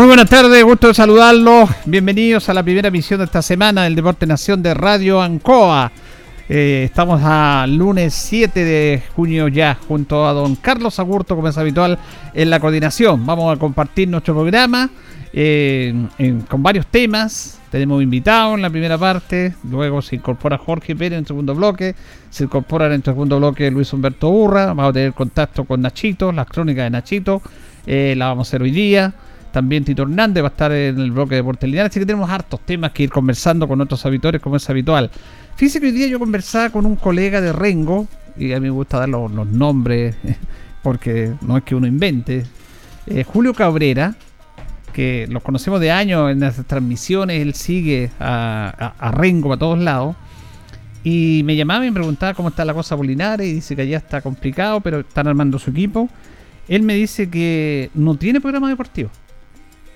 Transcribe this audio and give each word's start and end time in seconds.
Muy 0.00 0.06
buenas 0.06 0.30
tardes, 0.30 0.64
gusto 0.64 0.86
de 0.88 0.94
saludarlos. 0.94 1.68
Bienvenidos 1.84 2.48
a 2.48 2.54
la 2.54 2.62
primera 2.62 2.88
emisión 2.88 3.18
de 3.18 3.26
esta 3.26 3.42
semana 3.42 3.82
del 3.82 3.94
Deporte 3.94 4.26
Nación 4.26 4.62
de 4.62 4.72
Radio 4.72 5.20
Ancoa. 5.20 5.92
Eh, 6.48 6.84
estamos 6.86 7.20
a 7.22 7.66
lunes 7.68 8.14
7 8.14 8.64
de 8.64 9.02
junio 9.14 9.48
ya, 9.48 9.76
junto 9.86 10.26
a 10.26 10.32
don 10.32 10.56
Carlos 10.56 10.98
Agurto, 10.98 11.36
como 11.36 11.48
es 11.48 11.58
habitual, 11.58 11.98
en 12.32 12.48
la 12.48 12.60
coordinación. 12.60 13.26
Vamos 13.26 13.54
a 13.54 13.60
compartir 13.60 14.08
nuestro 14.08 14.32
programa 14.32 14.88
eh, 15.34 15.94
con 16.48 16.62
varios 16.62 16.86
temas. 16.86 17.60
Tenemos 17.70 18.02
invitados 18.02 18.54
en 18.54 18.62
la 18.62 18.70
primera 18.70 18.96
parte, 18.96 19.52
luego 19.70 20.00
se 20.00 20.16
incorpora 20.16 20.56
Jorge 20.56 20.96
Pérez 20.96 21.12
en 21.12 21.18
el 21.18 21.26
segundo 21.26 21.54
bloque, 21.54 21.94
se 22.30 22.44
incorpora 22.44 22.86
en 22.86 22.92
el 22.92 23.04
segundo 23.04 23.36
bloque 23.36 23.70
Luis 23.70 23.92
Humberto 23.92 24.30
Urra, 24.30 24.64
vamos 24.68 24.88
a 24.88 24.92
tener 24.94 25.12
contacto 25.12 25.64
con 25.64 25.82
Nachito, 25.82 26.32
las 26.32 26.46
crónicas 26.46 26.84
de 26.84 26.90
Nachito, 26.90 27.42
eh, 27.86 28.14
la 28.16 28.28
vamos 28.28 28.48
a 28.48 28.48
hacer 28.48 28.62
hoy 28.62 28.70
día. 28.70 29.12
También 29.52 29.84
Tito 29.84 30.02
Hernández 30.02 30.42
va 30.42 30.48
a 30.48 30.50
estar 30.50 30.72
en 30.72 30.98
el 30.98 31.10
bloque 31.10 31.34
de 31.34 31.40
Deportes 31.40 31.68
Lineal. 31.68 31.86
Así 31.86 31.98
que 31.98 32.06
tenemos 32.06 32.30
hartos 32.30 32.60
temas 32.60 32.92
que 32.92 33.02
ir 33.04 33.10
conversando 33.10 33.66
con 33.66 33.78
nuestros 33.78 34.04
habitores, 34.06 34.40
como 34.40 34.56
es 34.56 34.70
habitual. 34.70 35.10
Fíjese 35.56 35.80
que 35.80 35.86
hoy 35.86 35.92
día 35.92 36.06
yo 36.06 36.18
conversaba 36.18 36.70
con 36.70 36.86
un 36.86 36.96
colega 36.96 37.40
de 37.40 37.52
Rengo, 37.52 38.06
y 38.36 38.52
a 38.52 38.60
mí 38.60 38.68
me 38.68 38.70
gusta 38.70 38.98
dar 38.98 39.08
los, 39.08 39.30
nombres, 39.30 40.16
porque 40.82 41.32
no 41.42 41.56
es 41.56 41.64
que 41.64 41.74
uno 41.74 41.86
invente. 41.86 42.46
Eh, 43.06 43.24
Julio 43.24 43.52
Cabrera, 43.52 44.14
que 44.92 45.26
los 45.28 45.42
conocemos 45.42 45.80
de 45.80 45.90
años 45.90 46.30
en 46.30 46.40
las 46.40 46.64
transmisiones, 46.66 47.42
él 47.42 47.54
sigue 47.54 48.10
a, 48.20 49.12
Rengo 49.14 49.52
a 49.52 49.58
todos 49.58 49.78
lados. 49.78 50.16
Y 51.02 51.42
me 51.44 51.56
llamaba 51.56 51.84
y 51.84 51.90
me 51.90 51.94
preguntaba 51.94 52.34
cómo 52.34 52.50
está 52.50 52.64
la 52.64 52.74
cosa 52.74 52.94
por 52.94 53.06
Linares 53.06 53.46
y 53.46 53.54
dice 53.54 53.74
que 53.74 53.82
allá 53.82 53.96
está 53.96 54.20
complicado, 54.20 54.82
pero 54.82 55.00
están 55.00 55.26
armando 55.26 55.58
su 55.58 55.70
equipo. 55.70 56.10
Él 56.68 56.82
me 56.82 56.94
dice 56.94 57.30
que 57.30 57.90
no 57.94 58.16
tiene 58.16 58.40
programa 58.40 58.68
deportivo 58.68 59.10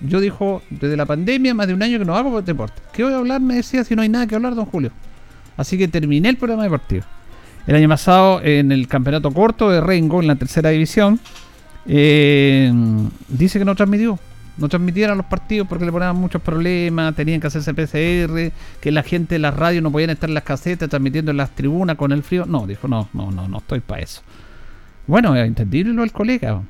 yo 0.07 0.19
dijo, 0.19 0.61
desde 0.69 0.97
la 0.97 1.05
pandemia, 1.05 1.53
más 1.53 1.67
de 1.67 1.73
un 1.73 1.83
año 1.83 1.99
que 1.99 2.05
no 2.05 2.15
hago 2.15 2.41
deporte. 2.41 2.81
¿Qué 2.93 3.03
voy 3.03 3.13
a 3.13 3.17
hablar? 3.17 3.41
Me 3.41 3.55
decía, 3.55 3.83
si 3.83 3.95
no 3.95 4.01
hay 4.01 4.09
nada 4.09 4.27
que 4.27 4.35
hablar, 4.35 4.55
don 4.55 4.65
Julio. 4.65 4.91
Así 5.57 5.77
que 5.77 5.87
terminé 5.87 6.29
el 6.29 6.37
programa 6.37 6.63
deportivo. 6.63 7.03
El 7.67 7.75
año 7.75 7.89
pasado, 7.89 8.41
en 8.43 8.71
el 8.71 8.87
campeonato 8.87 9.31
corto 9.31 9.69
de 9.69 9.81
Rengo, 9.81 10.21
en 10.21 10.27
la 10.27 10.35
tercera 10.35 10.69
división, 10.69 11.19
eh, 11.87 12.71
dice 13.27 13.59
que 13.59 13.65
no 13.65 13.75
transmitió. 13.75 14.19
No 14.57 14.69
transmitieron 14.69 15.17
los 15.17 15.25
partidos 15.25 15.67
porque 15.67 15.83
le 15.83 15.91
ponían 15.91 16.15
muchos 16.15 16.41
problemas, 16.41 17.13
tenían 17.13 17.41
que 17.41 17.47
hacerse 17.47 17.73
PCR, 17.73 18.53
que 18.79 18.91
la 18.91 19.03
gente 19.03 19.35
de 19.35 19.39
la 19.39 19.51
radio 19.51 19.81
no 19.81 19.91
podían 19.91 20.11
estar 20.11 20.29
en 20.29 20.33
las 20.33 20.43
casetas 20.43 20.89
transmitiendo 20.89 21.31
en 21.31 21.37
las 21.37 21.51
tribunas 21.51 21.97
con 21.97 22.11
el 22.11 22.23
frío. 22.23 22.45
No, 22.45 22.65
dijo, 22.65 22.87
no, 22.87 23.09
no, 23.13 23.31
no, 23.31 23.47
no 23.47 23.57
estoy 23.57 23.81
para 23.81 24.01
eso. 24.01 24.21
Bueno, 25.07 25.35
entendible 25.35 26.01
el 26.01 26.11
colega. 26.11 26.61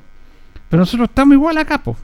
Pero 0.68 0.80
nosotros 0.80 1.08
estamos 1.08 1.34
igual 1.34 1.58
acá, 1.58 1.78
pues 1.78 1.96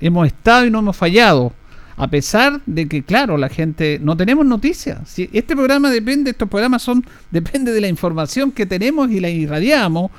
hemos 0.00 0.26
estado 0.26 0.66
y 0.66 0.70
no 0.70 0.80
hemos 0.80 0.96
fallado. 0.96 1.52
A 1.96 2.08
pesar 2.08 2.60
de 2.66 2.88
que, 2.88 3.04
claro, 3.04 3.36
la 3.36 3.48
gente 3.48 4.00
no 4.02 4.16
tenemos 4.16 4.44
noticias. 4.44 4.98
Si 5.08 5.30
este 5.32 5.54
programa 5.54 5.90
depende, 5.90 6.32
estos 6.32 6.48
programas 6.48 6.82
son, 6.82 7.04
depende 7.30 7.72
de 7.72 7.80
la 7.80 7.88
información 7.88 8.50
que 8.50 8.66
tenemos 8.66 9.10
y 9.10 9.20
la 9.20 9.30
irradiamos, 9.30 10.10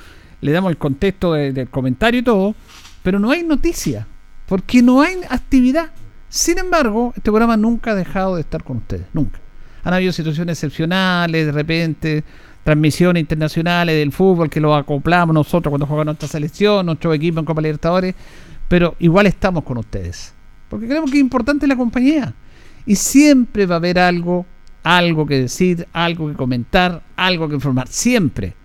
le 0.42 0.52
damos 0.52 0.70
el 0.70 0.78
contexto 0.78 1.34
del 1.34 1.70
comentario 1.70 2.20
y 2.20 2.24
todo, 2.24 2.56
pero 3.04 3.20
no 3.20 3.32
hay 3.32 3.44
noticia, 3.44 4.08
porque 4.48 4.82
no 4.82 5.02
hay 5.02 5.18
actividad. 5.30 5.92
Sin 6.30 6.58
embargo, 6.58 7.14
este 7.16 7.32
programa 7.32 7.58
nunca 7.58 7.92
ha 7.92 7.96
dejado 7.96 8.36
de 8.36 8.42
estar 8.42 8.64
con 8.64 8.78
ustedes, 8.78 9.06
nunca. 9.14 9.40
Han 9.84 9.94
habido 9.94 10.12
situaciones 10.12 10.58
excepcionales, 10.58 11.46
de 11.46 11.52
repente, 11.52 12.24
transmisiones 12.64 13.22
internacionales 13.22 13.96
del 13.96 14.12
fútbol 14.12 14.50
que 14.50 14.60
lo 14.60 14.76
acoplamos 14.76 15.34
nosotros 15.34 15.70
cuando 15.70 15.86
juega 15.86 16.04
nuestra 16.04 16.28
selección, 16.28 16.88
nuestro 16.88 17.14
equipo 17.14 17.40
en 17.40 17.46
Copa 17.46 17.62
Libertadores, 17.62 18.16
pero 18.68 18.96
igual 19.00 19.28
estamos 19.28 19.64
con 19.64 19.78
ustedes. 19.78 20.34
Porque 20.70 20.88
creemos 20.88 21.12
que 21.12 21.18
es 21.18 21.22
importante 21.22 21.68
la 21.68 21.76
compañía. 21.76 22.34
Y 22.86 22.96
siempre 22.96 23.66
va 23.66 23.76
a 23.76 23.78
haber 23.78 24.00
algo, 24.00 24.46
algo 24.84 25.26
que 25.26 25.40
decir, 25.40 25.88
algo 25.94 26.28
que 26.30 26.36
comentar, 26.36 27.04
algo 27.16 27.48
que 27.48 27.56
informar. 27.56 27.88
Siempre. 27.88 28.56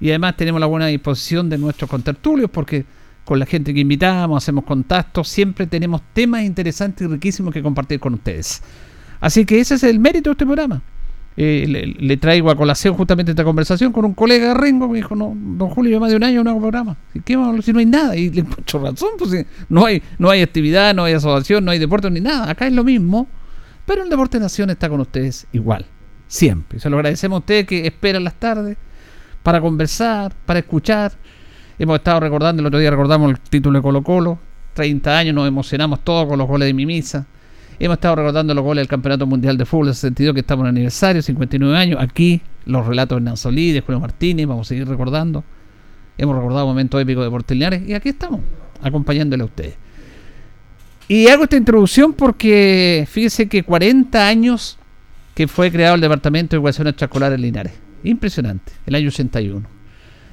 Y 0.00 0.10
además 0.10 0.36
tenemos 0.36 0.60
la 0.60 0.66
buena 0.66 0.86
disposición 0.86 1.48
de 1.48 1.58
nuestros 1.58 1.90
contertulios 1.90 2.50
porque 2.50 2.84
con 3.24 3.38
la 3.38 3.46
gente 3.46 3.74
que 3.74 3.80
invitamos, 3.80 4.42
hacemos 4.42 4.64
contactos, 4.64 5.28
siempre 5.28 5.66
tenemos 5.66 6.00
temas 6.12 6.44
interesantes 6.44 7.06
y 7.06 7.10
riquísimos 7.10 7.52
que 7.52 7.62
compartir 7.62 7.98
con 7.98 8.14
ustedes. 8.14 8.62
Así 9.20 9.44
que 9.44 9.58
ese 9.58 9.74
es 9.74 9.82
el 9.82 9.98
mérito 9.98 10.30
de 10.30 10.32
este 10.32 10.46
programa. 10.46 10.82
Eh, 11.38 11.94
le, 11.98 12.16
traigo 12.16 12.50
a 12.50 12.56
colación 12.56 12.94
justamente 12.94 13.32
esta 13.32 13.44
conversación 13.44 13.92
con 13.92 14.06
un 14.06 14.14
colega 14.14 14.48
de 14.48 14.54
Rengo, 14.54 14.88
me 14.88 14.96
dijo, 14.96 15.14
no, 15.14 15.34
don 15.36 15.68
Julio, 15.68 15.92
yo 15.92 16.00
más 16.00 16.10
de 16.10 16.16
un 16.16 16.24
año 16.24 16.42
no 16.42 16.50
hago 16.50 16.60
programa. 16.60 16.96
¿Qué 17.24 17.36
vamos 17.36 17.64
si 17.64 17.74
no 17.74 17.78
hay 17.78 17.84
nada? 17.84 18.16
Y 18.16 18.30
le 18.30 18.42
mucho 18.42 18.78
razón, 18.78 19.10
pues 19.18 19.44
no 19.68 19.84
hay, 19.84 20.02
no 20.18 20.30
hay 20.30 20.40
actividad, 20.40 20.94
no 20.94 21.04
hay 21.04 21.12
asociación, 21.12 21.64
no 21.64 21.72
hay 21.72 21.78
deporte 21.78 22.10
ni 22.10 22.20
nada. 22.20 22.50
Acá 22.50 22.66
es 22.66 22.72
lo 22.72 22.84
mismo, 22.84 23.28
pero 23.84 24.02
el 24.02 24.08
Deporte 24.08 24.40
Nación 24.40 24.70
está 24.70 24.88
con 24.88 25.00
ustedes 25.00 25.46
igual, 25.52 25.84
siempre. 26.26 26.80
Se 26.80 26.88
lo 26.88 26.96
agradecemos 26.96 27.36
a 27.36 27.40
ustedes 27.40 27.66
que 27.66 27.86
esperan 27.86 28.24
las 28.24 28.34
tardes 28.34 28.78
para 29.42 29.60
conversar, 29.60 30.34
para 30.46 30.60
escuchar. 30.60 31.12
Hemos 31.78 31.98
estado 31.98 32.20
recordando, 32.20 32.62
el 32.62 32.66
otro 32.66 32.78
día 32.78 32.90
recordamos 32.90 33.30
el 33.30 33.40
título 33.40 33.78
de 33.78 33.82
Colo 33.82 34.02
Colo, 34.02 34.38
30 34.72 35.18
años, 35.18 35.34
nos 35.34 35.46
emocionamos 35.46 36.00
todos 36.02 36.26
con 36.26 36.38
los 36.38 36.48
goles 36.48 36.66
de 36.66 36.72
Mimisa. 36.72 37.26
Hemos 37.78 37.96
estado 37.96 38.16
recordando 38.16 38.54
los 38.54 38.64
goles 38.64 38.82
del 38.82 38.88
Campeonato 38.88 39.26
Mundial 39.26 39.58
de 39.58 39.66
Fútbol, 39.66 39.88
en 39.88 39.92
ese 39.92 40.00
sentido 40.02 40.32
que 40.32 40.40
estamos 40.40 40.64
en 40.64 40.70
aniversario, 40.70 41.20
59 41.20 41.76
años. 41.76 42.00
Aquí 42.00 42.40
los 42.64 42.86
relatos 42.86 43.18
de 43.18 43.24
Nanzolí, 43.24 43.72
de 43.72 43.82
Julio 43.82 44.00
Martínez, 44.00 44.46
vamos 44.46 44.66
a 44.66 44.68
seguir 44.68 44.88
recordando. 44.88 45.44
Hemos 46.16 46.34
recordado 46.36 46.66
momentos 46.66 47.00
épicos 47.02 47.24
de 47.24 47.30
Porteliares 47.30 47.86
y 47.86 47.92
aquí 47.92 48.08
estamos, 48.08 48.40
acompañándole 48.80 49.42
a 49.42 49.46
ustedes. 49.46 49.74
Y 51.08 51.28
hago 51.28 51.44
esta 51.44 51.56
introducción 51.56 52.14
porque 52.14 53.06
fíjese 53.08 53.46
que 53.48 53.62
40 53.62 54.26
años 54.26 54.78
que 55.34 55.46
fue 55.46 55.70
creado 55.70 55.94
el 55.96 56.00
Departamento 56.00 56.56
de 56.56 56.58
Educación 56.58 56.88
Extraescolar 56.88 57.34
en 57.34 57.42
Linares. 57.42 57.74
Impresionante, 58.02 58.72
el 58.86 58.94
año 58.94 59.08
81. 59.08 59.68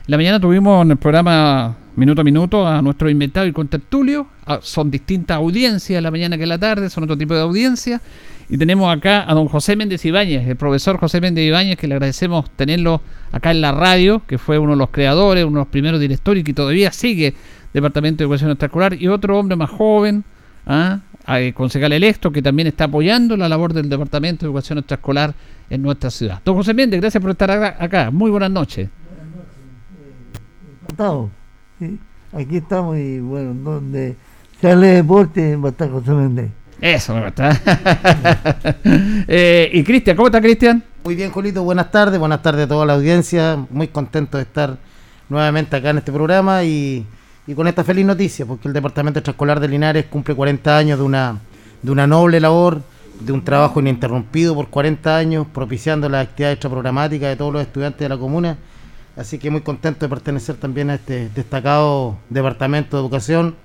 La 0.05 0.17
mañana 0.17 0.37
tuvimos 0.37 0.83
en 0.83 0.91
el 0.91 0.97
programa 0.97 1.77
minuto 1.95 2.19
a 2.19 2.23
minuto 2.25 2.67
a 2.67 2.81
nuestro 2.81 3.09
inventado 3.09 3.47
y 3.47 3.53
contertulio. 3.53 4.27
Ah, 4.45 4.59
son 4.61 4.91
distintas 4.91 5.37
audiencias 5.37 6.03
la 6.03 6.11
mañana 6.11 6.37
que 6.37 6.45
la 6.45 6.57
tarde, 6.57 6.89
son 6.89 7.05
otro 7.05 7.17
tipo 7.17 7.33
de 7.33 7.39
audiencias. 7.39 8.01
Y 8.49 8.57
tenemos 8.57 8.93
acá 8.93 9.23
a 9.25 9.33
don 9.33 9.47
José 9.47 9.77
Méndez 9.77 10.03
Ibáñez, 10.03 10.45
el 10.45 10.57
profesor 10.57 10.97
José 10.97 11.21
Méndez 11.21 11.45
Ibáñez, 11.45 11.77
que 11.77 11.87
le 11.87 11.93
agradecemos 11.93 12.49
tenerlo 12.51 12.99
acá 13.31 13.51
en 13.51 13.61
la 13.61 13.71
radio, 13.71 14.21
que 14.27 14.37
fue 14.37 14.59
uno 14.59 14.73
de 14.73 14.77
los 14.77 14.89
creadores, 14.89 15.45
uno 15.45 15.59
de 15.59 15.61
los 15.61 15.67
primeros 15.69 16.01
directores 16.01 16.41
y 16.41 16.43
que 16.43 16.53
todavía 16.53 16.91
sigue 16.91 17.33
Departamento 17.73 18.17
de 18.17 18.25
Educación 18.25 18.51
Extraescolar. 18.51 19.01
Y 19.01 19.07
otro 19.07 19.39
hombre 19.39 19.55
más 19.55 19.69
joven, 19.69 20.25
¿ah? 20.67 20.99
concejal 21.53 21.93
electo, 21.93 22.29
que 22.29 22.41
también 22.41 22.67
está 22.67 22.83
apoyando 22.83 23.37
la 23.37 23.47
labor 23.47 23.71
del 23.71 23.87
Departamento 23.87 24.45
de 24.45 24.47
Educación 24.47 24.79
Extraescolar 24.79 25.33
en 25.69 25.81
nuestra 25.81 26.11
ciudad. 26.11 26.41
Don 26.43 26.55
José 26.57 26.73
Méndez, 26.73 26.99
gracias 26.99 27.21
por 27.21 27.31
estar 27.31 27.49
acá. 27.49 28.11
Muy 28.11 28.29
buenas 28.29 28.51
noches. 28.51 28.89
Aquí 32.31 32.57
estamos 32.57 32.97
y 32.97 33.19
bueno, 33.19 33.53
donde 33.53 34.15
sale 34.61 34.87
deporte 34.87 35.55
va 35.55 35.69
a 35.69 35.71
estar 35.71 35.89
José 35.89 36.11
Méndez. 36.11 36.51
Eso 36.81 37.15
me 37.15 37.23
gusta. 37.23 37.61
eh, 39.27 39.69
y 39.71 39.83
Cristian, 39.83 40.15
¿cómo 40.15 40.27
está 40.27 40.41
Cristian? 40.41 40.83
Muy 41.03 41.15
bien, 41.15 41.31
Julito, 41.31 41.63
buenas 41.63 41.91
tardes, 41.91 42.19
buenas 42.19 42.41
tardes 42.41 42.65
a 42.65 42.67
toda 42.67 42.85
la 42.85 42.93
audiencia, 42.93 43.65
muy 43.69 43.87
contento 43.87 44.37
de 44.37 44.43
estar 44.43 44.77
nuevamente 45.29 45.75
acá 45.75 45.91
en 45.91 45.99
este 45.99 46.11
programa 46.11 46.63
y, 46.63 47.05
y 47.47 47.53
con 47.53 47.67
esta 47.67 47.83
feliz 47.83 48.05
noticia, 48.05 48.45
porque 48.45 48.67
el 48.67 48.73
Departamento 48.73 49.19
Extraescolar 49.19 49.59
de 49.59 49.67
Linares 49.67 50.05
cumple 50.05 50.35
40 50.35 50.77
años 50.77 50.99
de 50.99 51.05
una, 51.05 51.39
de 51.81 51.91
una 51.91 52.07
noble 52.07 52.39
labor, 52.39 52.81
de 53.19 53.31
un 53.31 53.43
trabajo 53.43 53.79
ininterrumpido 53.79 54.55
por 54.55 54.69
40 54.69 55.15
años, 55.15 55.47
propiciando 55.53 56.09
las 56.09 56.27
actividades 56.27 56.55
extraprogramáticas 56.55 57.29
de 57.29 57.35
todos 57.35 57.53
los 57.53 57.61
estudiantes 57.61 57.99
de 57.99 58.09
la 58.09 58.17
comuna 58.17 58.57
Así 59.15 59.37
que 59.37 59.51
muy 59.51 59.61
contento 59.61 60.05
de 60.05 60.09
pertenecer 60.09 60.55
también 60.55 60.89
a 60.89 60.95
este 60.95 61.29
destacado 61.29 62.17
Departamento 62.29 62.97
de 62.97 63.03
Educación 63.03 63.55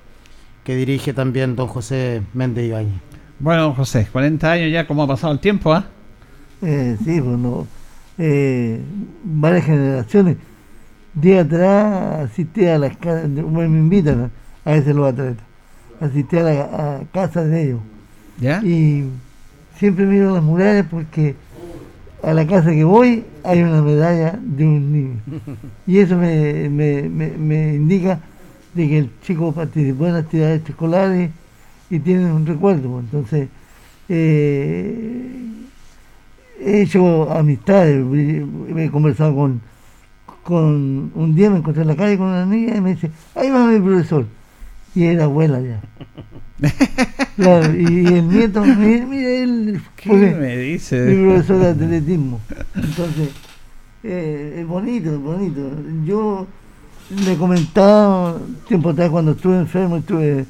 que 0.63 0.77
dirige 0.77 1.15
también 1.15 1.57
don 1.57 1.69
José 1.69 2.23
Méndez 2.35 2.67
Ibáñez. 2.69 3.01
Bueno, 3.39 3.63
don 3.63 3.75
José, 3.75 4.07
40 4.13 4.53
años 4.53 4.73
ya, 4.73 4.87
¿cómo 4.87 5.05
ha 5.05 5.07
pasado 5.07 5.33
el 5.33 5.39
tiempo? 5.39 5.73
ah? 5.73 5.87
Eh, 6.61 6.99
sí, 7.03 7.21
bueno, 7.21 7.67
eh, 8.19 8.83
varias 9.25 9.65
generaciones. 9.65 10.37
Día 11.15 11.41
atrás 11.41 12.31
asistí 12.31 12.67
a 12.67 12.79
las 12.79 12.97
casas, 12.99 13.29
me 13.29 13.65
invitan 13.65 14.31
a 14.65 14.71
veces 14.71 14.95
los 14.95 15.09
atletas, 15.09 15.45
asistí 16.01 16.37
a 16.37 16.43
la 16.43 17.01
casa 17.13 17.45
de 17.45 17.63
ellos. 17.63 17.81
¿Ya? 18.39 18.61
Y 18.63 19.09
siempre 19.77 20.05
miro 20.05 20.35
las 20.35 20.43
murales 20.43 20.85
porque 20.91 21.35
a 22.23 22.35
la 22.35 22.47
casa 22.47 22.71
que 22.71 22.85
voy 22.85 23.25
hay 23.45 23.63
una 23.63 23.83
medalla 23.83 24.39
de 24.43 24.65
un 24.65 24.93
niño. 24.93 25.21
Y 25.87 25.99
eso 25.99 26.17
me, 26.17 26.69
me, 26.69 27.75
indica 27.75 28.21
de 28.75 28.89
que 28.89 28.99
el 28.99 29.11
chico 29.23 29.53
participó 29.53 30.07
en 30.07 30.17
actividades 30.17 30.69
escolares 30.69 31.31
y 31.91 31.99
tiene 32.01 32.31
un 32.31 32.47
recuerdo. 32.47 33.01
Entonces, 33.01 33.49
eh, 34.09 35.49
he 36.61 36.83
hecho 36.83 37.31
amistades, 37.31 38.05
he 38.77 38.91
conversado 38.91 39.35
con, 39.35 39.61
con, 40.43 41.13
un 41.15 41.35
día 41.35 41.51
me 41.51 41.59
encontré 41.59 41.83
en 41.83 41.89
la 41.89 41.97
calle 41.97 42.19
con 42.19 42.29
una 42.29 42.47
niña 42.47 42.77
y 42.77 42.81
me 42.81 42.95
dice, 42.95 43.11
ahí 43.35 43.51
va 43.51 43.67
mi 43.67 43.81
profesor. 43.81 44.27
Y 44.95 45.05
era 45.05 45.25
abuela 45.25 45.61
ya. 45.61 45.81
y 47.39 48.07
el 48.07 48.29
nieto, 48.29 48.65
mire, 48.65 49.43
él. 49.43 49.81
¿Qué 49.97 50.11
me 50.11 50.57
dice? 50.57 51.01
Mi 51.03 51.25
profesor 51.25 51.59
de 51.59 51.69
atletismo. 51.69 52.41
Entonces, 52.75 53.31
eh, 54.03 54.57
es 54.61 54.67
bonito, 54.67 55.15
es 55.15 55.21
bonito. 55.21 55.71
Yo 56.05 56.47
le 57.25 57.37
comentaba 57.37 58.39
tiempo 58.67 58.91
atrás 58.91 59.11
cuando 59.11 59.33
estuve 59.33 59.59
enfermo, 59.59 59.99
estuve 59.99 60.47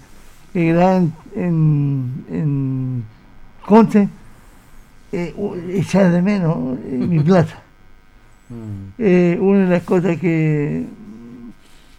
en, 0.54 1.12
en, 1.36 2.24
en 2.30 3.04
Conce, 3.66 4.08
eh, 5.12 5.34
echar 5.70 6.10
de 6.10 6.22
menos 6.22 6.78
eh, 6.86 7.06
mi 7.06 7.20
plaza. 7.24 7.60
Mm. 8.48 8.94
Eh, 8.98 9.38
una 9.38 9.58
de 9.64 9.66
las 9.66 9.82
cosas 9.82 10.18
que 10.18 10.86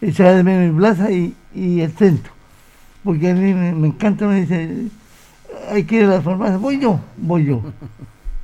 echaba 0.02 0.32
de 0.32 0.44
menos 0.44 0.74
mi 0.74 0.80
plaza 0.80 1.12
y, 1.12 1.36
y 1.54 1.82
el 1.82 1.92
centro 1.92 2.39
porque 3.04 3.32
a 3.32 3.34
mí 3.34 3.54
me, 3.54 3.88
encanta, 3.88 4.28
me 4.28 4.42
dice, 4.42 4.88
hay 5.72 5.84
que 5.84 5.98
ir 5.98 6.04
a 6.06 6.08
la 6.08 6.22
farmacia, 6.22 6.58
voy 6.58 6.80
yo, 6.80 7.00
voy 7.18 7.46
yo. 7.46 7.62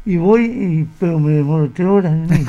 Y 0.05 0.17
voy, 0.17 0.45
y, 0.45 0.87
pero 0.99 1.19
me 1.19 1.31
demoro 1.33 1.69
tres 1.73 1.87
horas 1.87 2.13
en 2.13 2.27
mí. 2.27 2.45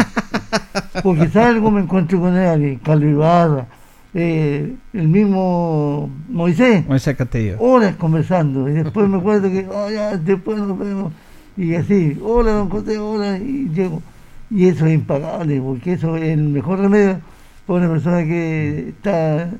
Porque 1.02 1.28
salgo, 1.28 1.70
me 1.70 1.80
encuentro 1.80 2.20
con 2.20 2.36
él, 2.36 2.78
Carlos 2.82 3.10
Ibarra, 3.10 3.66
eh, 4.14 4.74
el 4.92 5.08
mismo 5.08 6.10
Moisés. 6.28 6.86
Moisés 6.86 7.16
Castillo. 7.16 7.56
Horas 7.60 7.96
conversando. 7.96 8.68
Y 8.68 8.72
después 8.72 9.08
me 9.08 9.18
acuerdo 9.18 9.48
que, 9.50 9.66
oh, 9.68 9.90
ya, 9.90 10.16
después 10.16 10.58
nos 10.58 10.78
vemos. 10.78 11.12
Y 11.56 11.74
así, 11.74 12.18
hola, 12.22 12.52
don 12.52 12.68
José, 12.68 12.98
hola, 12.98 13.38
y 13.38 13.68
llego. 13.70 14.02
Y 14.50 14.66
eso 14.66 14.86
es 14.86 14.94
impagable, 14.94 15.60
porque 15.60 15.94
eso 15.94 16.16
es 16.16 16.24
el 16.24 16.44
mejor 16.44 16.78
remedio 16.78 17.20
para 17.66 17.80
una 17.80 17.90
persona 17.90 18.24
que 18.24 18.90
está 18.90 19.50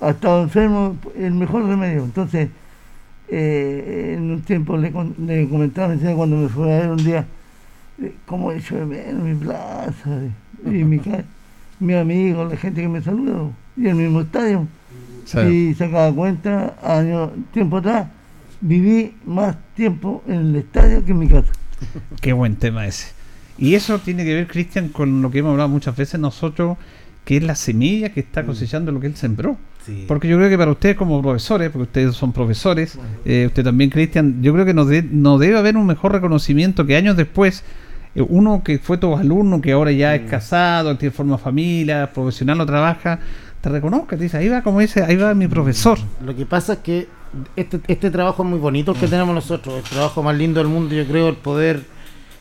ha 0.00 0.10
estado 0.10 0.42
enfermo, 0.42 0.96
el 1.16 1.34
mejor 1.34 1.66
remedio. 1.66 2.04
Entonces, 2.04 2.48
eh, 3.28 4.14
en 4.16 4.30
un 4.30 4.42
tiempo 4.42 4.76
le, 4.76 4.92
le 5.18 5.48
comentaba 5.48 5.94
cuando 6.14 6.36
me 6.36 6.48
fue 6.48 6.74
a 6.74 6.80
ver 6.80 6.90
un 6.90 7.04
día, 7.04 7.26
eh, 8.02 8.14
cómo 8.26 8.52
he 8.52 8.58
hecho 8.58 8.76
de 8.76 8.84
menos 8.84 9.22
mi 9.22 9.34
plaza, 9.34 10.20
y 10.66 10.68
mi, 10.68 11.00
mi 11.80 11.94
amigo, 11.94 12.44
la 12.44 12.56
gente 12.56 12.82
que 12.82 12.88
me 12.88 13.02
saluda, 13.02 13.50
y 13.76 13.86
el 13.86 13.94
mismo 13.94 14.20
estadio. 14.20 14.66
Y 15.50 15.74
se 15.74 15.88
cuenta, 16.14 16.76
años, 16.82 17.30
tiempo 17.52 17.78
atrás, 17.78 18.08
viví 18.60 19.14
más 19.24 19.56
tiempo 19.74 20.22
en 20.26 20.34
el 20.34 20.56
estadio 20.56 21.04
que 21.04 21.12
en 21.12 21.18
mi 21.18 21.28
casa. 21.28 21.50
Qué 22.20 22.32
buen 22.32 22.56
tema 22.56 22.86
ese. 22.86 23.12
Y 23.56 23.74
eso 23.74 23.98
tiene 24.00 24.24
que 24.24 24.34
ver, 24.34 24.48
Cristian, 24.48 24.88
con 24.88 25.22
lo 25.22 25.30
que 25.30 25.38
hemos 25.38 25.52
hablado 25.52 25.68
muchas 25.70 25.96
veces 25.96 26.20
nosotros, 26.20 26.76
que 27.24 27.38
es 27.38 27.42
la 27.42 27.54
semilla 27.54 28.10
que 28.12 28.20
está 28.20 28.44
cosechando 28.44 28.92
lo 28.92 29.00
que 29.00 29.06
él 29.06 29.16
sembró. 29.16 29.56
Porque 30.06 30.28
yo 30.28 30.36
creo 30.36 30.48
que 30.48 30.58
para 30.58 30.70
ustedes 30.70 30.96
como 30.96 31.20
profesores, 31.20 31.70
porque 31.70 31.84
ustedes 31.84 32.14
son 32.14 32.32
profesores, 32.32 32.98
eh, 33.24 33.44
usted 33.46 33.64
también, 33.64 33.90
Cristian, 33.90 34.42
yo 34.42 34.52
creo 34.52 34.64
que 34.64 34.74
no, 34.74 34.86
no 35.10 35.38
debe 35.38 35.58
haber 35.58 35.76
un 35.76 35.86
mejor 35.86 36.12
reconocimiento 36.12 36.86
que 36.86 36.96
años 36.96 37.16
después, 37.16 37.64
eh, 38.14 38.24
uno 38.26 38.62
que 38.64 38.78
fue 38.78 38.98
tu 38.98 39.16
alumno, 39.16 39.60
que 39.60 39.72
ahora 39.72 39.92
ya 39.92 40.14
es 40.14 40.30
casado, 40.30 40.96
tiene 40.96 41.12
forma 41.12 41.38
familia, 41.38 42.10
profesional 42.12 42.60
o 42.60 42.66
trabaja, 42.66 43.20
te 43.60 43.68
reconozca, 43.68 44.16
te 44.16 44.24
dice, 44.24 44.38
ahí 44.38 44.48
va 44.48 44.62
como 44.62 44.80
dice, 44.80 45.02
ahí 45.02 45.16
va 45.16 45.34
mi 45.34 45.48
profesor. 45.48 45.98
Lo 46.24 46.34
que 46.34 46.46
pasa 46.46 46.74
es 46.74 46.78
que 46.80 47.08
este, 47.56 47.80
este 47.88 48.10
trabajo 48.10 48.42
es 48.42 48.48
muy 48.48 48.58
bonito 48.58 48.92
el 48.92 48.98
que 48.98 49.08
tenemos 49.08 49.34
nosotros, 49.34 49.76
el 49.76 49.82
trabajo 49.82 50.22
más 50.22 50.36
lindo 50.36 50.60
del 50.60 50.68
mundo, 50.68 50.94
yo 50.94 51.06
creo, 51.06 51.28
el 51.28 51.36
poder 51.36 51.82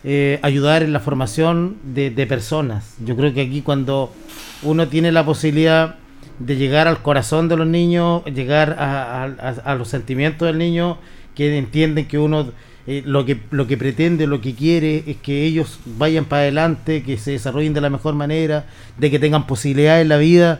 eh, 0.03 0.39
ayudar 0.41 0.83
en 0.83 0.93
la 0.93 0.99
formación 0.99 1.77
de, 1.83 2.09
de 2.09 2.27
personas. 2.27 2.95
Yo 3.03 3.15
creo 3.15 3.33
que 3.33 3.41
aquí 3.41 3.61
cuando 3.61 4.13
uno 4.61 4.87
tiene 4.87 5.11
la 5.11 5.25
posibilidad 5.25 5.95
de 6.39 6.55
llegar 6.55 6.87
al 6.87 7.01
corazón 7.01 7.47
de 7.47 7.57
los 7.57 7.67
niños, 7.67 8.23
llegar 8.25 8.75
a, 8.79 9.75
los 9.77 9.87
sentimientos 9.87 10.47
del 10.47 10.57
niño, 10.57 10.97
que 11.35 11.57
entienden 11.57 12.07
que 12.07 12.19
uno 12.19 12.51
eh, 12.85 13.01
lo, 13.05 13.25
que, 13.25 13.39
lo 13.51 13.65
que 13.67 13.77
pretende, 13.77 14.27
lo 14.27 14.41
que 14.41 14.55
quiere 14.55 15.03
es 15.07 15.17
que 15.17 15.45
ellos 15.45 15.79
vayan 15.85 16.25
para 16.25 16.43
adelante, 16.43 17.03
que 17.03 17.17
se 17.17 17.31
desarrollen 17.31 17.73
de 17.73 17.81
la 17.81 17.89
mejor 17.89 18.13
manera, 18.13 18.65
de 18.97 19.09
que 19.09 19.19
tengan 19.19 19.47
posibilidades 19.47 20.03
en 20.03 20.09
la 20.09 20.17
vida. 20.17 20.59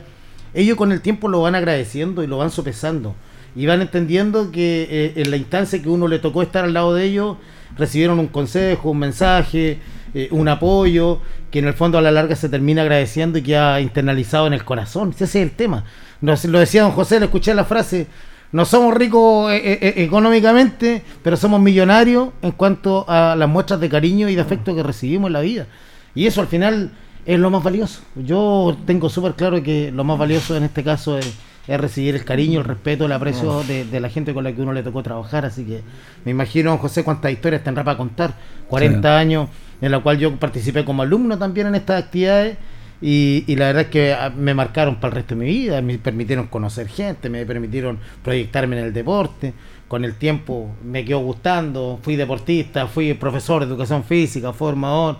Ellos 0.53 0.77
con 0.77 0.92
el 0.92 1.01
tiempo 1.01 1.27
lo 1.27 1.42
van 1.42 1.56
agradeciendo 1.56 2.24
y 2.24 2.27
lo 2.27 2.38
van 2.38 2.51
sopesando 2.51 3.15
y 3.56 3.65
van 3.65 3.82
entendiendo 3.82 4.51
que 4.51 4.88
eh, 4.89 5.13
en 5.18 5.32
la 5.32 5.38
instancia 5.38 5.82
que 5.82 5.89
uno 5.89 6.08
le 6.08 6.20
tocó 6.20 6.42
estar 6.42 6.65
al 6.65 6.74
lado 6.74 6.94
de 6.94 7.06
ellos, 7.06 7.38
recibieron 7.77 8.20
un 8.20 8.27
consejo, 8.27 8.92
un 8.92 9.00
mensaje, 9.00 9.80
eh, 10.13 10.27
un 10.32 10.48
apoyo, 10.48 11.20
que 11.50 11.60
en 11.60 11.67
el 11.67 11.74
fondo 11.74 11.98
a 11.98 12.01
la 12.01 12.12
larga 12.12 12.36
se 12.36 12.50
termina 12.50 12.82
agradeciendo 12.82 13.38
y 13.38 13.41
que 13.41 13.58
ha 13.58 13.82
internalizado 13.82 14.48
en 14.48 14.53
el 14.53 14.63
corazón. 14.63 15.12
Ese 15.12 15.24
es 15.25 15.36
el 15.36 15.51
tema. 15.51 15.86
Nos, 16.22 16.46
lo 16.46 16.60
decía 16.60 16.84
don 16.84 16.91
José, 16.91 17.20
le 17.20 17.25
escuché 17.25 17.53
la 17.53 17.65
frase, 17.65 18.08
no 18.51 18.65
somos 18.65 18.93
ricos 18.93 19.51
eh, 19.51 19.79
eh, 19.82 19.93
económicamente, 19.98 21.03
pero 21.24 21.36
somos 21.36 21.60
millonarios 21.60 22.29
en 22.41 22.51
cuanto 22.51 23.05
a 23.08 23.36
las 23.36 23.50
muestras 23.50 23.79
de 23.79 23.89
cariño 23.89 24.29
y 24.29 24.36
de 24.36 24.41
afecto 24.41 24.75
que 24.75 24.84
recibimos 24.84 25.27
en 25.27 25.34
la 25.34 25.41
vida. 25.41 25.67
Y 26.13 26.27
eso 26.27 26.41
al 26.41 26.48
final 26.48 26.91
es 27.25 27.39
lo 27.39 27.50
más 27.50 27.63
valioso. 27.63 28.01
Yo 28.15 28.77
tengo 28.86 29.10
súper 29.10 29.34
claro 29.34 29.63
que 29.63 29.91
lo 29.91 30.03
más 30.03 30.20
valioso 30.20 30.55
en 30.55 30.63
este 30.63 30.84
caso 30.84 31.17
es 31.17 31.34
es 31.67 31.79
recibir 31.79 32.15
el 32.15 32.25
cariño, 32.25 32.60
el 32.60 32.65
respeto, 32.65 33.05
el 33.05 33.12
aprecio 33.12 33.63
de, 33.63 34.00
la 34.00 34.10
gente 34.10 34.34
con 34.34 34.43
la 34.43 34.53
que 34.53 34.62
uno 34.62 34.74
le 34.74 34.84
tocó 34.84 35.01
trabajar. 35.01 35.46
Así 35.46 35.63
que 35.63 35.82
me 36.25 36.32
imagino, 36.32 36.77
José, 36.77 37.03
cuántas 37.03 37.32
historias 37.32 37.63
tendrá 37.63 37.84
para 37.84 37.98
contar. 37.98 38.34
40 38.67 39.17
años 39.17 39.50
en 39.82 39.91
la 39.91 40.00
cual 40.00 40.17
yo 40.17 40.36
participé 40.38 40.84
como 40.84 41.03
alumno 41.03 41.38
también 41.38 41.67
en 41.67 41.75
estas 41.75 42.03
actividades. 42.03 42.58
Y, 43.01 43.43
la 43.58 43.67
verdad 43.67 43.82
es 43.84 43.88
que 43.89 44.13
ah, 44.13 44.29
me 44.29 44.53
marcaron 44.53 44.96
para 44.96 45.10
el 45.10 45.15
resto 45.15 45.36
de 45.36 45.43
mi 45.43 45.51
vida, 45.51 45.82
me 45.82 45.98
permitieron 45.98 46.48
conocer 46.48 46.88
gente, 46.88 47.29
me 47.29 47.46
permitieron 47.46 48.00
proyectarme 48.24 48.79
en 48.79 48.86
el 48.86 48.93
deporte. 48.93 49.53
Con 49.88 50.05
el 50.05 50.15
tiempo 50.15 50.74
me 50.84 51.03
quedó 51.03 51.20
gustando, 51.20 52.00
fui 52.01 52.15
deportista, 52.15 52.88
fui 52.88 53.13
profesor 53.13 53.62
de 53.62 53.67
educación 53.67 54.03
física, 54.03 54.53
formador. 54.53 55.17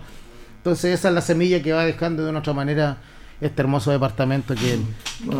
Entonces 0.56 0.98
esa 0.98 1.08
es 1.08 1.14
la 1.14 1.20
semilla 1.20 1.62
que 1.62 1.72
va 1.72 1.84
dejando 1.84 2.24
de 2.24 2.30
una 2.30 2.38
otra 2.38 2.54
manera 2.54 2.96
este 3.44 3.62
hermoso 3.62 3.90
departamento 3.90 4.54
que, 4.54 4.78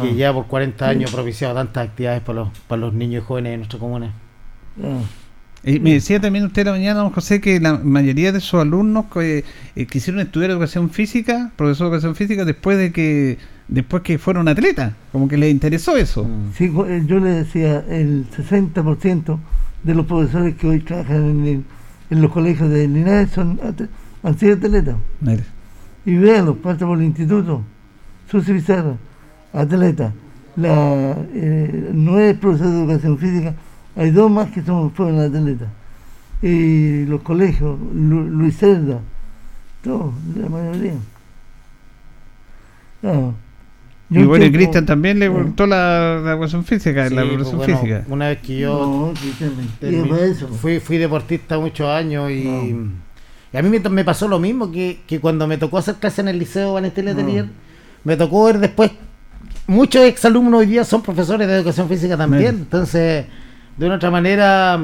que 0.01 0.09
ah. 0.11 0.15
ya 0.17 0.33
por 0.33 0.47
40 0.47 0.89
años 0.89 1.11
ha 1.11 1.15
propiciado 1.15 1.55
tantas 1.55 1.89
actividades 1.89 2.23
para 2.23 2.41
los, 2.41 2.59
para 2.69 2.81
los 2.81 2.95
niños 2.95 3.25
y 3.25 3.27
jóvenes 3.27 3.53
de 3.53 3.57
nuestra 3.59 3.79
comuna. 3.79 4.13
Ah. 4.83 5.01
Y 5.67 5.81
me 5.81 5.95
decía 5.95 6.21
también 6.21 6.45
usted 6.45 6.67
la 6.67 6.73
mañana, 6.73 7.01
don 7.01 7.11
José, 7.11 7.41
que 7.41 7.59
la 7.59 7.79
mayoría 7.79 8.33
de 8.33 8.41
sus 8.41 8.61
alumnos 8.61 9.07
que, 9.07 9.45
eh, 9.77 9.87
quisieron 9.87 10.21
estudiar 10.21 10.51
educación 10.51 10.91
física, 10.91 11.53
profesor 11.57 11.87
de 11.87 11.95
educación 11.95 12.15
física, 12.15 12.45
después 12.45 12.77
de 12.77 12.93
que 12.93 13.39
después 13.67 14.03
que 14.03 14.19
fueron 14.19 14.47
atletas, 14.47 14.93
como 15.11 15.27
que 15.27 15.39
les 15.39 15.51
interesó 15.51 15.97
eso. 15.97 16.25
Mm. 16.25 16.53
Sí, 16.55 16.65
eh, 16.87 17.03
yo 17.07 17.19
le 17.19 17.31
decía, 17.31 17.83
el 17.89 18.27
60% 18.31 19.39
de 19.83 19.95
los 19.95 20.05
profesores 20.05 20.55
que 20.57 20.67
hoy 20.67 20.81
trabajan 20.81 21.47
en, 21.47 21.65
en 22.11 22.23
los 22.23 22.31
colegios 22.31 22.69
de 22.69 22.87
Linares 22.87 23.31
son 23.31 23.59
han 24.23 24.39
sido 24.39 24.55
atletas. 24.55 24.97
Y 26.05 26.17
véanlo, 26.17 26.57
pasa 26.57 26.87
por 26.87 26.99
el 26.99 27.05
instituto 27.05 27.63
Susi 28.35 28.53
Pizarro, 28.55 28.99
atleta. 29.53 30.13
La, 30.57 31.17
eh, 31.35 31.91
no 31.93 32.19
es 32.19 32.37
profesor 32.37 32.69
de 32.69 32.81
educación 32.81 33.19
física, 33.19 33.55
hay 33.95 34.11
dos 34.11 34.31
más 34.31 34.51
que 34.51 34.63
son, 34.63 34.91
fueron 34.91 35.21
atletas. 35.21 35.69
Y 36.43 37.07
los 37.07 37.23
colegios, 37.23 37.79
Luis 37.93 38.57
Cerda, 38.57 39.01
todos, 39.83 40.15
la 40.37 40.49
mayoría. 40.49 40.95
y 44.11 44.23
bueno, 44.25 44.47
Cristian 44.53 44.85
también 44.85 45.21
le 45.21 45.29
gustó 45.29 45.67
la, 45.67 46.21
educación 46.27 46.65
física, 46.65 47.09
la 47.11 47.25
pues, 47.25 47.67
física. 47.67 48.05
Una 48.09 48.29
vez 48.29 48.39
que 48.39 48.59
yo 48.59 49.13
fui, 50.61 50.81
fui 50.81 50.99
deportista 50.99 51.59
muchos 51.59 51.89
años 51.89 52.31
y, 52.31 52.77
a 53.53 53.63
mí 53.63 53.79
me, 53.79 54.05
pasó 54.05 54.27
lo 54.27 54.41
mismo 54.41 54.73
que, 54.73 55.03
que, 55.07 55.21
cuando 55.21 55.47
me 55.47 55.57
tocó 55.57 55.79
hacer 55.79 55.95
clase 55.97 56.21
en 56.21 56.29
el 56.29 56.39
liceo 56.41 56.73
Vanestel 56.75 57.09
Atelier 57.09 57.47
me 58.05 58.17
tocó 58.17 58.45
ver 58.45 58.59
después, 58.59 58.93
muchos 59.67 60.03
exalumnos 60.03 60.61
hoy 60.61 60.67
día 60.67 60.85
son 60.85 61.03
profesores 61.03 61.49
de 61.49 61.55
educación 61.55 61.89
física 61.89 62.17
también, 62.17 62.57
entonces, 62.57 63.27
de 63.77 63.87
una 63.87 63.97
otra 63.97 64.11
manera, 64.11 64.81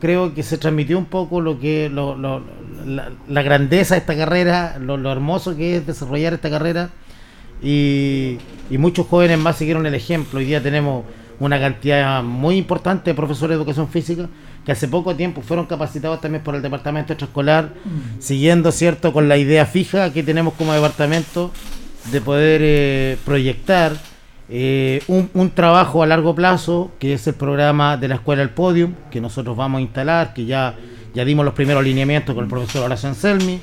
creo 0.00 0.34
que 0.34 0.42
se 0.42 0.58
transmitió 0.58 0.98
un 0.98 1.06
poco 1.06 1.40
lo 1.40 1.58
que 1.58 1.88
lo, 1.88 2.16
la, 2.16 3.42
grandeza 3.42 3.94
de 3.94 4.00
esta 4.00 4.16
carrera, 4.16 4.78
lo, 4.78 5.10
hermoso 5.10 5.56
que 5.56 5.76
es 5.76 5.86
desarrollar 5.86 6.34
esta 6.34 6.50
carrera, 6.50 6.90
y, 7.62 8.38
y 8.70 8.78
muchos 8.78 9.06
jóvenes 9.06 9.38
más 9.38 9.56
siguieron 9.56 9.84
el 9.84 9.94
ejemplo. 9.94 10.38
Hoy 10.38 10.46
día 10.46 10.62
tenemos 10.62 11.04
una 11.40 11.58
cantidad 11.60 12.22
muy 12.22 12.56
importante 12.56 13.10
de 13.10 13.14
profesores 13.14 13.56
de 13.56 13.62
educación 13.62 13.88
física 13.88 14.28
que 14.64 14.72
hace 14.72 14.88
poco 14.88 15.16
tiempo 15.16 15.40
fueron 15.40 15.66
capacitados 15.66 16.20
también 16.20 16.44
por 16.44 16.54
el 16.54 16.62
departamento 16.62 17.12
extraescolar, 17.12 17.70
mm. 17.84 18.20
siguiendo 18.20 18.72
cierto 18.72 19.12
con 19.12 19.28
la 19.28 19.38
idea 19.38 19.64
fija 19.64 20.12
que 20.12 20.22
tenemos 20.22 20.54
como 20.54 20.72
departamento 20.74 21.50
de 22.06 22.20
poder 22.20 22.60
eh, 22.64 23.16
proyectar 23.24 23.92
eh, 24.48 25.02
un, 25.06 25.50
trabajo 25.50 26.02
a 26.02 26.06
largo 26.06 26.34
plazo, 26.34 26.90
que 26.98 27.12
es 27.14 27.26
el 27.26 27.34
programa 27.34 27.96
de 27.96 28.08
la 28.08 28.16
Escuela 28.16 28.42
El 28.42 28.50
Podium, 28.50 28.94
que 29.10 29.20
nosotros 29.20 29.56
vamos 29.56 29.78
a 29.78 29.82
instalar, 29.82 30.34
que 30.34 30.44
ya, 30.44 30.74
ya 31.14 31.24
dimos 31.24 31.44
los 31.44 31.54
primeros 31.54 31.82
alineamientos 31.82 32.34
con 32.34 32.44
el 32.44 32.50
profesor 32.50 32.84
Horacio 32.84 33.08
Anselmi. 33.08 33.60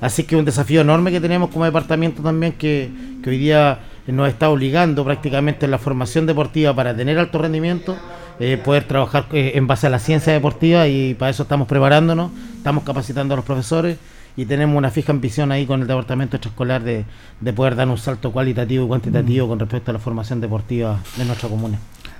Así 0.00 0.24
que 0.24 0.34
un 0.34 0.44
desafío 0.44 0.80
enorme 0.80 1.12
que 1.12 1.20
tenemos 1.20 1.50
como 1.50 1.64
departamento 1.64 2.22
también, 2.22 2.54
que, 2.54 2.90
hoy 3.26 3.38
día 3.38 3.80
nos 4.06 4.28
está 4.28 4.48
obligando 4.48 5.04
prácticamente 5.04 5.66
en 5.66 5.70
la 5.70 5.78
formación 5.78 6.26
deportiva 6.26 6.74
para 6.74 6.96
tener 6.96 7.18
alto 7.18 7.38
rendimiento, 7.38 7.96
eh, 8.40 8.56
poder 8.56 8.84
trabajar 8.84 9.26
en 9.30 9.66
base 9.66 9.86
a 9.86 9.90
la 9.90 10.00
ciencia 10.00 10.32
deportiva 10.32 10.88
y 10.88 11.14
para 11.14 11.30
eso 11.30 11.44
estamos 11.44 11.68
preparándonos, 11.68 12.32
estamos 12.56 12.82
capacitando 12.82 13.34
a 13.34 13.36
los 13.36 13.44
profesores 13.44 13.98
y 14.36 14.46
tenemos 14.46 14.76
una 14.76 14.90
fija 14.90 15.12
ambición 15.12 15.52
ahí 15.52 15.66
con 15.66 15.82
el 15.82 15.86
departamento 15.86 16.36
extraescolar 16.36 16.82
de, 16.82 17.04
de 17.40 17.52
poder 17.52 17.76
dar 17.76 17.88
un 17.88 17.98
salto 17.98 18.32
cualitativo 18.32 18.84
y 18.84 18.88
cuantitativo 18.88 19.48
con 19.48 19.58
respecto 19.58 19.90
a 19.90 19.94
la 19.94 20.00
formación 20.00 20.40
deportiva 20.40 21.00
de 21.16 21.24
nuestra 21.24 21.48
comuna. 21.48 21.78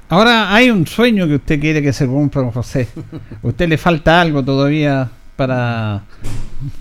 Ahora 0.09 0.55
hay 0.55 0.71
un 0.71 0.87
sueño 0.87 1.27
que 1.27 1.37
usted 1.37 1.59
quiere 1.59 1.81
que 1.81 1.93
se 1.93 2.07
cumpla, 2.07 2.51
José. 2.53 2.89
usted 3.43 3.69
le 3.69 3.79
falta 3.79 4.21
algo 4.21 4.45
todavía 4.45 5.09
para 5.37 6.03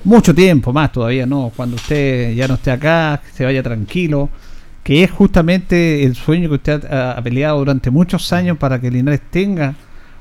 mucho 0.03 0.35
tiempo 0.35 0.73
más 0.73 0.91
todavía, 0.91 1.25
¿no? 1.25 1.51
Cuando 1.55 1.77
usted 1.77 2.33
ya 2.33 2.47
no 2.47 2.55
esté 2.55 2.71
acá, 2.71 3.21
se 3.33 3.45
vaya 3.45 3.63
tranquilo, 3.63 4.29
que 4.83 5.03
es 5.03 5.11
justamente 5.11 6.03
el 6.03 6.15
sueño 6.15 6.49
que 6.49 6.55
usted 6.55 6.85
ha, 6.91 7.13
ha 7.13 7.21
peleado 7.21 7.59
durante 7.59 7.89
muchos 7.89 8.33
años 8.33 8.57
para 8.57 8.81
que 8.81 8.91
Linares 8.91 9.21
tenga 9.29 9.75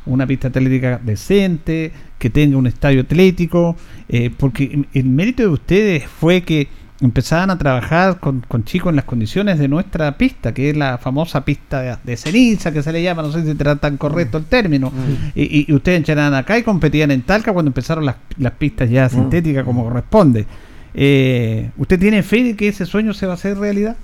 una 0.07 0.27
pista 0.27 0.49
atlética 0.49 1.01
decente, 1.03 1.93
que 2.21 2.29
tenga 2.29 2.59
un 2.59 2.67
estadio 2.67 3.01
atlético, 3.01 3.77
eh, 4.09 4.31
porque 4.37 4.85
el 4.93 5.05
mérito 5.07 5.43
de 5.43 5.49
ustedes 5.49 6.05
fue 6.07 6.43
que 6.43 6.69
empezaban 7.01 7.49
a 7.49 7.57
trabajar 7.57 8.21
con, 8.21 8.45
chicos 8.65 8.91
en 8.91 8.97
las 8.97 9.07
condiciones 9.07 9.59
de 9.59 9.69
nuestra 9.69 10.19
pista, 10.19 10.53
que 10.53 10.69
es 10.69 10.77
la 10.77 10.99
famosa 10.99 11.47
pista 11.47 11.99
de, 12.05 12.17
ceniza 12.19 12.73
que 12.73 12.83
se 12.83 12.93
le 12.93 13.03
llama, 13.03 13.23
no 13.23 13.33
sé 13.33 13.43
si 13.43 13.57
será 13.57 13.77
tan 13.77 13.97
correcto 13.97 14.37
el 14.37 14.45
término, 14.45 14.91
mm. 14.91 15.31
y, 15.35 15.73
ustedes 15.73 15.97
entraron 15.97 16.35
acá 16.35 16.59
y 16.59 16.63
competían 16.63 17.11
en 17.11 17.23
Talca 17.23 17.55
cuando 17.55 17.71
empezaron 17.71 18.05
las, 18.05 18.17
las 18.37 18.53
pistas 18.53 18.91
ya 18.91 19.07
mm. 19.07 19.11
sintéticas 19.11 19.65
como 19.65 19.85
corresponde. 19.85 20.45
Eh, 20.93 21.71
¿Usted 21.79 21.99
tiene 21.99 22.23
fe 22.23 22.45
de 22.45 22.55
que 22.55 22.69
ese 22.69 22.85
sueño 22.85 23.15
se 23.15 23.25
va 23.25 23.33
a 23.33 23.37
hacer 23.37 23.57
realidad? 23.57 23.97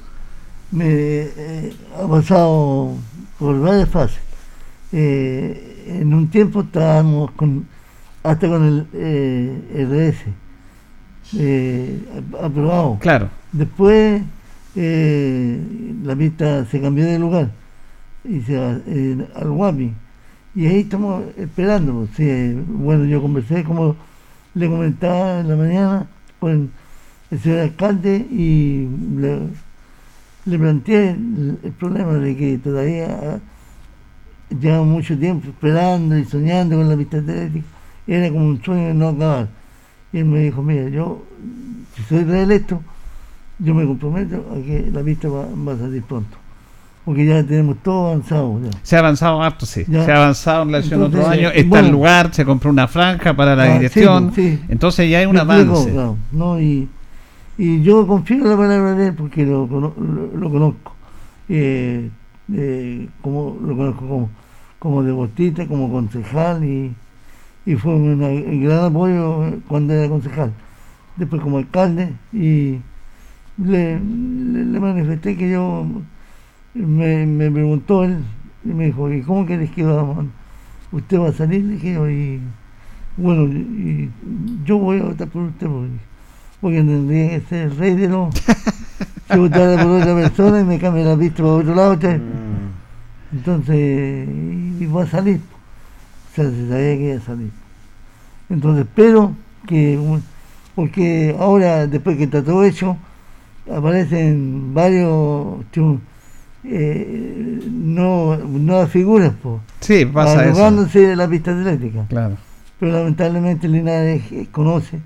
Me, 0.70 0.86
eh, 0.88 1.72
ha 2.02 2.08
pasado 2.08 2.94
por 3.38 3.60
varias 3.60 3.90
fases. 3.90 4.20
en 4.90 6.14
un 6.14 6.28
tiempo 6.28 6.62
estábamos 6.62 7.32
con 7.32 7.75
hasta 8.26 8.48
con 8.48 8.64
el 8.64 8.86
eh, 8.92 10.10
RS 10.12 10.46
eh, 11.34 12.00
aprobado. 12.40 12.98
Claro. 13.00 13.28
Después 13.52 14.22
eh, 14.74 15.60
la 16.02 16.14
pista 16.14 16.64
se 16.66 16.80
cambió 16.80 17.04
de 17.04 17.18
lugar 17.18 17.50
y 18.24 18.40
se 18.40 18.56
va 18.56 18.78
eh, 18.86 19.26
al 19.34 19.50
Guapi. 19.50 19.92
Y 20.54 20.66
ahí 20.66 20.80
estamos 20.80 21.24
esperando. 21.36 22.08
Pues, 22.16 22.56
bueno, 22.68 23.04
yo 23.04 23.20
conversé, 23.20 23.64
como 23.64 23.96
le 24.54 24.68
comentaba 24.68 25.40
en 25.40 25.48
la 25.48 25.56
mañana, 25.56 26.06
con 26.38 26.70
el 27.30 27.40
señor 27.40 27.60
alcalde 27.60 28.16
y 28.30 28.88
le, 29.16 30.58
planteé 30.58 31.10
el, 31.10 31.72
problema 31.78 32.14
de 32.14 32.36
que 32.36 32.58
todavía 32.58 33.40
lleva 34.60 34.82
mucho 34.84 35.18
tiempo 35.18 35.48
esperando 35.48 36.16
y 36.16 36.24
soñando 36.24 36.76
con 36.76 36.88
la 36.88 36.96
pista 36.96 37.18
atlética 37.18 37.66
era 38.06 38.30
como 38.30 38.46
un 38.46 38.62
sueño 38.62 38.88
de 38.88 38.94
no 38.94 39.08
acabar. 39.08 39.48
Y 40.12 40.18
él 40.18 40.24
me 40.26 40.40
dijo, 40.40 40.62
mira, 40.62 40.88
yo, 40.88 41.24
si 41.94 42.02
soy 42.04 42.24
reelecto, 42.24 42.80
yo 43.58 43.74
me 43.74 43.86
comprometo 43.86 44.44
a 44.52 44.54
que 44.64 44.90
la 44.92 45.02
pista 45.02 45.28
va, 45.28 45.44
a 45.44 45.76
salir 45.76 46.02
pronto. 46.02 46.36
Porque 47.04 47.24
ya 47.24 47.44
tenemos 47.44 47.76
todo 47.82 48.08
avanzado. 48.08 48.60
Se 48.82 48.96
ha 48.96 48.98
avanzado 48.98 49.40
harto, 49.40 49.64
sí. 49.64 49.84
Se 49.84 50.10
ha 50.10 50.16
avanzado 50.16 50.62
en 50.64 50.72
la 50.72 50.78
elección 50.78 51.02
otro 51.02 51.26
año. 51.26 51.50
Está 51.50 51.80
el 51.80 51.90
lugar, 51.90 52.34
se 52.34 52.44
compró 52.44 52.70
una 52.70 52.88
franja 52.88 53.34
para 53.34 53.54
la 53.54 53.62
ah, 53.62 53.74
dirección. 53.74 54.32
Entonces 54.68 55.08
ya 55.08 55.18
hay 55.18 55.26
un 55.26 55.38
avance. 55.38 55.94
¿no? 56.32 56.60
y, 56.60 56.88
y 57.58 57.82
yo 57.82 58.06
confío 58.06 58.38
en 58.38 58.50
la 58.50 58.56
palabra 58.56 58.94
de 58.94 59.08
él 59.08 59.14
porque 59.14 59.46
lo, 59.46 59.66
lo, 59.66 60.50
conozco. 60.50 60.94
Eh, 61.48 62.10
eh, 62.52 63.08
como, 63.22 63.56
lo 63.64 63.76
conozco 63.76 64.06
como, 64.06 64.30
como 64.80 65.02
deportista, 65.04 65.66
como 65.66 65.90
concejal 65.90 66.64
y 66.64 66.92
y 67.66 67.74
fue 67.74 67.94
un 67.94 68.62
gran 68.62 68.84
apoyo 68.84 69.58
cuando 69.66 69.92
era 69.92 70.08
concejal. 70.08 70.52
Después 71.16 71.42
como 71.42 71.58
alcalde 71.58 72.12
y 72.32 72.78
le, 73.58 73.98
manifesté 73.98 75.36
que 75.36 75.50
yo, 75.50 75.84
me, 76.74 77.50
preguntó 77.50 78.04
él 78.04 78.18
y 78.64 78.68
me 78.68 78.86
dijo, 78.86 79.12
¿y 79.12 79.22
cómo 79.22 79.44
querés 79.44 79.70
que 79.72 79.82
vamos? 79.82 80.26
¿Usted 80.92 81.18
va 81.18 81.30
a 81.30 81.32
salir? 81.32 81.64
Le 81.64 81.74
dije 81.74 82.12
y 82.12 82.40
Bueno, 83.16 83.44
y 83.46 84.10
yo 84.64 84.78
voy 84.78 85.00
a 85.00 85.04
votar 85.04 85.28
por 85.28 85.42
usted 85.42 85.66
porque, 85.66 85.90
porque 86.60 86.76
tendría 86.76 87.30
que 87.30 87.40
ser 87.46 87.62
el 87.68 87.76
rey 87.76 87.96
de 87.96 88.08
los... 88.08 88.32
si 89.30 89.38
votara 89.38 89.82
por 89.82 89.92
otra 89.92 90.14
persona 90.14 90.60
y 90.60 90.64
me 90.64 90.78
cambia 90.78 91.04
la 91.04 91.16
pista 91.16 91.42
para 91.42 91.48
otro 91.54 91.74
lado. 91.74 91.96
Mm. 91.96 93.36
entonces 93.36 94.28
y, 94.28 94.84
y 94.84 94.86
va 94.86 95.02
a 95.02 95.06
salir. 95.08 95.40
Se 96.42 96.68
sabía 96.68 96.96
que 96.96 97.08
iba 97.12 97.16
a 97.16 97.20
salir. 97.20 97.50
Entonces, 98.50 98.84
espero 98.86 99.32
que, 99.66 99.98
porque 100.74 101.34
ahora, 101.38 101.86
después 101.86 102.16
que 102.16 102.24
está 102.24 102.42
todo 102.44 102.64
hecho, 102.64 102.96
aparecen 103.74 104.72
varios 104.74 105.56
eh, 106.64 107.60
no, 107.70 108.36
nuevas 108.36 108.90
figuras, 108.90 109.32
po, 109.42 109.60
Sí, 109.80 110.04
pasa 110.06 110.32
eso. 110.34 110.40
arrogándose 110.50 111.16
la 111.16 111.28
pista 111.28 111.52
atlética. 111.58 112.04
Claro. 112.08 112.36
Pero 112.78 112.92
lamentablemente 112.92 113.68
Linares 113.68 114.22
conoce 114.52 114.98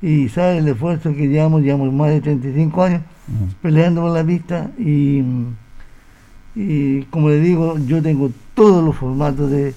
y 0.00 0.28
sabe 0.30 0.58
el 0.58 0.68
esfuerzo 0.68 1.14
que 1.14 1.28
llevamos, 1.28 1.62
llevamos 1.62 1.92
más 1.92 2.10
de 2.10 2.20
35 2.20 2.82
años 2.82 3.02
Mm. 3.28 3.52
peleando 3.62 4.00
por 4.00 4.10
la 4.10 4.24
pista 4.24 4.72
y, 4.76 5.22
y 6.56 7.02
como 7.04 7.28
le 7.28 7.38
digo, 7.38 7.78
yo 7.86 8.02
tengo 8.02 8.30
todos 8.54 8.84
los 8.84 8.96
formatos 8.96 9.48
de 9.48 9.72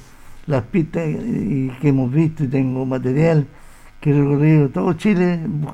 las 0.47 0.63
pistas 0.63 1.03
y 1.07 1.69
que 1.81 1.89
hemos 1.89 2.11
visto 2.11 2.43
y 2.43 2.47
tengo 2.47 2.85
material 2.85 3.45
que 3.99 4.11
he 4.11 4.13
recorrido 4.13 4.69
todo 4.69 4.93
Chile 4.93 5.39
bu- 5.45 5.73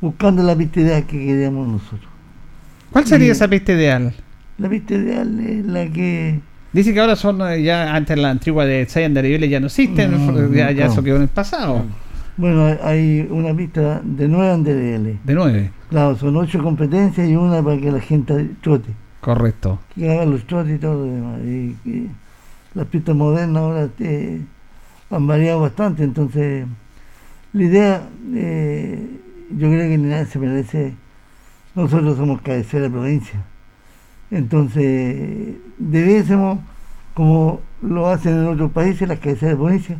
buscando 0.00 0.42
la 0.42 0.56
pista 0.56 0.80
ideal 0.80 1.04
que 1.06 1.18
queríamos 1.18 1.68
nosotros. 1.68 2.08
¿Cuál 2.90 3.06
sería 3.06 3.28
Y- 3.28 3.30
esa 3.30 3.48
pista 3.48 3.72
ideal? 3.72 4.14
La 4.58 4.68
pista 4.68 4.94
ideal 4.94 5.40
es 5.40 5.64
la 5.66 5.86
que 5.88 6.40
Dice 6.72 6.94
que 6.94 7.00
ahora 7.00 7.16
son 7.16 7.40
eh, 7.42 7.62
ya 7.64 7.94
antes 7.96 8.16
la 8.16 8.30
antigua 8.30 8.64
de 8.64 8.86
Sayan 8.88 9.12
de 9.12 9.20
Aribeles 9.20 9.50
ya 9.50 9.58
no 9.58 9.66
existen, 9.66 10.12
No, 10.12 10.52
ya, 10.54 10.70
ya 10.70 10.86
no. 10.86 10.92
eso 10.92 11.02
quedó 11.02 11.16
en 11.16 11.22
el 11.22 11.28
pasado. 11.28 11.82
Bueno, 12.36 12.64
hay- 12.84 13.26
una 13.28 13.52
pista 13.54 14.00
de 14.04 14.28
nueve 14.28 14.52
andereles. 14.52 15.16
De 15.24 15.34
nueve. 15.34 15.70
Claro, 15.90 16.16
son 16.16 16.36
ocho 16.36 16.62
competencias 16.62 17.28
y 17.28 17.34
una 17.34 17.60
para 17.62 17.76
que 17.80 17.90
la 17.90 18.00
gente 18.00 18.50
trote, 18.62 18.90
Correcto. 19.20 19.80
que 19.96 20.10
haga 20.12 20.24
los 20.24 20.46
trotes 20.46 20.76
y 20.76 20.78
todo 20.78 21.04
lo 21.06 21.12
demás. 21.12 21.40
Y 21.44 21.74
las 22.74 22.86
pistas 22.86 23.14
modernas 23.16 23.62
ahora 23.62 23.88
eh, 23.98 24.40
han 25.10 25.26
variado 25.26 25.60
bastante, 25.60 26.04
entonces 26.04 26.66
la 27.52 27.62
idea, 27.62 28.08
eh, 28.34 29.06
yo 29.50 29.68
creo 29.68 29.88
que 29.88 29.98
Linares 29.98 30.28
se 30.28 30.38
merece, 30.38 30.94
nosotros 31.74 32.16
somos 32.16 32.40
cabecera 32.42 32.84
de 32.84 32.90
provincia, 32.90 33.40
entonces 34.30 35.56
debiésemos, 35.78 36.60
como 37.14 37.60
lo 37.82 38.08
hacen 38.08 38.34
en 38.34 38.46
otros 38.46 38.70
países, 38.70 39.08
las 39.08 39.18
cabeceras 39.18 39.54
de 39.54 39.62
provincia, 39.62 39.98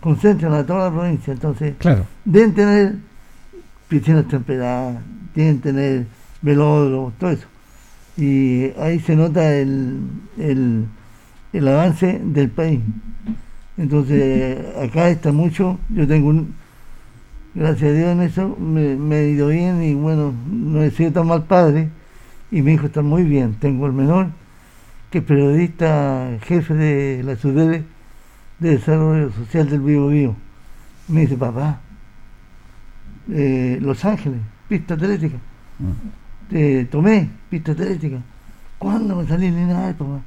concentran 0.00 0.54
a 0.54 0.64
toda 0.64 0.88
la 0.90 0.96
provincia, 0.96 1.32
entonces 1.32 1.74
Claro. 1.78 2.06
deben 2.24 2.54
tener 2.54 2.94
piscinas 3.88 4.26
temperadas, 4.28 4.96
deben 5.34 5.60
tener 5.60 6.06
velódromo, 6.40 7.12
todo 7.18 7.30
eso. 7.30 7.46
Y 8.16 8.70
ahí 8.80 8.98
se 9.00 9.14
nota 9.16 9.54
el, 9.54 10.00
el, 10.38 10.84
el 11.52 11.68
avance 11.68 12.20
del 12.22 12.50
país. 12.50 12.80
Entonces, 13.76 14.58
acá 14.76 15.08
está 15.08 15.32
mucho, 15.32 15.78
yo 15.88 16.06
tengo 16.06 16.28
un, 16.30 16.54
gracias 17.54 17.90
a 17.90 17.94
Dios 17.94 18.08
en 18.10 18.22
eso, 18.22 18.56
me, 18.58 18.96
me 18.96 19.20
he 19.20 19.30
ido 19.30 19.48
bien 19.48 19.82
y 19.82 19.94
bueno, 19.94 20.32
no 20.50 20.82
he 20.82 20.90
sido 20.90 21.12
tan 21.12 21.28
mal 21.28 21.44
padre 21.44 21.88
y 22.50 22.62
mi 22.62 22.72
hijo 22.72 22.86
está 22.86 23.02
muy 23.02 23.24
bien. 23.24 23.54
Tengo 23.54 23.86
el 23.86 23.92
menor, 23.92 24.28
que 25.10 25.18
es 25.18 25.24
periodista, 25.24 26.38
jefe 26.42 26.74
de 26.74 27.22
la 27.22 27.36
SUDEDE 27.36 27.84
de 28.58 28.70
Desarrollo 28.70 29.30
Social 29.32 29.68
del 29.70 29.80
Vivo 29.80 30.08
Vivo. 30.08 30.36
Me 31.08 31.22
dice, 31.22 31.36
papá, 31.36 31.80
eh, 33.30 33.78
Los 33.80 34.04
Ángeles, 34.04 34.40
pista 34.68 34.94
atlética. 34.94 35.36
Te 36.50 36.84
tomé, 36.86 37.28
pista 37.48 37.72
atlética. 37.72 38.18
¿Cuándo 38.78 39.16
me 39.16 39.26
salí 39.26 39.50
Linares, 39.50 39.94
papá? 39.96 40.20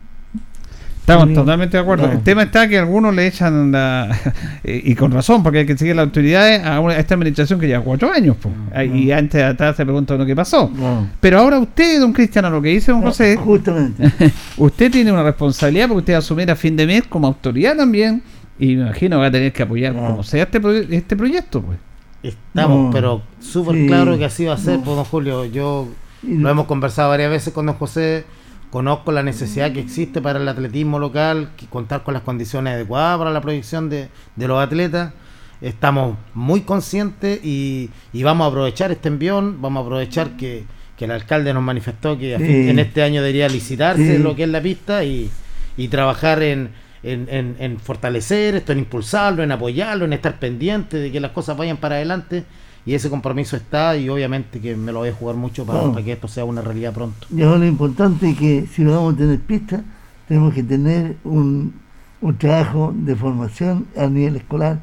Estamos 1.02 1.28
Sí. 1.30 1.34
totalmente 1.34 1.78
de 1.78 1.82
acuerdo. 1.84 2.08
No. 2.08 2.14
El 2.14 2.22
tema 2.22 2.44
está 2.44 2.68
que 2.70 2.78
algunos 2.78 3.14
le 3.16 3.28
echan 3.28 3.72
la, 3.72 4.08
y 4.64 4.94
con 4.96 5.12
razón, 5.12 5.42
porque 5.44 5.60
hay 5.60 5.66
que 5.66 5.78
seguir 5.78 5.96
las 5.96 6.06
autoridades 6.06 6.64
a, 6.64 6.80
una- 6.80 6.94
a 6.94 6.98
esta 7.00 7.16
administración 7.16 7.60
que 7.60 7.68
lleva 7.68 7.84
cuatro 7.84 8.12
años. 8.12 8.36
po. 8.38 8.50
Y 8.84 9.12
antes 9.12 9.44
atrás 9.44 9.76
se 9.76 9.84
pregunta 9.84 10.14
uno 10.16 10.26
qué 10.26 10.36
pasó. 10.36 10.72
No. 10.74 11.10
Pero 11.20 11.40
ahora 11.40 11.60
usted, 11.60 12.00
don 12.00 12.14
Cristiano, 12.14 12.50
lo 12.50 12.62
que 12.62 12.70
dice 12.70 12.92
don 12.92 13.02
José, 13.02 13.36
Justamente. 13.36 14.12
usted 14.58 14.92
tiene 14.92 15.12
una 15.12 15.24
responsabilidad 15.24 15.88
porque 15.88 16.00
usted 16.00 16.14
va 16.14 16.18
a 16.18 16.20
asumir 16.20 16.52
a 16.52 16.56
fin 16.56 16.76
de 16.78 16.86
mes 16.86 17.04
como 17.10 17.28
autoridad 17.28 17.76
también. 17.76 18.22
Y 18.60 18.76
me 18.76 18.84
imagino 18.84 19.16
que 19.18 19.22
va 19.22 19.26
a 19.28 19.32
tener 19.32 19.52
que 19.52 19.64
apoyar 19.64 19.96
No. 19.96 20.06
como 20.06 20.24
sea 20.24 20.44
este, 20.44 20.62
proye- 20.62 20.86
este 20.92 21.16
proyecto. 21.16 21.62
pues. 21.64 21.80
Estamos, 22.22 22.86
No. 22.86 22.90
pero 22.92 23.24
súper 23.40 23.76
Sí. 23.76 23.88
claro 23.88 24.16
que 24.20 24.26
así 24.26 24.46
va 24.46 24.54
a 24.54 24.58
ser, 24.58 24.78
No. 24.78 24.84
pues, 24.84 24.96
don 24.98 25.06
Julio. 25.06 25.46
Yo 25.46 25.88
lo 26.22 26.48
hemos 26.50 26.68
conversado 26.68 27.10
varias 27.10 27.32
veces 27.32 27.52
con 27.52 27.66
don 27.66 27.74
José. 27.76 28.24
Conozco 28.72 29.12
la 29.12 29.22
necesidad 29.22 29.72
que 29.74 29.82
existe 29.82 30.22
para 30.22 30.40
el 30.40 30.48
atletismo 30.48 30.98
local, 30.98 31.52
que 31.58 31.66
contar 31.68 32.04
con 32.04 32.14
las 32.14 32.24
condiciones 32.24 32.74
adecuadas 32.74 33.18
para 33.18 33.30
la 33.32 33.42
proyección 33.42 33.90
de, 33.90 34.08
de 34.36 34.48
los 34.48 34.64
atletas. 34.64 35.14
Estamos 35.62 36.18
muy 36.34 36.62
conscientes 36.62 37.44
y, 37.44 37.90
y 38.14 38.24
vamos 38.24 38.46
a 38.46 38.48
aprovechar 38.48 38.92
este 38.92 39.10
envión, 39.10 39.62
vamos 39.62 39.82
a 39.82 39.86
aprovechar 39.86 40.38
que, 40.38 40.64
que 40.98 41.06
el 41.06 41.12
alcalde 41.12 41.54
nos 41.54 41.62
manifestó 41.64 42.18
que 42.18 42.38
Sí. 42.38 42.70
en 42.70 42.80
este 42.80 43.04
año 43.04 43.22
debería 43.22 43.48
licitarse 43.50 44.16
Sí. 44.18 44.24
lo 44.24 44.36
que 44.36 44.44
es 44.44 44.50
la 44.50 44.62
pista 44.62 45.04
y, 45.04 45.30
y 45.78 45.88
trabajar 45.90 46.42
en, 46.42 46.70
en, 47.04 47.28
en- 47.30 47.56
en 47.60 47.78
fortalecer 47.80 48.56
esto, 48.56 48.72
en 48.72 48.80
impulsarlo, 48.80 49.44
en 49.44 49.52
apoyarlo, 49.52 50.06
en 50.06 50.14
estar 50.14 50.40
pendiente 50.40 50.98
de 50.98 51.12
que 51.12 51.20
las 51.20 51.32
cosas 51.32 51.58
vayan 51.58 51.78
para 51.78 51.96
adelante. 51.96 52.46
Y 52.86 52.96
ese 52.96 53.10
compromiso 53.10 53.56
está 53.56 53.96
y 53.96 54.10
obviamente 54.10 54.60
que 54.60 54.76
me 54.76 54.92
lo 54.92 55.00
voy 55.00 55.10
a 55.10 55.14
jugar 55.14 55.36
mucho 55.36 55.66
para, 55.66 56.04
que 56.04 56.14
esto 56.14 56.28
sea 56.28 56.46
una 56.46 56.62
realidad 56.62 56.94
pronto. 56.94 57.28
Y 57.36 57.42
ahora 57.44 57.60
lo 57.60 57.66
importante 57.66 58.32
es 58.32 58.38
que 58.38 58.68
si 58.68 58.84
vamos 58.84 59.14
a 59.14 59.18
tener 59.18 59.40
pistas, 59.40 59.82
tenemos 60.28 60.54
que 60.54 60.64
tener 60.64 61.16
un, 61.24 61.74
un 62.22 62.38
trabajo 62.38 62.94
de 62.96 63.16
formación 63.16 63.86
a 63.96 64.08
nivel 64.08 64.38
escolar 64.38 64.80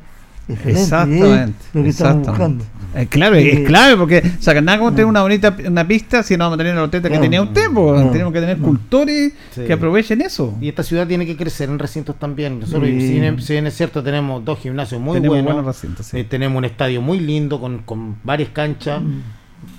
excelente. 0.48 0.68
y 0.68 0.72
es 0.72 0.82
Exactamente. 0.82 1.54
lo 1.74 1.82
que 1.82 1.88
estamos 1.88 2.18
exactamente. 2.20 2.30
buscando. 2.64 2.64
Eh, 2.94 3.06
claro, 3.06 3.36
es 3.36 3.54
Sí. 3.58 3.64
clave 3.64 3.96
porque 3.98 4.22
o 4.38 4.42
sea, 4.42 4.60
nada 4.62 4.78
como 4.78 4.90
tener 4.92 5.04
una 5.04 5.20
bonita 5.22 5.54
una 5.66 5.86
pista 5.86 6.22
si 6.22 6.36
no 6.38 6.44
vamos 6.44 6.54
a 6.54 6.58
tener 6.58 6.74
la 6.74 6.82
atleta 6.84 7.10
que 7.10 7.18
tenía 7.18 7.42
usted, 7.42 7.66
pues, 7.72 8.12
tenemos 8.12 8.32
que 8.32 8.40
tener 8.40 8.58
No. 8.58 8.64
cultores 8.64 9.32
Sí. 9.50 9.60
que 9.66 9.72
aprovechen 9.74 10.22
eso. 10.22 10.56
Y 10.60 10.68
esta 10.70 10.82
ciudad 10.82 11.06
tiene 11.06 11.26
que 11.26 11.36
crecer 11.36 11.68
en 11.68 11.78
recintos 11.78 12.16
también. 12.18 12.60
Nosotros, 12.60 12.88
Sí. 12.88 13.00
si, 13.00 13.20
bien, 13.20 13.40
si 13.42 13.52
bien 13.52 13.66
es 13.66 13.76
cierto, 13.76 14.02
tenemos 14.02 14.42
dos 14.44 14.58
gimnasios 14.58 15.00
muy 15.00 15.14
tenemos 15.14 15.36
buenos. 15.36 15.52
buenos 15.52 15.66
recintos, 15.76 16.06
sí. 16.06 16.18
eh, 16.20 16.24
tenemos 16.24 16.56
un 16.58 16.64
estadio 16.64 17.02
muy 17.02 17.20
lindo 17.20 17.60
con, 17.60 17.78
con 17.80 18.16
varias 18.24 18.48
canchas. 18.50 19.02
Mm. 19.02 19.20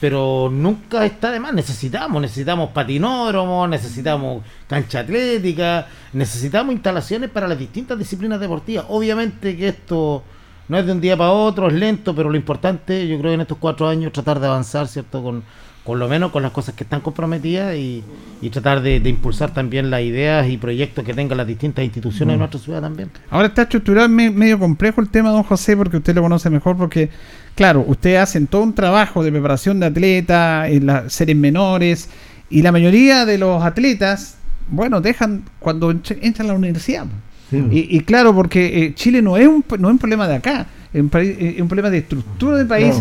pero 0.02 0.50
nunca 0.52 1.06
está 1.06 1.32
de 1.32 1.40
más. 1.40 1.54
Necesitamos, 1.54 2.22
necesitamos 2.22 2.70
patinódromos, 2.72 3.68
necesitamos 3.70 4.44
cancha 4.68 5.00
atlética, 5.00 5.88
necesitamos 6.14 6.74
instalaciones 6.74 7.30
para 7.30 7.48
las 7.48 7.58
distintas 7.58 7.98
disciplinas 7.98 8.40
deportivas. 8.42 8.86
Obviamente 8.90 9.56
que 9.58 9.70
esto 9.70 10.24
no 10.70 10.78
es 10.78 10.86
de 10.86 10.92
un 10.94 11.02
día 11.02 11.18
para 11.18 11.32
otro, 11.32 11.68
es 11.68 11.74
lento, 11.74 12.16
pero 12.16 12.30
lo 12.30 12.38
importante, 12.38 13.08
yo 13.08 13.18
creo 13.20 13.32
que 13.32 13.36
en 13.36 13.42
estos 13.42 13.58
cuatro 13.58 13.88
años 13.90 14.14
tratar 14.14 14.40
de 14.40 14.48
avanzar, 14.48 14.88
¿cierto? 14.88 15.22
Con, 15.22 15.44
con 15.84 15.98
lo 15.98 16.08
menos 16.08 16.32
con 16.32 16.44
las 16.44 16.52
cosas 16.52 16.76
que 16.76 16.84
están 16.84 17.02
comprometidas 17.02 17.76
y, 17.76 18.04
y 18.42 18.50
tratar 18.52 18.82
de, 18.82 19.00
de 19.00 19.10
impulsar 19.10 19.52
también 19.54 19.90
las 19.90 20.02
ideas 20.02 20.48
y 20.48 20.58
proyectos 20.58 21.04
que 21.04 21.14
tengan 21.16 21.38
las 21.38 21.48
distintas 21.48 21.84
instituciones 21.84 22.36
de 22.36 22.38
nuestra 22.38 22.60
ciudad 22.60 22.82
también. 22.82 23.10
Ahora 23.32 23.48
está 23.48 23.64
estructurado 23.64 24.08
me- 24.08 24.30
medio 24.30 24.60
complejo 24.60 25.02
el 25.02 25.10
tema, 25.10 25.32
don 25.32 25.42
José, 25.44 25.76
porque 25.76 25.98
usted 25.98 26.14
lo 26.14 26.22
conoce 26.22 26.50
mejor, 26.52 26.78
porque, 26.78 27.10
claro, 27.56 27.84
ustedes 27.88 28.20
hacen 28.20 28.46
todo 28.46 28.62
un 28.62 28.76
trabajo 28.76 29.24
de 29.24 29.32
preparación 29.32 29.80
de 29.80 29.88
atletas 29.88 30.70
en 30.70 30.86
las 30.86 31.12
series 31.12 31.38
menores, 31.38 32.10
y 32.52 32.62
la 32.62 32.72
mayoría 32.72 33.26
de 33.26 33.38
los 33.40 33.64
atletas, 33.64 34.36
bueno, 34.70 35.02
dejan 35.02 35.44
cuando 35.60 35.92
entr- 35.92 36.20
entran 36.22 36.50
a 36.50 36.52
la 36.54 36.58
universidad. 36.60 37.06
Sí. 37.50 37.58
Y, 37.72 37.98
y 37.98 38.00
claro, 38.02 38.34
porque 38.36 38.86
eh, 38.86 38.94
Chile 38.96 39.22
no 39.22 39.36
es, 39.38 39.48
un, 39.48 39.64
no 39.80 39.88
es 39.90 39.94
un 39.94 39.98
problema 39.98 40.28
de 40.28 40.36
acá, 40.36 40.68
es 40.94 41.02
un, 41.02 41.10
país- 41.10 41.36
es 41.40 41.60
un 41.62 41.68
problema 41.68 41.90
de 41.90 41.98
estructura 42.00 42.58
del 42.58 42.68
país. 42.68 42.96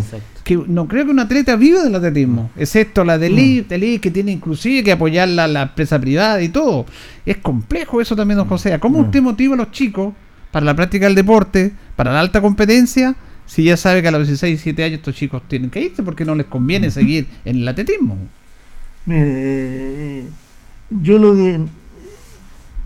Que 0.44 0.56
no 0.66 0.88
creo 0.88 1.04
que 1.04 1.10
un 1.10 1.18
atleta 1.18 1.56
viva 1.56 1.82
del 1.82 1.94
atletismo, 1.94 2.50
excepto 2.56 3.04
la 3.04 3.18
de 3.18 3.26
elite, 3.26 3.74
elite, 3.74 4.00
que 4.00 4.10
tiene 4.10 4.32
inclusive 4.32 4.82
que 4.82 4.92
apoyar 4.92 5.28
la, 5.28 5.46
la 5.46 5.62
empresa 5.62 6.00
privada 6.00 6.40
y 6.40 6.48
todo. 6.48 6.86
Es 7.26 7.36
complejo 7.36 8.00
eso 8.00 8.16
también, 8.16 8.38
don 8.38 8.48
José. 8.48 8.78
¿Cómo 8.80 8.98
Mm. 8.98 9.04
usted 9.04 9.20
motiva 9.20 9.52
a 9.54 9.58
los 9.58 9.70
chicos 9.72 10.14
para 10.50 10.64
la 10.64 10.74
práctica 10.74 11.04
del 11.04 11.14
deporte, 11.14 11.72
para 11.96 12.12
la 12.14 12.20
alta 12.20 12.40
competencia, 12.40 13.14
si 13.44 13.64
ya 13.64 13.76
sabe 13.76 14.00
que 14.00 14.08
a 14.08 14.10
los 14.12 14.26
16, 14.26 14.52
17 14.52 14.84
años 14.84 14.98
estos 15.00 15.14
chicos 15.14 15.42
tienen 15.48 15.68
que 15.68 15.82
irse 15.82 16.02
porque 16.02 16.24
no 16.24 16.34
les 16.34 16.46
conviene 16.46 16.90
seguir 16.90 17.26
en 17.44 17.56
el 17.56 17.68
atletismo? 17.68 18.16
Mire, 19.04 19.22
eh, 19.26 20.24
yo 20.90 21.18
lo 21.18 21.34
que 21.34 21.54
eh, 21.54 21.60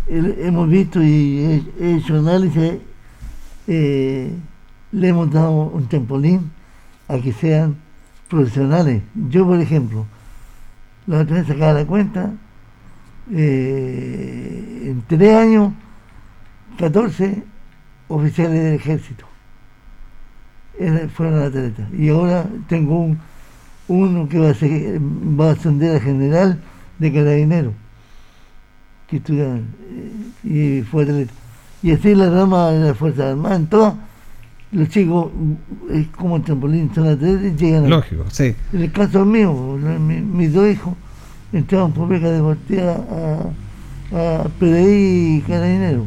hemos 0.09 0.69
visto 0.69 1.03
y 1.03 1.39
he, 1.79 1.85
he 1.85 1.97
hecho 1.97 2.19
análisis, 2.19 2.75
eh, 3.69 4.33
le 4.93 5.09
hemos 5.09 5.31
dado 5.31 5.53
un 5.53 5.87
trampolín 5.89 6.51
a 7.09 7.19
que 7.19 7.33
sean 7.33 7.77
profesionales. 8.29 9.03
Yo, 9.29 9.47
por 9.47 9.61
ejemplo, 9.61 10.07
la 11.07 11.21
otra 11.21 11.37
vez 11.37 11.47
sacaba 11.47 11.73
la 11.75 11.85
cuenta, 11.87 12.33
eh, 13.31 14.83
en 14.91 15.03
tres 15.07 15.35
años, 15.35 15.73
14 16.79 17.43
oficiales 18.09 18.63
del 18.65 18.75
ejército. 18.75 19.25
Era- 20.79 21.09
fueron 21.09 21.43
atletas. 21.43 21.87
Y 21.93 22.09
ahora 22.09 22.47
tengo 22.69 22.99
un, 22.99 23.19
uno 23.89 24.29
que 24.29 24.39
va 24.39 24.49
a, 24.51 24.55
va 25.39 25.51
a 25.51 25.53
ascender 25.53 25.97
a 25.97 26.01
general 26.01 26.61
de 26.99 27.13
carabinero, 27.13 27.73
que 29.13 29.17
estudia 29.19 29.57
eh, 30.45 30.81
y 30.81 30.83
fue. 30.83 31.27
Y 31.83 31.91
así 31.93 32.15
la 32.15 32.31
rama 32.31 32.71
de 32.71 32.81
las 32.89 32.97
Fuerzas 32.97 33.33
Armadas, 33.33 33.59
en 33.61 33.67
todas, 33.67 33.95
los 34.73 34.89
chicos, 34.89 35.31
mm, 35.35 35.93
es 35.95 36.07
como 36.09 36.41
trampolín, 36.41 36.91
son 36.95 37.09
atletas 37.09 37.45
y 37.45 37.57
llegan 37.57 37.85
a, 37.85 37.89
Lógico, 37.89 38.25
sí. 38.31 38.55
en 38.73 38.83
el 38.83 38.91
caso 38.93 39.25
mío, 39.25 39.79
la- 39.83 39.99
mi- 39.99 40.21
mis 40.21 40.53
dos 40.53 40.67
hijos 40.71 40.95
entraron 41.53 41.93
por 41.93 42.09
beca 42.09 42.31
deportiva 42.31 42.93
a, 44.13 44.41
a 44.45 44.45
PDI 44.59 45.37
y 45.37 45.41
Carabinero. 45.47 46.05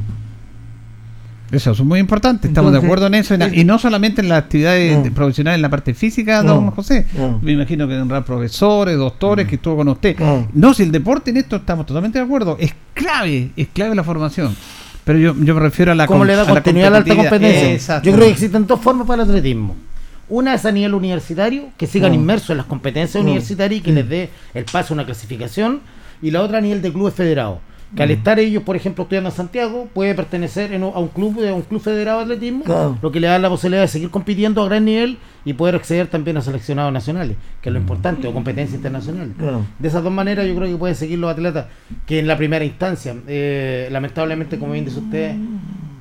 Eso 1.51 1.71
es 1.71 1.79
muy 1.81 1.99
importante, 1.99 2.47
estamos 2.47 2.71
de 2.71 2.79
acuerdo 2.79 3.07
en 3.07 3.13
eso. 3.15 3.35
y 3.53 3.63
no 3.63 3.77
solamente 3.79 4.21
en 4.21 4.29
las 4.29 4.39
actividades 4.43 4.97
No. 5.05 5.13
profesionales, 5.13 5.57
en 5.57 5.61
la 5.61 5.69
parte 5.69 5.93
física, 5.93 6.41
No, 6.41 6.55
don 6.55 6.71
José. 6.71 7.05
no. 7.17 7.39
Me 7.41 7.51
imagino 7.53 7.87
que 7.87 7.93
tendrá 7.95 8.25
profesores, 8.25 8.97
doctores 8.97 9.47
que 9.47 9.55
estuvo 9.55 9.77
con 9.77 9.87
usted. 9.89 10.17
No, 10.53 10.73
si 10.73 10.83
el 10.83 10.91
deporte 10.91 11.29
en 11.31 11.37
esto 11.37 11.57
estamos 11.57 11.85
totalmente 11.85 12.17
de 12.19 12.25
acuerdo. 12.25 12.57
Es 12.59 12.73
clave, 12.93 13.51
es 13.55 13.67
clave 13.73 13.93
la 13.95 14.03
formación. 14.03 14.55
Pero 15.03 15.19
yo, 15.19 15.35
yo 15.39 15.53
me 15.53 15.59
refiero 15.61 15.91
a 15.91 15.95
la 15.95 16.07
¿Cómo 16.07 16.25
le 16.25 16.35
da 16.35 16.43
a 16.43 16.47
continuidad 16.47 16.87
a 16.87 16.91
la 16.91 16.97
alta 16.97 17.15
competencia? 17.15 17.71
Exacto. 17.73 18.09
Yo 18.09 18.15
creo 18.15 18.25
que 18.25 18.31
existen 18.31 18.65
dos 18.65 18.81
formas 18.81 19.05
para 19.05 19.21
el 19.21 19.29
atletismo. 19.29 19.75
Una 20.27 20.55
es 20.55 20.65
a 20.65 20.71
nivel 20.71 20.95
universitario, 20.95 21.65
que 21.77 21.85
sigan 21.85 22.09
No. 22.11 22.15
inmersos 22.15 22.49
en 22.49 22.57
las 22.57 22.65
competencias 22.65 23.23
No. 23.23 23.29
universitarias 23.29 23.81
y 23.81 23.83
que 23.83 23.91
les 23.91 24.09
dé 24.09 24.29
el 24.55 24.65
paso 24.65 24.93
a 24.93 24.95
una 24.95 25.05
clasificación. 25.05 25.81
Y 26.23 26.31
la 26.31 26.41
otra 26.41 26.57
a 26.57 26.61
nivel 26.61 26.81
de 26.81 26.91
clubes 26.91 27.13
federados. 27.13 27.59
Que 27.95 28.03
al 28.03 28.11
estar 28.11 28.39
ellos, 28.39 28.63
por 28.63 28.75
ejemplo, 28.75 29.03
estudiando 29.03 29.29
en 29.29 29.35
Santiago, 29.35 29.87
puede 29.93 30.13
pertenecer 30.15 30.73
en 30.73 30.83
a 30.83 30.87
un 30.87 31.07
club, 31.09 31.39
a 31.47 31.53
un 31.53 31.61
club 31.61 31.79
federado 31.81 32.17
de 32.19 32.23
atletismo, 32.25 32.63
Claro. 32.63 32.97
lo 33.01 33.11
que 33.11 33.19
le 33.19 33.27
da 33.27 33.37
la 33.39 33.47
posibilidad 33.49 33.81
de 33.83 33.87
seguir 33.87 34.09
compitiendo 34.09 34.61
a 34.63 34.65
gran 34.65 34.83
nivel 34.85 35.17
y 35.45 35.53
poder 35.53 35.75
acceder 35.75 36.07
también 36.07 36.35
a 36.37 36.41
seleccionados 36.41 36.91
nacionales, 36.91 37.37
que 37.61 37.69
es 37.69 37.73
lo 37.73 37.79
importante, 37.79 38.27
o 38.27 38.33
competencias 38.33 38.75
internacionales. 38.75 39.33
Claro. 39.37 39.65
De 39.79 39.87
esas 39.87 40.03
dos 40.03 40.11
maneras 40.11 40.47
yo 40.47 40.55
creo 40.55 40.67
que 40.67 40.75
pueden 40.77 40.95
seguir 40.95 41.19
los 41.19 41.31
atletas 41.31 41.67
que 42.05 42.19
en 42.19 42.27
la 42.27 42.35
primera 42.37 42.65
instancia, 42.65 43.15
eh, 43.27 43.87
lamentablemente, 43.91 44.57
como 44.59 44.73
bien 44.73 44.85
dice 44.85 44.99
usted, 44.99 45.35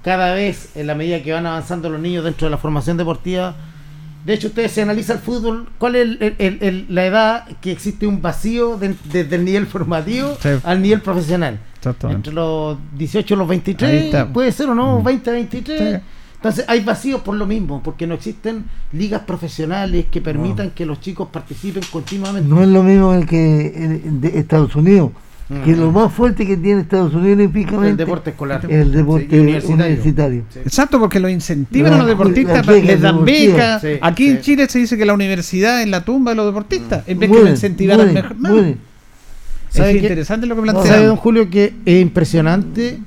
cada 0.02 0.34
vez 0.34 0.70
en 0.76 0.86
la 0.86 0.94
medida 0.94 1.22
que 1.22 1.32
van 1.32 1.46
avanzando 1.46 1.88
los 1.90 2.00
niños 2.00 2.24
dentro 2.24 2.46
de 2.46 2.50
la 2.50 2.58
formación 2.58 2.96
deportiva, 2.96 3.54
de 4.26 4.32
hecho 4.34 4.48
ustedes 4.48 4.72
se 4.72 4.82
analiza 4.82 5.12
el 5.12 5.18
fútbol, 5.18 5.68
¿cuál 5.78 5.96
es 5.96 6.02
el- 6.02 6.18
el- 6.22 6.34
el- 6.38 6.58
el- 6.62 6.86
la 6.88 7.06
edad 7.06 7.44
que 7.60 7.70
existe 7.70 8.06
un 8.06 8.20
vacío 8.22 8.78
de- 8.78 8.94
desde 9.12 9.36
el 9.36 9.44
nivel 9.44 9.66
formativo 9.66 10.36
Sí. 10.40 10.48
al 10.64 10.82
nivel 10.82 11.00
profesional? 11.02 11.58
Entre 12.10 12.32
los 12.32 12.76
18 12.96 13.34
y 13.34 13.36
los 13.36 13.44
Ahí 13.44 13.48
23, 13.48 14.04
está. 14.04 14.26
puede 14.32 14.52
ser 14.52 14.68
o 14.68 14.74
no, 14.74 15.00
Mm. 15.00 15.04
20, 15.04 15.30
23. 15.32 15.78
Sí. 15.96 16.00
Entonces 16.36 16.64
hay 16.68 16.80
vacíos 16.84 17.22
por 17.22 17.36
lo 17.36 17.46
mismo, 17.46 17.82
porque 17.82 18.06
no 18.06 18.14
existen 18.14 18.64
ligas 18.92 19.22
profesionales 19.22 20.06
que 20.10 20.20
permitan 20.20 20.70
que 20.70 20.84
los 20.84 21.00
chicos 21.00 21.28
participen 21.32 21.82
continuamente. 21.90 22.46
No 22.48 22.62
es 22.62 22.68
lo 22.68 22.82
mismo 22.82 23.14
el 23.14 23.24
que 23.26 24.00
el 24.04 24.20
de 24.20 24.38
Estados 24.38 24.76
Unidos, 24.76 25.10
que 25.64 25.72
Mm. 25.74 25.80
lo 25.80 25.90
más 25.90 26.12
fuerte 26.12 26.46
que 26.46 26.58
tiene 26.58 26.82
Estados 26.82 27.14
Unidos 27.14 27.38
olímpicamente 27.38 27.90
El 27.92 27.96
deporte 27.96 28.30
escolar. 28.30 28.60
es 28.68 28.70
el 28.70 28.92
deporte 28.92 29.26
Sí, 29.30 29.38
universitario. 29.38 29.84
universitario. 29.86 30.42
Sí. 30.50 30.58
Exacto, 30.60 30.98
porque 31.00 31.18
lo 31.18 31.30
incentivan 31.30 31.94
a 31.94 31.98
los 31.98 32.06
deportistas, 32.08 32.66
becas 32.66 32.84
les 32.88 33.00
dan 33.00 33.24
becas. 33.24 33.80
Sí, 33.80 33.88
Aquí 34.02 34.28
en. 34.28 34.40
Chile 34.42 34.66
se 34.68 34.78
dice 34.80 34.98
que 34.98 35.06
la 35.06 35.14
universidad 35.14 35.80
es 35.80 35.88
la 35.88 36.04
tumba 36.04 36.32
de 36.32 36.36
los 36.36 36.46
deportistas, 36.46 37.04
en 37.08 37.18
vez 37.20 37.30
que 37.30 37.38
lo 37.42 37.48
incentivaran 37.48 38.12
mejor. 38.38 38.74
Es 39.74 39.78
¿Sabe 39.80 39.92
qué? 39.92 39.98
interesante 39.98 40.46
lo 40.46 40.54
que 40.56 40.62
No, 40.72 40.84
¿Sabe, 40.84 41.06
don 41.06 41.16
Julio, 41.16 41.50
que 41.50 41.74
es 41.84 42.00
impresionante? 42.02 42.98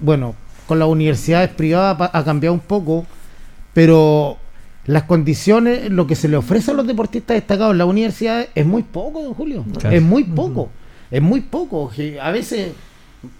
Bueno, 0.00 0.34
con 0.66 0.78
las 0.78 0.88
universidades 0.88 1.50
privadas 1.50 2.10
ha 2.12 2.24
cambiado 2.24 2.54
un 2.54 2.60
poco, 2.60 3.06
pero 3.72 4.36
las 4.84 5.04
condiciones, 5.04 5.90
lo 5.90 6.06
que 6.06 6.14
se 6.14 6.28
le 6.28 6.36
ofrece 6.36 6.70
a 6.70 6.74
los 6.74 6.86
deportistas 6.86 7.36
destacados 7.36 7.72
en 7.72 7.78
las 7.78 7.86
universidades 7.86 8.48
es 8.54 8.66
muy 8.66 8.82
poco, 8.82 9.22
don 9.22 9.34
Julio. 9.34 9.64
Claro. 9.78 9.96
Es 9.96 10.02
muy 10.02 10.24
poco. 10.24 10.70
Es 11.10 11.22
muy 11.22 11.40
poco. 11.40 11.90
que 11.94 12.20
A 12.20 12.30
veces 12.30 12.72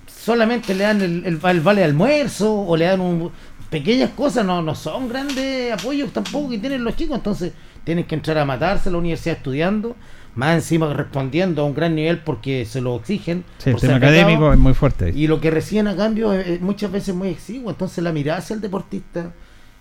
solamente 0.06 0.74
le 0.74 0.84
dan 0.84 1.00
el, 1.02 1.24
el- 1.26 1.40
el 1.42 1.60
vale 1.60 1.80
de 1.80 1.84
almuerzo 1.86 2.54
o 2.54 2.76
le 2.76 2.84
dan 2.86 3.00
un, 3.00 3.30
pequeñas 3.70 4.10
cosas, 4.10 4.44
no, 4.44 4.62
no 4.62 4.74
son 4.74 5.08
grandes 5.08 5.72
apoyos 5.72 6.12
tampoco 6.12 6.50
que 6.50 6.58
tienen 6.58 6.84
los 6.84 6.94
chicos, 6.96 7.16
entonces 7.16 7.52
tienen 7.84 8.04
que 8.04 8.14
entrar 8.14 8.38
a 8.38 8.44
matarse 8.44 8.88
a 8.88 8.92
la 8.92 8.98
universidad 8.98 9.36
estudiando, 9.38 9.96
más 10.34 10.54
encima 10.54 10.92
respondiendo 10.94 11.62
a 11.62 11.64
un 11.66 11.74
gran 11.74 11.94
nivel 11.94 12.18
porque 12.20 12.64
se 12.64 12.80
lo 12.80 12.96
exigen. 12.96 13.44
Sí, 13.58 13.70
el 13.70 13.76
tema 13.76 13.96
académico 13.96 14.52
es 14.52 14.58
muy 14.58 14.74
fuerte. 14.74 15.10
Y 15.14 15.26
lo 15.26 15.40
que 15.40 15.50
reciben 15.50 15.88
a 15.88 15.96
cambio 15.96 16.32
es, 16.32 16.46
es 16.46 16.60
muchas 16.60 16.90
veces 16.90 17.14
muy 17.14 17.28
exiguo. 17.28 17.70
Entonces 17.70 18.02
la 18.02 18.12
mirada 18.12 18.38
hacia 18.38 18.54
el 18.54 18.60
deportista 18.60 19.32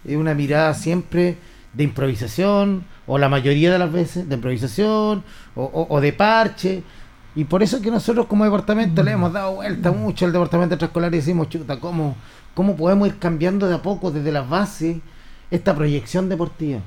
es 0.05 0.17
una 0.17 0.33
mirada 0.33 0.73
siempre 0.73 1.37
de 1.73 1.83
improvisación, 1.85 2.83
o 3.07 3.17
la 3.17 3.29
mayoría 3.29 3.71
de 3.71 3.79
las 3.79 3.91
veces 3.91 4.27
de 4.27 4.35
improvisación, 4.35 5.23
o, 5.55 5.63
o- 5.63 5.87
o 5.89 6.01
de 6.01 6.11
parche. 6.13 6.83
Y 7.33 7.45
por 7.45 7.63
eso 7.63 7.77
es 7.77 7.81
que 7.83 7.89
nosotros 7.91 8.25
como 8.25 8.43
departamento 8.43 9.01
le 9.03 9.11
hemos 9.11 9.31
dado 9.31 9.53
vuelta 9.55 9.91
mucho 9.93 10.25
al 10.25 10.33
departamento 10.33 10.75
extraescolar 10.75 11.13
y 11.13 11.17
decimos, 11.17 11.47
chuta, 11.47 11.79
¿cómo, 11.79 12.15
¿cómo 12.53 12.75
podemos 12.75 13.07
ir 13.07 13.17
cambiando 13.19 13.69
de 13.69 13.75
a 13.75 13.81
poco 13.81 14.11
desde 14.11 14.33
las 14.33 14.49
bases 14.49 14.97
esta 15.49 15.73
proyección 15.73 16.27
deportiva? 16.27 16.81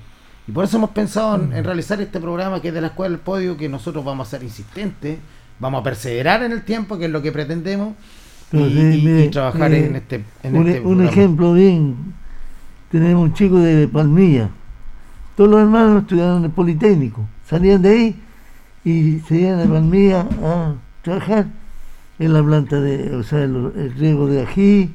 Y 0.46 0.52
por 0.52 0.64
eso 0.64 0.76
hemos 0.76 0.90
pensado 0.90 1.37
en, 1.37 1.52
en 1.52 1.64
realizar 1.64 2.00
este 2.00 2.20
programa 2.20 2.61
que 2.61 2.68
es 2.68 2.74
de 2.74 2.80
la 2.80 2.88
Escuela 2.88 3.11
del 3.11 3.20
Podio, 3.20 3.57
que 3.57 3.68
nosotros 3.68 4.04
vamos 4.04 4.28
a 4.28 4.30
ser 4.30 4.42
insistentes, 4.42 5.18
vamos 5.59 5.80
a 5.80 5.85
perseverar 5.85 6.42
en 6.42 6.52
el 6.52 6.62
tiempo, 6.62 6.98
que 6.98 7.07
es 7.07 7.11
lo 7.11 7.22
que 7.22 7.33
pretendemos, 7.33 7.94
y, 8.52 8.59
sí, 8.59 9.28
trabajar 9.33 9.70
mire, 9.70 9.87
en 9.87 9.96
este, 9.96 10.24
en 10.42 10.57
un, 10.57 10.68
este 10.68 10.80
un 10.80 11.04
ejemplo 11.04 11.54
bien, 11.54 11.96
tenemos 12.90 13.24
un 13.24 13.35
chico 13.35 13.59
de 13.59 13.88
Palmilla, 13.88 14.50
todos 15.37 15.50
los 15.50 15.61
hermanos 15.61 16.02
estudiaron 16.02 16.38
en 16.38 16.44
el 16.44 16.50
Politécnico, 16.50 17.26
salían 17.48 17.83
de 17.83 17.88
ahí 17.88 18.22
y 18.85 19.20
se 19.20 19.37
iban 19.37 19.61
a 19.61 19.72
Palmilla 19.72 20.26
a 20.42 20.74
trabajar 21.02 21.46
en 22.18 22.33
la 22.33 22.42
planta 22.42 22.80
de, 22.80 23.16
o 23.16 23.22
sea, 23.22 23.42
el, 23.42 23.72
el 23.76 23.94
riego 23.94 24.28
de 24.28 24.42
ají 24.42 24.94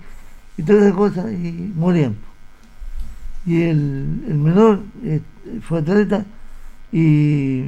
y 0.57 0.63
todas 0.63 0.83
esas 0.83 0.95
cosas 0.95 1.31
y 1.31 1.73
morían. 1.75 2.28
Y 3.49 3.63
el, 3.63 4.05
menor 4.27 4.81
eh, 5.03 5.21
fue 5.63 5.79
atleta 5.79 6.23
y 6.91 7.63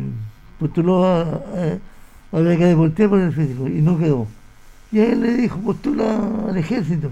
postuló 0.60 1.04
a, 1.04 1.22
a, 1.22 2.38
a 2.38 2.40
beca 2.40 2.66
deportiva 2.66 3.10
por 3.10 3.20
el 3.20 3.34
físico 3.34 3.68
y 3.68 3.82
no 3.82 3.98
quedó. 3.98 4.28
Y 4.92 5.00
él 5.00 5.22
le 5.22 5.34
dijo, 5.38 5.58
postula 5.58 6.20
al 6.48 6.56
ejército. 6.56 7.10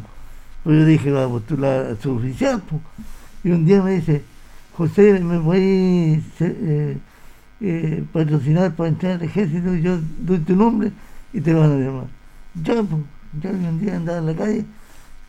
Pues 0.64 0.78
yo 0.78 0.86
dije, 0.86 1.12
va 1.12 1.26
a 1.26 1.28
postular 1.28 1.88
a 1.88 1.96
su 2.00 2.12
oficial. 2.12 2.62
Y 3.44 3.50
un 3.50 3.66
día 3.66 3.82
me 3.82 3.96
dice, 3.96 4.22
José, 4.78 5.20
¿me 5.20 5.40
voy 5.40 6.24
a 6.40 6.44
eh, 6.46 6.98
eh, 7.62 8.04
patrocinar 8.14 8.76
para 8.76 8.90
entrar 8.90 9.14
al 9.14 9.24
ejército? 9.24 9.74
Yo 9.74 9.98
doy 10.20 10.38
tu 10.42 10.56
nombre 10.56 10.92
y 11.34 11.42
te 11.42 11.56
van 11.56 11.72
a 11.72 11.76
llamar. 11.76 12.06
Ya, 12.64 12.84
pues, 12.84 13.02
ya 13.42 13.50
y 13.50 13.66
un 13.66 13.80
día 13.80 13.96
andaba 13.96 14.20
en 14.20 14.26
la 14.28 14.36
calle, 14.36 14.66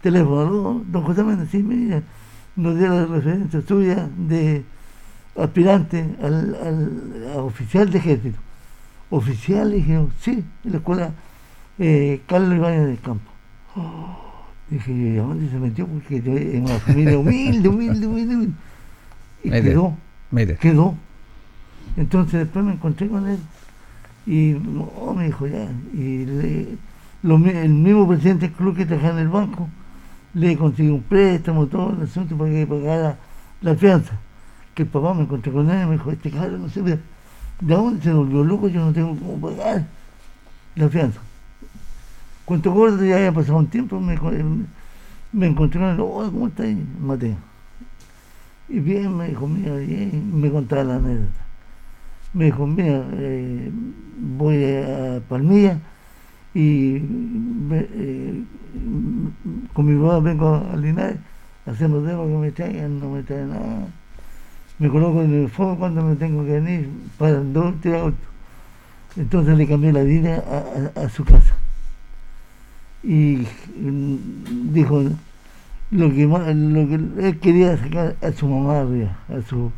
teléfono, 0.03 0.85
don 0.87 1.03
José 1.05 1.25
Méndez, 1.25 1.49
sí, 1.51 1.63
mira, 1.63 2.03
nos 2.57 2.79
dio 2.79 2.89
la 2.89 3.07
referencia 3.07 3.61
suya 3.67 4.09
de 4.17 4.63
aspirante 5.37 6.05
al, 6.23 6.55
al- 6.63 7.33
a 7.35 7.43
oficial 7.43 7.91
de 7.91 7.99
ejército. 7.99 8.39
Oficial, 9.11 9.73
y 9.73 9.77
dije, 9.79 10.07
sí, 10.21 10.45
en 10.65 10.71
la 10.73 10.79
escuela 10.79 11.11
eh, 11.79 12.21
Carlos 12.27 12.55
Ibáñez 12.57 12.87
del 12.87 12.99
Campo. 13.01 13.31
Dije, 14.71 14.93
¿y 14.93 15.19
a 15.19 15.23
dónde 15.23 15.51
se 15.51 15.59
metió? 15.59 15.85
Porque 15.85 16.23
yo 16.23 16.31
en 16.37 16.63
una 16.63 16.79
familia 16.79 17.19
humilde, 17.19 17.69
humilde, 17.69 18.07
humilde, 18.07 18.37
humilde. 18.37 18.55
Y 19.43 19.49
Mire. 19.51 19.63
quedó, 19.63 19.97
Mire, 20.31 20.57
quedó. 20.59 20.95
Entonces 21.97 22.39
después 22.41 22.65
me 22.65 22.75
encontré 22.75 23.09
con 23.09 23.27
él 23.27 23.39
y 24.27 24.53
no, 24.63 25.13
me 25.15 25.25
dijo 25.27 25.49
ya. 25.49 25.67
Y 25.93 26.25
le- 26.25 26.69
lo 27.25 27.37
el 27.37 27.71
mismo 27.75 28.07
presidente 28.07 28.47
del 28.47 28.57
club 28.57 28.77
que 28.77 28.87
trabajaba 28.87 29.15
en 29.15 29.27
el 29.27 29.29
banco 29.29 29.69
le 30.35 30.57
consiguió 30.57 30.95
un 30.95 31.03
préstamo, 31.03 31.67
todo 31.67 31.91
el 31.97 32.03
asunto 32.03 32.37
para 32.37 32.51
que 32.51 32.67
pagara 32.67 33.17
la 33.63 33.75
fianza. 33.75 34.13
Que 34.75 34.83
el 34.83 34.89
papá 34.89 35.15
me 35.15 35.23
encontré 35.23 35.53
con 35.53 35.71
él 35.71 35.83
y 35.83 35.87
me 35.87 35.93
dijo, 35.93 36.11
este 36.11 36.31
cabrón 36.31 36.63
no 36.63 36.69
sé, 36.69 36.83
de 36.83 36.99
de 37.61 37.75
dónde 37.75 38.03
se 38.03 38.13
volvió 38.13 38.43
loco, 38.43 38.69
yo 38.69 38.85
no 38.85 38.93
tengo 38.93 39.15
cómo 39.17 39.39
pagar 39.51 39.87
la 40.77 40.89
fianza. 40.89 41.21
Cuento 42.45 42.73
corto, 42.75 43.05
ya 43.05 43.17
había 43.17 43.33
pasado 43.33 43.59
un 43.59 43.67
tiempo, 43.69 44.01
me, 44.01 44.17
co- 44.19 44.33
me 45.33 45.47
encontré 45.47 45.81
con 45.81 45.91
él, 45.91 46.01
oh, 46.01 46.25
¿cómo 46.33 46.49
está 46.49 46.65
ahí, 46.65 46.85
Mateo? 47.01 47.37
Y 48.69 48.79
bien, 48.81 49.17
me 49.17 49.29
dijo, 49.29 49.49
mira, 49.49 49.75
bien, 49.77 50.41
me 50.41 50.51
contaba 50.51 50.85
la 50.85 50.97
anécdota. 50.97 51.45
Me 52.33 52.47
dijo, 52.47 52.67
mira, 52.67 53.05
eh, 53.15 53.71
voy 54.19 54.65
a 54.65 55.21
Palmilla 55.29 55.79
y 56.55 56.97
eh, 57.73 58.43
con 59.73 59.87
mi 59.87 60.01
papá 60.03 60.19
vengo 60.21 60.55
a 60.73 60.77
Linares, 60.77 61.17
hacemos 61.67 62.05
dedo 62.05 62.27
que 62.27 62.33
me 62.35 62.51
traigan, 62.53 62.99
no 63.01 63.11
me 63.11 63.23
traen 63.23 63.51
nada. 63.51 63.87
Me 64.79 64.89
coloco 64.89 65.23
en 65.23 65.43
el 65.43 65.49
fuego 65.51 65.77
cuando 65.77 66.03
me 66.03 66.17
tengo 66.17 66.45
que 66.45 66.53
venir 66.53 66.89
para 67.19 67.35
dos, 67.41 67.75
tres 67.83 68.01
autos. 68.01 68.29
Entonces 69.17 69.57
le 69.59 69.67
cambié 69.67 69.93
la 69.93 70.03
vida 70.03 70.43
a, 70.97 71.01
a- 71.01 71.05
a 71.05 71.09
su 71.11 71.25
casa. 71.25 71.55
Y 73.03 73.47
mm, 73.79 74.73
dijo, 74.73 75.03
lo 75.91 76.11
que, 76.13 76.27
más, 76.27 76.55
lo 76.55 76.89
que 76.89 76.95
él 77.29 77.39
quería 77.41 77.77
sacar 77.77 78.17
a 78.23 78.33
su 78.33 78.47
mamá 78.49 78.81
arriba, 78.81 79.17
a 79.29 79.41
su, 79.49 79.71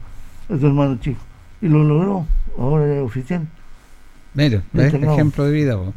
a 0.48 0.58
su 0.58 0.66
hermano 0.66 0.96
chico. 1.00 1.20
Y 1.60 1.68
lo 1.68 1.82
logró, 1.84 2.26
ahora 2.58 2.92
es 2.94 3.00
oficial. 3.02 3.46
Mira, 4.34 4.62
¿ves? 4.72 4.92
ejemplo 5.14 5.44
de 5.44 5.52
vida. 5.52 5.76
po. 5.76 5.92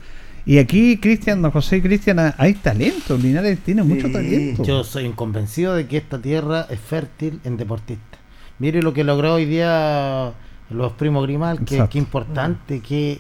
Y 0.46 0.60
aquí, 0.60 0.98
Cristian, 0.98 1.42
don 1.42 1.52
José 1.52 1.78
y 1.78 1.82
Cristian, 1.82 2.34
hay 2.38 2.54
talento. 2.54 3.18
Linares 3.18 3.60
tiene 3.60 3.82
mucho 3.82 4.12
talento. 4.12 4.64
Yo 4.64 4.84
soy 4.84 5.10
convencido 5.12 5.76
de 5.76 5.88
que 5.88 5.98
esta 5.98 6.22
tierra 6.22 6.68
es 6.70 6.80
fértil 6.80 7.40
en 7.44 7.58
deportistas. 7.58 8.20
Mire 8.60 8.82
lo 8.84 8.94
que 8.94 9.04
logró 9.04 9.34
hoy 9.34 9.46
día 9.46 10.34
los 10.70 10.92
primos 10.94 11.24
Grimal, 11.24 11.66
que, 11.66 11.84
que 11.90 11.98
importante, 11.98 12.80
que 12.80 13.20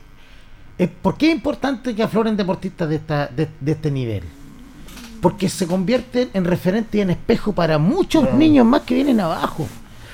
es, 0.77 0.89
¿por 0.89 1.17
qué 1.17 1.29
es 1.29 1.35
importante 1.35 1.95
que 1.95 2.03
afloren 2.03 2.37
deportistas 2.37 2.89
de, 2.89 2.95
esta, 2.97 3.27
de, 3.27 3.47
de 3.59 3.71
este 3.71 3.89
nivel? 3.89 4.23
Porque 5.19 5.49
se 5.49 5.65
convierten 5.65 6.29
en 6.33 6.45
referente 6.45 6.99
y 6.99 7.01
en 7.01 7.09
espejo 7.09 7.53
para 7.53 7.79
muchos 7.79 8.33
niños 8.35 8.65
más 8.67 8.81
que 8.81 8.95
vienen 8.95 9.19
abajo. 9.19 9.67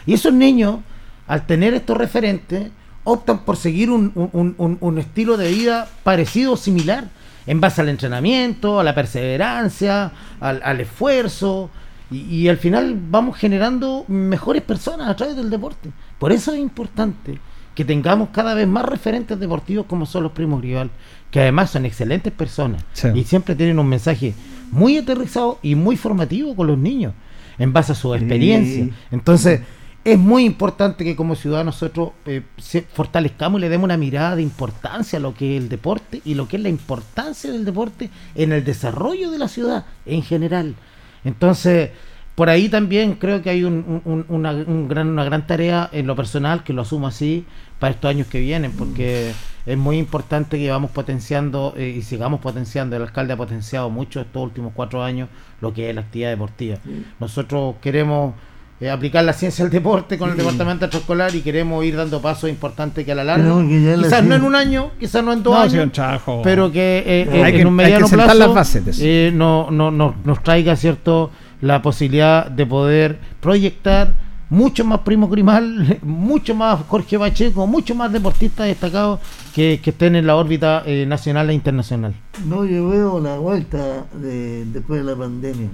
Y 0.05 0.13
esos 0.13 0.33
niños, 0.33 0.79
al 1.27 1.45
tener 1.45 1.73
estos 1.73 1.97
referentes, 1.97 2.71
optan 3.03 3.39
por 3.39 3.57
seguir 3.57 3.89
un, 3.89 4.11
un- 4.15 4.55
un- 4.57 4.77
un 4.79 4.97
estilo 4.99 5.37
de 5.37 5.49
vida 5.51 5.87
parecido 6.03 6.53
o 6.53 6.57
similar, 6.57 7.05
en 7.47 7.59
base 7.59 7.81
al 7.81 7.89
entrenamiento, 7.89 8.79
a 8.79 8.83
la 8.83 8.93
perseverancia, 8.93 10.11
al, 10.39 10.61
al 10.63 10.81
esfuerzo, 10.81 11.69
y, 12.11 12.19
y 12.35 12.49
al 12.49 12.57
final 12.57 12.95
vamos 13.09 13.37
generando 13.37 14.05
mejores 14.07 14.61
personas 14.61 15.09
a 15.09 15.15
través 15.15 15.35
del 15.35 15.49
deporte. 15.49 15.89
Por 16.19 16.31
eso 16.31 16.53
es 16.53 16.59
importante 16.59 17.39
que 17.73 17.85
tengamos 17.85 18.29
cada 18.33 18.53
vez 18.53 18.67
más 18.67 18.83
referentes 18.85 19.39
deportivos 19.39 19.85
como 19.87 20.05
son 20.05 20.23
los 20.23 20.33
primos 20.33 20.61
rival, 20.61 20.89
que 21.31 21.39
además 21.39 21.71
son 21.71 21.85
excelentes 21.85 22.33
personas 22.33 22.83
Sí. 22.93 23.07
y 23.15 23.23
siempre 23.23 23.55
tienen 23.55 23.79
un 23.79 23.87
mensaje 23.87 24.33
muy 24.71 24.97
aterrizado 24.97 25.57
y 25.63 25.75
muy 25.75 25.95
formativo 25.97 26.55
con 26.55 26.67
los 26.67 26.77
niños, 26.77 27.13
en 27.57 27.71
base 27.73 27.93
a 27.93 27.95
su 27.95 28.13
experiencia. 28.13 28.89
Entonces, 29.09 29.61
es 30.03 30.17
muy 30.17 30.45
importante 30.45 31.03
que 31.03 31.15
como 31.15 31.35
ciudadanos 31.35 31.75
nosotros 31.75 32.11
eh, 32.25 32.41
se- 32.57 32.81
fortalezcamos 32.81 33.59
y 33.59 33.61
le 33.61 33.69
demos 33.69 33.85
una 33.85 33.97
mirada 33.97 34.35
de 34.35 34.41
importancia 34.41 35.17
a 35.17 35.21
lo 35.21 35.33
que 35.35 35.55
es 35.57 35.61
el 35.63 35.69
deporte 35.69 36.21
y 36.25 36.33
lo 36.33 36.47
que 36.47 36.57
es 36.57 36.63
la 36.63 36.69
importancia 36.69 37.51
del 37.51 37.65
deporte 37.65 38.09
en 38.35 38.51
el 38.51 38.63
desarrollo 38.63 39.29
de 39.29 39.37
la 39.37 39.47
ciudad 39.47 39.85
en 40.05 40.23
general. 40.23 40.75
Entonces, 41.23 41.91
por 42.35 42.49
ahí 42.49 42.69
también 42.69 43.13
creo 43.15 43.41
que 43.43 43.51
hay 43.51 43.63
un- 43.63 44.01
un- 44.05 44.25
una, 44.29 44.51
un 44.53 44.87
gran, 44.87 45.07
una 45.09 45.23
gran 45.23 45.45
tarea 45.45 45.89
en 45.91 46.07
lo 46.07 46.15
personal, 46.15 46.63
que 46.63 46.73
lo 46.73 46.81
asumo 46.81 47.07
así, 47.07 47.45
para 47.77 47.93
estos 47.93 48.09
años 48.09 48.27
que 48.27 48.39
vienen, 48.39 48.71
porque 48.71 49.33
es 49.65 49.77
muy 49.77 49.97
importante 49.97 50.57
que 50.57 50.69
vamos 50.71 50.91
potenciando 50.91 51.73
eh, 51.77 51.95
y 51.97 52.01
sigamos 52.01 52.39
potenciando. 52.39 52.95
El 52.95 53.03
alcalde 53.03 53.33
ha 53.33 53.37
potenciado 53.37 53.89
mucho 53.89 54.21
estos 54.21 54.41
últimos 54.41 54.73
cuatro 54.75 55.03
años 55.03 55.29
lo 55.61 55.73
que 55.73 55.89
es 55.89 55.95
la 55.95 56.01
actividad 56.01 56.29
deportiva. 56.29 56.77
Nosotros 57.19 57.75
queremos 57.81 58.33
eh, 58.81 58.89
aplicar 58.89 59.23
la 59.23 59.33
ciencia 59.33 59.63
del 59.63 59.71
deporte 59.71 60.17
con 60.17 60.31
el 60.31 60.35
departamento 60.37 60.85
extraescolar 60.85 61.33
y 61.35 61.41
queremos 61.41 61.85
ir 61.85 61.95
dando 61.95 62.19
pasos 62.21 62.49
importantes 62.49 63.05
que 63.05 63.11
a 63.11 63.15
la 63.15 63.23
larga, 63.23 63.43
Tenemos 63.43 63.69
que 63.69 63.81
ya 63.83 63.95
la 63.97 64.03
quizás 64.03 64.23
no 64.25 64.35
en 64.35 64.43
un 64.43 64.55
año, 64.55 64.91
quizás 64.99 65.23
no 65.23 65.31
en 65.33 65.43
dos 65.43 65.53
No, 65.53 65.61
años, 65.61 65.91
trabajo. 65.91 66.41
pero 66.43 66.71
que 66.71 67.03
eh, 67.05 67.25
No, 67.29 67.35
eh, 67.35 67.39
en 67.49 67.55
que- 67.57 67.65
un 67.65 67.79
hay 67.79 67.85
que 67.85 67.91
mediano 67.93 68.07
plazo 68.09 68.33
las 68.33 68.53
bases 68.53 68.83
de 68.85 68.91
eso. 68.91 69.01
eh, 69.05 69.31
no, 69.33 69.69
no, 69.71 69.91
no- 69.91 70.15
nos 70.25 70.41
traiga 70.43 70.75
cierto 70.75 71.29
la 71.61 71.81
posibilidad 71.83 72.49
de 72.49 72.65
poder 72.65 73.19
proyectar 73.39 74.15
mucho 74.49 74.83
más 74.83 74.99
Primo 75.01 75.29
Grimal, 75.29 75.99
mucho 76.01 76.55
más 76.55 76.79
Jorge 76.87 77.17
Pacheco, 77.19 77.67
mucho 77.67 77.93
más 77.95 78.11
deportistas 78.11 78.65
destacados 78.67 79.19
que, 79.55 79.79
que 79.81 79.91
estén 79.91 80.15
en 80.15 80.25
la 80.27 80.35
órbita 80.35 80.83
eh, 80.85 81.05
nacional 81.07 81.49
e 81.49 81.53
internacional. 81.53 82.13
No, 82.45 82.65
yo 82.65 82.89
veo 82.89 83.19
la 83.19 83.37
vuelta 83.37 84.05
de, 84.13 84.65
después 84.65 85.05
de 85.05 85.11
la 85.11 85.15
pandemia 85.17 85.69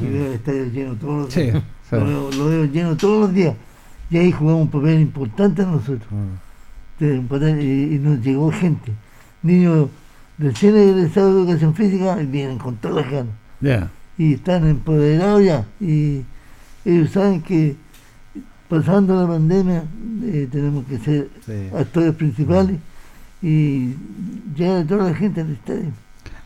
y 0.00 0.06
veo 0.06 0.26
el 0.26 0.32
estadio 0.34 0.64
lleno 0.66 0.94
todos 0.94 1.24
los 1.24 1.34
Sí, 1.34 1.42
días. 1.42 1.62
Lo, 2.00 2.06
veo, 2.06 2.30
lo 2.32 2.46
veo 2.48 2.64
lleno 2.66 2.96
todos 2.96 3.20
los 3.20 3.34
días. 3.34 3.54
Y 4.10 4.16
ahí 4.18 4.32
jugamos 4.32 4.62
un 4.62 4.68
papel 4.70 5.00
importante 5.00 5.64
nosotros. 5.64 6.08
De 6.98 7.18
un 7.18 7.28
papel- 7.28 7.60
y, 7.60 7.94
y 7.94 7.98
nos 7.98 8.20
llegó 8.20 8.50
gente. 8.50 8.92
Niños 9.42 9.88
recién 10.38 10.76
egresados 10.76 11.34
de 11.34 11.40
educación 11.42 11.74
física 11.74 12.20
y 12.22 12.26
vienen 12.26 12.58
con 12.58 12.76
todas 12.76 12.96
las 13.04 13.10
ganas. 13.12 13.34
Y 14.18 14.34
están 14.34 14.66
empoderados 14.68 15.44
ya. 15.44 15.64
Y 15.80 16.22
ellos 16.84 17.10
saben 17.10 17.40
que 17.42 17.76
pasando 18.68 19.20
la 19.20 19.26
pandemia 19.26 19.84
eh, 20.24 20.48
tenemos 20.50 20.84
que 20.86 20.98
ser 20.98 21.28
actores 21.76 22.14
principales 22.14 22.78
y 23.42 23.94
llegar 24.56 24.78
a 24.78 24.86
toda 24.86 25.10
la 25.10 25.14
gente 25.14 25.40
al 25.40 25.50
estadio. 25.52 25.90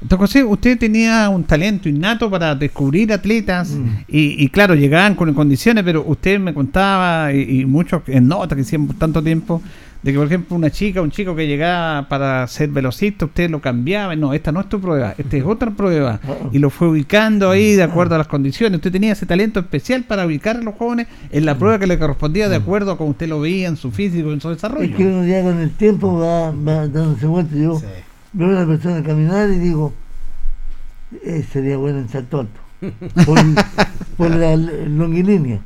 Don 0.01 0.19
José, 0.19 0.45
usted 0.45 0.79
tenía 0.79 1.29
un 1.31 1.43
talento 1.45 1.89
innato 1.89 2.31
para 2.31 2.55
descubrir 2.55 3.13
atletas 3.13 3.71
Mm. 3.71 3.89
y, 4.09 4.45
y 4.45 4.49
claro, 4.51 4.75
llegaban 4.75 5.15
con 5.15 5.33
condiciones, 5.33 5.83
pero 5.85 6.05
usted 6.07 6.39
me 6.39 6.53
contaba 6.53 7.33
y, 7.33 7.61
y 7.61 7.65
muchos 7.65 8.03
en 8.07 8.29
nota 8.29 8.55
que 8.55 8.61
hicieron 8.61 8.87
por 8.89 8.97
tanto 8.97 9.23
tiempo, 9.23 9.63
de 10.03 10.13
que 10.13 10.19
por 10.19 10.27
ejemplo 10.27 10.55
una 10.55 10.71
chica, 10.71 11.01
un 11.01 11.11
chico 11.11 11.35
que 11.35 11.47
llegaba 11.49 12.07
para 12.09 12.47
ser 12.47 12.69
velocista, 12.69 13.25
usted 13.25 13.49
lo 13.51 13.61
cambiaba, 13.63 14.13
y 14.15 14.19
no, 14.19 14.35
esta 14.35 14.53
no 14.53 14.61
es 14.61 14.69
tu 14.69 14.79
prueba, 14.81 15.15
esta 15.17 15.37
es 15.39 15.45
otra 15.45 15.71
prueba, 15.71 16.21
y 16.53 16.59
lo 16.59 16.69
fue 16.69 16.89
ubicando 16.89 17.51
ahí 17.51 17.73
de 17.73 17.83
acuerdo 17.83 18.15
a 18.15 18.19
las 18.19 18.29
condiciones. 18.29 18.77
Usted 18.77 18.93
tenía 18.93 19.13
ese 19.15 19.25
talento 19.25 19.59
especial 19.61 20.05
para 20.05 20.27
ubicar 20.27 20.57
a 20.59 20.61
los 20.63 20.75
jóvenes 20.75 21.07
en 21.33 21.47
la 21.47 21.57
prueba 21.59 21.79
que 21.79 21.87
le 21.87 21.99
correspondía 21.99 22.51
de 22.51 22.57
acuerdo 22.57 22.93
a 22.93 22.99
como 22.99 23.11
usted 23.11 23.29
lo 23.29 23.41
veía 23.41 23.67
en 23.69 23.77
su 23.79 23.91
físico, 23.91 24.31
en 24.31 24.43
su 24.43 24.51
Es 24.51 24.59
desarrollo. 24.59 24.95
que 24.95 25.07
uno 25.07 25.27
ya 25.27 25.43
con 25.43 25.59
el 25.59 25.71
tiempo 25.71 26.19
va, 26.19 26.51
va 26.51 26.87
dándose 26.87 27.27
vuelta. 27.27 27.57
Yo 27.57 27.81
veo 28.37 28.49
a 28.49 28.63
una 28.63 28.67
persona 28.67 29.03
caminar 29.03 29.49
y 29.51 29.59
digo, 29.59 29.93
eh, 31.25 31.45
sería 31.51 31.77
bueno 31.77 31.99
en 31.99 32.09
salto 32.09 32.41
alto. 32.41 32.61
Por, 33.25 33.39
por 34.19 34.31
la 34.31 34.55
longilínea. 34.55 35.61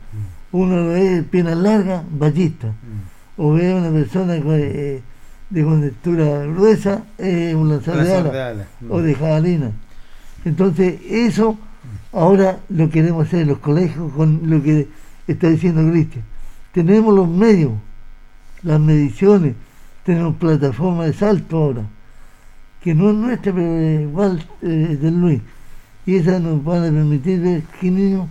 Uno 0.52 0.86
ve 0.86 1.24
piernas 1.28 1.56
largas, 1.56 2.04
ballista. 2.08 2.72
O 3.36 3.52
ve 3.52 3.72
a 3.72 3.76
una 3.76 3.90
persona 3.90 4.40
con, 4.40 4.54
eh, 4.56 5.02
de 5.50 5.64
contextura 5.64 6.44
gruesa, 6.46 7.04
eh, 7.18 7.52
un 7.56 7.68
lanzador 7.68 8.30
de 8.30 8.40
ala. 8.40 8.66
o 8.88 9.00
de 9.02 9.14
jabalina. 9.14 9.72
Entonces, 10.44 11.00
eso 11.08 11.58
ahora 12.12 12.60
lo 12.68 12.88
queremos 12.90 13.26
hacer 13.26 13.42
en 13.42 13.48
los 13.48 13.58
colegios 13.58 14.12
con 14.12 14.48
lo 14.48 14.62
que 14.62 14.88
está 15.26 15.48
diciendo 15.48 15.90
Cristian. 15.90 16.24
Tenemos 16.72 17.12
los 17.14 17.28
medios, 17.28 17.72
las 18.62 18.78
mediciones, 18.78 19.54
tenemos 20.04 20.36
plataforma 20.36 21.04
de 21.06 21.12
salto 21.12 21.56
ahora, 21.56 21.82
que 22.82 22.94
no 22.94 23.10
es 23.10 23.16
nuestra, 23.16 23.52
pero 23.52 23.78
es 23.78 24.00
igual 24.02 24.42
eh, 24.62 24.98
del 25.00 25.20
Luis. 25.20 25.40
Y 26.06 26.16
esas 26.16 26.40
nos 26.40 26.62
van 26.64 26.78
a 26.84 26.90
permitir 26.90 27.40
ver 27.40 27.62
qué 27.80 27.90
niños 27.90 28.28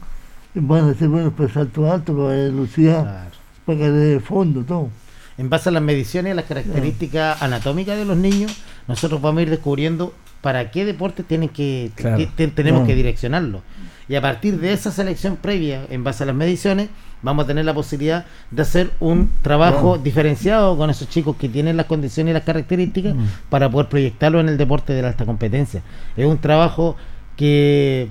van 0.56 0.90
a 0.90 0.94
ser 0.96 1.08
buenos 1.10 1.34
para 1.34 1.50
salto 1.54 1.92
alto, 1.92 2.16
para 2.16 2.30
velocidad, 2.30 3.04
Claro. 3.04 3.30
para 3.66 3.80
caer 3.80 3.92
de 3.94 4.20
fondo, 4.20 4.64
todo. 4.64 4.90
En 5.38 5.50
base 5.50 5.70
a 5.70 5.72
las 5.72 5.84
mediciones 5.84 6.30
y 6.30 6.34
a 6.34 6.36
las 6.36 6.46
características 6.46 7.42
anatómicas 7.42 7.98
de 7.98 8.06
los 8.06 8.18
niños, 8.18 8.58
nosotros 8.88 9.22
vamos 9.22 9.40
a 9.40 9.42
ir 9.44 9.50
descubriendo 9.52 10.14
para 10.42 10.72
qué 10.72 10.84
deporte 10.86 11.24
tienen 11.24 11.50
que, 11.50 11.92
Claro. 11.96 12.18
que- 12.18 12.28
te- 12.28 12.48
tenemos 12.48 12.86
que 12.88 12.96
direccionarlo. 12.96 13.62
Y 14.10 14.16
a 14.16 14.22
partir 14.22 14.60
de 14.60 14.74
esa 14.74 14.92
selección 14.92 15.36
previa, 15.36 15.86
en 15.92 16.04
base 16.04 16.24
a 16.24 16.26
las 16.26 16.36
mediciones, 16.36 16.90
vamos 17.22 17.44
a 17.44 17.48
tener 17.48 17.64
la 17.64 17.74
posibilidad 17.76 18.26
de 18.50 18.62
hacer 18.64 18.90
un 19.00 19.30
trabajo 19.44 19.98
diferenciado 20.00 20.76
con 20.78 20.90
esos 20.90 21.08
chicos 21.10 21.36
que 21.36 21.48
tienen 21.48 21.78
las 21.78 21.86
condiciones 21.86 22.32
y 22.32 22.34
las 22.34 22.44
características 22.44 23.14
Mm. 23.16 23.26
para 23.50 23.70
poder 23.70 23.88
proyectarlo 23.88 24.40
en 24.40 24.50
el 24.50 24.58
deporte 24.58 24.94
de 24.94 25.04
la 25.04 25.10
alta 25.10 25.26
competencia. 25.26 25.84
Es 26.18 26.26
un 26.26 26.40
trabajo 26.40 26.96
que, 27.36 28.08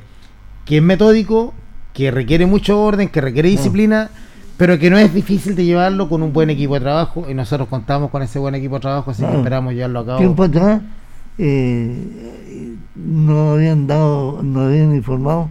que 0.65 0.77
es 0.77 0.83
metódico, 0.83 1.53
que 1.95 2.11
requiere 2.13 2.47
mucho 2.47 2.81
orden, 2.81 3.09
que 3.09 3.21
requiere 3.21 3.49
Mm. 3.49 3.53
disciplina, 3.53 4.11
pero 4.57 4.79
que 4.79 4.91
no 4.91 4.99
es 4.99 5.13
difícil 5.13 5.57
de 5.57 5.65
llevarlo 5.65 6.09
con 6.09 6.23
un 6.23 6.33
buen 6.33 6.49
equipo 6.51 6.75
de 6.75 6.81
trabajo 6.81 7.27
y 7.29 7.35
nosotros 7.35 7.67
contamos 7.69 8.11
con 8.11 8.23
ese 8.23 8.39
buen 8.39 8.55
equipo 8.55 8.77
de 8.77 8.81
trabajo, 8.83 9.11
así 9.11 9.23
que 9.23 9.27
Claro. 9.27 9.39
esperamos 9.41 9.75
llevarlo 9.75 9.99
a 10.01 10.07
cabo. 10.07 10.19
tiempo 10.19 10.43
atrás 10.45 10.81
eh, 11.39 12.77
habían 13.29 13.87
dado, 13.87 14.43
nos 14.43 14.67
habían 14.69 14.95
informado 14.95 15.49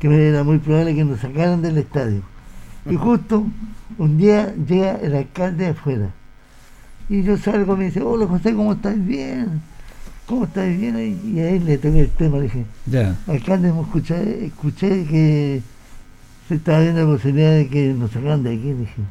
que 0.00 0.28
era 0.28 0.42
muy 0.42 0.58
probable 0.58 0.94
que 0.94 1.04
nos 1.04 1.20
sacaran 1.20 1.62
del 1.62 1.78
estadio. 1.78 2.22
Y 2.90 2.96
justo 2.96 3.46
un 3.98 4.18
día 4.18 4.52
llega 4.66 4.92
el 4.96 5.14
alcalde 5.14 5.64
de 5.64 5.70
afuera. 5.70 6.10
Y 7.08 7.22
yo 7.22 7.36
salgo 7.36 7.74
y 7.74 7.78
me 7.78 7.84
dice, 7.84 8.00
hola 8.02 8.26
José, 8.26 8.54
¿cómo 8.54 8.72
estás? 8.72 9.04
Bien. 9.06 9.60
¿Cómo 10.26 10.44
estás? 10.44 10.66
Bien. 10.76 10.96
Y 11.24 11.38
ahí 11.40 11.58
le 11.58 11.76
toqué 11.76 12.00
el 12.00 12.08
tema, 12.10 12.38
le 12.38 12.44
dije, 12.44 12.64
Ya. 12.86 13.16
alcalde, 13.26 13.68
escuché, 13.68 14.46
escuché 14.46 15.04
que 15.04 15.60
se 16.48 16.54
estaba 16.54 16.80
viendo 16.80 17.00
la 17.04 17.12
posibilidad 17.16 17.52
de 17.52 17.68
que 17.68 17.92
nos 17.92 18.10
sacaran 18.10 18.42
de 18.42 18.50
aquí. 18.54 18.62
Le 18.68 18.74
dije, 18.76 19.02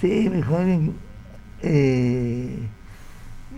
sí, 0.00 0.28
me 0.28 0.36
dijo 0.36 0.56
alguien, 0.56 0.92
eh, 1.62 2.58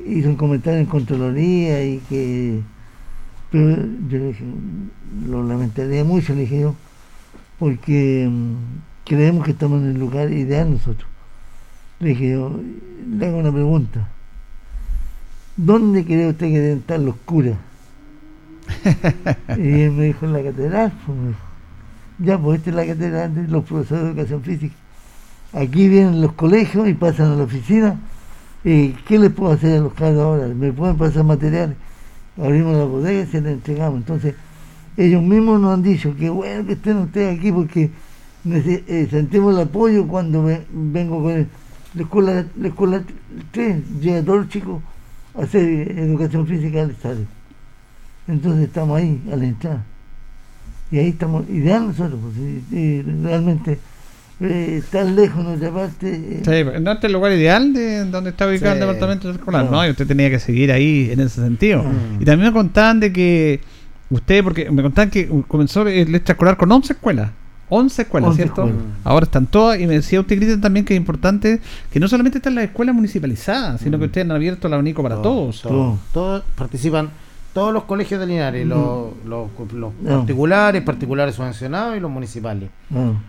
hizo 0.07 0.29
un 0.29 0.37
comentario 0.37 0.79
en 0.79 0.87
Contraloría 0.87 1.85
y 1.85 1.99
que. 2.09 2.61
Pero 3.57 3.89
yo 4.09 4.19
le 4.19 4.27
dije, 4.27 4.45
lo 5.27 5.43
lamentaría 5.43 6.05
mucho, 6.05 6.35
le 6.35 6.43
dije 6.43 6.61
yo, 6.61 6.75
porque 7.59 8.29
mm, 8.31 8.55
creemos 9.07 9.47
que 9.47 9.53
estamos 9.53 9.81
en 9.81 9.93
el 9.93 9.99
lugar 9.99 10.31
ideal 10.31 10.71
nosotros. 10.71 11.09
Le 12.01 12.11
dije 12.11 12.33
yo, 12.33 12.61
le 13.09 13.27
hago 13.27 13.39
una 13.39 13.51
pregunta. 13.51 14.11
¿Dónde 15.57 16.05
cree 16.05 16.29
usted 16.29 16.49
que 16.49 16.61
deben 16.61 16.79
estar 16.81 17.01
los 17.01 17.17
curas? 17.25 17.57
y 19.57 19.81
él 19.81 19.93
me 19.93 20.05
dijo, 20.05 20.27
en 20.27 20.33
la 20.35 20.43
catedral. 20.43 20.93
pues, 21.07 21.19
me 21.19 21.29
dijo. 21.29 21.41
ya, 22.19 22.39
pues 22.39 22.59
esta 22.59 22.71
es 22.71 22.77
la 22.77 22.87
cátedra 22.87 23.29
de 23.29 23.49
los 23.49 23.65
profesores 23.65 24.05
de 24.05 24.11
educación 24.11 24.43
física. 24.43 24.75
Aquí 25.55 25.89
vienen 25.89 26.21
los 26.21 26.33
colegios 26.33 26.87
y 26.89 26.93
pasan 26.93 27.33
a 27.33 27.37
la 27.37 27.45
oficina. 27.45 27.99
¿Y 28.65 28.91
qué 29.09 29.19
les 29.19 29.33
puedo 29.33 29.53
hacer 29.53 29.79
a 29.79 29.83
los 29.83 29.95
cargos 29.95 30.23
ahora? 30.23 30.49
¿Me 30.49 30.75
pueden 30.75 30.99
pasar 30.99 31.25
materiales? 31.25 31.79
Abrimos 32.37 32.77
la 32.77 32.85
bodega 32.85 33.23
y 33.23 33.27
se 33.27 33.41
les 33.41 33.53
entregamos. 33.55 33.99
Entonces, 33.99 34.35
ellos 34.97 35.23
mismos 35.23 35.61
nos 35.61 35.75
han 35.75 35.83
dicho 35.83 36.15
que 36.17 36.31
bueno 36.31 36.67
que 36.67 36.73
estén 36.73 36.99
ustedes 36.99 37.39
aquí 37.39 37.53
porque 37.53 37.91
eh, 38.47 39.09
sentimos 39.11 39.55
el 39.55 39.63
apoyo 39.63 40.07
cuando 40.07 40.49
vengo 40.71 41.23
con 41.23 41.49
la 41.95 42.03
escuela, 42.03 42.47
la 42.57 42.69
escuela 42.69 43.03
3, 43.53 44.01
llega 44.01 44.23
todos 44.23 44.41
los 44.41 44.49
chicos 44.49 44.83
a 45.35 45.43
hacer 45.43 45.63
educación 45.99 46.47
física 46.47 46.83
al 46.83 46.91
estadio. 46.91 47.27
Entonces 48.29 48.69
estamos 48.69 48.99
ahí 48.99 49.23
a 49.33 49.37
la 49.37 49.45
entrada. 49.45 49.85
Y 50.91 50.99
ahí 50.99 51.09
estamos, 51.09 51.49
ideal 51.49 51.89
nosotros, 51.89 52.21
pues, 52.23 53.05
realmente 53.23 53.79
eh, 54.41 54.83
tan 54.91 55.17
lejos 55.17 55.45
nuestra 55.45 55.71
parte. 55.71 56.15
Eh. 56.15 56.43
Sí, 56.45 56.81
¿No 56.81 56.93
es 56.93 57.05
el 57.05 57.13
lugar 57.13 57.33
ideal 57.33 57.73
de 57.73 58.05
donde 58.05 58.31
está 58.31 58.47
ubicado 58.47 58.75
el 58.75 58.81
departamento 58.81 59.31
escolar? 59.31 59.71
No. 59.71 59.87
y 59.87 59.91
usted 59.91 60.07
tenía 60.07 60.31
que 60.31 60.39
seguir 60.39 60.73
ahí 60.73 61.11
en 61.11 61.21
ese 61.21 61.41
sentido. 61.41 61.85
Y 62.21 62.25
también 62.25 62.51
me 62.51 62.53
contaban 62.53 63.01
de 63.01 63.13
que 63.13 63.61
usted, 64.11 64.45
porque 64.45 64.71
me 64.71 64.83
contaban 64.83 65.11
que 65.11 65.29
comenzó 65.49 65.87
el 65.87 66.15
extraescolar 66.15 66.57
con 66.57 66.71
11 66.71 66.93
escuelas. 66.93 67.31
11 67.69 68.03
escuelas, 68.03 68.37
¿cierto? 68.37 68.71
Ahora 69.03 69.25
están 69.25 69.47
todas, 69.47 69.81
y 69.81 69.87
me 69.87 69.95
decía 69.95 70.21
usted, 70.21 70.37
Cristian, 70.37 70.61
también 70.61 70.85
que 70.85 70.95
es 70.95 70.99
importante 70.99 71.61
que 71.91 71.99
no 71.99 72.07
solamente 72.07 72.39
están 72.39 72.55
las 72.55 72.65
escuelas 72.65 72.95
municipalizadas, 72.95 73.81
sino 73.81 73.99
que 73.99 74.05
mm. 74.05 74.07
ustedes 74.07 74.25
han 74.25 74.31
abierto 74.31 74.69
el 74.69 74.75
abanico 74.75 75.03
para 75.03 75.21
todos. 75.21 75.63
Todos 76.13 76.45
participan, 76.55 77.11
todos 77.53 77.73
los 77.73 77.85
colegios 77.85 78.21
de 78.21 78.27
Linares, 78.27 78.65
mm. 78.65 78.69
los, 78.69 79.15
los, 79.25 79.93
particulares, 80.07 80.83
particulares 80.83 81.35
subvencionados 81.35 81.97
y 81.97 82.01
los 82.01 82.11
municipales. 82.11 82.71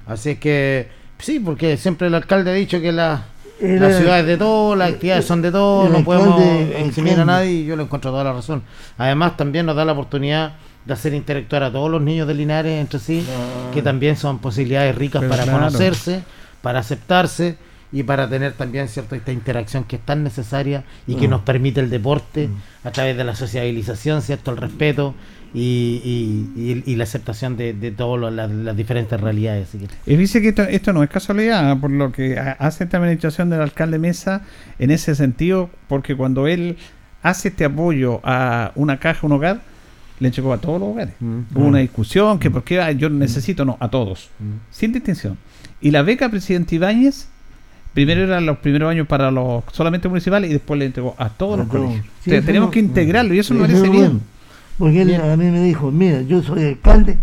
Así 0.05 0.31
es 0.31 0.39
que, 0.39 0.87
sí, 1.19 1.39
porque 1.39 1.77
siempre 1.77 2.07
el 2.07 2.15
alcalde 2.15 2.51
ha 2.51 2.53
dicho 2.53 2.79
que 2.79 2.91
la, 2.91 3.25
las 3.59 3.97
ciudades 3.97 4.25
de 4.25 4.37
todo, 4.37 4.75
las 4.75 4.93
actividades 4.93 5.25
son 5.25 5.41
de 5.41 5.51
todo, 5.51 5.89
no 5.89 6.03
podemos 6.03 6.41
eximir 6.77 7.19
a 7.19 7.25
nadie 7.25 7.51
y 7.51 7.65
yo 7.65 7.75
le 7.75 7.83
encuentro 7.83 8.11
toda 8.11 8.23
la 8.23 8.33
razón. 8.33 8.63
Además, 8.97 9.37
también 9.37 9.65
nos 9.65 9.75
da 9.75 9.85
la 9.85 9.93
oportunidad 9.93 10.53
de 10.85 10.93
hacer 10.93 11.13
interactuar 11.13 11.63
a 11.63 11.71
todos 11.71 11.91
los 11.91 12.01
niños 12.01 12.27
de 12.27 12.33
Linares 12.33 12.79
entre 12.79 12.99
sí, 12.99 13.25
que 13.73 13.81
también 13.81 14.15
son 14.15 14.39
posibilidades 14.39 14.95
ricas 14.95 15.23
para 15.25 15.45
conocerse, 15.45 16.23
para 16.61 16.79
aceptarse 16.79 17.57
y 17.91 18.03
para 18.03 18.29
tener 18.29 18.53
también 18.53 18.87
cierta 18.87 19.15
esta 19.15 19.31
interacción 19.31 19.83
que 19.83 19.95
es 19.95 20.01
tan 20.01 20.23
necesaria 20.23 20.83
y 21.07 21.15
que 21.15 21.27
mm. 21.27 21.31
nos 21.31 21.41
permite 21.41 21.79
el 21.79 21.89
deporte 21.89 22.47
mm. 22.47 22.87
a 22.87 22.91
través 22.91 23.17
de 23.17 23.23
la 23.23 23.35
sociabilización, 23.35 24.21
cierto, 24.21 24.51
el 24.51 24.57
respeto 24.57 25.13
y, 25.59 26.83
y, 26.85 26.95
la 26.95 27.03
aceptación 27.03 27.57
de, 27.57 27.73
de 27.73 27.91
todas 27.91 28.31
las, 28.31 28.77
diferentes 28.77 29.19
realidades. 29.19 29.69
Y 30.05 30.15
dice 30.15 30.41
que 30.41 30.53
esto, 30.69 30.93
no 30.93 31.01
es 31.01 31.09
casualidad, 31.09 31.79
por 31.79 31.89
lo 31.89 32.11
que 32.11 32.37
hace 32.37 32.83
esta 32.83 32.97
administración 32.97 33.49
del 33.49 33.61
alcalde 33.61 33.97
Mesa 33.97 34.43
en 34.77 34.91
ese 34.91 35.15
sentido, 35.15 35.69
porque 35.87 36.15
cuando 36.15 36.47
él 36.47 36.77
hace 37.23 37.49
este 37.49 37.65
apoyo 37.65 38.19
a 38.23 38.71
una 38.75 38.99
caja, 38.99 39.25
un 39.25 39.33
hogar, 39.33 39.61
le 40.19 40.27
entregó 40.27 40.53
a 40.53 40.59
todos 40.59 40.79
los 40.79 40.89
hogares. 40.89 41.15
Mm. 41.19 41.39
Hubo 41.55 41.65
una 41.65 41.79
discusión 41.79 42.37
que 42.37 42.49
mm. 42.49 42.53
por 42.53 42.63
qué 42.63 42.95
yo 42.97 43.09
necesito, 43.09 43.65
no, 43.65 43.77
a 43.79 43.89
todos, 43.89 44.29
mm. 44.39 44.71
sin 44.71 44.91
distinción. 44.93 45.37
Y 45.81 45.89
la 45.89 46.03
beca 46.03 46.29
presidente 46.29 46.75
Ibáñez, 46.75 47.29
primero 47.93 48.23
eran 48.23 48.45
los 48.45 48.59
primeros 48.59 48.91
años 48.91 49.07
para 49.07 49.31
los 49.31 49.63
solamente 49.71 50.07
municipales 50.07 50.51
y 50.51 50.53
después 50.53 50.77
le 50.77 50.85
entregó 50.85 51.15
a 51.17 51.29
todos 51.29 51.57
los 51.57 51.67
colegios. 51.67 52.05
tenemos 52.23 52.69
que 52.69 52.79
integrarlo 52.79 53.33
y 53.33 53.39
eso 53.39 53.55
me 53.55 53.61
parece 53.61 53.89
bien. 53.89 54.21
Porque 54.77 55.01
él 55.01 55.15
a 55.15 55.35
mí 55.35 55.45
me 55.45 55.63
dijo, 55.63 55.91
mira, 55.91 56.21
yo 56.21 56.41
soy 56.41 56.65
alcalde 56.65 57.17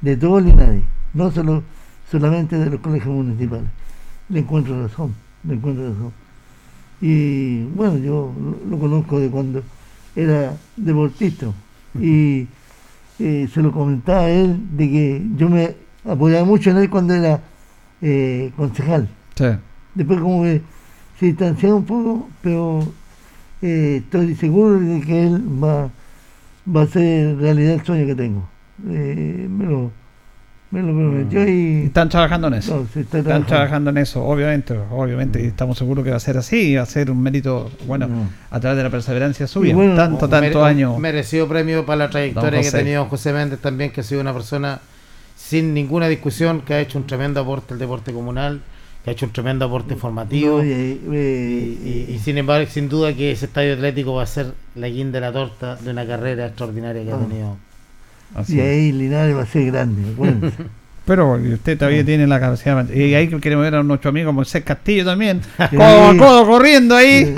de 0.00 0.16
todo 0.16 0.40
Linares, 0.40 0.82
no 1.14 1.30
solo 1.30 1.62
solamente 2.10 2.58
de 2.58 2.70
los 2.70 2.80
colegios 2.80 3.14
municipales. 3.14 3.66
Le 4.28 4.40
encuentro 4.40 4.82
razón, 4.82 5.14
le 5.44 5.54
encuentro 5.54 5.88
razón. 5.88 6.12
Y 7.00 7.64
bueno, 7.64 7.98
yo 7.98 8.32
lo 8.68 8.78
conozco 8.78 9.20
de 9.20 9.30
cuando 9.30 9.62
era 10.14 10.56
deportista 10.76 11.46
y 12.00 12.46
eh, 13.18 13.48
se 13.52 13.62
lo 13.62 13.70
comentaba 13.70 14.22
a 14.22 14.30
él 14.30 14.58
de 14.72 14.90
que 14.90 15.26
yo 15.36 15.48
me 15.48 15.74
apoyaba 16.04 16.44
mucho 16.44 16.70
en 16.70 16.78
él 16.78 16.90
cuando 16.90 17.14
era 17.14 17.40
eh, 18.02 18.52
concejal. 18.56 19.08
Después 19.94 20.20
como 20.20 20.42
que 20.42 20.62
se 21.18 21.26
distanciaba 21.26 21.76
un 21.76 21.84
poco, 21.84 22.28
pero 22.42 22.80
eh, 23.62 24.02
estoy 24.04 24.34
seguro 24.34 24.78
de 24.78 25.00
que 25.00 25.26
él 25.26 25.42
va, 25.62 25.90
va 26.74 26.82
a 26.82 26.84
hacer 26.84 27.36
realidad 27.36 27.74
el 27.74 27.84
sueño 27.84 28.06
que 28.06 28.14
tengo. 28.14 28.48
me 28.78 29.64
lo 29.64 29.90
me 30.70 30.82
lo 30.82 30.88
prometió 30.88 31.40
mm. 31.40 31.48
y... 31.48 31.84
Están 31.86 32.08
trabajando 32.08 32.48
en 32.48 32.54
eso. 32.54 32.86
están 32.94 33.46
trabajando. 33.46 33.90
en 33.90 33.98
eso, 33.98 34.24
obviamente, 34.24 34.76
obviamente, 34.90 35.42
y 35.42 35.46
estamos 35.46 35.78
seguros 35.78 36.04
que 36.04 36.10
va 36.10 36.16
a 36.16 36.20
ser 36.20 36.36
así, 36.36 36.74
va 36.74 36.82
a 36.82 36.86
ser 36.86 37.10
un 37.10 37.22
mérito, 37.22 37.70
bueno, 37.86 38.08
a 38.50 38.60
través 38.60 38.76
de 38.76 38.82
la 38.82 38.90
perseverancia 38.90 39.46
suya, 39.46 39.76
tanto, 39.94 40.28
tanto 40.28 40.64
años. 40.64 40.98
Merecido 40.98 41.46
premio 41.46 41.86
para 41.86 41.98
la 41.98 42.10
trayectoria 42.10 42.60
que 42.60 42.68
ha 42.68 42.72
tenido 42.72 43.04
José 43.06 43.32
Méndez 43.32 43.60
también, 43.60 43.90
que 43.92 44.00
ha 44.00 44.04
sido 44.04 44.20
una 44.20 44.32
persona 44.32 44.80
sin 45.36 45.72
ninguna 45.72 46.08
discusión, 46.08 46.62
que 46.62 46.74
ha 46.74 46.80
hecho 46.80 46.98
un 46.98 47.06
tremendo 47.06 47.40
aporte 47.40 47.74
al 47.74 47.78
deporte 47.78 48.12
comunal, 48.12 48.60
que 49.06 49.10
ha 49.10 49.12
hecho 49.12 49.26
un 49.26 49.32
tremendo 49.32 49.66
aporte 49.66 49.94
formativo, 49.94 50.64
y, 50.64 52.18
sin 52.24 52.38
embargo, 52.38 52.68
sin 52.68 52.88
duda 52.88 53.14
que 53.14 53.30
ese 53.30 53.46
estadio 53.46 53.74
atlético 53.74 54.14
va 54.14 54.24
a 54.24 54.26
ser 54.26 54.52
la 54.74 54.88
guinda 54.88 55.20
de 55.20 55.26
la 55.26 55.32
torta 55.32 55.76
de 55.76 55.92
una 55.92 56.04
carrera 56.04 56.46
extraordinaria 56.46 57.04
que 57.04 57.12
ha 57.12 57.14
ah. 57.14 57.20
tenido. 57.20 57.56
Y 58.48 58.58
ahí 58.58 58.90
Linares 58.90 59.36
va 59.36 59.42
a 59.42 59.46
ser 59.46 59.66
grande, 59.66 60.02
Pero 61.06 61.34
usted 61.34 61.78
todavía 61.78 62.04
tiene 62.04 62.26
la 62.26 62.40
capacidad. 62.40 62.88
Y 62.90 63.14
ahí 63.14 63.28
queremos 63.28 63.62
ver 63.62 63.76
a 63.76 63.82
nuestro 63.84 64.10
amigo 64.10 64.32
Moisés 64.32 64.64
Castillo 64.64 65.04
también. 65.04 65.40
Codo 65.70 66.08
a 66.08 66.16
codo 66.16 66.46
corriendo 66.46 66.96
ahí. 66.96 67.32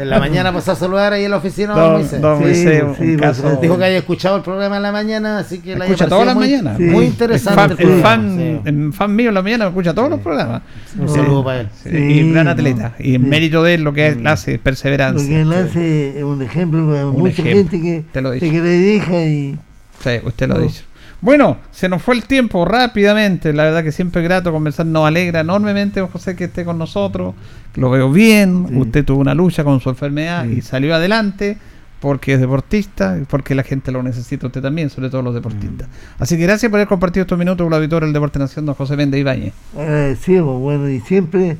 en 0.00 0.10
la 0.10 0.18
mañana 0.18 0.52
pasó 0.54 0.72
a 0.72 0.76
saludar 0.76 1.12
ahí 1.12 1.24
en 1.24 1.32
la 1.32 1.36
oficina 1.36 1.74
don, 1.74 1.92
Moisés. 1.92 2.20
Moisés 2.22 3.60
Dijo 3.60 3.76
que 3.76 3.84
haya 3.84 3.98
escuchado 3.98 4.36
el 4.38 4.42
programa 4.42 4.78
en 4.78 4.82
la 4.82 4.90
mañana, 4.90 5.38
así 5.40 5.58
que 5.58 5.76
la 5.76 5.84
escucha 5.84 6.08
todas 6.08 6.26
las 6.26 6.36
mañanas. 6.36 6.80
Muy 6.80 7.04
interesante. 7.04 7.82
El 7.82 8.00
fan, 8.00 8.92
fan, 8.94 9.14
mío 9.14 9.28
en 9.28 9.34
la 9.34 9.42
mañana 9.42 9.66
escucha 9.66 9.92
todos 9.92 10.08
los 10.08 10.20
programas. 10.20 10.62
Un 10.98 11.08
saludo 11.10 11.44
para 11.44 11.60
él. 11.60 11.68
y 11.84 12.32
gran 12.32 12.48
atleta. 12.48 12.94
Y 12.98 13.16
en 13.16 13.28
mérito 13.28 13.62
de 13.62 13.74
él 13.74 13.82
lo 13.82 13.92
que 13.92 14.08
él 14.08 14.26
hace, 14.26 14.58
perseverancia. 14.58 15.22
Lo 15.22 15.28
que 15.28 15.40
él 15.42 15.52
hace 15.52 16.18
es 16.18 16.24
un 16.24 16.40
ejemplo 16.40 16.90
para 16.90 17.04
mucha 17.04 17.42
gente 17.42 17.78
que, 17.78 18.04
te 18.10 18.22
lo 18.22 18.32
que 18.32 18.50
le 18.50 18.62
deja 18.62 19.24
y 19.24 19.58
Sí, 20.02 20.10
usted 20.24 20.48
lo 20.48 20.56
ha 20.56 20.58
dicho. 20.58 20.82
Bueno, 21.22 21.58
se 21.70 21.88
nos 21.88 22.02
fue 22.02 22.16
el 22.16 22.24
tiempo 22.24 22.64
rápidamente. 22.64 23.52
La 23.52 23.62
verdad 23.62 23.84
que 23.84 23.92
siempre 23.92 24.20
es 24.20 24.28
grato 24.28 24.50
conversar. 24.50 24.86
Nos 24.86 25.06
alegra 25.06 25.40
enormemente, 25.40 26.00
José, 26.02 26.34
que 26.34 26.44
esté 26.44 26.64
con 26.64 26.78
nosotros. 26.78 27.34
Lo 27.76 27.90
veo 27.90 28.10
bien. 28.10 28.76
Usted 28.76 29.04
tuvo 29.04 29.20
una 29.20 29.32
lucha 29.32 29.62
con 29.62 29.80
su 29.80 29.88
enfermedad 29.88 30.44
y 30.44 30.62
salió 30.62 30.94
adelante 30.94 31.56
porque 32.00 32.34
es 32.34 32.40
deportista 32.40 33.16
y 33.22 33.24
porque 33.24 33.54
la 33.54 33.62
gente 33.62 33.92
lo 33.92 34.02
necesita 34.02 34.48
usted 34.48 34.60
también, 34.60 34.90
sobre 34.90 35.08
todo 35.08 35.22
los 35.22 35.34
deportistas. 35.34 35.86
Mm. 35.86 36.22
Así 36.22 36.36
que 36.36 36.42
gracias 36.42 36.68
por 36.68 36.78
haber 36.78 36.88
compartido 36.88 37.22
estos 37.22 37.38
minutos 37.38 37.64
con 37.64 37.70
la 37.70 37.76
auditorio 37.76 38.06
del 38.08 38.12
Deporte 38.12 38.40
Nación, 38.40 38.66
don 38.66 38.74
José 38.74 38.96
Méndez 38.96 39.20
Ibáñez. 39.20 39.54
Eh, 39.78 40.16
sí, 40.20 40.32
pues, 40.32 40.58
bueno, 40.58 40.88
y 40.88 40.98
siempre 40.98 41.56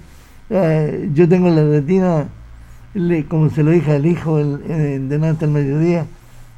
eh, 0.51 1.09
yo 1.15 1.29
tengo 1.29 1.49
la 1.49 1.63
retina, 1.63 2.27
como 3.29 3.51
se 3.51 3.63
lo 3.63 3.71
dije 3.71 3.93
al 3.93 4.05
hijo 4.05 4.41
el, 4.41 4.61
el, 4.69 5.09
delante 5.09 5.45
al 5.45 5.53
mediodía, 5.53 6.07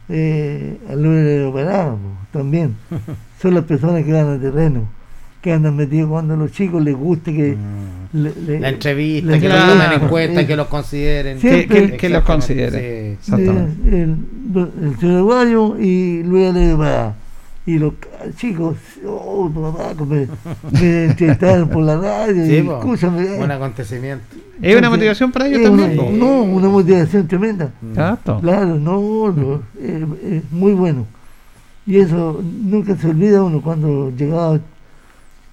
eh, 0.09 0.79
al 0.88 1.47
operado 1.47 1.99
también. 2.33 2.77
Son 3.40 3.55
las 3.55 3.64
personas 3.64 4.05
que 4.05 4.12
van 4.12 4.29
al 4.29 4.40
terreno, 4.40 4.88
que 5.43 5.53
andan 5.53 5.77
metidos 5.77 6.11
cuando 6.11 6.35
a 6.35 6.37
los 6.37 6.53
chicos 6.53 6.83
les 6.83 6.95
guste 6.95 7.35
que... 7.35 7.57
Mm. 7.57 8.61
la 8.61 8.69
entrevista, 8.69 9.38
que 9.38 9.49
lo 9.49 9.55
tomen 9.55 9.93
en 9.93 10.09
cuenta, 10.09 10.47
que 10.47 10.57
los 10.57 10.69
consideren. 10.69 11.38
que, 11.38 12.09
los 12.09 12.23
consideren. 12.23 13.19
el, 13.33 14.17
el, 15.03 15.85
y 15.85 16.23
Luis 16.23 16.55
de 16.55 16.77
Parada 16.77 17.17
y 17.67 17.79
los 17.79 17.94
chicos, 18.37 18.77
oh, 19.06 19.50
papá, 19.50 19.94
me, 20.04 20.29
me 20.71 21.04
entrevistaron 21.06 21.69
por 21.71 21.83
la 21.83 21.96
radio, 21.96 22.44
y, 22.44 22.56
escúchame. 22.56 23.38
Un 23.38 23.50
acontecimiento. 23.50 24.25
¿Es 24.60 24.77
una 24.77 24.90
motivación 24.90 25.33
para 25.33 25.46
ellos 25.48 25.62
también? 25.62 26.19
no, 26.19 26.42
una 26.42 26.69
motivación 26.69 27.27
tremenda. 27.27 27.71
Claro, 28.40 28.79
no, 28.79 29.33
no 29.33 29.62
es, 29.81 30.52
muy 30.52 30.73
bueno. 30.75 31.06
Y 31.87 31.98
eso 31.98 32.42
nunca 32.42 32.96
se 32.96 33.08
olvida 33.08 33.42
uno 33.42 33.60
cuando 33.60 34.10
llegaba 34.10 34.58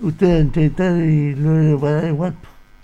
usted 0.02 0.28
a 0.28 0.40
entrevistar 0.40 0.98
y 0.98 1.36
luego 1.36 1.80
para 1.80 2.08
igual. 2.08 2.34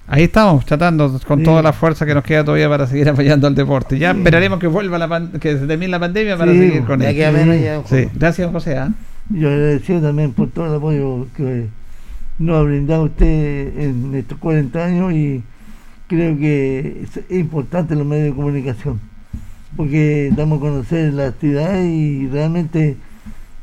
Ahí 0.10 0.24
estamos, 0.24 0.66
tratando 0.66 1.20
con 1.28 1.44
toda 1.44 1.62
la 1.62 1.74
fuerza 1.74 2.06
que 2.06 2.14
nos 2.14 2.24
queda 2.24 2.46
todavía 2.46 2.70
para 2.70 2.88
seguir 2.88 3.10
apoyando 3.10 3.46
al 3.46 3.56
deporte. 3.56 4.00
Ya 4.00 4.12
esperaremos 4.12 4.58
que 4.58 4.68
vuelva 4.68 4.98
la 4.98 5.30
que 5.40 5.58
se 5.58 5.68
termine 5.68 5.92
la 5.92 6.00
pandemia 6.00 6.38
para 6.38 6.54
seguir 6.54 6.86
con 6.86 7.02
él. 7.02 7.84
Gracias, 8.14 8.52
José. 8.52 8.78
¿ah? 8.78 8.90
Yo 9.30 9.50
agradecido 9.50 10.02
también 10.02 10.34
por 10.34 10.50
todo 10.50 10.68
el 10.68 10.76
apoyo 10.76 11.28
que 11.36 11.68
nos 12.40 12.58
ha 12.58 12.62
brindado 12.64 13.04
usted 13.04 13.80
en 13.80 14.16
estos 14.16 14.38
40 14.38 14.86
años 14.86 15.14
y 15.14 15.44
creo 16.08 16.38
que 16.38 17.04
es 17.04 17.38
importante 17.38 17.96
los 17.96 18.06
medios 18.06 18.30
de 18.30 18.34
comunicación 18.34 19.00
porque 19.78 20.32
damos 20.36 20.58
a 20.58 20.62
conocer 20.62 21.14
la 21.14 21.28
actividad 21.28 21.84
y 21.84 22.28
realmente 22.28 22.98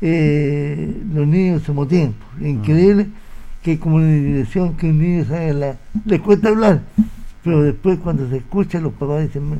eh, 0.01 0.95
los 1.13 1.27
niños 1.27 1.63
se 1.63 1.73
motivan. 1.73 2.13
Increíble 2.41 3.07
que 3.61 3.79
como 3.79 3.97
una 3.97 4.07
dirección 4.07 4.75
que 4.77 4.89
un 4.89 4.99
niño 4.99 5.25
sabe 5.25 5.53
la, 5.53 5.77
le 6.05 6.19
cuesta 6.19 6.49
hablar 6.49 6.81
pero 7.45 7.61
después 7.61 7.99
cuando 7.99 8.27
se 8.27 8.37
escucha 8.37 8.79
los 8.79 8.91
papás 8.93 9.21
dicen, 9.21 9.51
mm. 9.51 9.59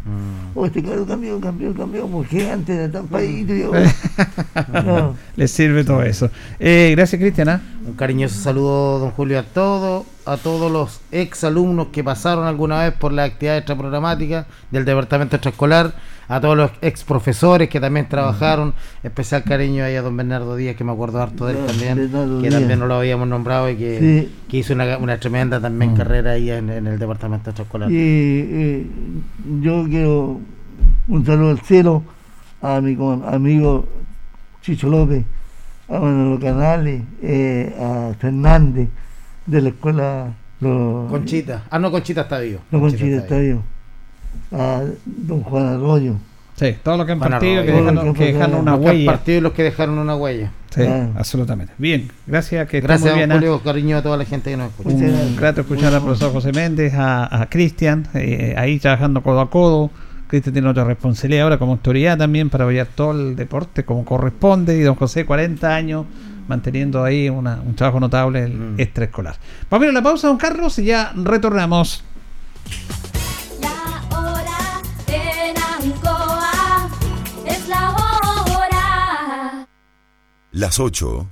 oh, 0.56 0.66
este 0.66 0.82
carro 0.82 1.06
cambió, 1.06 1.40
cambió, 1.40 1.72
cambió, 1.72 2.08
porque 2.08 2.50
antes 2.50 2.76
era 2.76 2.92
tan 2.92 3.06
país. 3.06 3.46
no. 4.84 5.16
Les 5.36 5.52
sirve 5.52 5.84
todo 5.84 6.02
eso. 6.02 6.32
Eh, 6.60 6.94
gracias, 6.96 7.22
Cristiana. 7.22 7.62
Un 7.86 7.94
cariñoso 7.94 8.42
saludo, 8.42 8.98
don 8.98 9.12
Julio, 9.12 9.38
a 9.38 9.44
todos, 9.44 10.04
a 10.26 10.38
todos 10.38 10.72
los 10.72 11.02
ex 11.12 11.44
alumnos 11.44 11.88
que 11.88 12.04
pasaron 12.04 12.48
alguna 12.48 12.84
vez 12.84 12.94
por 12.94 13.12
la 13.12 13.24
actividad 13.24 13.58
extraprogramática 13.58 14.48
del 14.72 14.86
departamento 14.86 15.36
extraescolar 15.36 15.94
a 16.28 16.42
todos 16.42 16.58
los 16.58 16.72
ex 16.82 17.04
profesores 17.04 17.70
que 17.70 17.80
también 17.80 18.10
trabajaron, 18.10 18.74
especial 19.04 19.44
cariño 19.44 19.84
ahí 19.84 19.96
a 19.96 20.02
don 20.02 20.18
Bernardo 20.18 20.56
Díaz, 20.56 20.76
que 20.76 20.84
me 20.84 20.92
acuerdo 20.92 21.22
harto 21.22 21.46
de 21.46 21.54
él 21.54 21.66
también, 21.68 22.42
que 22.42 22.50
también 22.50 22.80
no 22.80 22.88
lo 22.88 22.96
habíamos 22.96 23.28
nombrado 23.28 23.70
y 23.70 23.76
que, 23.76 24.30
hizo 24.52 24.74
una, 24.74 25.18
tremenda 25.20 25.60
también 25.60 25.94
mm. 25.94 25.98
carrera 25.98 26.32
ahí 26.32 26.50
en, 26.50 26.70
el 26.70 26.98
departamento 26.98 27.52
extraescolar. 27.52 27.92
Y 27.92 28.90
yo 29.62 29.86
quiero 29.88 30.40
un 31.08 31.26
saludo 31.26 31.52
al 31.52 31.60
cielo 31.60 32.04
a 32.62 32.82
mi 32.82 32.98
amigo 33.28 33.88
Chicho 34.62 34.90
López, 34.90 35.24
a 35.88 36.00
Manolo 36.00 36.40
Canales, 36.40 37.04
eh, 37.22 37.76
a 37.80 38.16
Fernández 38.18 38.90
de 39.46 39.62
la 39.62 39.70
escuela. 39.70 40.34
Conchita, 40.60 41.64
ah 41.70 41.78
no, 41.80 41.92
Conchita 41.92 42.22
está 42.22 42.40
vivo. 42.40 42.62
No, 42.72 42.80
Conchita, 42.80 43.18
está 43.18 43.38
vivo 43.38 43.64
a 44.52 44.84
don 45.06 45.42
Juan 45.44 45.66
Arroyo. 45.66 46.16
Sí, 46.56 46.74
todos 46.84 46.98
los 46.98 47.06
que 47.06 47.12
han 47.12 47.20
partido, 47.20 47.66
que, 47.66 47.72
dejaron, 47.72 48.14
que 48.14 48.26
dejaron 48.26 48.60
una 48.62 48.76
huella. 48.76 49.12
partido 49.12 49.42
los 49.42 49.52
que 49.52 49.64
dejaron 49.64 49.98
una 49.98 50.16
huella. 50.16 50.52
Sí, 50.70 50.84
absolutamente. 51.16 51.74
Bien, 51.78 52.10
gracias. 52.26 52.68
Que 52.70 52.80
gracias, 52.80 53.14
bien, 53.14 53.30
Julio, 53.30 53.62
cariño 53.62 53.98
a 53.98 54.02
toda 54.02 54.16
la 54.16 54.26
gente 54.26 54.52
que 54.52 54.58
nos 54.58 54.70
escucha. 54.70 55.06
Un 55.06 55.36
grato 55.36 55.62
escuchar 55.62 55.94
al 55.94 56.02
profesor 56.02 56.32
José 56.32 56.54
Méndez, 56.54 56.94
a, 56.94 57.42
a 57.42 57.50
Cristian, 57.50 58.08
eh, 58.14 58.56
ahí 58.58 58.80
trabajando 58.80 59.22
codo 59.22 59.42
a 59.42 59.50
codo. 59.50 59.92
Cristian 60.28 60.54
tiene 60.54 60.70
otra 60.70 60.86
responsabilidad 60.86 61.44
ahora 61.44 61.60
como 61.60 61.74
autoridad 61.74 62.18
también 62.18 62.50
para 62.50 62.64
apoyar 62.64 62.88
todo 62.88 63.12
el 63.12 63.36
deporte 63.36 63.84
como 63.84 64.06
corresponde. 64.06 64.78
Y 64.78 64.82
don 64.82 64.96
José, 64.96 65.26
40 65.26 65.76
años, 65.76 66.06
manteniendo 66.48 67.04
ahí 67.04 67.30
una, 67.30 67.62
un 67.62 67.76
trabajo 67.76 68.00
notable 68.00 68.44
el 68.44 68.54
mm. 68.54 68.80
extraescolar. 68.80 69.36
Vamos 69.70 69.84
a 69.84 69.86
ir 69.86 69.90
a 69.90 69.94
la 69.94 70.04
pausa, 70.04 70.28
don 70.28 70.38
Carlos, 70.38 70.78
y 70.80 70.86
ya 70.86 71.14
retornamos. 71.16 72.04
las 80.56 80.80
8 80.80 81.30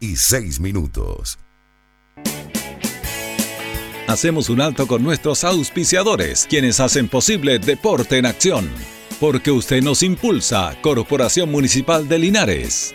y 0.00 0.16
6 0.16 0.60
minutos. 0.60 1.38
Hacemos 4.06 4.50
un 4.50 4.60
alto 4.60 4.86
con 4.86 5.02
nuestros 5.02 5.44
auspiciadores, 5.44 6.46
quienes 6.48 6.78
hacen 6.78 7.08
posible 7.08 7.58
Deporte 7.58 8.18
en 8.18 8.26
Acción. 8.26 8.68
Porque 9.18 9.50
usted 9.50 9.82
nos 9.82 10.02
impulsa, 10.02 10.76
Corporación 10.82 11.50
Municipal 11.50 12.06
de 12.06 12.18
Linares. 12.18 12.94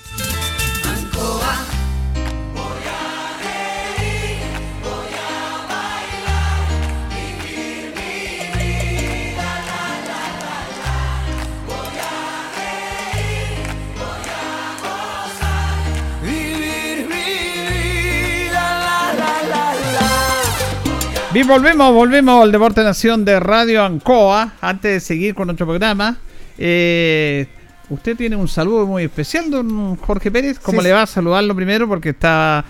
Bien, 21.33 21.47
volvemos, 21.47 21.93
volvemos 21.93 22.43
al 22.43 22.51
Deporte 22.51 22.83
Nación 22.83 23.23
de 23.23 23.39
Radio 23.39 23.85
Ancoa. 23.85 24.51
Antes 24.59 24.91
de 24.91 24.99
seguir 24.99 25.33
con 25.33 25.47
nuestro 25.47 25.65
programa, 25.65 26.17
eh, 26.57 27.47
usted 27.89 28.17
tiene 28.17 28.35
un 28.35 28.49
saludo 28.49 28.85
muy 28.85 29.03
especial, 29.03 29.49
don 29.49 29.95
Jorge 29.95 30.29
Pérez. 30.29 30.59
¿Cómo 30.59 30.81
Sí, 30.81 30.87
le 30.87 30.93
va 30.93 31.03
a 31.03 31.07
saludarlo 31.07 31.55
primero? 31.55 31.87
Porque 31.87 32.09
está 32.09 32.65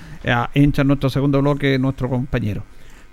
hincha 0.53 0.83
en 0.83 0.89
nuestro 0.89 1.09
segundo 1.09 1.41
bloque 1.41 1.79
nuestro 1.79 2.07
compañero. 2.07 2.61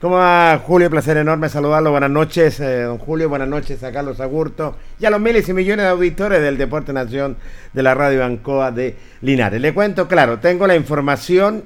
¿Cómo 0.03 0.17
va, 0.17 0.61
Julio? 0.63 0.91
Placer 0.91 1.17
enorme 1.17 1.49
saludarlo. 1.49 1.93
Buenas 1.93 2.11
noches, 2.11 2.61
eh, 2.61 2.83
don 2.83 2.99
Julio. 2.99 3.31
Buenas 3.31 3.49
noches 3.49 3.83
a 3.83 3.91
Carlos 3.91 4.21
Agurto 4.21 4.77
y 5.01 5.07
a 5.07 5.11
los 5.11 5.21
miles 5.21 5.49
y 5.49 5.55
millones 5.55 5.87
de 5.87 5.91
auditores 5.91 6.43
del 6.43 6.59
Deporte 6.59 6.93
Nación 6.93 7.39
de 7.73 7.83
la 7.83 7.95
Radio 7.95 8.23
Ancoa 8.23 8.71
de 8.71 8.97
Linares. 9.23 9.63
Le 9.63 9.73
cuento, 9.73 10.09
claro, 10.09 10.41
tengo 10.41 10.67
la 10.67 10.77
información 10.77 11.65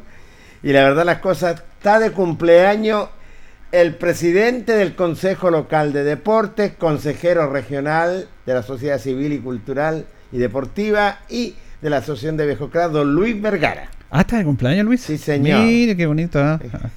y 0.62 0.72
la 0.72 0.84
verdad 0.84 1.04
las 1.04 1.18
cosas, 1.18 1.64
está 1.78 1.98
de 1.98 2.12
cumpleaños 2.12 3.08
el 3.72 3.94
presidente 3.94 4.72
del 4.76 4.94
Consejo 4.94 5.50
Local 5.50 5.92
de 5.92 6.04
Deportes, 6.04 6.72
consejero 6.78 7.50
regional 7.50 8.28
de 8.46 8.54
la 8.54 8.62
Sociedad 8.62 8.98
Civil 8.98 9.32
y 9.32 9.38
Cultural 9.38 10.04
y 10.30 10.38
Deportiva 10.38 11.20
y 11.28 11.54
de 11.80 11.90
la 11.90 11.98
Asociación 11.98 12.36
de 12.36 12.46
Viejocras, 12.46 12.92
don 12.92 13.14
Luis 13.14 13.40
Vergara. 13.40 13.88
Ah, 14.14 14.20
¿está 14.20 14.36
de 14.36 14.44
cumpleaños, 14.44 14.84
Luis? 14.84 15.00
Sí, 15.00 15.16
señor. 15.16 15.62
Mire, 15.64 15.96
qué 15.96 16.04
bonito. 16.06 16.38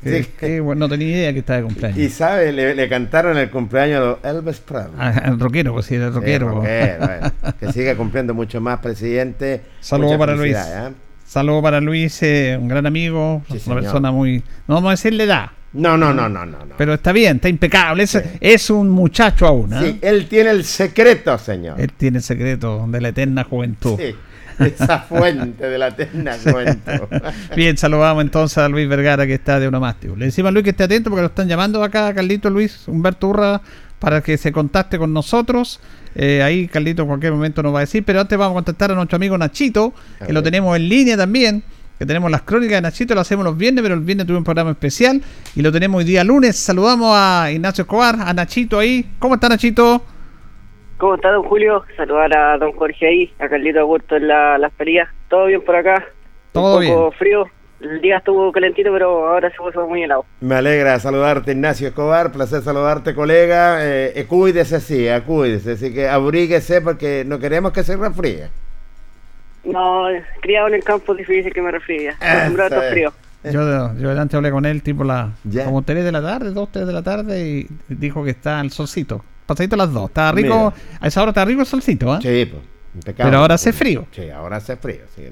Qué- 0.04 0.24
Sí. 0.24 0.30
qué 0.38 0.60
bueno, 0.60 0.80
no 0.80 0.90
tenía 0.90 1.08
idea 1.12 1.32
que 1.34 1.40
estaba 1.40 1.58
de 1.60 1.64
cumpleaños. 1.64 1.98
Y 1.98 2.10
sabe, 2.10 2.52
le, 2.52 2.76
le 2.76 2.90
cantaron 2.90 3.38
el 3.38 3.50
cumpleaños 3.50 4.18
a 4.22 4.30
Elvis 4.32 4.58
Presley. 4.60 4.92
Ah, 5.00 5.24
el 5.26 5.40
rockero, 5.40 5.72
pues 5.74 5.86
sí, 5.86 5.96
el 5.96 6.14
rockero. 6.14 6.56
Bueno. 6.62 7.32
que 7.58 7.72
siga 7.72 7.96
cumpliendo 7.96 8.34
mucho 8.34 8.60
más, 8.60 8.80
presidente. 8.80 9.62
Saludos 9.80 10.18
para 10.18 10.36
Luis. 10.36 10.58
¿eh? 10.58 10.92
Saludos 11.26 11.64
para 11.64 11.80
Luis, 11.80 12.22
eh, 12.22 12.58
un 12.60 12.68
gran 12.68 12.86
amigo, 12.86 13.42
Sí, 13.48 13.54
una 13.54 13.60
señor. 13.62 13.82
persona 13.82 14.12
muy... 14.12 14.40
No 14.68 14.76
vamos 14.76 14.90
a 14.90 14.92
decirle 14.92 15.24
edad, 15.24 15.52
No, 15.76 15.98
no, 15.98 16.14
no, 16.14 16.30
no, 16.30 16.46
no. 16.46 16.58
pero 16.78 16.94
está 16.94 17.12
bien, 17.12 17.36
está 17.38 17.50
impecable. 17.50 18.04
Es, 18.04 18.18
es 18.40 18.70
un 18.70 18.90
muchacho 18.90 19.46
aún, 19.46 19.74
¿ah? 19.74 19.82
Sí, 19.84 20.00
él 20.02 20.28
tiene 20.28 20.52
el 20.52 20.64
secreto, 20.64 21.38
señor. 21.38 21.80
Él 21.80 21.92
tiene 21.92 22.18
el 22.18 22.24
secreto 22.24 22.86
de 22.88 23.02
la 23.02 23.10
eterna 23.10 23.44
juventud. 23.44 24.00
Sí, 24.00 24.16
esa 24.64 25.00
fuente 25.00 25.68
de 25.68 25.78
la 25.78 25.90
eterna 25.90 26.36
cuento. 26.52 27.10
Bien, 27.56 27.78
saludamos 27.78 28.24
entonces 28.24 28.58
a 28.58 28.70
Luis 28.70 28.88
Vergara 28.88 29.28
que 29.28 29.34
está 29.34 29.60
de 29.60 29.68
onomástico. 29.68 30.16
Le 30.16 30.26
decimos 30.26 30.50
a 30.50 30.52
Luis 30.52 30.64
que 30.64 30.70
esté 30.70 30.84
atento 30.86 31.10
porque 31.10 31.22
lo 31.22 31.28
están 31.28 31.48
llamando 31.48 31.84
acá, 31.84 32.14
Carlito 32.14 32.50
Luis 32.50 32.88
Humberto 32.88 33.28
Urra, 33.28 33.62
para 34.00 34.22
que 34.22 34.38
se 34.38 34.52
contacte 34.52 34.98
con 34.98 35.14
nosotros. 35.14 35.80
Eh, 36.16 36.42
ahí 36.42 36.68
Carlito 36.68 37.02
en 37.02 37.10
cualquier 37.10 37.34
momento 37.34 37.62
nos 37.62 37.74
va 37.74 37.80
a 37.80 37.82
decir, 37.82 38.04
pero 38.06 38.22
antes 38.22 38.38
vamos 38.38 38.54
a 38.54 38.56
contactar 38.56 38.92
a 38.92 38.96
nuestro 38.96 39.18
amigo 39.18 39.38
Nachito, 39.38 39.94
A 40.22 40.26
que 40.28 40.34
lo 40.34 40.42
tenemos 40.42 40.76
en 40.78 40.88
línea 40.88 41.18
también. 41.18 41.64
Que 41.98 42.06
tenemos 42.06 42.30
las 42.30 42.42
crónicas 42.42 42.76
de 42.78 42.82
Nachito, 42.82 43.16
lo 43.16 43.22
hacemos 43.22 43.46
los 43.46 43.58
viernes, 43.58 43.82
pero 43.82 43.96
el 43.96 44.02
viernes 44.02 44.28
tuve 44.28 44.38
un 44.38 44.44
programa 44.44 44.72
especial 44.72 45.22
y 45.56 45.62
lo 45.62 45.72
tenemos 45.72 46.00
hoy 46.00 46.04
día 46.04 46.24
lunes. 46.26 46.58
Saludamos 46.58 47.12
a 47.16 47.50
Ignacio 47.52 47.84
Escobar, 47.84 48.16
a 48.20 48.34
Nachito 48.34 48.80
ahí. 48.80 49.06
¿Cómo 49.20 49.36
está 49.36 49.48
Nachito? 49.48 50.02
¿Cómo 50.98 51.16
está, 51.16 51.32
don 51.32 51.44
Julio? 51.44 51.84
Saludar 51.96 52.36
a 52.38 52.58
don 52.58 52.72
Jorge 52.74 53.08
ahí, 53.08 53.34
a 53.40 53.48
Carlito 53.48 53.80
Augusto 53.80 54.16
en 54.18 54.28
la, 54.28 54.58
las 54.58 54.74
ferias. 54.74 55.08
¿Todo 55.30 55.46
bien 55.46 55.62
por 55.64 55.76
acá? 55.76 56.06
Todo 56.52 56.80
Un 56.80 56.86
poco 56.88 57.02
bien. 57.10 57.12
frío. 57.18 57.46
El 57.82 58.02
día 58.02 58.18
estuvo 58.18 58.52
calentito, 58.54 58.92
pero 58.92 59.28
ahora 59.28 59.50
se 59.50 59.58
puso 59.58 59.86
muy 59.88 60.04
helado. 60.04 60.26
Me 60.40 60.56
alegra 60.56 60.98
saludarte, 61.00 61.52
Ignacio 61.52 61.90
Escobar. 61.90 62.32
Placer 62.32 62.62
saludarte, 62.62 63.14
colega. 63.14 63.86
Eh, 63.86 64.14
eh, 64.16 64.26
cuídese, 64.26 64.80
sí, 64.80 65.08
eh, 65.08 65.22
cuídese. 65.26 65.74
Así 65.74 65.94
que 65.94 66.08
abríguese 66.08 66.82
porque 66.82 67.24
no 67.26 67.40
queremos 67.40 67.74
que 67.74 67.84
se 67.84 67.98
resfríe. 67.98 68.48
No, 69.66 70.06
criado 70.42 70.68
en 70.68 70.76
el 70.76 70.84
campo 70.84 71.14
es 71.14 71.20
difícil 71.20 71.52
que 71.54 71.62
me 71.62 71.72
resfríe. 71.72 72.10
Acostumbrado 72.12 72.64
a 72.64 72.66
Eso 72.68 72.76
estos 72.76 72.84
es. 72.84 72.92
fríos. 72.92 73.14
Yo, 73.52 73.94
yo 73.98 74.20
antes 74.20 74.36
hablé 74.36 74.50
con 74.50 74.66
él 74.66 74.82
tipo 74.82 75.04
la 75.04 75.32
como 75.66 75.84
3 75.84 76.04
de 76.04 76.12
la 76.12 76.22
tarde, 76.22 76.52
2, 76.52 76.70
3 76.72 76.88
de 76.88 76.94
la 76.94 77.04
tarde 77.04 77.48
y 77.48 77.68
dijo 77.90 78.24
que 78.24 78.32
está 78.32 78.60
el 78.62 78.72
solcito. 78.72 79.24
Pasadito 79.46 79.76
a 79.76 79.78
las 79.78 79.94
2. 79.94 80.08
Está 80.10 80.32
rico, 80.32 80.74
a 81.00 81.08
esa 81.08 81.22
hora 81.22 81.30
está 81.30 81.46
rico 81.46 81.62
el 81.62 81.68
solcito, 81.68 82.12
¿ah? 82.12 82.20
Sí, 82.22 82.48
pues. 82.52 82.64
impecable. 82.96 83.30
Pero 83.30 83.42
ahora 83.42 83.56
hace 83.56 83.72
frío. 83.72 84.08
Sí, 84.12 84.30
ahora 84.32 84.58
hace 84.58 84.76
frío. 84.78 85.02
sí. 85.16 85.24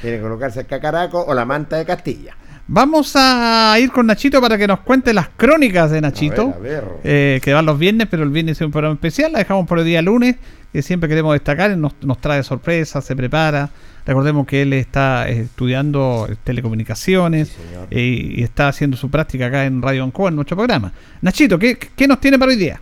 Tiene 0.00 0.16
que 0.18 0.22
colocarse 0.22 0.60
el 0.60 0.66
cacaraco 0.66 1.24
o 1.24 1.34
la 1.34 1.44
manta 1.44 1.76
de 1.76 1.84
Castilla. 1.84 2.36
Vamos 2.70 3.14
a 3.16 3.74
ir 3.80 3.90
con 3.90 4.06
Nachito 4.06 4.42
para 4.42 4.58
que 4.58 4.66
nos 4.66 4.80
cuente 4.80 5.14
las 5.14 5.30
crónicas 5.30 5.90
de 5.90 6.02
Nachito. 6.02 6.52
A 6.54 6.58
ver, 6.58 6.76
a 6.76 6.80
ver. 6.80 6.84
eh, 7.02 7.40
que 7.42 7.54
van 7.54 7.64
los 7.64 7.78
viernes, 7.78 8.08
pero 8.10 8.24
el 8.24 8.28
viernes 8.28 8.58
es 8.60 8.66
un 8.66 8.70
programa 8.72 8.94
especial. 8.94 9.32
La 9.32 9.38
dejamos 9.38 9.66
por 9.66 9.78
el 9.78 9.86
día 9.86 10.02
lunes, 10.02 10.36
que 10.70 10.82
siempre 10.82 11.08
queremos 11.08 11.32
destacar. 11.32 11.74
Nos, 11.78 11.94
nos 12.02 12.18
trae 12.20 12.42
sorpresas, 12.42 13.02
se 13.04 13.16
prepara. 13.16 13.70
Recordemos 14.04 14.46
que 14.46 14.62
él 14.62 14.74
está 14.74 15.28
eh, 15.30 15.40
estudiando 15.40 16.26
eh, 16.30 16.36
telecomunicaciones 16.44 17.48
Sí, 17.48 17.62
eh, 17.90 18.00
y 18.36 18.42
está 18.42 18.68
haciendo 18.68 18.96
su 18.98 19.10
práctica 19.10 19.46
acá 19.46 19.64
en 19.64 19.80
Radio 19.80 20.04
Ancoa, 20.04 20.28
en 20.28 20.36
nuestro 20.36 20.56
programa. 20.56 20.92
Nachito, 21.22 21.58
¿qué, 21.58 21.78
qué 21.78 22.06
nos 22.06 22.20
tiene 22.20 22.38
para 22.38 22.50
hoy 22.50 22.56
día? 22.58 22.80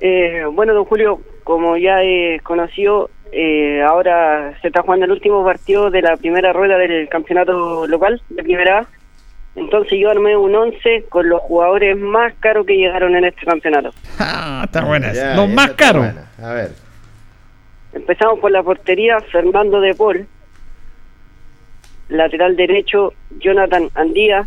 Eh, 0.00 0.42
bueno, 0.52 0.74
don 0.74 0.84
Julio, 0.86 1.20
como 1.44 1.76
ya 1.76 2.02
he 2.02 2.40
conocido, 2.42 3.10
eh, 3.34 3.82
ahora 3.82 4.58
se 4.60 4.68
está 4.68 4.82
jugando 4.82 5.06
el 5.06 5.12
último 5.12 5.42
partido 5.42 5.90
de 5.90 6.02
la 6.02 6.18
primera 6.18 6.52
rueda 6.52 6.76
del 6.76 7.08
campeonato 7.08 7.86
local 7.86 8.20
de 8.28 8.42
primera 8.42 8.80
A. 8.80 8.86
Entonces 9.54 9.98
yo 9.98 10.10
armé 10.10 10.36
un 10.36 10.54
11 10.54 11.06
con 11.08 11.28
los 11.28 11.40
jugadores 11.40 11.96
más 11.96 12.34
caros 12.40 12.66
que 12.66 12.76
llegaron 12.76 13.16
en 13.16 13.24
este 13.24 13.44
campeonato. 13.46 13.90
Ah, 14.18 14.62
está 14.66 14.84
buena. 14.84 15.12
Ya, 15.12 15.34
Los 15.34 15.48
más 15.48 15.72
caros. 15.72 16.06
A 16.40 16.52
ver. 16.52 16.70
Empezamos 17.92 18.38
por 18.38 18.50
la 18.50 18.62
portería, 18.62 19.18
Fernando 19.20 19.80
de 19.80 19.94
Paul. 19.94 20.26
Lateral 22.08 22.54
derecho, 22.54 23.14
Jonathan 23.38 23.88
Andía. 23.94 24.46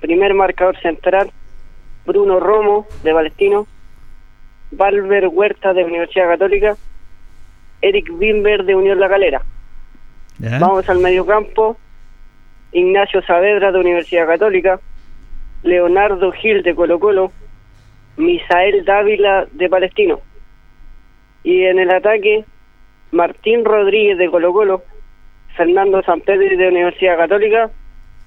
Primer 0.00 0.34
marcador 0.34 0.78
central, 0.80 1.30
Bruno 2.04 2.40
Romo, 2.40 2.86
de 3.02 3.12
Palestino. 3.12 3.66
Valver 4.72 5.28
Huerta, 5.28 5.72
de 5.72 5.84
Universidad 5.84 6.28
Católica. 6.28 6.76
Eric 7.82 8.10
Bimber, 8.18 8.64
de 8.64 8.74
Unión 8.74 9.00
La 9.00 9.08
Calera. 9.08 9.42
Ya. 10.38 10.58
Vamos 10.58 10.88
al 10.88 10.98
mediocampo. 10.98 11.76
Ignacio 12.72 13.22
Saavedra, 13.22 13.72
de 13.72 13.80
Universidad 13.80 14.26
Católica. 14.26 14.80
Leonardo 15.62 16.32
Gil, 16.32 16.62
de 16.62 16.74
Colo 16.74 16.98
Colo. 16.98 17.32
Misael 18.16 18.84
Dávila, 18.84 19.46
de 19.52 19.68
Palestino. 19.68 20.20
Y 21.42 21.64
en 21.64 21.78
el 21.78 21.90
ataque, 21.90 22.44
Martín 23.12 23.64
Rodríguez, 23.64 24.18
de 24.18 24.30
Colo 24.30 24.52
Colo. 24.52 24.82
Fernando 25.56 26.02
Sampedri, 26.02 26.56
de 26.56 26.68
Universidad 26.68 27.16
Católica. 27.16 27.70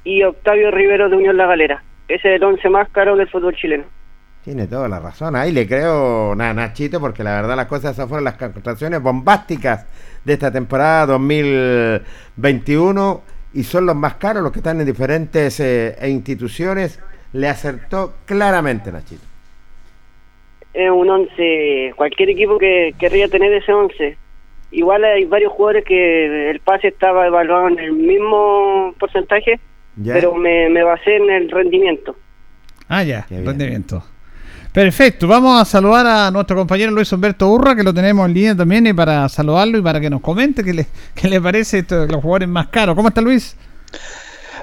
Y 0.03 0.23
Octavio 0.23 0.71
Rivero, 0.71 1.09
de 1.09 1.15
Unión 1.15 1.37
La 1.37 1.47
Galera. 1.47 1.83
Ese 2.07 2.29
es 2.29 2.35
el 2.35 2.43
once 2.43 2.69
más 2.69 2.89
caro 2.89 3.15
del 3.15 3.29
fútbol 3.29 3.55
chileno. 3.55 3.85
Tiene 4.43 4.67
toda 4.67 4.89
la 4.89 4.99
razón. 4.99 5.37
Ahí 5.37 5.53
le 5.53 5.65
creo 5.65 6.33
a 6.33 6.53
Nachito 6.53 6.99
porque 6.99 7.23
la 7.23 7.35
verdad 7.35 7.55
las 7.55 7.67
cosas 7.67 7.93
esas 7.93 8.09
fueron 8.09 8.25
las 8.25 8.35
contrataciones 8.35 9.01
bombásticas 9.01 9.85
de 10.25 10.33
esta 10.33 10.51
temporada 10.51 11.05
2021 11.05 13.21
y 13.53 13.63
son 13.63 13.85
los 13.85 13.95
más 13.95 14.15
caros 14.15 14.43
los 14.43 14.51
que 14.51 14.59
están 14.59 14.81
en 14.81 14.85
diferentes 14.85 15.61
eh, 15.61 15.95
instituciones. 16.09 16.99
Le 17.31 17.47
acertó 17.47 18.15
claramente 18.25 18.91
Nachito. 18.91 19.23
es 20.73 20.91
un 20.91 21.09
11, 21.09 21.93
cualquier 21.95 22.31
equipo 22.31 22.57
que 22.57 22.93
querría 22.99 23.29
tener 23.29 23.53
ese 23.53 23.71
11. 23.71 24.17
Igual 24.71 25.05
hay 25.05 25.23
varios 25.23 25.53
jugadores 25.53 25.85
que 25.85 26.49
el 26.49 26.59
pase 26.59 26.89
estaba 26.89 27.27
evaluado 27.27 27.69
en 27.69 27.79
el 27.79 27.93
mismo 27.93 28.93
porcentaje, 28.99 29.61
pero 30.03 30.35
me, 30.35 30.67
me 30.69 30.83
basé 30.83 31.15
en 31.15 31.29
el 31.29 31.49
rendimiento. 31.49 32.17
Ah, 32.89 33.03
ya, 33.03 33.25
rendimiento. 33.29 34.03
Perfecto, 34.73 35.27
vamos 35.27 35.61
a 35.61 35.65
saludar 35.65 36.07
a 36.07 36.31
nuestro 36.31 36.55
compañero 36.55 36.91
Luis 36.91 37.11
Humberto 37.13 37.47
Urra, 37.47 37.75
que 37.75 37.83
lo 37.83 37.93
tenemos 37.93 38.27
en 38.27 38.33
línea 38.33 38.55
también, 38.55 38.87
y 38.87 38.93
para 38.93 39.29
saludarlo 39.29 39.77
y 39.77 39.83
para 39.83 40.01
que 40.01 40.09
nos 40.09 40.19
comente 40.19 40.63
qué 40.63 40.73
le, 40.73 40.87
qué 41.15 41.29
le 41.29 41.39
parece 41.39 41.79
esto, 41.79 42.07
los 42.07 42.21
jugadores 42.23 42.49
más 42.49 42.67
caros. 42.69 42.95
¿Cómo 42.95 43.09
está 43.09 43.21
Luis? 43.21 43.55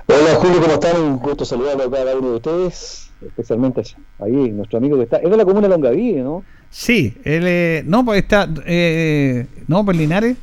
Hola 0.08 0.34
Julio, 0.34 0.60
¿cómo 0.62 0.72
están? 0.74 1.00
Un 1.00 1.16
gusto 1.18 1.44
saludarlo 1.44 1.84
a 1.84 1.90
cada 1.92 2.16
uno 2.16 2.30
de 2.30 2.36
ustedes, 2.38 3.10
especialmente 3.24 3.82
ahí, 4.18 4.32
nuestro 4.50 4.78
amigo 4.78 4.96
que 4.96 5.04
está. 5.04 5.18
Es 5.18 5.30
de 5.30 5.36
la 5.36 5.44
comuna 5.44 5.68
de 5.68 5.74
Longaví, 5.74 6.14
¿no? 6.14 6.42
Sí, 6.70 7.16
él, 7.22 7.44
eh, 7.46 7.82
no, 7.86 8.04
pues 8.04 8.22
está, 8.22 8.48
eh, 8.66 9.46
no, 9.68 9.84
pues 9.84 9.96
Linares. 9.96 10.36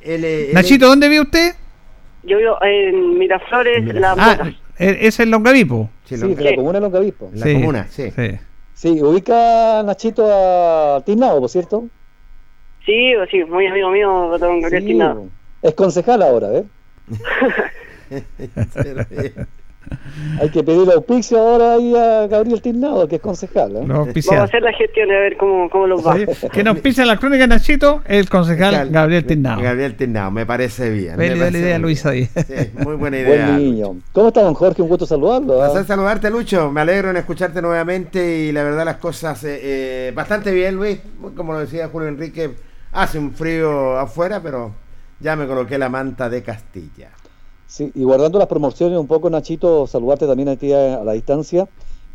Él, 0.00 0.24
él- 0.24 0.48
Nachito, 0.52 0.88
¿dónde 0.88 1.08
vive 1.08 1.20
usted? 1.20 1.54
Yo 2.24 2.38
vivo 2.38 2.56
en 2.64 3.18
Miraflores, 3.18 3.84
La 3.94 4.16
Ah, 4.18 4.50
eh, 4.80 4.98
es 5.02 5.20
el 5.20 5.30
Longavipo. 5.30 5.90
Sí, 6.06 6.16
Sí, 6.16 6.34
de 6.34 6.42
la 6.42 6.56
comuna 6.56 6.80
de 6.80 7.12
la 7.34 7.52
comuna, 7.52 7.86
sí. 7.88 8.10
sí. 8.16 8.30
Sí, 8.82 9.00
ubica 9.00 9.80
Nachito 9.84 10.26
a 10.28 11.00
Tinao, 11.06 11.38
¿por 11.38 11.48
cierto? 11.48 11.84
Sí, 12.84 13.12
sí, 13.30 13.44
muy 13.44 13.68
amigo 13.68 13.90
mío, 13.90 14.30
Gabriel 14.30 14.82
Sí, 14.82 14.88
Tinado. 14.88 15.26
Es 15.62 15.74
concejal 15.74 16.20
ahora, 16.20 16.48
¿eh? 16.52 16.64
Hay 20.40 20.50
que 20.50 20.62
pedirle 20.62 20.92
auspicio 20.94 21.38
ahora 21.38 21.74
ahí 21.74 21.94
a 21.96 22.26
Gabriel 22.26 22.60
Tinao, 22.60 23.06
que 23.08 23.16
es 23.16 23.22
concejal, 23.22 23.76
¿eh? 23.76 23.84
Vamos 23.86 24.08
a 24.30 24.42
hacer 24.44 24.62
la 24.62 24.72
gestión 24.72 25.10
a 25.10 25.14
ver 25.18 25.36
cómo, 25.36 25.68
cómo 25.70 25.86
los 25.86 26.06
va. 26.06 26.16
Que 26.52 26.62
nos 26.62 26.78
pisa 26.80 27.04
la 27.04 27.16
crónica 27.18 27.46
Nachito, 27.46 28.02
el 28.06 28.28
concejal 28.28 28.90
Gabriel 28.90 29.24
Tinnao. 29.24 29.60
Gabriel 29.60 29.94
Tinnao, 29.94 30.30
me 30.30 30.46
parece 30.46 30.90
bien. 30.90 31.16
me 31.16 31.28
Ven, 31.28 31.38
parece 31.38 31.50
la 31.52 31.58
idea, 31.58 31.78
muy 31.78 31.82
Luis, 31.82 32.06
ahí. 32.06 32.28
bien. 32.34 32.46
Sí, 32.46 32.70
muy 32.84 32.96
buena 32.96 33.18
idea. 33.18 33.46
Buen 33.48 33.58
niño. 33.58 33.96
¿Cómo 34.12 34.28
está, 34.28 34.42
don 34.42 34.54
Jorge? 34.54 34.82
Un 34.82 34.88
gusto 34.88 35.06
saludarlo. 35.06 35.62
¿ah? 35.62 35.66
Placer 35.70 35.86
saludarte, 35.86 36.30
Lucho. 36.30 36.70
Me 36.70 36.80
alegro 36.82 37.10
en 37.10 37.16
escucharte 37.16 37.60
nuevamente 37.62 38.38
y 38.38 38.52
la 38.52 38.62
verdad 38.64 38.84
las 38.84 38.96
cosas 38.96 39.42
eh, 39.44 39.58
eh, 39.62 40.12
bastante 40.14 40.52
bien, 40.52 40.76
Luis. 40.76 40.98
Como 41.36 41.52
lo 41.52 41.60
decía 41.60 41.88
Julio 41.88 42.08
Enrique, 42.08 42.50
hace 42.92 43.18
un 43.18 43.32
frío 43.32 43.98
afuera, 43.98 44.40
pero 44.42 44.72
ya 45.20 45.36
me 45.36 45.46
coloqué 45.46 45.78
la 45.78 45.88
manta 45.88 46.28
de 46.28 46.42
Castilla. 46.42 47.10
Sí, 47.72 47.90
y 47.94 48.04
guardando 48.04 48.38
las 48.38 48.48
promociones 48.48 48.98
un 48.98 49.06
poco, 49.06 49.30
Nachito, 49.30 49.86
saludarte 49.86 50.26
también 50.26 50.50
a 50.50 50.56
ti 50.56 50.74
a, 50.74 50.96
a 50.96 51.04
la 51.04 51.12
distancia, 51.12 51.66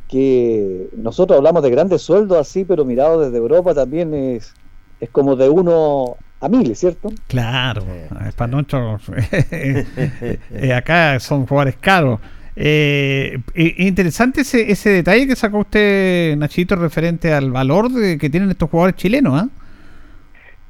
que 0.08 0.88
nosotros 0.96 1.36
hablamos 1.36 1.64
de 1.64 1.72
grandes 1.72 2.04
sueldos 2.04 2.38
así, 2.38 2.64
pero 2.64 2.86
mirado 2.86 3.22
desde 3.22 3.38
Europa 3.38 3.74
también 3.74 4.14
es, 4.14 4.54
es 5.00 5.10
como 5.10 5.36
de 5.36 5.50
uno 5.50 6.16
a 6.42 6.48
mil, 6.48 6.76
¿cierto? 6.76 7.10
Claro, 7.26 7.82
es 8.28 8.36
para 8.36 8.52
nosotros. 8.52 9.02
eh, 9.52 10.74
acá 10.76 11.20
son 11.20 11.48
jugadores 11.48 11.78
caros. 11.78 12.20
Eh, 12.56 13.40
eh, 13.56 13.76
interesante 13.80 14.42
ese, 14.42 14.72
ese 14.72 14.92
detalle 14.92 15.26
que 15.26 15.36
sacó 15.36 15.58
usted, 15.58 16.38
Nachito, 16.38 16.76
referente 16.76 17.34
al 17.34 17.50
valor 17.50 17.92
de, 17.92 18.20
que 18.20 18.30
tienen 18.30 18.52
estos 18.52 18.70
jugadores 18.70 18.96
chilenos. 18.96 19.42
¿ah? 19.42 19.50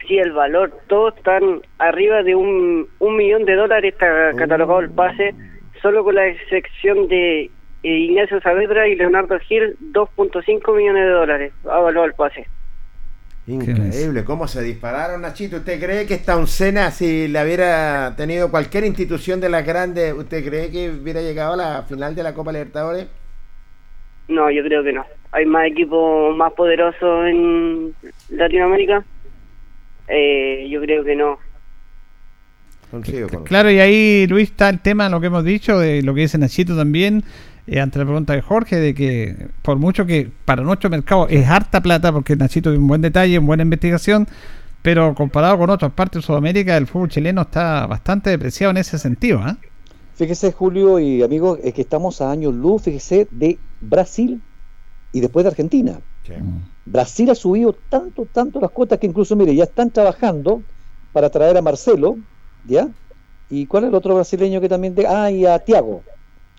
Sí, 0.08 0.18
el 0.18 0.32
valor, 0.32 0.72
todos 0.88 1.18
están 1.18 1.62
arriba 1.80 2.24
de 2.24 2.34
un, 2.34 2.88
un 3.00 3.18
millón 3.18 3.44
de 3.44 3.56
dólares, 3.56 3.94
está 3.94 4.34
catalogado 4.36 4.80
el 4.80 4.90
pase, 4.90 5.36
solo 5.82 6.04
con 6.04 6.16
la 6.16 6.28
excepción 6.28 7.10
de 7.10 7.42
eh, 7.42 7.50
Ignacio 7.84 8.40
Saavedra 8.40 8.88
y 8.88 8.96
Leonardo 8.96 9.38
Gil, 9.40 9.76
2.5 9.92 10.76
millones 10.76 11.04
de 11.04 11.10
dólares 11.10 11.54
ha 11.70 11.80
evaluado 11.80 12.06
el 12.06 12.14
pase. 12.14 12.48
Increíble, 13.48 14.26
cómo 14.26 14.46
se 14.48 14.62
dispararon, 14.62 15.22
Nachito. 15.22 15.58
¿Usted 15.58 15.80
cree 15.80 16.06
que 16.06 16.16
esta 16.16 16.36
oncena, 16.36 16.92
si 16.92 17.30
la 17.30 17.44
hubiera 17.44 18.14
tenido 18.18 18.52
cualquier 18.52 18.84
institución 18.84 19.40
de 19.40 19.48
las 19.48 19.66
grandes, 19.66 20.14
¿usted 20.14 20.46
cree 20.46 20.70
que 20.70 20.90
hubiera 20.90 21.22
llegado 21.22 21.54
a 21.54 21.58
la 21.58 21.84
final 21.84 22.14
de 22.14 22.24
la 22.24 22.34
Copa 22.34 22.52
Libertadores? 22.52 23.08
No, 24.28 24.52
yo 24.52 24.62
creo 24.64 24.84
que 24.84 24.92
no. 24.92 25.06
Hay 25.32 25.46
más 25.46 25.68
equipos 25.68 26.36
más 26.36 26.52
poderosos 26.54 27.28
en 27.28 27.94
Latinoamérica. 28.30 29.06
Eh, 30.08 30.68
yo 30.70 30.82
creo 30.82 31.04
que 31.04 31.16
no. 31.16 31.40
Claro, 33.44 33.70
y 33.70 33.80
ahí, 33.80 34.28
Luis, 34.28 34.50
está 34.50 34.70
el 34.70 34.80
tema, 34.80 35.10
lo 35.10 35.20
que 35.20 35.28
hemos 35.28 35.44
dicho, 35.44 35.78
de 35.78 36.02
lo 36.02 36.14
que 36.14 36.22
dice 36.22 36.38
Nachito 36.38 36.76
también, 36.76 37.24
eh, 37.68 37.82
ante 37.82 38.00
la 38.00 38.06
pregunta 38.06 38.34
de 38.34 38.42
Jorge, 38.42 38.78
de 38.78 38.94
que 38.94 39.48
por 39.62 39.78
mucho 39.78 40.06
que 40.06 40.32
para 40.46 40.64
nuestro 40.64 40.90
mercado 40.90 41.28
es 41.30 41.46
harta 41.48 41.82
plata, 41.82 42.14
porque 42.14 42.36
Nachito 42.38 42.70
tiene 42.70 42.82
un 42.82 42.88
buen 42.88 43.02
detalle, 43.02 43.38
una 43.40 43.48
buena 43.48 43.64
investigación, 43.64 44.26
pero 44.82 45.14
comparado 45.16 45.58
con 45.58 45.70
otras 45.70 45.92
partes 45.92 46.22
de 46.22 46.26
Sudamérica, 46.26 46.78
el 46.78 46.88
fútbol 46.88 47.10
chileno 47.10 47.42
está 47.42 47.86
bastante 47.88 48.30
depreciado 48.30 48.72
en 48.72 48.78
ese 48.78 48.98
sentido. 48.98 49.40
¿ah? 49.40 49.58
Fíjese, 50.16 50.54
Julio 50.54 50.98
y 51.00 51.24
amigos, 51.24 51.60
es 51.64 51.74
que 51.74 51.82
estamos 51.82 52.22
a 52.22 52.32
años 52.32 52.54
luz, 52.54 52.84
fíjese, 52.84 53.28
de 53.32 53.60
Brasil 53.82 54.42
y 55.12 55.20
después 55.20 55.44
de 55.44 55.50
Argentina. 55.50 56.00
Brasil 56.92 57.30
ha 57.30 57.36
subido 57.36 57.76
tanto, 57.90 58.26
tanto 58.32 58.60
las 58.60 58.72
cuotas 58.72 59.00
que 59.00 59.08
incluso, 59.08 59.36
mire, 59.36 59.56
ya 59.56 59.66
están 59.66 59.92
trabajando 59.92 60.62
para 61.14 61.30
traer 61.30 61.58
a 61.58 61.62
Marcelo, 61.62 62.18
¿ya? 62.66 62.88
¿Y 63.50 63.66
cuál 63.66 63.84
es 63.86 63.90
el 63.90 63.96
otro 63.96 64.16
brasileño 64.16 64.62
que 64.62 64.70
también... 64.70 64.96
De... 64.96 65.06
Ah, 65.08 65.30
y 65.32 65.46
a 65.46 65.60
Tiago. 65.60 66.02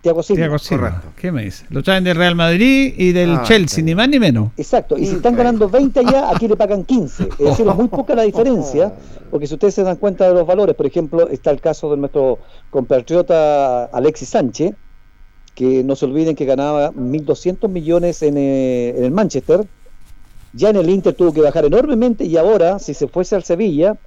Tiago 0.00 0.22
Silva. 0.22 0.38
Thiago 0.40 0.58
Silva. 0.58 1.02
¿Qué 1.16 1.32
me 1.32 1.44
dice? 1.44 1.64
Lo 1.70 1.82
traen 1.82 2.04
del 2.04 2.16
Real 2.16 2.34
Madrid 2.36 2.94
y 2.96 3.12
del 3.12 3.30
Ah, 3.36 3.42
Chelsea, 3.44 3.82
ni 3.82 3.94
más 3.94 4.08
ni 4.08 4.18
menos. 4.20 4.52
Exacto, 4.56 4.96
y 4.96 5.06
si 5.06 5.16
están 5.16 5.34
ganando 5.34 5.68
20 5.68 6.00
allá, 6.00 6.30
aquí 6.30 6.46
le 6.46 6.56
pagan 6.56 6.84
15. 6.84 7.24
Es 7.24 7.38
decir, 7.38 7.66
es 7.66 7.74
muy 7.74 7.88
poca 7.88 8.14
la 8.14 8.22
diferencia, 8.22 8.92
porque 9.30 9.46
si 9.46 9.54
ustedes 9.54 9.74
se 9.74 9.82
dan 9.82 9.96
cuenta 9.96 10.28
de 10.28 10.34
los 10.34 10.46
valores, 10.46 10.76
por 10.76 10.86
ejemplo, 10.86 11.28
está 11.28 11.50
el 11.50 11.60
caso 11.60 11.90
de 11.90 11.96
nuestro 11.96 12.38
compatriota 12.70 13.86
Alexis 13.86 14.28
Sánchez, 14.28 14.74
que 15.54 15.82
no 15.82 15.96
se 15.96 16.04
olviden 16.04 16.36
que 16.36 16.44
ganaba 16.44 16.92
1.200 16.92 17.68
millones 17.68 18.22
en, 18.22 18.36
eh, 18.38 18.94
en 18.96 19.02
el 19.04 19.10
Manchester, 19.10 19.66
ya 20.52 20.70
en 20.70 20.76
el 20.76 20.90
Inter 20.90 21.14
tuvo 21.14 21.32
que 21.32 21.40
bajar 21.40 21.64
enormemente 21.66 22.24
y 22.24 22.36
ahora, 22.36 22.78
si 22.78 22.94
se 22.94 23.08
fuese 23.08 23.36
al 23.36 23.44
Sevilla, 23.44 23.98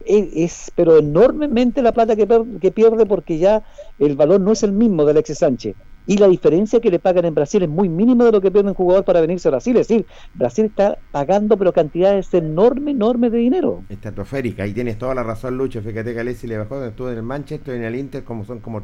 es, 0.00 0.28
es- 0.34 0.72
pero 0.74 0.98
enormemente 0.98 1.82
la 1.82 1.92
plata 1.92 2.16
que, 2.16 2.26
pierde 2.72 3.06
porque 3.06 3.38
ya 3.38 3.62
el 3.98 4.16
valor 4.16 4.40
no 4.40 4.52
es 4.52 4.62
el 4.62 4.72
mismo 4.72 5.04
de 5.04 5.12
Alexis 5.12 5.38
Sánchez. 5.38 5.76
Y 6.06 6.18
la 6.18 6.28
diferencia 6.28 6.80
que 6.80 6.90
le 6.90 6.98
pagan 7.00 7.24
en 7.24 7.34
Brasil 7.34 7.62
es 7.62 7.68
muy 7.68 7.88
mínima 7.88 8.26
de 8.26 8.32
lo 8.32 8.40
que 8.40 8.50
pierde 8.50 8.68
un 8.68 8.74
jugador 8.74 9.04
para 9.04 9.20
venirse 9.22 9.48
a 9.48 9.52
Brasil. 9.52 9.76
Es 9.76 9.88
decir, 9.88 10.06
Brasil 10.34 10.66
está 10.66 10.98
pagando 11.10 11.56
pero 11.58 11.72
cantidades 11.72 12.32
enormes, 12.34 12.94
enormes 12.94 13.32
de 13.32 13.38
dinero. 13.38 13.86
Estratosférica, 13.88 14.62
ahí 14.64 14.72
tienes 14.74 14.98
toda 14.98 15.14
la 15.14 15.22
razón, 15.22 15.56
Lucho. 15.58 15.80
Fíjate 15.82 16.12
que 16.14 16.20
Alexis 16.20 16.48
le 16.48 16.58
bajó 16.58 16.84
estuvo 16.84 17.10
en 17.10 17.16
el 17.18 17.22
Manchester 17.22 17.74
y 17.74 17.78
en 17.78 17.84
el 17.84 17.94
Inter, 17.96 18.24
como 18.24 18.44
son 18.44 18.60
como 18.60 18.82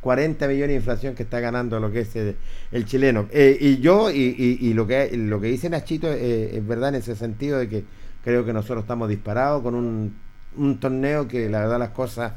340 0.00 0.48
millones 0.48 0.68
de 0.68 0.74
inflación 0.76 1.14
que 1.14 1.22
está 1.22 1.40
ganando 1.40 1.78
lo 1.78 1.90
que 1.92 2.00
es 2.00 2.16
el, 2.16 2.36
el 2.72 2.84
chileno. 2.86 3.26
Eh, 3.30 3.56
y 3.60 3.78
yo, 3.80 4.10
y, 4.10 4.34
y- 4.38 4.58
y 4.68 4.74
lo 4.74 4.86
que 4.86 5.10
lo 5.16 5.40
que 5.40 5.48
dice 5.48 5.68
Nachito 5.68 6.08
eh, 6.10 6.56
es 6.56 6.66
verdad 6.66 6.90
en 6.90 6.96
ese 6.96 7.14
sentido 7.14 7.58
de 7.58 7.68
que 7.68 7.84
creo 8.24 8.44
que 8.44 8.52
nosotros 8.52 8.82
estamos 8.84 9.08
disparados 9.08 9.62
con 9.62 9.74
un, 9.74 10.14
un 10.56 10.80
torneo 10.80 11.28
que 11.28 11.48
la 11.48 11.60
verdad 11.60 11.78
las 11.78 11.90
cosas, 11.90 12.32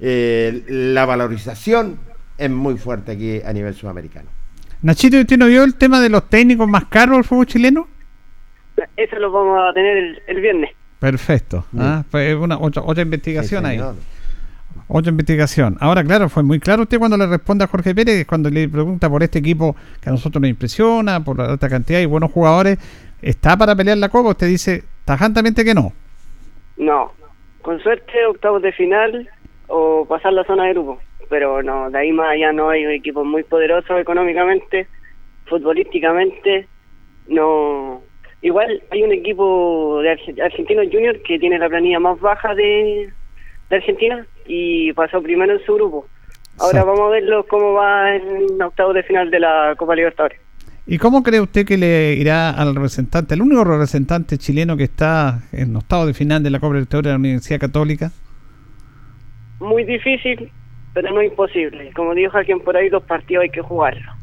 eh, 0.00 0.62
la 0.68 1.06
valorización 1.06 1.98
es 2.38 2.50
muy 2.50 2.76
fuerte 2.76 3.12
aquí 3.12 3.40
a 3.44 3.52
nivel 3.52 3.74
sudamericano. 3.74 4.28
Nachito, 4.82 5.18
¿usted 5.18 5.38
no 5.38 5.46
vio 5.46 5.64
el 5.64 5.74
tema 5.74 6.00
de 6.00 6.10
los 6.10 6.28
técnicos 6.28 6.68
más 6.68 6.84
caros 6.86 7.16
del 7.16 7.24
fútbol 7.24 7.46
chileno? 7.46 7.88
Eso 8.96 9.16
lo 9.16 9.30
vamos 9.32 9.58
a 9.70 9.72
tener 9.72 9.96
el, 9.96 10.22
el 10.26 10.40
viernes. 10.42 10.70
Perfecto. 10.98 11.64
Bien. 11.72 11.86
Ah, 11.86 12.04
Fue 12.10 12.34
una, 12.34 12.58
otra, 12.58 12.82
otra 12.82 13.02
investigación 13.02 13.64
Sí, 13.64 13.70
ahí. 13.70 13.78
Otra 14.88 15.10
investigación. 15.10 15.76
Ahora, 15.80 16.04
claro, 16.04 16.28
fue 16.28 16.42
muy 16.44 16.60
claro 16.60 16.82
usted 16.82 16.98
cuando 16.98 17.16
le 17.16 17.26
responde 17.26 17.64
a 17.64 17.66
Jorge 17.66 17.92
Pérez, 17.94 18.24
cuando 18.26 18.48
le 18.50 18.68
pregunta 18.68 19.10
por 19.10 19.22
este 19.22 19.40
equipo 19.40 19.74
que 20.00 20.08
a 20.08 20.12
nosotros 20.12 20.40
nos 20.40 20.48
impresiona, 20.50 21.24
por 21.24 21.38
la 21.38 21.46
alta 21.46 21.68
cantidad 21.68 21.98
y 22.00 22.06
buenos 22.06 22.30
jugadores, 22.30 22.78
¿está 23.20 23.56
para 23.56 23.74
pelear 23.74 23.98
la 23.98 24.08
Copa? 24.08 24.30
Usted 24.30 24.46
dice 24.46 24.84
tajantemente 25.04 25.64
que 25.64 25.74
no. 25.74 25.92
No. 26.76 27.12
Con 27.62 27.80
suerte, 27.80 28.12
octavos 28.28 28.62
de 28.62 28.70
final 28.72 29.28
o 29.66 30.04
pasar 30.08 30.32
la 30.32 30.44
zona 30.44 30.64
de 30.66 30.72
grupo. 30.74 31.00
Pero 31.28 31.60
no, 31.64 31.90
de 31.90 31.98
ahí 31.98 32.12
más 32.12 32.28
allá 32.30 32.52
no 32.52 32.68
hay 32.70 32.84
equipos 32.84 33.26
muy 33.26 33.42
poderosos 33.42 33.98
económicamente, 33.98 34.86
futbolísticamente. 35.46 36.68
No. 37.26 38.02
Igual 38.42 38.80
hay 38.92 39.02
un 39.02 39.12
equipo 39.12 40.00
de 40.02 40.12
Arge- 40.12 40.40
Argentinos 40.44 40.86
Junior 40.92 41.20
que 41.22 41.40
tiene 41.40 41.58
la 41.58 41.68
planilla 41.68 41.98
más 41.98 42.20
baja 42.20 42.54
de 42.54 43.10
Argentina 43.70 44.24
y 44.46 44.92
pasó 44.92 45.22
primero 45.22 45.52
en 45.52 45.64
su 45.64 45.74
grupo. 45.74 46.06
Ahora 46.58 46.80
Exacto. 46.80 46.86
vamos 46.86 47.08
a 47.08 47.10
verlo 47.10 47.46
cómo 47.48 47.72
va 47.74 48.14
en 48.14 48.62
octavos 48.62 48.94
de 48.94 49.02
final 49.02 49.30
de 49.30 49.40
la 49.40 49.74
Copa 49.76 49.94
Libertadores. 49.94 50.40
¿Y 50.86 50.98
cómo 50.98 51.22
cree 51.22 51.40
usted 51.40 51.66
que 51.66 51.76
le 51.76 52.14
irá 52.14 52.50
al 52.50 52.74
representante, 52.74 53.34
el 53.34 53.42
único 53.42 53.64
representante 53.64 54.38
chileno 54.38 54.76
que 54.76 54.84
está 54.84 55.40
en 55.52 55.74
octavo 55.74 56.06
de 56.06 56.14
final 56.14 56.42
de 56.42 56.50
la 56.50 56.60
Copa 56.60 56.74
Libertadores 56.74 57.06
de 57.06 57.12
la 57.12 57.18
Universidad 57.18 57.58
Católica? 57.58 58.12
Muy 59.58 59.84
difícil, 59.84 60.50
pero 60.94 61.12
no 61.12 61.22
imposible. 61.22 61.92
Como 61.94 62.14
dijo 62.14 62.36
alguien 62.36 62.60
por 62.60 62.76
ahí, 62.76 62.88
los 62.88 63.02
partidos 63.02 63.42
hay 63.42 63.50
que 63.50 63.62
jugarlos. 63.62 64.14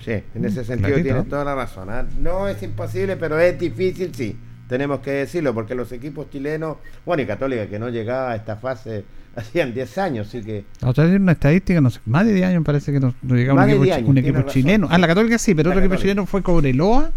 Sí, 0.00 0.22
en 0.34 0.44
ese 0.44 0.62
sentido 0.62 0.94
clarito, 0.94 1.24
toda 1.24 1.44
la 1.44 1.54
razón. 1.54 1.88
¿ah? 1.90 2.06
No 2.18 2.48
es 2.48 2.62
imposible, 2.62 3.16
pero 3.16 3.38
es 3.38 3.58
difícil, 3.58 4.14
sí. 4.14 4.36
Tenemos 4.68 5.00
que 5.00 5.10
decirlo, 5.10 5.54
porque 5.54 5.74
los 5.74 5.92
equipos 5.92 6.30
chilenos, 6.30 6.78
bueno, 7.04 7.22
y 7.22 7.26
Católica 7.26 7.66
que 7.66 7.78
no 7.78 7.88
llegaba 7.88 8.32
a 8.32 8.36
esta 8.36 8.56
fase 8.56 9.04
hacían 9.36 9.74
10 9.74 9.98
años, 9.98 10.28
así 10.28 10.42
que... 10.42 10.64
Otra 10.82 11.04
vez 11.04 11.20
una 11.20 11.32
estadística, 11.32 11.80
no 11.80 11.90
sé, 11.90 12.00
más 12.06 12.26
de 12.26 12.32
10 12.32 12.46
años 12.46 12.64
parece 12.64 12.92
que 12.92 13.00
no, 13.00 13.14
llegaba 13.22 13.64
un 13.64 13.70
equipo, 13.70 14.10
un 14.10 14.18
equipo 14.18 14.42
chileno. 14.42 14.88
Ah, 14.90 14.98
la 14.98 15.06
Católica 15.06 15.38
sí, 15.38 15.54
pero 15.54 15.70
otro 15.70 15.80
equipo 15.80 15.96
chileno 15.96 16.26
fue 16.26 16.42
Cobreloa. 16.42 17.12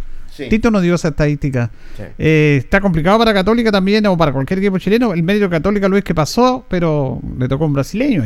Tito 0.48 0.72
nos 0.72 0.82
dio 0.82 0.96
esa 0.96 1.10
estadística. 1.10 1.70
Eh, 2.18 2.58
está 2.60 2.80
complicado 2.80 3.20
para 3.20 3.34
Católica 3.34 3.72
también, 3.72 4.06
o 4.06 4.18
para 4.18 4.32
cualquier 4.32 4.60
equipo 4.60 4.78
chileno. 4.78 5.14
El 5.14 5.24
medio 5.24 5.50
Católica 5.50 5.88
Luis 5.88 6.04
que 6.04 6.16
pasó, 6.16 6.66
pero 6.70 7.20
le 7.38 7.48
tocó 7.48 7.66
un 7.66 7.74
brasileño. 7.74 8.24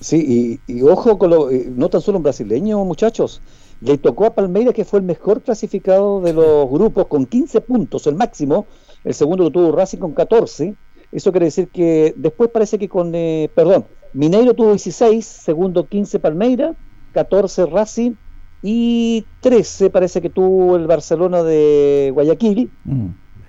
Sí, 0.00 0.60
y, 0.66 0.82
ojo 0.82 1.18
con 1.18 1.30
lo, 1.30 1.50
eh, 1.50 1.68
no 1.74 1.88
tan 1.88 2.00
solo 2.00 2.18
un 2.18 2.24
brasileño, 2.24 2.84
muchachos. 2.84 3.40
Le 3.84 3.98
tocó 3.98 4.26
a 4.26 4.34
Palmeiras, 4.34 4.74
que 4.74 4.84
fue 4.84 5.00
el 5.00 5.04
mejor 5.04 5.42
clasificado 5.42 6.20
de 6.20 6.32
los 6.32 6.70
grupos, 6.70 7.06
con 7.08 7.26
15 7.26 7.60
puntos, 7.62 8.06
el 8.06 8.14
máximo. 8.14 8.66
El 9.02 9.12
segundo 9.12 9.44
lo 9.44 9.50
tuvo 9.50 9.72
Racing 9.72 9.98
con 9.98 10.12
14. 10.12 10.74
Eso 11.10 11.32
quiere 11.32 11.46
decir 11.46 11.68
que 11.68 12.14
después 12.16 12.48
parece 12.50 12.78
que 12.78 12.88
con, 12.88 13.12
eh, 13.14 13.50
perdón, 13.54 13.84
Mineiro 14.12 14.54
tuvo 14.54 14.70
16, 14.70 15.24
segundo 15.24 15.88
15 15.88 16.20
Palmeiras, 16.20 16.76
14 17.12 17.66
Racing 17.66 18.12
y 18.62 19.26
13 19.40 19.90
parece 19.90 20.20
que 20.20 20.30
tuvo 20.30 20.76
el 20.76 20.86
Barcelona 20.86 21.42
de 21.42 22.10
Guayaquil. 22.14 22.70
Mm. 22.84 23.08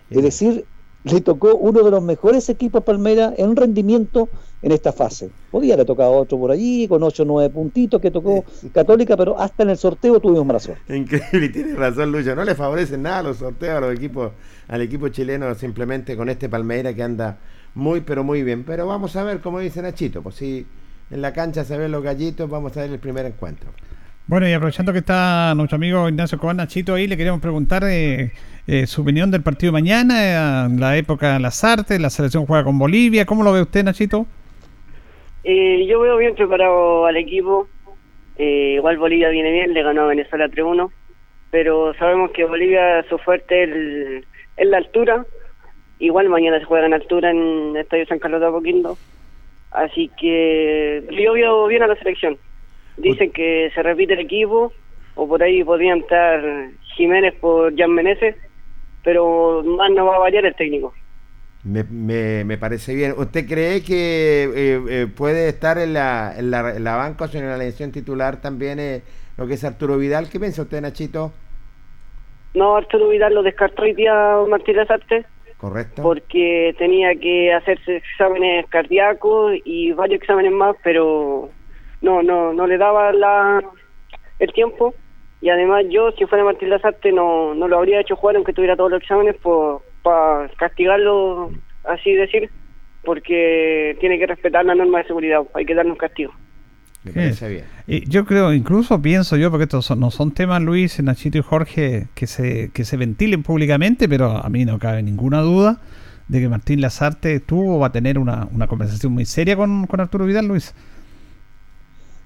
Es 0.09 0.23
decir, 0.23 0.65
le 1.03 1.21
tocó 1.21 1.55
uno 1.55 1.83
de 1.83 1.91
los 1.91 2.01
mejores 2.01 2.49
equipos 2.49 2.83
Palmeiras 2.83 3.33
en 3.37 3.55
rendimiento 3.55 4.29
en 4.63 4.71
esta 4.71 4.93
fase. 4.93 5.29
Podía 5.51 5.75
le 5.75 5.85
tocar 5.85 6.07
otro 6.09 6.39
por 6.39 6.49
allí, 6.49 6.87
con 6.87 7.03
8 7.03 7.23
o 7.23 7.25
9 7.25 7.53
puntitos 7.53 8.01
que 8.01 8.09
tocó 8.09 8.45
Católica, 8.73 9.15
pero 9.17 9.37
hasta 9.37 9.63
en 9.63 9.71
el 9.71 9.77
sorteo 9.77 10.19
tuvimos 10.19 10.45
mala 10.45 10.59
suerte. 10.59 10.95
Increíble, 10.95 11.49
tiene 11.49 11.75
razón 11.75 12.11
Lucho, 12.11 12.33
no 12.33 12.45
le 12.45 12.55
favorecen 12.55 13.03
nada 13.03 13.23
los 13.23 13.37
sorteos 13.37 13.77
a 13.77 13.81
los 13.81 13.93
equipos, 13.93 14.31
al 14.69 14.81
equipo 14.81 15.09
chileno 15.09 15.53
simplemente 15.53 16.15
con 16.15 16.29
este 16.29 16.47
Palmeira 16.47 16.93
que 16.93 17.03
anda 17.03 17.37
muy 17.75 18.01
pero 18.01 18.23
muy 18.23 18.41
bien. 18.41 18.63
Pero 18.63 18.87
vamos 18.87 19.15
a 19.17 19.23
ver, 19.23 19.41
como 19.41 19.59
dice 19.59 19.81
Nachito, 19.81 20.23
pues 20.23 20.35
si 20.35 20.65
en 21.11 21.21
la 21.21 21.33
cancha 21.33 21.65
se 21.65 21.77
ven 21.77 21.91
los 21.91 22.01
gallitos, 22.01 22.49
vamos 22.49 22.75
a 22.77 22.81
ver 22.81 22.91
el 22.91 22.99
primer 22.99 23.25
encuentro. 23.25 23.69
Bueno, 24.25 24.47
y 24.47 24.53
aprovechando 24.53 24.93
que 24.93 24.99
está 24.99 25.53
nuestro 25.53 25.75
amigo 25.75 26.07
Ignacio 26.07 26.37
Cobán 26.37 26.55
Nachito 26.55 26.93
ahí, 26.93 27.07
le 27.07 27.17
queríamos 27.17 27.41
preguntar 27.41 27.83
eh, 27.83 28.31
eh, 28.67 28.87
su 28.87 29.01
opinión 29.01 29.29
del 29.29 29.41
partido 29.41 29.73
de 29.73 29.81
mañana, 29.81 30.65
en 30.67 30.79
la 30.79 30.95
época 30.95 31.33
de 31.33 31.39
las 31.41 31.61
artes, 31.65 31.99
la 31.99 32.09
selección 32.09 32.45
juega 32.45 32.63
con 32.63 32.79
Bolivia, 32.79 33.25
¿cómo 33.25 33.43
lo 33.43 33.51
ve 33.51 33.61
usted, 33.61 33.83
Nachito? 33.83 34.25
Eh, 35.43 35.85
yo 35.87 35.99
veo 35.99 36.17
bien 36.17 36.35
preparado 36.35 37.05
al 37.05 37.17
equipo. 37.17 37.67
Eh, 38.37 38.75
igual 38.75 38.97
Bolivia 38.97 39.29
viene 39.29 39.51
bien, 39.51 39.73
le 39.73 39.83
ganó 39.83 40.03
a 40.03 40.07
Venezuela 40.07 40.47
3-1. 40.47 40.91
Pero 41.51 41.93
sabemos 41.95 42.31
que 42.31 42.45
Bolivia 42.45 43.03
su 43.09 43.17
fuerte 43.17 44.23
es 44.57 44.67
la 44.67 44.77
altura. 44.77 45.25
Igual 45.99 46.29
mañana 46.29 46.59
se 46.59 46.65
juega 46.65 46.85
en 46.85 46.93
altura 46.93 47.31
en 47.31 47.75
el 47.75 47.77
Estadio 47.77 48.05
San 48.07 48.19
Carlos 48.19 48.41
de 48.41 48.47
Apoquindo. 48.47 48.97
Así 49.71 50.09
que 50.19 51.03
yo 51.11 51.33
veo 51.33 51.67
bien 51.67 51.83
a 51.83 51.87
la 51.87 51.95
selección. 51.95 52.37
Dicen 52.97 53.31
que 53.31 53.71
se 53.73 53.81
repite 53.81 54.13
el 54.13 54.19
equipo, 54.19 54.71
o 55.15 55.27
por 55.27 55.41
ahí 55.41 55.63
podrían 55.63 55.99
estar 55.99 56.41
Jiménez 56.95 57.33
por 57.39 57.75
Jan 57.75 57.91
Meneses, 57.91 58.35
pero 59.03 59.63
más 59.63 59.91
no 59.91 60.05
va 60.05 60.15
a 60.15 60.19
variar 60.19 60.45
el 60.45 60.55
técnico. 60.55 60.93
Me, 61.65 62.43
me, 62.43 62.57
parece 62.57 62.93
bien. 62.93 63.13
¿Usted 63.17 63.47
cree 63.47 63.83
que 63.83 64.43
eh, 64.43 64.81
eh, 64.89 65.07
puede 65.07 65.47
estar 65.47 65.77
en 65.77 65.93
la, 65.93 66.33
en 66.37 66.51
la, 66.51 66.75
en 66.75 66.83
la 66.83 66.97
banca 66.97 67.23
o 67.23 67.37
en 67.37 67.47
la 67.47 67.55
elección 67.55 67.93
titular 67.93 68.41
también 68.41 68.79
eh, 68.81 69.01
lo 69.37 69.47
que 69.47 69.53
es 69.53 69.63
Arturo 69.63 69.97
Vidal? 69.97 70.29
¿Qué 70.29 70.41
piensa 70.41 70.63
usted, 70.63 70.81
Nachito? 70.81 71.31
No, 72.53 72.75
Arturo 72.75 73.07
Vidal 73.07 73.33
lo 73.33 73.43
descartó 73.43 73.83
hoy 73.83 73.93
día 73.93 74.13
Martín 74.49 74.75
Lazarte. 74.75 75.25
Correcto. 75.55 76.03
Porque 76.03 76.75
tenía 76.77 77.15
que 77.15 77.53
hacerse 77.53 77.95
exámenes 77.95 78.67
cardíacos 78.67 79.53
y 79.63 79.93
varios 79.93 80.19
exámenes 80.19 80.51
más, 80.51 80.75
pero 80.83 81.49
no, 82.01 82.21
no, 82.21 82.51
no 82.51 82.67
le 82.67 82.77
daba 82.77 83.13
la, 83.13 83.63
el 84.39 84.51
tiempo. 84.51 84.93
Y 85.39 85.49
además 85.49 85.85
yo, 85.89 86.11
si 86.11 86.25
fuera 86.25 86.43
Martín 86.43 86.69
Lazarte, 86.69 87.13
no, 87.13 87.55
no 87.55 87.69
lo 87.69 87.77
habría 87.77 88.01
hecho 88.01 88.17
jugar 88.17 88.35
aunque 88.35 88.51
tuviera 88.51 88.75
todos 88.75 88.91
los 88.91 89.01
exámenes 89.01 89.37
por 89.37 89.81
para 90.03 90.49
castigarlo, 90.57 91.51
así 91.85 92.13
decir, 92.13 92.49
porque 93.03 93.97
tiene 93.99 94.19
que 94.19 94.27
respetar 94.27 94.65
la 94.65 94.75
norma 94.75 94.99
de 94.99 95.05
seguridad, 95.05 95.41
hay 95.53 95.65
que 95.65 95.75
darnos 95.75 95.97
castigo. 95.97 96.33
Y 97.85 98.09
yo 98.09 98.25
creo, 98.25 98.53
incluso 98.53 99.01
pienso 99.01 99.35
yo, 99.35 99.51
porque 99.51 99.63
estos 99.63 99.95
no 99.97 100.09
son 100.09 100.31
temas, 100.31 100.61
Luis, 100.61 101.01
Nachito 101.03 101.37
y 101.37 101.41
Jorge, 101.41 102.07
que 102.15 102.27
se, 102.27 102.71
que 102.71 102.85
se 102.85 102.95
ventilen 102.95 103.43
públicamente, 103.43 104.07
pero 104.07 104.37
a 104.37 104.47
mí 104.49 104.63
no 104.63 104.79
cabe 104.79 105.03
ninguna 105.03 105.41
duda 105.41 105.81
de 106.29 106.39
que 106.39 106.47
Martín 106.47 106.79
Lazarte 106.79 107.41
tuvo 107.41 107.79
va 107.79 107.87
a 107.87 107.91
tener 107.91 108.17
una, 108.17 108.47
una 108.53 108.67
conversación 108.67 109.11
muy 109.11 109.25
seria 109.25 109.57
con, 109.57 109.85
con 109.85 109.99
Arturo 109.99 110.25
Vidal, 110.25 110.47
Luis. 110.47 110.73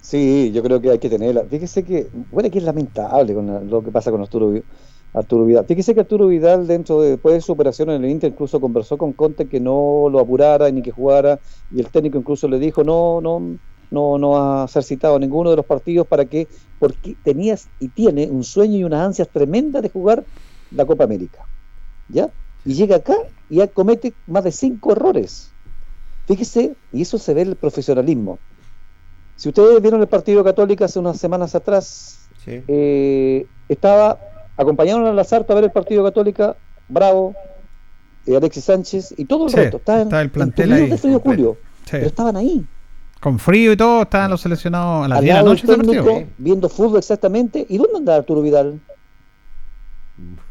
Sí, 0.00 0.52
yo 0.54 0.62
creo 0.62 0.80
que 0.80 0.90
hay 0.90 0.98
que 1.00 1.10
tenerla. 1.10 1.42
Fíjese 1.50 1.82
que, 1.82 2.06
bueno, 2.30 2.48
que 2.48 2.58
es 2.58 2.64
lamentable 2.64 3.34
con 3.34 3.68
lo 3.68 3.82
que 3.82 3.90
pasa 3.90 4.12
con 4.12 4.20
Arturo 4.20 4.50
Vidal 4.50 4.64
Arturo 5.18 5.44
Vidal. 5.44 5.66
Fíjese 5.66 5.94
que 5.94 6.00
Arturo 6.00 6.28
Vidal, 6.28 6.66
dentro 6.66 7.00
de, 7.00 7.10
después 7.10 7.34
de 7.34 7.40
su 7.40 7.52
operación 7.52 7.90
en 7.90 8.04
el 8.04 8.10
Inter, 8.10 8.30
incluso 8.32 8.60
conversó 8.60 8.96
con 8.96 9.12
Conte 9.12 9.48
que 9.48 9.60
no 9.60 10.08
lo 10.10 10.20
apurara 10.20 10.70
ni 10.70 10.82
que 10.82 10.90
jugara, 10.90 11.40
y 11.70 11.80
el 11.80 11.88
técnico 11.88 12.18
incluso 12.18 12.48
le 12.48 12.58
dijo 12.58 12.84
no, 12.84 13.20
no, 13.20 13.58
no, 13.90 14.18
no 14.18 14.30
va 14.30 14.64
a 14.64 14.68
ser 14.68 14.82
citado 14.82 15.16
a 15.16 15.18
ninguno 15.18 15.50
de 15.50 15.56
los 15.56 15.66
partidos 15.66 16.06
para 16.06 16.24
que, 16.24 16.48
porque 16.78 17.16
tenías 17.22 17.68
y 17.80 17.88
tiene 17.88 18.28
un 18.28 18.44
sueño 18.44 18.76
y 18.76 18.84
unas 18.84 19.04
ansias 19.04 19.28
tremendas 19.28 19.82
de 19.82 19.90
jugar 19.90 20.24
la 20.70 20.84
Copa 20.84 21.04
América. 21.04 21.46
¿Ya? 22.08 22.30
Y 22.64 22.74
llega 22.74 22.96
acá 22.96 23.14
y 23.50 23.66
comete 23.68 24.14
más 24.26 24.44
de 24.44 24.52
cinco 24.52 24.92
errores. 24.92 25.50
Fíjese, 26.26 26.74
y 26.92 27.02
eso 27.02 27.18
se 27.18 27.34
ve 27.34 27.42
el 27.42 27.56
profesionalismo. 27.56 28.38
Si 29.36 29.48
ustedes 29.48 29.80
vieron 29.80 30.00
el 30.00 30.08
partido 30.08 30.42
católico 30.44 30.84
hace 30.84 30.98
unas 30.98 31.18
semanas 31.18 31.54
atrás, 31.54 32.28
eh, 32.46 33.46
estaba 33.68 34.18
acompañaron 34.58 35.06
a 35.06 35.12
Lazarto 35.12 35.52
a 35.52 35.56
ver 35.56 35.64
el 35.64 35.70
partido 35.70 36.04
Católica, 36.04 36.56
Bravo, 36.88 37.34
eh, 38.26 38.36
Alexis 38.36 38.64
Sánchez 38.64 39.14
y 39.16 39.24
todo 39.24 39.46
el 39.46 39.52
resto. 39.52 39.78
Estaban 39.78 40.12
el 40.12 40.30
plantel 40.30 40.72
ahí. 40.72 40.90
de 40.90 40.98
frío 40.98 41.20
julio, 41.20 41.56
pero 41.90 42.06
estaban 42.06 42.36
ahí. 42.36 42.66
Con 43.20 43.38
frío 43.38 43.72
y 43.72 43.76
todo, 43.76 44.02
estaban 44.02 44.30
los 44.30 44.40
seleccionados 44.40 45.06
a 45.06 45.08
las 45.08 45.20
10 45.20 45.34
de 45.34 45.42
la 45.42 45.48
noche. 45.48 45.66
Técnico, 45.66 46.24
viendo 46.36 46.68
fútbol 46.68 46.98
exactamente. 46.98 47.64
¿Y 47.68 47.78
dónde 47.78 47.98
anda 47.98 48.16
Arturo 48.16 48.42
Vidal? 48.42 48.80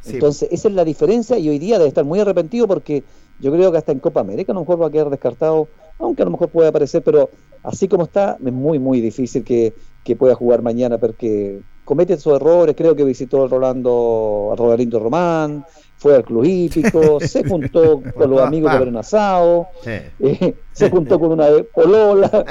Entonces, 0.06 0.48
esa 0.52 0.70
es 0.70 0.74
la 0.74 0.86
diferencia 0.86 1.38
y 1.38 1.50
hoy 1.50 1.60
día 1.60 1.78
debe 1.78 1.90
estar 1.90 2.06
muy 2.06 2.20
arrepentido 2.20 2.68
porque 2.68 3.04
yo 3.40 3.52
creo 3.52 3.72
que 3.72 3.78
hasta 3.78 3.92
en 3.92 4.00
Copa 4.00 4.22
América 4.22 4.54
a 4.54 4.56
lo 4.56 4.62
mejor 4.62 4.82
va 4.82 4.88
a 4.88 4.92
quedar 4.92 5.10
descartado, 5.10 5.68
aunque 6.00 6.22
a 6.22 6.26
lo 6.26 6.32
mejor 6.32 6.50
puede 6.50 6.70
aparecer, 6.70 7.04
pero 7.04 7.30
así 7.64 7.90
como 7.90 8.06
está, 8.06 8.38
es 8.44 8.54
muy, 8.54 8.80
muy 8.80 9.02
difícil 9.02 9.44
que, 9.44 9.74
que 10.06 10.16
pueda 10.16 10.36
jugar 10.36 10.62
mañana 10.62 10.98
porque 10.98 11.62
comete 11.88 12.14
esos 12.14 12.36
errores, 12.36 12.76
creo 12.76 12.94
que 12.96 13.06
visitó 13.06 13.46
a 13.46 13.48
Rolando, 13.48 14.50
a 14.52 14.58
Rodalindo 14.58 15.00
Román, 15.00 15.64
fue 15.96 16.18
al 16.18 16.24
club 16.26 16.44
hípico, 16.44 17.20
se 17.22 17.48
juntó 17.48 18.04
con 18.14 18.30
los 18.30 18.42
amigos 18.42 18.78
de 18.78 18.90
un 18.90 18.98
asado, 18.98 19.70
eh, 19.86 20.54
se 20.74 20.90
juntó 20.90 21.18
con 21.18 21.32
una 21.32 21.46
polola. 21.74 22.30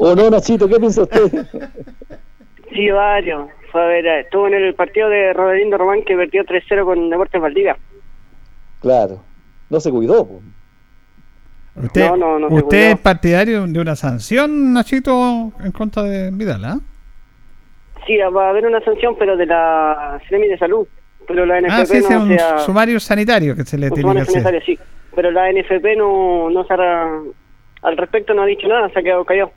¿O 0.00 0.16
no, 0.16 0.30
Nachito? 0.30 0.68
¿Qué 0.68 0.80
piensa 0.80 1.02
usted? 1.02 1.46
Sí, 2.74 2.90
varios. 2.90 3.48
Fue 3.70 3.80
a 3.80 3.86
ver, 3.86 4.04
estuvo 4.04 4.48
en 4.48 4.54
el 4.54 4.74
partido 4.74 5.08
de 5.08 5.32
Rodalindo 5.32 5.78
Román 5.78 6.02
que 6.04 6.16
vertió 6.16 6.42
3-0 6.42 6.84
con 6.84 7.08
Deportes 7.08 7.40
Valdivia. 7.40 7.76
Claro, 8.80 9.22
no 9.70 9.78
se 9.78 9.92
cuidó. 9.92 10.28
¿Usted, 11.76 12.10
no, 12.16 12.38
no, 12.40 12.48
¿usted 12.48 12.90
es 12.90 12.98
partidario 12.98 13.64
de 13.66 13.80
una 13.80 13.94
sanción, 13.94 14.72
Nachito, 14.72 15.52
en 15.64 15.70
contra 15.70 16.02
de 16.02 16.30
Vidal? 16.32 16.64
¿ah? 16.64 16.80
Sí, 18.06 18.16
va 18.16 18.46
a 18.46 18.50
haber 18.50 18.66
una 18.66 18.80
sanción, 18.80 19.16
pero 19.18 19.36
de 19.36 19.46
la 19.46 20.20
CEMI 20.28 20.48
de 20.48 20.58
Salud. 20.58 20.86
Pero 21.26 21.46
la 21.46 21.60
NFP 21.60 21.72
ah, 21.72 21.86
sí, 21.86 22.00
no 22.10 22.22
un 22.24 22.38
sumario 22.64 22.98
sanitario 22.98 23.54
que 23.54 23.64
se 23.64 23.78
le 23.78 23.90
tiene 23.90 24.12
que 24.14 24.20
hacer. 24.20 24.62
sí. 24.64 24.78
Pero 25.14 25.30
la 25.30 25.52
NFP 25.52 25.96
no, 25.96 26.50
no 26.50 26.64
se 26.64 26.74
al 26.74 27.96
respecto 27.96 28.32
no 28.32 28.42
ha 28.42 28.46
dicho 28.46 28.66
nada, 28.66 28.88
se 28.90 28.98
ha 28.98 29.02
quedado 29.02 29.24
callado. 29.24 29.52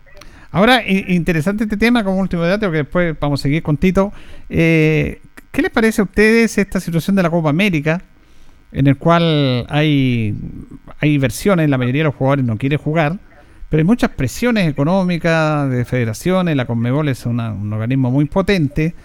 Ahora, 0.52 0.84
interesante 0.88 1.66
este 1.66 1.78
tema 1.78 2.04
como 2.04 2.20
último 2.20 2.44
dato, 2.44 2.72
que 2.72 2.78
después 2.78 3.16
vamos 3.20 3.42
a 3.42 3.44
seguir 3.44 3.62
con 3.62 3.78
Tito. 3.78 4.12
Eh, 4.50 5.20
¿Qué 5.52 5.62
les 5.62 5.72
parece 5.72 6.02
a 6.02 6.06
ustedes 6.06 6.58
esta 6.58 6.80
situación 6.80 7.16
de 7.16 7.24
la 7.24 7.30
Copa 7.30 7.50
América, 7.50 8.02
en 8.72 8.88
el 8.88 8.98
cual 8.98 9.66
hay, 9.70 10.34
hay 11.00 11.18
versiones, 11.18 11.70
la 11.70 11.78
mayoría 11.78 12.02
de 12.02 12.06
los 12.06 12.16
jugadores 12.16 12.46
no 12.46 12.58
quiere 12.58 12.78
jugar, 12.78 13.18
pero 13.76 13.82
hay 13.82 13.88
muchas 13.88 14.12
presiones 14.12 14.70
económicas 14.70 15.70
de 15.70 15.84
federaciones, 15.84 16.56
la 16.56 16.64
Conmebol 16.64 17.10
es 17.10 17.26
un 17.26 17.74
organismo 17.74 18.10
muy 18.10 18.24
potente, 18.24 18.96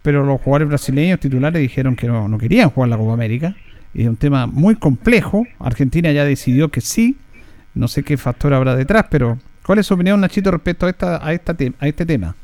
pero 0.00 0.24
los 0.24 0.40
jugadores 0.40 0.68
brasileños 0.68 1.20
titulares 1.20 1.60
dijeron 1.60 1.94
que 1.94 2.06
no, 2.06 2.38
querían 2.38 2.70
jugar 2.70 2.88
la 2.88 2.96
Copa 2.96 3.12
América. 3.12 3.54
Es 3.92 4.08
un 4.08 4.16
tema 4.16 4.46
muy 4.46 4.76
complejo. 4.76 5.46
Argentina 5.58 6.10
ya 6.10 6.24
decidió 6.24 6.70
que 6.70 6.80
sí. 6.80 7.18
No 7.74 7.86
sé 7.86 8.02
qué 8.02 8.16
factor 8.16 8.54
habrá 8.54 8.74
detrás, 8.74 9.04
pero 9.10 9.36
¿cuál 9.62 9.80
es 9.80 9.86
su 9.88 9.92
opinión, 9.92 10.22
Nachito, 10.22 10.50
respecto 10.50 10.86
a, 10.86 10.88
esta, 10.88 11.22
a, 11.22 11.34
esta 11.34 11.54
a 11.78 11.86
este 11.86 12.06
tema? 12.06 12.34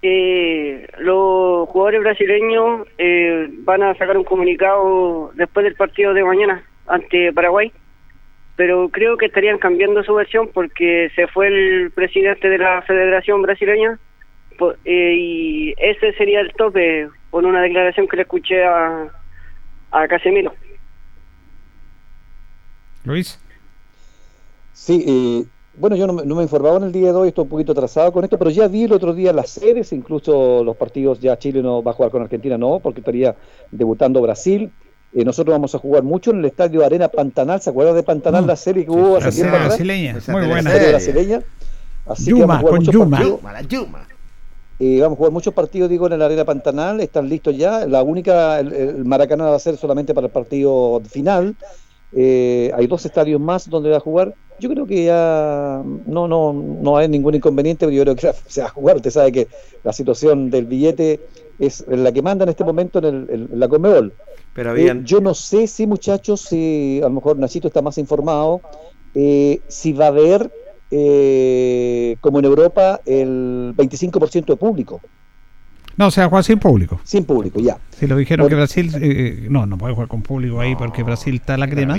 eh, 0.00 0.86
los 1.00 1.68
jugadores 1.68 2.00
brasileños 2.00 2.88
eh, 2.96 3.46
van 3.58 3.82
a 3.82 3.94
sacar 3.96 4.16
un 4.16 4.24
comunicado 4.24 5.32
después 5.34 5.64
del 5.64 5.74
partido 5.74 6.14
de 6.14 6.24
mañana 6.24 6.64
ante 6.86 7.30
Paraguay, 7.34 7.70
pero 8.56 8.88
creo 8.90 9.16
que 9.16 9.26
estarían 9.26 9.58
cambiando 9.58 10.02
su 10.04 10.14
versión 10.14 10.48
porque 10.52 11.10
se 11.14 11.26
fue 11.28 11.48
el 11.48 11.90
presidente 11.92 12.48
de 12.48 12.58
la 12.58 12.82
Federación 12.82 13.42
Brasileña 13.42 13.98
eh, 14.84 15.14
y 15.16 15.74
ese 15.78 16.12
sería 16.14 16.40
el 16.40 16.52
tope 16.52 17.08
con 17.30 17.46
una 17.46 17.62
declaración 17.62 18.06
que 18.06 18.16
le 18.16 18.22
escuché 18.22 18.62
a, 18.64 19.10
a 19.90 20.08
Casemiro. 20.08 20.52
Luis. 23.04 23.38
Sí, 24.72 25.04
eh, 25.06 25.44
bueno, 25.74 25.96
yo 25.96 26.06
no, 26.06 26.12
me- 26.12 26.24
no 26.24 26.36
me 26.36 26.42
informaba 26.42 26.76
en 26.76 26.84
el 26.84 26.92
día 26.92 27.08
de 27.12 27.18
hoy, 27.18 27.28
estoy 27.28 27.44
un 27.44 27.48
poquito 27.48 27.72
atrasado 27.72 28.12
con 28.12 28.24
esto, 28.24 28.38
pero 28.38 28.50
ya 28.50 28.68
vi 28.68 28.84
el 28.84 28.92
otro 28.92 29.14
día 29.14 29.32
las 29.32 29.50
series, 29.50 29.92
incluso 29.92 30.62
los 30.62 30.76
partidos, 30.76 31.20
ya 31.20 31.38
Chile 31.38 31.62
no 31.62 31.82
va 31.82 31.92
a 31.92 31.94
jugar 31.94 32.10
con 32.12 32.22
Argentina, 32.22 32.56
no, 32.58 32.80
porque 32.80 33.00
estaría 33.00 33.34
debutando 33.70 34.20
Brasil. 34.20 34.70
Eh, 35.14 35.24
nosotros 35.24 35.52
vamos 35.54 35.74
a 35.74 35.78
jugar 35.78 36.02
mucho 36.02 36.30
en 36.30 36.38
el 36.38 36.44
estadio 36.46 36.84
Arena 36.84 37.08
Pantanal, 37.08 37.60
¿se 37.60 37.68
acuerdan 37.70 37.94
de 37.94 38.02
Pantanal, 38.02 38.44
Mm. 38.44 38.46
la 38.46 38.56
serie 38.56 38.84
que 38.84 38.90
hubo 38.90 39.16
hace 39.16 39.26
La 39.26 39.32
tiempo 39.32 39.54
atrás? 39.56 39.68
brasileña, 39.68 40.16
muy 40.28 40.46
buena. 40.46 40.72
La 40.74 40.88
brasileña. 40.88 41.42
Así 42.06 42.24
que 42.24 42.30
Yuma, 42.30 42.46
vamos 42.46 42.56
a 42.56 42.58
jugar 42.60 42.70
con 42.72 42.78
muchos 42.80 42.94
Yuma. 42.94 43.16
partidos. 43.18 43.38
Yuma, 43.40 43.52
la 43.52 43.62
Yuma. 43.62 44.06
Eh, 44.80 44.98
vamos 45.00 45.16
a 45.16 45.18
jugar 45.18 45.32
muchos 45.32 45.54
partidos, 45.54 45.90
digo, 45.90 46.06
en 46.06 46.14
el 46.14 46.22
Arena 46.22 46.44
Pantanal, 46.44 47.00
están 47.00 47.28
listos 47.28 47.56
ya. 47.56 47.86
La 47.86 48.02
única, 48.02 48.58
el, 48.58 48.72
el 48.72 49.04
Maracaná 49.04 49.44
va 49.50 49.56
a 49.56 49.58
ser 49.60 49.76
solamente 49.76 50.12
para 50.14 50.26
el 50.28 50.32
partido 50.32 51.00
final. 51.08 51.54
Eh, 52.14 52.70
hay 52.74 52.86
dos 52.88 53.04
estadios 53.06 53.40
más 53.40 53.68
donde 53.70 53.90
va 53.90 53.98
a 53.98 54.00
jugar. 54.00 54.34
Yo 54.58 54.68
creo 54.70 54.86
que 54.86 55.04
ya 55.04 55.82
no, 56.06 56.26
no, 56.28 56.52
no 56.52 56.96
hay 56.96 57.08
ningún 57.08 57.34
inconveniente, 57.34 57.86
pero 57.86 57.96
yo 57.96 58.02
creo 58.02 58.16
que 58.16 58.32
se 58.48 58.60
va 58.60 58.66
a 58.68 58.70
jugar. 58.70 58.96
Usted 58.96 59.10
sabe 59.10 59.32
que 59.32 59.48
la 59.84 59.92
situación 59.92 60.50
del 60.50 60.66
billete 60.66 61.20
es 61.58 61.84
la 61.88 62.10
que 62.12 62.22
manda 62.22 62.42
en 62.44 62.48
este 62.50 62.64
momento 62.64 62.98
en, 62.98 63.04
el, 63.04 63.26
en 63.52 63.60
la 63.60 63.68
Conmebol. 63.68 64.12
Pero 64.54 64.76
Eh, 64.76 65.00
yo 65.04 65.20
no 65.20 65.34
sé 65.34 65.66
si, 65.66 65.86
muchachos, 65.86 66.42
si 66.42 67.00
a 67.02 67.08
lo 67.08 67.14
mejor 67.14 67.38
Nachito 67.38 67.68
está 67.68 67.80
más 67.80 67.98
informado, 67.98 68.60
eh, 69.14 69.60
si 69.68 69.92
va 69.92 70.06
a 70.06 70.08
haber, 70.08 70.52
eh, 70.90 72.16
como 72.20 72.38
en 72.38 72.44
Europa, 72.44 73.00
el 73.06 73.72
25% 73.76 74.52
de 74.52 74.56
público. 74.56 75.00
No, 75.96 76.10
se 76.10 76.20
va 76.20 76.26
a 76.26 76.28
jugar 76.28 76.44
sin 76.44 76.58
público. 76.58 77.00
Sin 77.04 77.24
público, 77.24 77.60
ya. 77.60 77.78
Si 77.98 78.06
lo 78.06 78.16
dijeron 78.16 78.48
que 78.48 78.54
Brasil, 78.54 78.90
eh, 79.00 79.46
no, 79.50 79.66
no 79.66 79.76
puede 79.76 79.94
jugar 79.94 80.08
con 80.08 80.22
público 80.22 80.60
ahí 80.60 80.74
porque 80.74 81.02
Brasil 81.02 81.34
está 81.34 81.54
a 81.54 81.58
la 81.58 81.68
crema. 81.68 81.96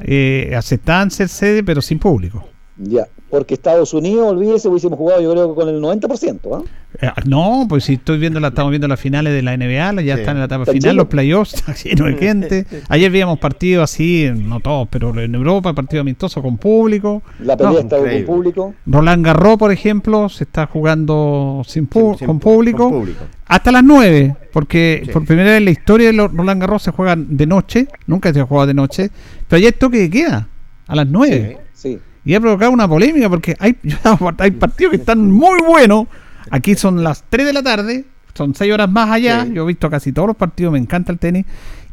Eh, 0.00 0.52
aceptaban 0.56 1.10
ser 1.10 1.28
sede, 1.28 1.62
pero 1.62 1.80
sin 1.80 1.98
público. 1.98 2.48
Ya. 2.78 3.06
Porque 3.30 3.54
Estados 3.54 3.92
Unidos, 3.94 4.32
olvídese, 4.32 4.68
hubiésemos 4.68 4.98
jugado 4.98 5.20
yo 5.20 5.30
creo 5.32 5.48
que 5.50 5.54
con 5.54 5.68
el 5.68 5.80
90%. 5.80 6.38
¿ah? 6.54 6.62
Eh, 7.00 7.08
no, 7.26 7.66
pues 7.68 7.84
si 7.84 7.94
estoy 7.94 8.18
viendo 8.18 8.40
la, 8.40 8.48
estamos 8.48 8.70
viendo 8.70 8.88
las 8.88 8.98
finales 9.00 9.32
de 9.34 9.42
la 9.42 9.54
NBA, 9.56 10.02
ya 10.02 10.14
Sí. 10.14 10.20
están 10.20 10.36
en 10.36 10.40
la 10.40 10.44
etapa 10.46 10.66
final, 10.66 10.96
los 10.96 11.06
playoffs, 11.08 11.54
está 11.54 11.74
lleno 11.74 12.06
de 12.06 12.14
gente. 12.14 12.66
Ayer 12.88 13.10
veíamos 13.10 13.38
partidos 13.38 13.84
así, 13.84 14.30
no 14.34 14.60
todos, 14.60 14.88
pero 14.90 15.18
en 15.18 15.34
Europa, 15.34 15.72
partido 15.74 16.00
amistoso 16.02 16.42
con 16.42 16.56
público. 16.58 17.22
La 17.40 17.56
pelea 17.56 17.72
No, 17.72 17.78
está 17.78 17.98
con 17.98 18.24
público. 18.26 18.74
Roland 18.86 19.24
Garros, 19.24 19.58
por 19.58 19.70
ejemplo, 19.72 20.28
se 20.28 20.44
está 20.44 20.66
jugando 20.66 21.62
sin, 21.66 21.88
pu- 21.88 22.10
Sin- 22.12 22.18
sin 22.20 22.26
con 22.26 22.38
público. 22.40 22.90
con 22.90 23.00
público. 23.00 23.24
Hasta 23.46 23.70
las 23.72 23.84
9, 23.84 24.34
porque 24.52 25.02
Sí. 25.04 25.10
por 25.10 25.24
primera 25.26 25.50
vez 25.50 25.58
en 25.58 25.64
la 25.66 25.70
historia 25.72 26.06
de 26.08 26.12
los 26.14 26.32
Roland 26.32 26.60
Garros 26.60 26.82
se 26.82 26.90
juegan 26.90 27.36
de 27.36 27.46
noche, 27.46 27.86
nunca 28.06 28.32
se 28.32 28.40
ha 28.40 28.46
jugado 28.46 28.66
de 28.66 28.74
noche, 28.74 29.10
pero 29.48 29.58
ayer 29.58 29.72
toque 29.74 30.08
queda, 30.10 30.48
a 30.86 30.96
las 30.96 31.06
9. 31.06 31.58
Sí. 31.74 31.98
Y 32.24 32.34
ha 32.34 32.40
provocado 32.40 32.70
una 32.70 32.86
polémica 32.88 33.28
porque 33.28 33.56
hay, 33.58 33.76
hay 34.38 34.50
partidos 34.52 34.90
que 34.92 34.96
están 34.96 35.30
muy 35.30 35.60
buenos. 35.66 36.06
Aquí 36.50 36.74
son 36.74 37.02
las 37.02 37.24
3 37.28 37.46
de 37.46 37.52
la 37.52 37.62
tarde, 37.62 38.04
son 38.34 38.54
6 38.54 38.72
horas 38.72 38.90
más 38.90 39.10
allá. 39.10 39.44
Sí. 39.44 39.52
Yo 39.54 39.64
he 39.64 39.66
visto 39.66 39.90
casi 39.90 40.12
todos 40.12 40.28
los 40.28 40.36
partidos, 40.36 40.72
me 40.72 40.78
encanta 40.78 41.12
el 41.12 41.18
tenis. 41.18 41.46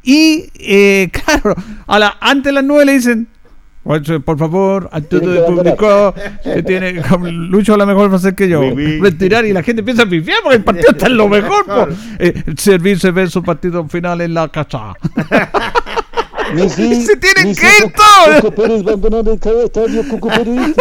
Y 0.03 0.49
eh, 0.55 1.09
claro, 1.25 1.55
a 1.87 1.99
la, 1.99 2.17
antes 2.19 2.45
de 2.45 2.53
las 2.53 2.63
9 2.63 2.85
le 2.85 2.93
dicen, 2.93 3.27
"Pues, 3.83 4.07
eh, 4.09 4.19
por 4.19 4.37
favor, 4.37 4.89
de 4.91 5.07
que 5.07 5.15
abandonar". 5.17 5.75
publicar, 5.75 6.41
que 6.43 6.63
tiene, 6.63 7.01
Lucho 7.31 7.73
a 7.73 7.77
lo 7.77 7.85
mejor 7.85 8.19
ser 8.19 8.35
que 8.35 8.47
yo, 8.47 8.61
retirar 9.01 9.45
y 9.45 9.53
la 9.53 9.63
gente 9.63 9.81
empieza 9.81 10.03
a 10.03 10.05
pifiar 10.05 10.37
porque 10.43 10.57
el 10.57 10.63
partido 10.63 10.91
está 10.91 11.07
en 11.07 11.17
lo 11.17 11.27
mejor. 11.27 11.93
Eh, 12.19 12.43
servirse 12.57 13.11
ver 13.11 13.29
su 13.29 13.43
partido 13.43 13.87
final 13.87 14.21
en 14.21 14.33
la 14.33 14.47
casa. 14.49 14.93
Messi, 16.53 16.95
Se 17.05 17.17
tienen 17.17 17.55
que 17.55 17.65
ir 17.67 17.93
todos. 17.93 18.41
Coco 18.41 18.55
Pérez 18.55 18.85
va 18.85 18.91
a 18.91 18.93
abandonar 18.93 19.27
el 19.27 19.65
estadio, 19.65 20.07
Coco 20.09 20.27
Pérez. 20.35 20.75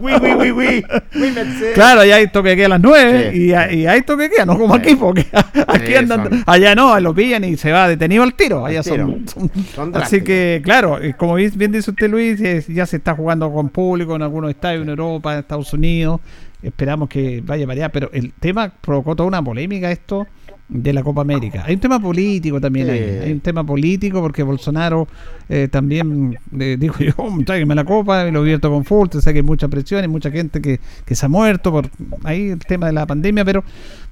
Uy, 0.00 0.12
uy, 0.14 0.52
uy. 0.52 0.84
Uy, 1.14 1.30
Mercedes. 1.32 1.74
Claro, 1.74 2.00
allá 2.02 2.16
hay 2.16 2.28
toque 2.28 2.54
queda 2.56 2.66
a 2.66 2.68
las 2.70 2.80
9 2.80 3.30
Sí. 3.32 3.38
y, 3.38 3.50
y 3.50 3.86
hay 3.86 4.02
toque 4.02 4.30
queda, 4.30 4.46
no 4.46 4.56
como 4.58 4.74
Sí. 4.74 4.80
aquí, 4.80 4.96
porque 4.96 5.26
aquí 5.66 5.86
Sí, 5.88 5.94
andan, 5.96 6.28
son- 6.28 6.42
allá 6.46 6.74
no, 6.74 6.98
lo 7.00 7.14
pillan 7.14 7.44
y 7.44 7.56
se 7.56 7.72
va 7.72 7.88
detenido 7.88 8.22
al 8.22 8.34
tiro. 8.34 8.64
Allá 8.64 8.78
Al 8.78 8.84
tiro. 8.84 9.06
son, 9.06 9.28
son- 9.28 9.50
Son 9.74 9.88
así 9.88 9.92
drásticos. 9.92 10.26
que, 10.26 10.60
claro, 10.64 10.98
como 11.16 11.34
bien 11.34 11.72
dice 11.72 11.90
usted, 11.90 12.08
Luis, 12.08 12.40
eh, 12.40 12.64
ya 12.68 12.86
se 12.86 12.96
está 12.96 13.14
jugando 13.14 13.52
con 13.52 13.68
público 13.70 14.14
en 14.16 14.22
algunos 14.22 14.50
estadios 14.50 14.82
en 14.84 14.88
Europa, 14.90 15.32
en 15.34 15.40
Estados 15.40 15.72
Unidos. 15.72 16.20
Esperamos 16.62 17.08
que 17.08 17.42
vaya 17.44 17.66
para 17.66 17.74
allá, 17.74 17.88
pero 17.90 18.08
el 18.12 18.32
tema 18.34 18.72
provocó 18.80 19.16
toda 19.16 19.26
una 19.26 19.42
polémica 19.42 19.90
esto 19.90 20.26
de 20.72 20.92
la 20.92 21.02
Copa 21.02 21.20
América. 21.20 21.64
Hay 21.66 21.74
un 21.74 21.80
tema 21.80 22.00
político 22.00 22.60
también 22.60 22.88
ahí. 22.88 23.00
Hay 23.24 23.32
un 23.32 23.40
tema 23.40 23.62
político 23.64 24.20
porque 24.20 24.42
Bolsonaro 24.42 25.06
eh, 25.48 25.68
también 25.70 26.38
eh, 26.58 26.76
dijo 26.78 27.04
yo, 27.04 27.14
tráigame 27.44 27.74
la 27.74 27.84
copa 27.84 28.26
y 28.26 28.30
lo 28.30 28.42
vierto 28.42 28.70
con 28.70 28.84
full, 28.84 29.08
te 29.08 29.20
sé 29.20 29.32
que 29.32 29.40
hay 29.40 29.44
mucha 29.44 29.68
presión, 29.68 30.00
hay 30.00 30.08
mucha 30.08 30.30
gente 30.30 30.62
que, 30.62 30.80
que 31.04 31.14
se 31.14 31.26
ha 31.26 31.28
muerto 31.28 31.70
por 31.70 31.90
ahí 32.24 32.50
el 32.50 32.58
tema 32.58 32.86
de 32.86 32.92
la 32.94 33.06
pandemia, 33.06 33.44
pero 33.44 33.62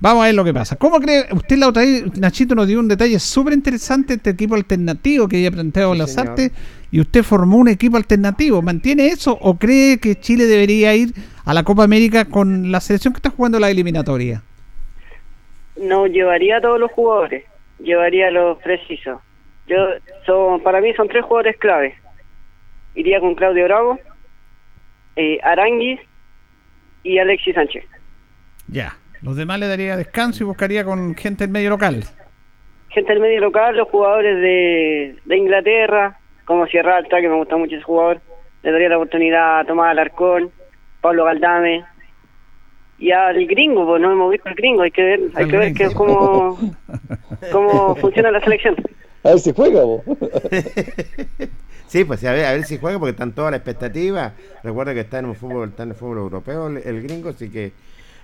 vamos 0.00 0.22
a 0.22 0.26
ver 0.26 0.34
lo 0.34 0.44
que 0.44 0.52
pasa. 0.52 0.76
¿Cómo 0.76 1.00
cree 1.00 1.26
usted 1.32 1.56
la 1.56 1.68
otra 1.68 1.82
vez, 1.82 2.04
Nachito 2.18 2.54
nos 2.54 2.66
dio 2.66 2.78
un 2.78 2.88
detalle 2.88 3.18
súper 3.18 3.54
interesante 3.54 4.14
este 4.14 4.30
equipo 4.30 4.54
alternativo 4.54 5.28
que 5.28 5.36
había 5.36 5.50
planteado 5.50 5.94
Sí, 5.94 5.98
las 5.98 6.10
señor. 6.12 6.28
artes 6.28 6.52
y 6.90 7.00
usted 7.00 7.22
formó 7.22 7.56
un 7.56 7.68
equipo 7.68 7.96
alternativo? 7.96 8.60
¿Mantiene 8.60 9.08
eso 9.08 9.38
o 9.40 9.56
cree 9.56 9.98
que 9.98 10.20
Chile 10.20 10.44
debería 10.44 10.94
ir 10.94 11.14
a 11.44 11.54
la 11.54 11.62
Copa 11.62 11.84
América 11.84 12.26
con 12.26 12.70
la 12.70 12.80
selección 12.80 13.14
que 13.14 13.18
está 13.18 13.30
jugando 13.30 13.58
la 13.58 13.70
eliminatoria? 13.70 14.42
No 15.80 16.06
llevaría 16.06 16.58
a 16.58 16.60
todos 16.60 16.78
los 16.78 16.92
jugadores, 16.92 17.44
llevaría 17.78 18.28
a 18.28 18.30
los 18.30 18.58
precisos. 18.58 19.20
Yo, 19.66 19.76
son, 20.24 20.62
para 20.62 20.80
mí 20.80 20.92
son 20.94 21.08
tres 21.08 21.24
jugadores 21.24 21.56
clave. 21.56 21.94
Iría 22.94 23.18
con 23.18 23.34
Claudio 23.34 23.64
Bravo, 23.64 23.98
eh, 25.16 25.38
Aranguis 25.42 26.00
y 27.02 27.18
Alexis 27.18 27.54
Sánchez. 27.54 27.84
Ya. 28.68 28.96
Los 29.22 29.36
demás 29.36 29.58
le 29.58 29.68
daría 29.68 29.96
descanso 29.96 30.44
y 30.44 30.46
buscaría 30.46 30.84
con 30.84 31.14
gente 31.14 31.44
del 31.44 31.52
medio 31.52 31.70
local. 31.70 32.04
Gente 32.88 33.12
del 33.12 33.20
medio 33.20 33.40
local, 33.40 33.76
los 33.76 33.88
jugadores 33.88 34.36
de, 34.40 35.16
de 35.24 35.36
Inglaterra, 35.36 36.18
como 36.46 36.66
Sierra 36.66 36.96
Alta, 36.96 37.20
que 37.20 37.28
me 37.28 37.36
gusta 37.36 37.56
mucho 37.56 37.76
ese 37.76 37.84
jugador. 37.84 38.20
Le 38.62 38.72
daría 38.72 38.88
la 38.88 38.96
oportunidad 38.96 39.60
a 39.60 39.64
Tomás 39.64 39.90
Alarcón, 39.90 40.50
Pablo 41.00 41.24
Galdame. 41.24 41.84
Y 43.00 43.10
al 43.10 43.44
gringo, 43.46 43.86
pues 43.86 44.00
no 44.00 44.12
hemos 44.12 44.30
visto 44.30 44.48
al 44.48 44.54
gringo, 44.54 44.82
hay 44.82 44.90
que 44.90 45.02
ver, 45.02 45.20
hay 45.34 45.48
que 45.48 45.56
ver 45.56 45.72
que 45.72 45.90
cómo, 45.94 46.58
cómo 47.52 47.96
funciona 47.96 48.30
la 48.30 48.40
selección. 48.40 48.76
A 49.24 49.30
ver 49.30 49.40
si 49.40 49.52
juega, 49.52 49.82
vos. 49.82 50.02
Sí, 51.90 52.04
pues 52.04 52.24
a 52.24 52.30
ver, 52.30 52.44
a 52.44 52.52
ver 52.52 52.62
si 52.62 52.78
juega 52.78 53.00
porque 53.00 53.10
están 53.10 53.32
todas 53.32 53.50
las 53.50 53.58
expectativas. 53.58 54.32
Recuerda 54.62 54.94
que 54.94 55.00
está 55.00 55.18
en 55.18 55.30
el 55.30 55.34
fútbol, 55.34 55.70
está 55.70 55.82
en 55.82 55.88
el 55.88 55.96
fútbol 55.96 56.18
europeo 56.18 56.68
el, 56.68 56.76
el 56.76 57.02
gringo, 57.02 57.30
así 57.30 57.50
que 57.50 57.72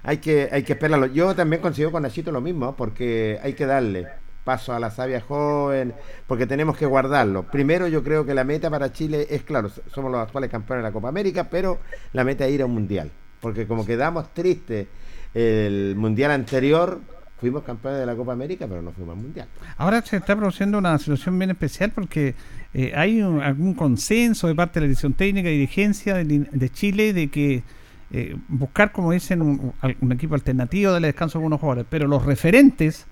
hay 0.04 0.18
que 0.18 0.48
hay 0.52 0.62
que 0.62 0.74
esperarlo. 0.74 1.06
Yo 1.06 1.34
también 1.34 1.60
consigo 1.60 1.90
con 1.90 2.04
Nachito 2.04 2.30
lo 2.30 2.40
mismo, 2.40 2.76
porque 2.76 3.40
hay 3.42 3.54
que 3.54 3.66
darle 3.66 4.06
paso 4.44 4.72
a 4.72 4.78
la 4.78 4.92
sabia 4.92 5.20
joven, 5.20 5.92
porque 6.28 6.46
tenemos 6.46 6.78
que 6.78 6.86
guardarlo. 6.86 7.42
Primero 7.42 7.88
yo 7.88 8.04
creo 8.04 8.24
que 8.24 8.32
la 8.32 8.44
meta 8.44 8.70
para 8.70 8.92
Chile 8.92 9.26
es 9.28 9.42
claro, 9.42 9.68
somos 9.92 10.12
los 10.12 10.20
actuales 10.20 10.48
campeones 10.48 10.84
de 10.84 10.88
la 10.88 10.92
Copa 10.92 11.08
América, 11.08 11.48
pero 11.50 11.80
la 12.12 12.22
meta 12.22 12.46
es 12.46 12.52
ir 12.52 12.62
a 12.62 12.66
un 12.66 12.74
mundial, 12.74 13.10
porque 13.46 13.64
como 13.68 13.86
quedamos 13.86 14.34
tristes 14.34 14.88
el 15.32 15.94
mundial 15.96 16.32
anterior, 16.32 17.00
fuimos 17.38 17.62
campeones 17.62 18.00
de 18.00 18.06
la 18.06 18.16
Copa 18.16 18.32
América, 18.32 18.66
pero 18.66 18.82
no 18.82 18.90
fuimos 18.90 19.14
al 19.16 19.22
mundial. 19.22 19.46
Ahora 19.76 20.02
se 20.02 20.16
está 20.16 20.34
produciendo 20.34 20.78
una 20.78 20.98
situación 20.98 21.38
bien 21.38 21.50
especial 21.50 21.92
porque 21.92 22.34
eh, 22.74 22.92
hay 22.96 23.20
algún 23.20 23.74
consenso 23.74 24.48
de 24.48 24.56
parte 24.56 24.80
de 24.80 24.86
la 24.86 24.88
dirección 24.88 25.12
técnica 25.12 25.48
y 25.48 25.52
dirigencia 25.52 26.14
de, 26.16 26.70
Chile 26.70 27.12
de 27.12 27.28
que 27.28 27.62
eh, 28.10 28.34
buscar, 28.48 28.90
como 28.90 29.12
dicen, 29.12 29.40
un 29.40 30.12
equipo 30.12 30.34
alternativo, 30.34 30.90
darle 30.90 31.06
descanso 31.06 31.38
a 31.38 31.40
algunos 31.40 31.60
jugadores. 31.60 31.86
Pero 31.88 32.08
los 32.08 32.26
referentes, 32.26 33.06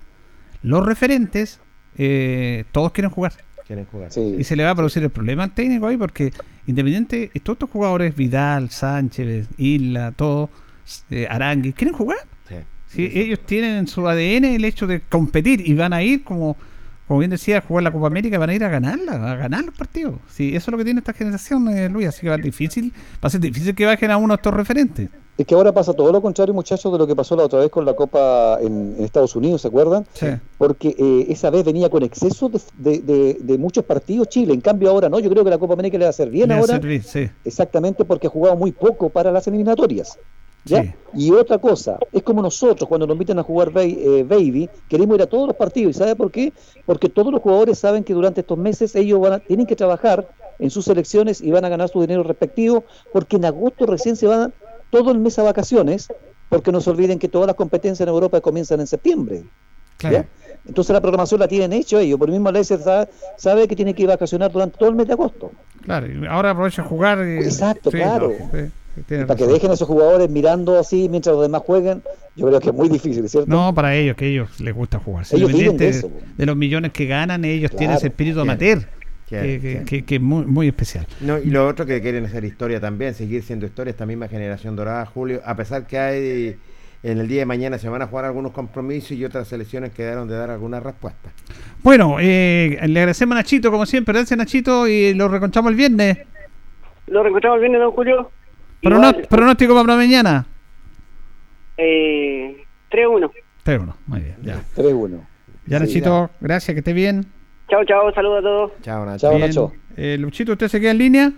los 0.63 0.85
referentes, 0.85 1.61
eh, 1.97 2.65
todos 2.73 2.91
quieren 2.91 3.09
jugar. 3.09 3.31
Quieren 3.65 3.85
jugar. 3.85 4.11
Sí. 4.11 4.35
Y 4.37 4.43
se 4.43 4.55
le 4.55 4.63
va 4.63 4.71
a 4.71 4.75
producir 4.75 5.01
el 5.03 5.09
problema 5.09 5.47
técnico 5.53 5.87
ahí 5.87 5.97
porque 5.97 6.31
Independiente, 6.67 7.31
todos 7.43 7.55
estos 7.55 7.69
jugadores, 7.69 8.15
Vidal, 8.15 8.71
Sánchez, 8.71 9.47
Isla, 9.57 10.11
todos, 10.11 10.49
eh, 11.11 11.27
Arangui, 11.29 11.73
quieren 11.73 11.93
jugar. 11.93 12.17
Sí. 12.49 12.55
Sí, 12.87 13.11
ellos 13.13 13.39
tienen 13.45 13.77
en 13.77 13.87
su 13.87 14.07
ADN 14.07 14.45
el 14.45 14.65
hecho 14.65 14.87
de 14.87 15.01
competir 15.01 15.61
y 15.67 15.73
van 15.75 15.93
a 15.93 16.01
ir, 16.01 16.23
como, 16.23 16.57
como 17.07 17.19
bien 17.19 17.29
decía, 17.29 17.59
a 17.59 17.61
jugar 17.61 17.83
la 17.83 17.91
Copa 17.91 18.07
América, 18.07 18.39
van 18.39 18.49
a 18.49 18.55
ir 18.55 18.63
a 18.63 18.69
ganarla, 18.69 19.31
a 19.31 19.35
ganar 19.35 19.63
los 19.63 19.75
partidos. 19.75 20.15
Sí, 20.27 20.55
eso 20.55 20.69
es 20.69 20.71
lo 20.71 20.77
que 20.77 20.85
tiene 20.85 20.99
esta 20.99 21.13
generación, 21.13 21.67
eh, 21.69 21.87
Luis, 21.87 22.07
así 22.07 22.21
que 22.21 22.29
va 22.29 22.35
a, 22.35 22.37
ser 22.37 22.45
difícil, 22.45 22.91
va 23.23 23.27
a 23.27 23.29
ser 23.29 23.41
difícil 23.41 23.75
que 23.75 23.85
bajen 23.85 24.09
a 24.09 24.17
uno 24.17 24.33
de 24.33 24.37
estos 24.37 24.53
referentes. 24.53 25.09
Es 25.37 25.45
que 25.45 25.53
ahora 25.53 25.73
pasa 25.73 25.93
todo 25.93 26.11
lo 26.13 26.21
contrario, 26.21 26.53
muchachos, 26.53 26.91
de 26.91 26.97
lo 26.97 27.05
que 27.05 27.15
pasó 27.15 27.35
la 27.35 27.43
otra 27.43 27.59
vez 27.59 27.69
con 27.69 27.83
la 27.83 27.93
Copa 27.93 28.57
en, 28.61 28.95
Estados 28.99 29.35
Unidos, 29.35 29.61
¿se 29.61 29.67
acuerdan? 29.67 30.05
Sí. 30.13 30.27
Porque 30.57 30.95
eh, 30.97 31.25
esa 31.29 31.49
vez 31.49 31.65
venía 31.65 31.89
con 31.89 32.03
exceso 32.03 32.49
de, 32.77 32.99
de, 33.39 33.57
muchos 33.57 33.83
partidos 33.83 34.29
Chile. 34.29 34.53
En 34.53 34.61
cambio, 34.61 34.89
ahora 34.89 35.09
no. 35.09 35.19
Yo 35.19 35.29
creo 35.29 35.43
que 35.43 35.49
la 35.49 35.57
Copa 35.57 35.73
América 35.73 35.97
le 35.97 36.05
va 36.05 36.07
a 36.07 36.11
hacer 36.11 36.29
bien 36.29 36.51
ahora. 36.51 36.79
sí. 37.03 37.29
Exactamente, 37.43 38.05
porque 38.05 38.27
ha 38.27 38.29
jugado 38.29 38.55
muy 38.55 38.71
poco 38.71 39.09
para 39.09 39.31
las 39.31 39.47
eliminatorias. 39.47 40.17
¿Ya? 40.65 40.95
Y 41.13 41.31
otra 41.31 41.59
cosa, 41.59 41.99
es 42.11 42.23
como 42.23 42.41
nosotros 42.41 42.89
cuando 42.89 43.05
nos 43.05 43.13
invitan 43.13 43.37
a 43.37 43.43
jugar 43.43 43.71
eh, 43.75 44.25
Baby, 44.27 44.67
queremos 44.89 45.15
ir 45.15 45.21
a 45.21 45.27
todos 45.27 45.47
los 45.47 45.55
partidos. 45.55 45.95
¿Y 45.95 45.99
sabe 45.99 46.15
por 46.15 46.31
qué? 46.31 46.53
Porque 46.87 47.07
todos 47.07 47.31
los 47.31 47.41
jugadores 47.41 47.77
saben 47.77 48.03
que 48.03 48.13
durante 48.13 48.41
estos 48.41 48.57
meses 48.57 48.95
ellos 48.95 49.19
van 49.19 49.33
a, 49.33 49.39
tienen 49.39 49.67
que 49.67 49.75
trabajar 49.75 50.27
en 50.57 50.71
sus 50.71 50.85
selecciones 50.85 51.41
y 51.41 51.51
van 51.51 51.65
a 51.65 51.69
ganar 51.69 51.89
su 51.89 52.01
dinero 52.01 52.23
respectivo, 52.23 52.83
porque 53.13 53.35
en 53.35 53.45
agosto 53.45 53.85
recién 53.85 54.15
se 54.15 54.25
van 54.25 54.53
todo 54.89 55.11
el 55.11 55.19
mes 55.19 55.37
a 55.39 55.43
vacaciones, 55.43 56.07
porque 56.49 56.71
no 56.71 56.81
se 56.81 56.89
olviden 56.89 57.19
que 57.19 57.27
todas 57.27 57.47
las 57.47 57.55
competencias 57.55 58.01
en 58.01 58.13
Europa 58.13 58.41
comienzan 58.41 58.79
en 58.79 58.87
septiembre. 58.87 59.43
Entonces 60.67 60.93
la 60.93 61.01
programación 61.01 61.39
la 61.39 61.47
tienen 61.47 61.73
hecho 61.73 61.99
ellos, 61.99 62.17
por 62.17 62.27
el 62.27 62.33
mismo 62.33 62.51
Leicester 62.51 62.79
sabe, 62.79 63.07
sabe, 63.37 63.67
que 63.67 63.75
tiene 63.75 63.93
que 63.93 64.03
ir 64.03 64.09
a 64.09 64.13
vacacionar 64.13 64.51
durante 64.51 64.77
todo 64.77 64.89
el 64.89 64.95
mes 64.95 65.07
de 65.07 65.13
agosto. 65.13 65.51
Claro, 65.83 66.07
y 66.07 66.25
ahora 66.25 66.51
aprovecha 66.51 66.81
a 66.81 66.85
jugar. 66.85 67.19
Exacto, 67.21 67.91
claro. 67.91 68.31
para 69.27 69.35
que 69.35 69.45
dejen 69.45 69.69
a 69.69 69.75
esos 69.75 69.87
jugadores 69.87 70.29
mirando 70.29 70.79
así 70.79 71.07
mientras 71.07 71.35
los 71.35 71.43
demás 71.43 71.61
jueguen, 71.65 72.01
yo 72.35 72.47
creo 72.47 72.59
que 72.59 72.69
es 72.69 72.75
muy 72.75 72.89
difícil, 72.89 73.29
¿cierto? 73.29 73.49
No, 73.49 73.73
para 73.73 73.95
ellos, 73.95 74.17
que 74.17 74.27
ellos 74.27 74.59
les 74.59 74.73
gusta 74.73 74.99
jugar. 74.99 75.25
Ellos 75.31 75.53
viven 75.53 75.77
de, 75.77 75.89
eso, 75.89 76.09
de, 76.35 76.45
los 76.45 76.57
millones 76.57 76.91
que 76.91 77.05
ganan, 77.05 77.45
ellos 77.45 77.71
tienen 77.71 77.97
ese 77.97 78.07
espíritu 78.07 78.41
amateur 78.41 78.87
que, 79.27 80.05
es 80.07 80.21
muy, 80.21 80.45
muy 80.45 80.67
especial. 80.67 81.07
No, 81.21 81.37
y 81.37 81.45
lo 81.45 81.67
otro 81.67 81.85
que 81.85 82.01
quieren 82.01 82.25
hacer 82.25 82.45
historia 82.45 82.79
también, 82.79 83.13
seguir 83.13 83.43
siendo 83.43 83.65
historia, 83.65 83.91
esta 83.91 84.05
misma 84.05 84.27
generación 84.27 84.75
dorada, 84.75 85.05
Julio, 85.05 85.41
a 85.45 85.55
pesar 85.55 85.87
que 85.87 85.97
hay 85.97 86.57
en 87.05 87.19
el 87.19 87.27
día 87.27 87.41
de 87.41 87.45
mañana 87.45 87.77
se 87.77 87.87
van 87.87 88.01
a 88.01 88.07
jugar 88.07 88.25
algunos 88.25 88.51
compromisos 88.51 89.11
y 89.11 89.23
otras 89.23 89.47
selecciones 89.47 89.91
quedaron 89.91 90.27
de 90.27 90.35
dar 90.35 90.49
alguna 90.49 90.79
respuesta. 90.79 91.31
Bueno, 91.83 92.17
eh, 92.19 92.79
le 92.87 92.99
agradecemos 92.99 93.35
a 93.35 93.39
Nachito, 93.39 93.69
como 93.69 93.85
siempre, 93.85 94.13
gracias 94.13 94.35
Nachito, 94.35 94.87
y 94.87 95.13
lo 95.13 95.27
reconchamos 95.27 95.69
el 95.69 95.75
viernes. 95.75 96.17
Lo 97.05 97.21
reconchamos 97.21 97.57
el 97.57 97.61
viernes, 97.61 97.81
don 97.81 97.91
Julio. 97.91 98.31
¿Pronóstico 99.29 99.75
para 99.75 99.95
mañana? 99.95 100.47
Eh, 101.77 102.63
3-1. 102.89 103.31
3-1, 103.63 103.93
muy 104.07 104.21
bien. 104.21 104.35
Ya. 104.41 104.63
3-1. 104.75 105.19
Ya, 105.67 105.79
Nachito, 105.79 106.31
gracias, 106.41 106.73
que 106.73 106.79
esté 106.79 106.93
bien. 106.93 107.27
Chao, 107.69 107.83
chao, 107.85 108.13
saludos 108.13 108.39
a 108.39 108.41
todos. 108.41 108.71
Chao, 108.81 109.05
Nacho. 109.05 109.29
Chao, 109.29 109.39
Nacho. 109.39 109.73
Eh, 109.97 110.17
Luchito, 110.19 110.51
¿usted 110.51 110.67
se 110.67 110.79
queda 110.79 110.91
en 110.91 110.97
línea? 110.97 111.33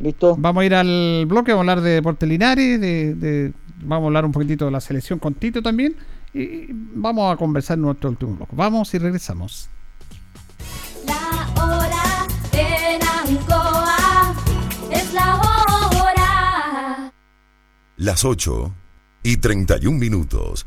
Listo. 0.00 0.34
Vamos 0.38 0.62
a 0.62 0.64
ir 0.64 0.74
al 0.74 1.26
bloque, 1.26 1.52
vamos 1.52 1.68
a 1.68 1.72
hablar 1.72 1.84
de 1.84 1.90
Deportes 1.90 2.28
Linares, 2.28 2.80
de, 2.80 3.52
vamos 3.82 4.04
a 4.04 4.06
hablar 4.06 4.24
un 4.24 4.32
poquitito 4.32 4.64
de 4.64 4.70
la 4.70 4.80
selección 4.80 5.18
con 5.18 5.34
Tito 5.34 5.62
también, 5.62 5.94
y 6.32 6.66
vamos 6.72 7.32
a 7.32 7.36
conversar 7.36 7.76
en 7.76 7.82
nuestro 7.82 8.10
último 8.10 8.34
bloque. 8.34 8.52
Vamos 8.56 8.92
y 8.94 8.98
regresamos. 8.98 9.68
La 11.06 11.62
hora 11.62 12.26
en 12.52 13.00
Ancoa 13.02 14.34
es 14.90 15.12
la 15.12 15.36
hora. 15.36 17.12
Las 17.96 18.24
8 18.24 18.72
y 19.22 19.36
31 19.36 19.98
minutos. 19.98 20.66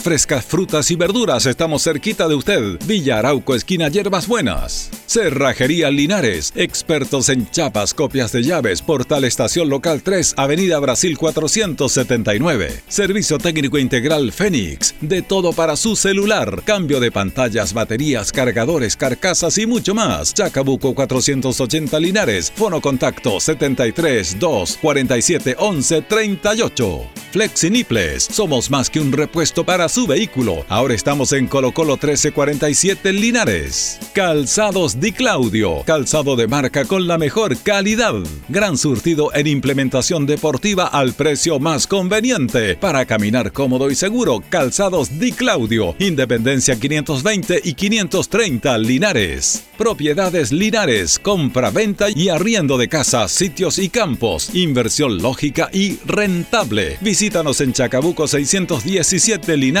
frescas 0.01 0.43
frutas 0.43 0.91
y 0.91 0.95
verduras, 0.95 1.45
estamos 1.45 1.83
cerquita 1.83 2.27
de 2.27 2.35
usted. 2.35 2.79
Villa 2.85 3.19
Arauco 3.19 3.55
esquina 3.55 3.87
Hierbas 3.87 4.27
Buenas. 4.27 4.89
Cerrajería 5.05 5.91
Linares, 5.91 6.53
expertos 6.55 7.29
en 7.29 7.49
chapas, 7.51 7.93
copias 7.93 8.31
de 8.31 8.43
llaves, 8.43 8.81
portal 8.81 9.25
estación 9.25 9.69
local 9.69 10.01
3, 10.01 10.35
Avenida 10.37 10.79
Brasil 10.79 11.17
479. 11.17 12.81
Servicio 12.87 13.37
técnico 13.37 13.77
integral 13.77 14.31
Fénix, 14.31 14.95
de 15.01 15.21
todo 15.21 15.53
para 15.53 15.75
su 15.75 15.95
celular, 15.95 16.63
cambio 16.65 16.99
de 16.99 17.11
pantallas, 17.11 17.73
baterías, 17.73 18.31
cargadores, 18.31 18.95
carcasas 18.95 19.57
y 19.57 19.65
mucho 19.65 19.93
más. 19.93 20.33
Chacabuco 20.33 20.95
480 20.95 21.99
Linares, 21.99 22.51
fono 22.55 22.81
contacto 22.81 23.39
73 23.39 24.39
2 24.39 24.79
47 24.81 25.55
11 25.59 26.01
38. 26.03 27.01
Flexiniples. 27.31 28.23
Somos 28.23 28.69
más 28.69 28.89
que 28.89 28.99
un 28.99 29.11
repuesto 29.11 29.65
para 29.65 29.87
su 29.91 30.07
vehículo. 30.07 30.63
Ahora 30.69 30.93
estamos 30.93 31.33
en 31.33 31.47
Colo 31.47 31.73
Colo 31.73 31.93
1347 31.93 33.11
Linares. 33.11 33.99
Calzados 34.13 35.01
Di 35.01 35.11
Claudio. 35.11 35.83
Calzado 35.85 36.37
de 36.37 36.47
marca 36.47 36.85
con 36.85 37.07
la 37.07 37.17
mejor 37.17 37.57
calidad. 37.57 38.15
Gran 38.47 38.77
surtido 38.77 39.33
en 39.33 39.47
implementación 39.47 40.25
deportiva 40.25 40.87
al 40.87 41.13
precio 41.13 41.59
más 41.59 41.87
conveniente. 41.87 42.77
Para 42.77 43.05
caminar 43.05 43.51
cómodo 43.51 43.91
y 43.91 43.95
seguro, 43.95 44.41
Calzados 44.49 45.19
Di 45.19 45.33
Claudio. 45.33 45.93
Independencia 45.99 46.79
520 46.79 47.59
y 47.61 47.73
530 47.73 48.77
Linares. 48.77 49.65
Propiedades 49.77 50.53
Linares. 50.53 51.19
Compra, 51.19 51.69
venta 51.69 52.07
y 52.09 52.29
arriendo 52.29 52.77
de 52.77 52.87
casas, 52.87 53.31
sitios 53.31 53.77
y 53.77 53.89
campos. 53.89 54.55
Inversión 54.55 55.21
lógica 55.21 55.69
y 55.73 55.97
rentable. 56.05 56.97
Visítanos 57.01 57.59
en 57.59 57.73
Chacabuco 57.73 58.27
617 58.27 59.57
Linares. 59.57 59.80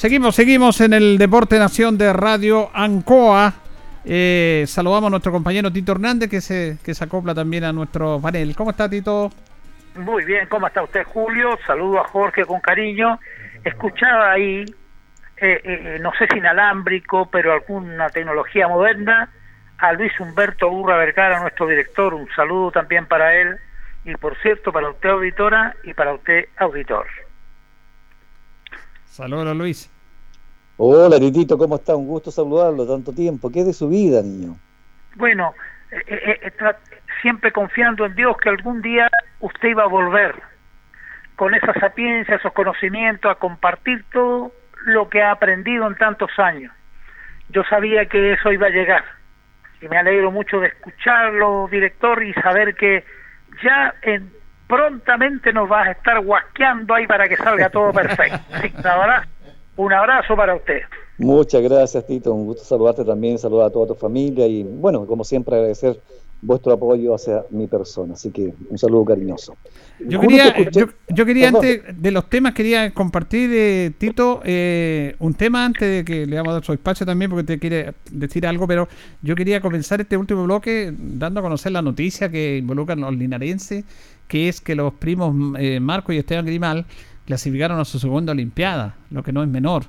Seguimos, 0.00 0.34
seguimos 0.34 0.80
en 0.80 0.94
el 0.94 1.18
Deporte 1.18 1.58
Nación 1.58 1.98
de 1.98 2.10
Radio 2.14 2.70
Ancoa. 2.72 3.52
Eh, 4.02 4.64
saludamos 4.66 5.08
a 5.08 5.10
nuestro 5.10 5.30
compañero 5.30 5.70
Tito 5.70 5.92
Hernández 5.92 6.30
que 6.30 6.40
se, 6.40 6.78
que 6.82 6.94
se 6.94 7.04
acopla 7.04 7.34
también 7.34 7.64
a 7.64 7.72
nuestro 7.74 8.18
panel. 8.18 8.56
¿Cómo 8.56 8.70
está 8.70 8.88
Tito? 8.88 9.30
Muy 9.96 10.24
bien, 10.24 10.48
¿cómo 10.48 10.68
está 10.68 10.82
usted, 10.82 11.04
Julio? 11.04 11.50
Saludo 11.66 12.00
a 12.00 12.08
Jorge 12.08 12.46
con 12.46 12.60
cariño. 12.60 13.20
Escuchaba 13.62 14.32
ahí, 14.32 14.64
eh, 15.36 15.60
eh, 15.64 15.98
no 16.00 16.12
sé 16.18 16.26
si 16.32 16.38
inalámbrico, 16.38 17.30
pero 17.30 17.52
alguna 17.52 18.08
tecnología 18.08 18.68
moderna, 18.68 19.28
a 19.76 19.92
Luis 19.92 20.18
Humberto 20.18 20.70
Urra 20.70 20.96
Vergara, 20.96 21.42
nuestro 21.42 21.66
director. 21.66 22.14
Un 22.14 22.26
saludo 22.34 22.70
también 22.70 23.04
para 23.04 23.34
él. 23.34 23.54
Y 24.06 24.14
por 24.14 24.34
cierto, 24.38 24.72
para 24.72 24.88
usted, 24.88 25.10
auditora, 25.10 25.76
y 25.84 25.92
para 25.92 26.14
usted, 26.14 26.46
auditor. 26.56 27.06
Saludos 29.20 29.54
Luis. 29.54 29.92
Hola, 30.78 31.18
Titito, 31.18 31.58
¿cómo 31.58 31.76
está? 31.76 31.94
Un 31.94 32.06
gusto 32.06 32.30
saludarlo, 32.30 32.86
tanto 32.86 33.12
tiempo. 33.12 33.52
¿Qué 33.52 33.60
es 33.60 33.66
de 33.66 33.74
su 33.74 33.86
vida, 33.86 34.22
niño? 34.22 34.56
Bueno, 35.16 35.52
eh, 35.90 36.00
eh, 36.08 36.40
eh, 36.42 36.72
siempre 37.20 37.52
confiando 37.52 38.06
en 38.06 38.14
Dios 38.14 38.34
que 38.38 38.48
algún 38.48 38.80
día 38.80 39.10
usted 39.40 39.68
iba 39.68 39.82
a 39.82 39.88
volver 39.88 40.34
con 41.36 41.54
esa 41.54 41.74
sapiencia, 41.74 42.36
esos 42.36 42.54
conocimientos, 42.54 43.30
a 43.30 43.34
compartir 43.34 44.06
todo 44.10 44.52
lo 44.86 45.10
que 45.10 45.20
ha 45.20 45.32
aprendido 45.32 45.86
en 45.86 45.96
tantos 45.96 46.30
años. 46.38 46.72
Yo 47.50 47.62
sabía 47.64 48.06
que 48.06 48.32
eso 48.32 48.50
iba 48.50 48.68
a 48.68 48.70
llegar 48.70 49.04
y 49.82 49.88
me 49.88 49.98
alegro 49.98 50.30
mucho 50.30 50.60
de 50.60 50.68
escucharlo, 50.68 51.68
director, 51.70 52.22
y 52.22 52.32
saber 52.32 52.74
que 52.74 53.04
ya 53.62 53.94
en, 54.00 54.32
prontamente 54.70 55.52
nos 55.52 55.68
vas 55.68 55.88
a 55.88 55.90
estar 55.90 56.24
guasqueando 56.24 56.94
ahí 56.94 57.06
para 57.06 57.28
que 57.28 57.36
salga 57.36 57.68
todo 57.68 57.92
perfecto. 57.92 58.38
Sí, 58.62 58.72
un 58.78 58.86
abrazo, 58.86 59.28
un 59.76 59.92
abrazo 59.92 60.36
para 60.36 60.54
usted. 60.54 60.82
Muchas 61.18 61.60
gracias, 61.62 62.06
Tito. 62.06 62.32
Un 62.32 62.46
gusto 62.46 62.64
saludarte 62.64 63.04
también, 63.04 63.38
saludar 63.38 63.66
a 63.66 63.70
toda 63.70 63.88
tu 63.88 63.94
familia 63.94 64.46
y, 64.46 64.62
bueno, 64.62 65.06
como 65.06 65.24
siempre, 65.24 65.56
agradecer 65.56 66.00
vuestro 66.42 66.72
apoyo 66.72 67.14
hacia 67.14 67.44
mi 67.50 67.66
persona. 67.66 68.14
Así 68.14 68.30
que 68.30 68.52
un 68.68 68.78
saludo 68.78 69.04
cariñoso. 69.04 69.56
Yo 69.98 70.18
quería, 70.20 70.48
escuché- 70.48 70.80
yo, 70.80 70.86
yo 71.14 71.26
quería 71.26 71.48
antes 71.48 71.82
de 71.94 72.10
los 72.10 72.28
temas, 72.30 72.54
quería 72.54 72.90
compartir, 72.92 73.50
eh, 73.52 73.92
Tito, 73.98 74.40
eh, 74.44 75.14
un 75.18 75.34
tema 75.34 75.64
antes 75.64 75.82
de 75.82 76.04
que 76.04 76.26
le 76.26 76.36
damos 76.36 76.64
su 76.64 76.72
espacio 76.72 77.04
también, 77.04 77.30
porque 77.30 77.44
te 77.44 77.58
quiere 77.58 77.92
decir 78.10 78.46
algo, 78.46 78.66
pero 78.66 78.88
yo 79.22 79.34
quería 79.36 79.60
comenzar 79.60 80.00
este 80.00 80.16
último 80.16 80.44
bloque 80.44 80.94
dando 80.96 81.40
a 81.40 81.42
conocer 81.42 81.72
la 81.72 81.82
noticia 81.82 82.30
que 82.30 82.58
involucra 82.58 82.94
a 82.94 82.98
los 82.98 83.14
linarenses, 83.14 83.84
que 84.26 84.48
es 84.48 84.60
que 84.60 84.74
los 84.74 84.94
primos 84.94 85.34
eh, 85.58 85.80
Marco 85.80 86.12
y 86.12 86.18
Esteban 86.18 86.46
Grimal 86.46 86.86
clasificaron 87.26 87.78
a 87.78 87.84
su 87.84 87.98
segunda 87.98 88.32
Olimpiada, 88.32 88.96
lo 89.10 89.22
que 89.22 89.32
no 89.32 89.42
es 89.42 89.48
menor. 89.48 89.84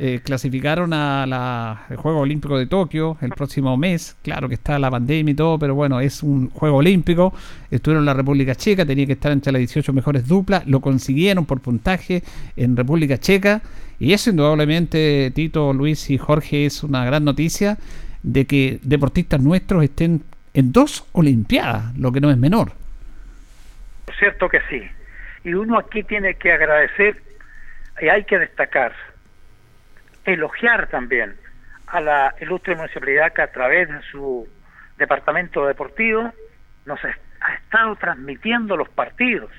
Eh, 0.00 0.20
clasificaron 0.22 0.92
a 0.92 1.26
la 1.26 1.96
Juego 1.96 2.20
Olímpico 2.20 2.56
de 2.56 2.66
Tokio 2.66 3.16
el 3.20 3.30
próximo 3.30 3.76
mes. 3.76 4.16
Claro 4.22 4.48
que 4.48 4.54
está 4.54 4.78
la 4.78 4.90
pandemia 4.90 5.32
y 5.32 5.34
todo, 5.34 5.58
pero 5.58 5.74
bueno, 5.74 5.98
es 5.98 6.22
un 6.22 6.50
Juego 6.50 6.76
Olímpico. 6.76 7.34
Estuvieron 7.70 8.02
en 8.02 8.06
la 8.06 8.14
República 8.14 8.54
Checa, 8.54 8.86
tenía 8.86 9.06
que 9.06 9.14
estar 9.14 9.32
entre 9.32 9.50
las 9.50 9.58
18 9.58 9.92
mejores 9.92 10.28
duplas. 10.28 10.66
Lo 10.66 10.80
consiguieron 10.80 11.46
por 11.46 11.60
puntaje 11.60 12.22
en 12.56 12.76
República 12.76 13.18
Checa. 13.18 13.60
Y 13.98 14.12
eso, 14.12 14.30
indudablemente, 14.30 15.32
Tito, 15.34 15.72
Luis 15.72 16.10
y 16.10 16.18
Jorge, 16.18 16.66
es 16.66 16.84
una 16.84 17.04
gran 17.04 17.24
noticia 17.24 17.76
de 18.22 18.46
que 18.46 18.78
deportistas 18.82 19.40
nuestros 19.40 19.82
estén 19.82 20.22
en 20.54 20.72
dos 20.72 21.06
Olimpiadas, 21.12 21.96
lo 21.98 22.12
que 22.12 22.20
no 22.20 22.30
es 22.30 22.36
menor. 22.36 22.72
Cierto 24.18 24.48
que 24.48 24.60
sí. 24.70 24.82
Y 25.44 25.54
uno 25.54 25.78
aquí 25.78 26.02
tiene 26.02 26.34
que 26.34 26.52
agradecer 26.52 27.20
y 28.00 28.08
hay 28.08 28.24
que 28.24 28.38
destacar, 28.38 28.92
elogiar 30.32 30.88
también 30.88 31.36
a 31.86 32.00
la 32.00 32.34
ilustre 32.40 32.76
municipalidad 32.76 33.32
que 33.32 33.42
a 33.42 33.50
través 33.50 33.88
de 33.88 34.00
su 34.10 34.46
departamento 34.96 35.66
deportivo 35.66 36.32
nos 36.84 37.00
ha 37.04 37.54
estado 37.54 37.96
transmitiendo 37.96 38.76
los 38.76 38.88
partidos, 38.90 39.50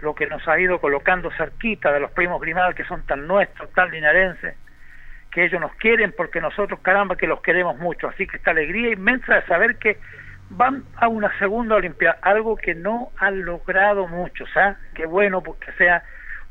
lo 0.00 0.14
que 0.14 0.26
nos 0.26 0.46
ha 0.48 0.58
ido 0.58 0.80
colocando 0.80 1.30
cerquita 1.32 1.92
de 1.92 2.00
los 2.00 2.10
primos 2.10 2.40
Grimal 2.40 2.74
que 2.74 2.84
son 2.84 3.06
tan 3.06 3.26
nuestros, 3.26 3.72
tan 3.72 3.90
linarenses, 3.90 4.56
que 5.30 5.44
ellos 5.44 5.60
nos 5.60 5.74
quieren 5.76 6.12
porque 6.16 6.40
nosotros, 6.40 6.80
caramba, 6.80 7.16
que 7.16 7.26
los 7.26 7.40
queremos 7.42 7.76
mucho. 7.78 8.08
Así 8.08 8.26
que 8.26 8.38
esta 8.38 8.52
alegría 8.52 8.92
inmensa 8.92 9.34
de 9.34 9.42
saber 9.46 9.76
que 9.76 9.98
van 10.48 10.84
a 10.96 11.08
una 11.08 11.36
segunda 11.38 11.76
Olimpiada, 11.76 12.18
algo 12.22 12.56
que 12.56 12.74
no 12.74 13.10
han 13.18 13.44
logrado 13.44 14.08
muchos, 14.08 14.48
¿ah? 14.56 14.76
Qué 14.94 15.06
bueno 15.06 15.42
porque 15.42 15.72
sea 15.72 16.02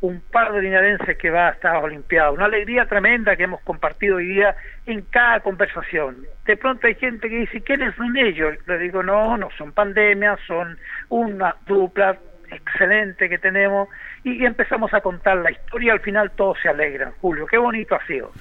un 0.06 0.22
par 0.32 0.54
de 0.54 0.62
linarenses 0.62 1.18
que 1.18 1.30
va 1.30 1.50
a 1.50 1.52
estas 1.52 1.84
Olimpiadas. 1.84 2.34
Una 2.34 2.46
alegría 2.46 2.86
tremenda 2.86 3.36
que 3.36 3.44
hemos 3.44 3.62
compartido 3.62 4.18
hoy 4.18 4.28
día 4.28 4.56
en 4.86 5.02
cada 5.02 5.40
conversación. 5.40 6.26
De 6.46 6.58
pronto 6.58 6.88
hay 6.88 6.96
gente 6.96 7.30
que 7.30 7.38
dice, 7.38 7.62
¿quiénes 7.62 7.96
son 7.96 8.16
ellos? 8.18 8.56
Le 8.68 8.78
digo, 8.78 9.04
no, 9.04 9.38
no 9.38 9.50
son 9.58 9.72
pandemias, 9.72 10.40
son 10.48 10.78
una 11.10 11.56
dupla 11.66 12.18
excelente 12.52 13.28
que 13.28 13.38
tenemos 13.38 13.90
y 14.24 14.46
empezamos 14.46 14.94
a 14.94 15.02
contar 15.02 15.38
la 15.38 15.52
historia 15.52 15.94
al 15.94 16.00
final 16.00 16.32
todos 16.32 16.58
se 16.62 16.70
alegran. 16.70 17.12
Julio, 17.22 17.48
qué 17.48 17.58
bonito 17.58 17.96
ha 17.96 18.06
sido. 18.06 18.32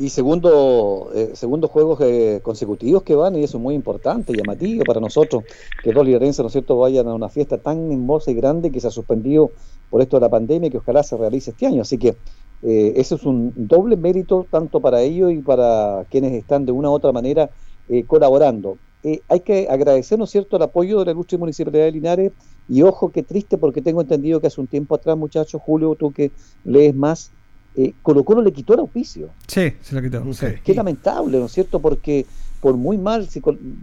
Y 0.00 0.08
segundo, 0.08 1.10
eh, 1.14 1.32
segundo 1.34 1.68
juegos 1.68 2.00
eh, 2.00 2.40
consecutivos 2.42 3.02
que 3.02 3.14
van, 3.14 3.36
y 3.36 3.44
eso 3.44 3.58
es 3.58 3.62
muy 3.62 3.74
importante, 3.74 4.32
llamativo 4.32 4.82
para 4.86 4.98
nosotros, 4.98 5.44
que 5.82 5.92
dos 5.92 6.06
linarenses, 6.06 6.40
¿no 6.40 6.46
es 6.46 6.52
cierto?, 6.52 6.78
vayan 6.78 7.06
a 7.06 7.12
una 7.12 7.28
fiesta 7.28 7.58
tan 7.58 7.92
hermosa 7.92 8.30
y 8.30 8.34
grande 8.34 8.70
que 8.70 8.80
se 8.80 8.86
ha 8.86 8.90
suspendido 8.90 9.50
por 9.90 10.00
esto 10.00 10.16
de 10.16 10.22
la 10.22 10.30
pandemia 10.30 10.70
que 10.70 10.78
ojalá 10.78 11.02
se 11.02 11.18
realice 11.18 11.50
este 11.50 11.66
año. 11.66 11.82
Así 11.82 11.98
que 11.98 12.16
eh, 12.62 12.94
eso 12.96 13.16
es 13.16 13.24
un 13.24 13.52
doble 13.54 13.98
mérito 13.98 14.46
tanto 14.50 14.80
para 14.80 15.02
ellos 15.02 15.32
y 15.32 15.42
para 15.42 16.06
quienes 16.10 16.32
están 16.32 16.64
de 16.64 16.72
una 16.72 16.88
u 16.88 16.94
otra 16.94 17.12
manera 17.12 17.50
eh, 17.86 18.06
colaborando. 18.06 18.78
Eh, 19.02 19.20
hay 19.28 19.40
que 19.40 19.68
agradecer, 19.68 20.18
¿no 20.18 20.24
es 20.24 20.30
cierto?, 20.30 20.56
el 20.56 20.62
apoyo 20.62 21.00
de 21.00 21.04
la 21.04 21.10
ilustre 21.10 21.36
Municipalidad 21.36 21.84
de 21.84 21.92
Linares 21.92 22.32
y 22.66 22.80
ojo, 22.80 23.10
qué 23.12 23.22
triste 23.22 23.58
porque 23.58 23.82
tengo 23.82 24.00
entendido 24.00 24.40
que 24.40 24.46
hace 24.46 24.62
un 24.62 24.66
tiempo 24.66 24.94
atrás, 24.94 25.18
muchachos, 25.18 25.60
Julio, 25.62 25.94
tú 25.94 26.10
que 26.10 26.32
lees 26.64 26.94
más, 26.94 27.34
eh, 27.76 27.94
Colo 28.02 28.24
Colo 28.24 28.42
le 28.42 28.52
quitó 28.52 28.74
el 28.74 28.80
auspicio. 28.80 29.30
Sí, 29.46 29.72
se 29.80 29.94
lo 29.94 30.02
quitó. 30.02 30.32
sí. 30.32 30.46
Qué 30.64 30.74
lamentable, 30.74 31.38
¿no 31.38 31.46
es 31.46 31.52
cierto? 31.52 31.80
Porque 31.80 32.26
por 32.60 32.76
muy 32.76 32.98
mal 32.98 33.26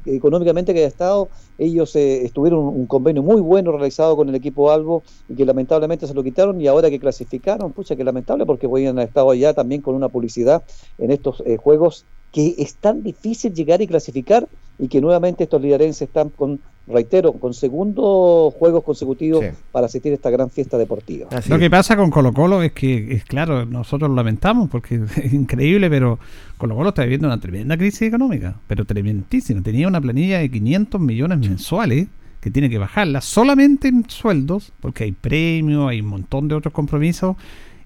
económicamente 0.06 0.74
que 0.74 0.80
haya 0.80 0.88
estado, 0.88 1.30
ellos 1.58 1.96
eh, 1.96 2.24
estuvieron 2.24 2.60
un, 2.60 2.76
un 2.76 2.86
convenio 2.86 3.24
muy 3.24 3.42
bueno 3.42 3.72
realizado 3.72 4.16
con 4.16 4.30
el 4.30 4.36
equipo 4.36 4.72
Albo 4.72 5.04
y 5.28 5.36
que 5.36 5.46
lamentablemente 5.46 6.06
se 6.06 6.14
lo 6.14 6.24
quitaron 6.24 6.62
y 6.62 6.68
ahora 6.68 6.90
que 6.90 7.00
clasificaron, 7.00 7.74
pucha, 7.74 7.96
que 7.96 8.04
lamentable 8.04 8.46
porque 8.46 8.70
podían 8.70 8.98
haber 8.98 9.08
estado 9.08 9.32
allá 9.32 9.54
también 9.54 9.82
con 9.82 9.96
una 9.96 10.10
publicidad 10.10 10.64
en 11.00 11.12
estos 11.12 11.42
eh, 11.46 11.58
juegos 11.58 12.06
que 12.38 12.54
es 12.60 12.76
tan 12.76 13.02
difícil 13.02 13.52
llegar 13.56 13.82
y 13.82 13.88
clasificar 13.88 14.48
y 14.78 14.88
que 14.90 15.02
nuevamente 15.02 15.46
estos 15.46 15.60
liderenses 15.60 16.04
están 16.04 16.30
con, 16.30 16.60
reitero, 16.86 17.34
con 17.34 17.56
segundos 17.56 18.54
juegos 18.54 18.84
consecutivos 18.84 19.44
Sí. 19.44 19.50
para 19.72 19.88
asistir 19.88 20.12
a 20.12 20.16
esta 20.16 20.30
gran 20.30 20.52
fiesta 20.52 20.78
deportiva. 20.78 21.30
Así 21.32 21.50
Lo 21.50 21.56
es. 21.56 21.62
que 21.62 21.70
pasa 21.72 21.96
con 21.98 22.12
Colo 22.12 22.34
Colo 22.34 22.62
es 22.62 22.74
que, 22.74 23.12
es 23.16 23.26
claro, 23.26 23.66
nosotros 23.66 24.08
lo 24.10 24.16
lamentamos 24.16 24.70
porque 24.70 25.02
es 25.24 25.34
increíble, 25.34 25.90
pero 25.90 26.20
Colo 26.60 26.76
Colo 26.76 26.90
está 26.90 27.02
viviendo 27.02 27.26
una 27.28 27.40
tremenda 27.40 27.76
crisis 27.76 28.04
económica, 28.04 28.56
pero 28.68 28.86
tremendísima. 28.86 29.64
Tenía 29.64 29.88
una 29.88 30.00
planilla 30.00 30.38
de 30.38 30.52
500 30.52 31.02
millones 31.02 31.40
mensuales 31.40 32.08
que 32.40 32.52
tiene 32.52 32.70
que 32.70 32.78
bajarla 32.78 33.20
solamente 33.22 33.88
en 33.88 34.08
sueldos, 34.08 34.72
porque 34.80 35.06
hay 35.06 35.12
premios, 35.12 35.90
hay 35.90 36.02
un 36.02 36.08
montón 36.08 36.48
de 36.48 36.54
otros 36.54 36.72
compromisos 36.72 37.36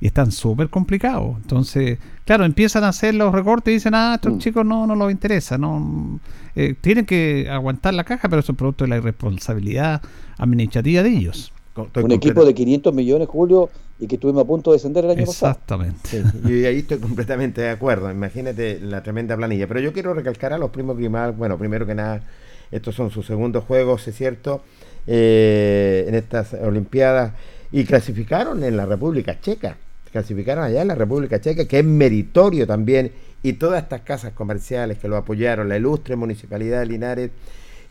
y 0.01 0.07
están 0.07 0.31
súper 0.31 0.69
complicados. 0.69 1.37
Entonces, 1.37 1.99
claro, 2.25 2.43
empiezan 2.43 2.83
a 2.83 2.89
hacer 2.89 3.13
los 3.13 3.33
recortes 3.33 3.71
y 3.71 3.75
dicen, 3.75 3.93
ah, 3.93 4.15
estos 4.15 4.39
chicos 4.39 4.65
no, 4.65 4.87
no 4.87 4.95
les 4.95 5.11
interesa, 5.11 5.59
no 5.59 6.19
eh, 6.55 6.73
tienen 6.81 7.05
que 7.05 7.47
aguantar 7.49 7.93
la 7.93 8.03
caja, 8.03 8.27
pero 8.27 8.39
eso 8.39 8.51
es 8.51 8.57
producto 8.57 8.83
de 8.83 8.89
la 8.89 8.97
irresponsabilidad 8.97 10.01
administrativa 10.39 11.03
de 11.03 11.09
ellos. 11.09 11.53
Estoy 11.77 12.03
un 12.03 12.11
equipo 12.11 12.43
de 12.43 12.53
500 12.53 12.93
millones, 12.93 13.27
Julio, 13.29 13.69
y 13.99 14.07
que 14.07 14.15
estuvimos 14.15 14.43
a 14.43 14.47
punto 14.47 14.71
de 14.71 14.75
descender 14.75 15.05
el 15.05 15.11
año 15.11 15.25
pasado. 15.25 15.51
Exactamente. 15.51 16.09
Sí, 16.09 16.21
y 16.45 16.65
ahí 16.65 16.79
estoy 16.79 16.97
completamente 16.99 17.61
de 17.61 17.69
acuerdo. 17.69 18.11
Imagínate 18.11 18.79
la 18.81 19.03
tremenda 19.03 19.37
planilla. 19.37 19.67
Pero 19.67 19.79
yo 19.79 19.93
quiero 19.93 20.13
recalcar 20.13 20.51
a 20.51 20.57
los 20.57 20.71
primos 20.71 20.97
Grimal. 20.97 21.33
Bueno, 21.33 21.57
primero 21.57 21.85
que 21.85 21.95
nada, 21.95 22.23
estos 22.71 22.95
son 22.95 23.11
sus 23.11 23.25
segundos 23.25 23.63
juegos, 23.63 24.05
es 24.07 24.15
cierto, 24.17 24.63
eh, 25.07 26.05
en 26.07 26.15
estas 26.15 26.53
Olimpiadas. 26.55 27.33
Y 27.71 27.85
clasificaron 27.85 28.63
en 28.63 28.75
la 28.75 28.85
República 28.85 29.39
Checa. 29.39 29.77
Clasificaron 30.11 30.63
allá 30.63 30.81
en 30.81 30.89
la 30.89 30.95
República 30.95 31.39
Checa, 31.39 31.65
que 31.65 31.79
es 31.79 31.85
meritorio 31.85 32.67
también. 32.67 33.11
Y 33.43 33.53
todas 33.53 33.83
estas 33.83 34.01
casas 34.01 34.33
comerciales 34.33 34.97
que 34.97 35.07
lo 35.07 35.17
apoyaron, 35.17 35.69
la 35.69 35.77
ilustre 35.77 36.15
Municipalidad 36.15 36.79
de 36.79 36.85
Linares. 36.85 37.31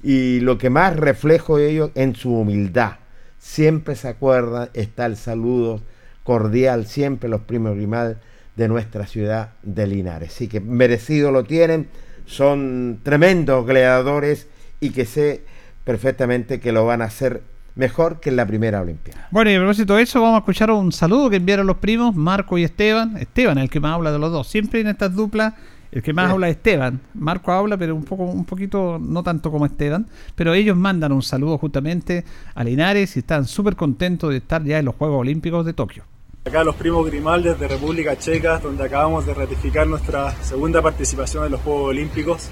Y 0.02 0.40
lo 0.40 0.58
que 0.58 0.70
más 0.70 0.96
reflejo 0.96 1.58
ellos 1.58 1.90
en 1.94 2.14
su 2.14 2.34
humildad. 2.34 2.96
Siempre 3.38 3.96
se 3.96 4.08
acuerdan, 4.08 4.68
está 4.74 5.06
el 5.06 5.16
saludo 5.16 5.80
cordial, 6.22 6.86
siempre 6.86 7.28
los 7.28 7.40
primos 7.40 7.74
Grimal 7.74 8.18
de 8.56 8.68
nuestra 8.68 9.06
ciudad 9.06 9.52
de 9.62 9.86
Linares. 9.86 10.32
Así 10.34 10.48
que 10.48 10.60
merecido 10.60 11.32
lo 11.32 11.44
tienen, 11.44 11.88
son 12.26 13.00
tremendos 13.02 13.66
gladiadores 13.66 14.46
y 14.80 14.90
que 14.90 15.06
sé 15.06 15.42
perfectamente 15.84 16.60
que 16.60 16.72
lo 16.72 16.84
van 16.84 17.02
a 17.02 17.06
hacer 17.06 17.42
mejor 17.74 18.20
que 18.20 18.30
en 18.30 18.36
la 18.36 18.46
primera 18.46 18.80
Olimpiada. 18.80 19.28
Bueno, 19.30 19.50
y 19.50 19.54
a 19.54 19.58
propósito 19.58 19.96
de 19.96 20.02
eso, 20.02 20.20
vamos 20.20 20.36
a 20.36 20.38
escuchar 20.40 20.70
un 20.70 20.92
saludo 20.92 21.30
que 21.30 21.36
enviaron 21.36 21.66
los 21.66 21.76
primos, 21.78 22.14
Marco 22.14 22.58
y 22.58 22.64
Esteban. 22.64 23.16
Esteban 23.16 23.58
es 23.58 23.64
el 23.64 23.70
que 23.70 23.80
más 23.80 23.94
habla 23.94 24.12
de 24.12 24.18
los 24.18 24.30
dos. 24.32 24.48
Siempre 24.48 24.80
en 24.80 24.88
estas 24.88 25.14
duplas, 25.14 25.54
el 25.92 26.02
que 26.02 26.12
más 26.12 26.26
Sí. 26.26 26.32
habla 26.32 26.48
es 26.48 26.56
Esteban. 26.56 27.00
Marco 27.14 27.52
habla, 27.52 27.76
pero 27.76 27.94
un 27.96 28.04
poco, 28.04 28.24
un 28.24 28.44
poquito, 28.44 28.98
no 29.00 29.22
tanto 29.22 29.50
como 29.50 29.66
Esteban. 29.66 30.06
Pero 30.34 30.54
ellos 30.54 30.76
mandan 30.76 31.12
un 31.12 31.22
saludo 31.22 31.58
justamente 31.58 32.24
a 32.54 32.62
Linares 32.64 33.16
y 33.16 33.20
están 33.20 33.44
súper 33.46 33.74
contentos 33.76 34.30
de 34.30 34.36
estar 34.36 34.62
ya 34.64 34.78
en 34.78 34.84
los 34.84 34.94
Juegos 34.94 35.20
Olímpicos 35.20 35.64
de 35.66 35.72
Tokio. 35.72 36.04
Acá 36.46 36.64
los 36.64 36.74
primos 36.76 37.04
Grimaldes 37.06 37.58
de 37.60 37.68
República 37.68 38.16
Checa, 38.16 38.58
donde 38.60 38.84
acabamos 38.84 39.26
de 39.26 39.34
ratificar 39.34 39.86
nuestra 39.86 40.30
segunda 40.42 40.80
participación 40.80 41.44
en 41.44 41.52
los 41.52 41.60
Juegos 41.60 41.90
Olímpicos. 41.90 42.50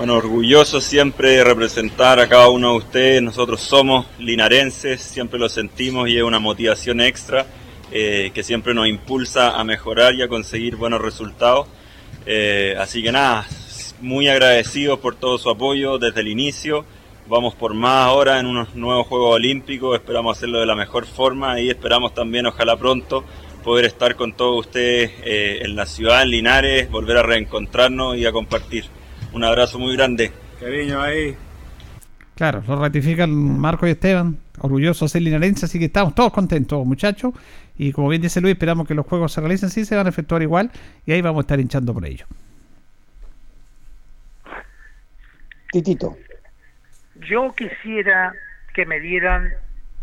Bueno, 0.00 0.14
orgulloso 0.14 0.80
siempre 0.80 1.32
de 1.32 1.44
representar 1.44 2.20
a 2.20 2.26
cada 2.26 2.48
uno 2.48 2.70
de 2.70 2.78
ustedes. 2.78 3.22
Nosotros 3.22 3.60
somos 3.60 4.06
linarenses, 4.18 5.02
siempre 5.02 5.38
lo 5.38 5.46
sentimos 5.50 6.08
y 6.08 6.16
es 6.16 6.22
una 6.22 6.38
motivación 6.38 7.02
extra 7.02 7.44
eh, 7.92 8.30
que 8.32 8.42
siempre 8.42 8.72
nos 8.72 8.88
impulsa 8.88 9.60
a 9.60 9.62
mejorar 9.62 10.14
y 10.14 10.22
a 10.22 10.28
conseguir 10.28 10.76
buenos 10.76 11.02
resultados. 11.02 11.66
Eh, 12.24 12.74
así 12.78 13.02
que 13.02 13.12
nada, 13.12 13.46
muy 14.00 14.26
agradecidos 14.26 15.00
por 15.00 15.16
todo 15.16 15.36
su 15.36 15.50
apoyo 15.50 15.98
desde 15.98 16.22
el 16.22 16.28
inicio. 16.28 16.86
Vamos 17.28 17.54
por 17.54 17.74
más 17.74 18.06
ahora 18.06 18.40
en 18.40 18.46
unos 18.46 18.74
nuevos 18.74 19.06
Juegos 19.06 19.34
Olímpicos, 19.34 19.94
esperamos 19.94 20.34
hacerlo 20.34 20.60
de 20.60 20.66
la 20.66 20.76
mejor 20.76 21.04
forma 21.04 21.60
y 21.60 21.68
esperamos 21.68 22.14
también, 22.14 22.46
ojalá 22.46 22.74
pronto, 22.78 23.22
poder 23.62 23.84
estar 23.84 24.16
con 24.16 24.32
todos 24.32 24.60
ustedes 24.60 25.12
eh, 25.24 25.58
en 25.60 25.76
la 25.76 25.84
ciudad, 25.84 26.22
en 26.22 26.30
Linares, 26.30 26.90
volver 26.90 27.18
a 27.18 27.22
reencontrarnos 27.22 28.16
y 28.16 28.24
a 28.24 28.32
compartir. 28.32 28.86
Un 29.32 29.44
abrazo 29.44 29.78
muy 29.78 29.96
grande. 29.96 30.32
Cariño 30.58 31.00
ahí. 31.00 31.36
Claro, 32.34 32.62
lo 32.66 32.76
ratifican 32.76 33.30
Marco 33.58 33.86
y 33.86 33.90
Esteban, 33.90 34.38
orgullosos 34.60 35.12
de 35.12 35.18
ser 35.18 35.22
linarenses, 35.22 35.64
así 35.64 35.78
que 35.78 35.84
estamos 35.86 36.14
todos 36.14 36.32
contentos, 36.32 36.84
muchachos. 36.86 37.34
Y 37.76 37.92
como 37.92 38.08
bien 38.08 38.22
dice 38.22 38.40
Luis, 38.40 38.54
esperamos 38.54 38.88
que 38.88 38.94
los 38.94 39.06
juegos 39.06 39.32
se 39.32 39.40
realicen, 39.40 39.68
sí 39.68 39.84
se 39.84 39.94
van 39.94 40.06
a 40.06 40.08
efectuar 40.08 40.40
igual, 40.42 40.70
y 41.04 41.12
ahí 41.12 41.20
vamos 41.20 41.40
a 41.40 41.42
estar 41.42 41.60
hinchando 41.60 41.92
por 41.92 42.06
ello. 42.06 42.26
Titito. 45.70 46.16
Yo 47.28 47.54
quisiera 47.54 48.32
que 48.74 48.86
me 48.86 49.00
dieran 49.00 49.52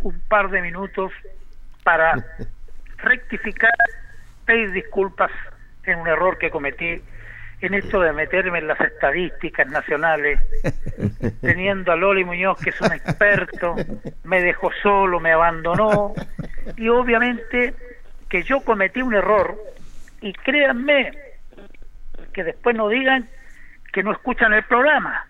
un 0.04 0.20
par 0.28 0.49
de 0.49 0.62
minutos 0.62 1.12
para 1.84 2.24
rectificar, 2.98 3.74
pedir 4.45 4.72
disculpas 4.72 5.32
en 5.86 5.99
un 5.99 6.08
error 6.08 6.38
que 6.38 6.52
cometí 6.52 7.02
en 7.62 7.74
esto 7.74 8.02
de 8.02 8.14
meterme 8.14 8.60
en 8.60 8.68
las 8.68 8.80
estadísticas 8.80 9.68
nacionales, 9.68 10.40
teniendo 11.42 11.92
a 11.92 11.96
Loli 11.96 12.24
Muñoz, 12.24 12.60
que 12.60 12.70
es 12.70 12.82
un 12.82 12.94
experto, 12.94 13.76
me 14.24 14.42
dejó 14.42 14.72
solo, 14.82 15.20
me 15.20 15.32
abandonó, 15.32 16.14
y 16.76 16.88
obviamente 16.90 17.74
que 18.30 18.44
yo 18.44 18.62
cometí 18.62 19.02
un 19.02 19.16
error, 19.16 19.58
y 20.22 20.34
créanme 20.34 21.12
que 22.34 22.44
después 22.44 22.76
no 22.76 22.90
digan 22.90 23.28
que 23.92 24.04
no 24.04 24.12
escuchan 24.12 24.54
el 24.54 24.64
programa, 24.64 25.26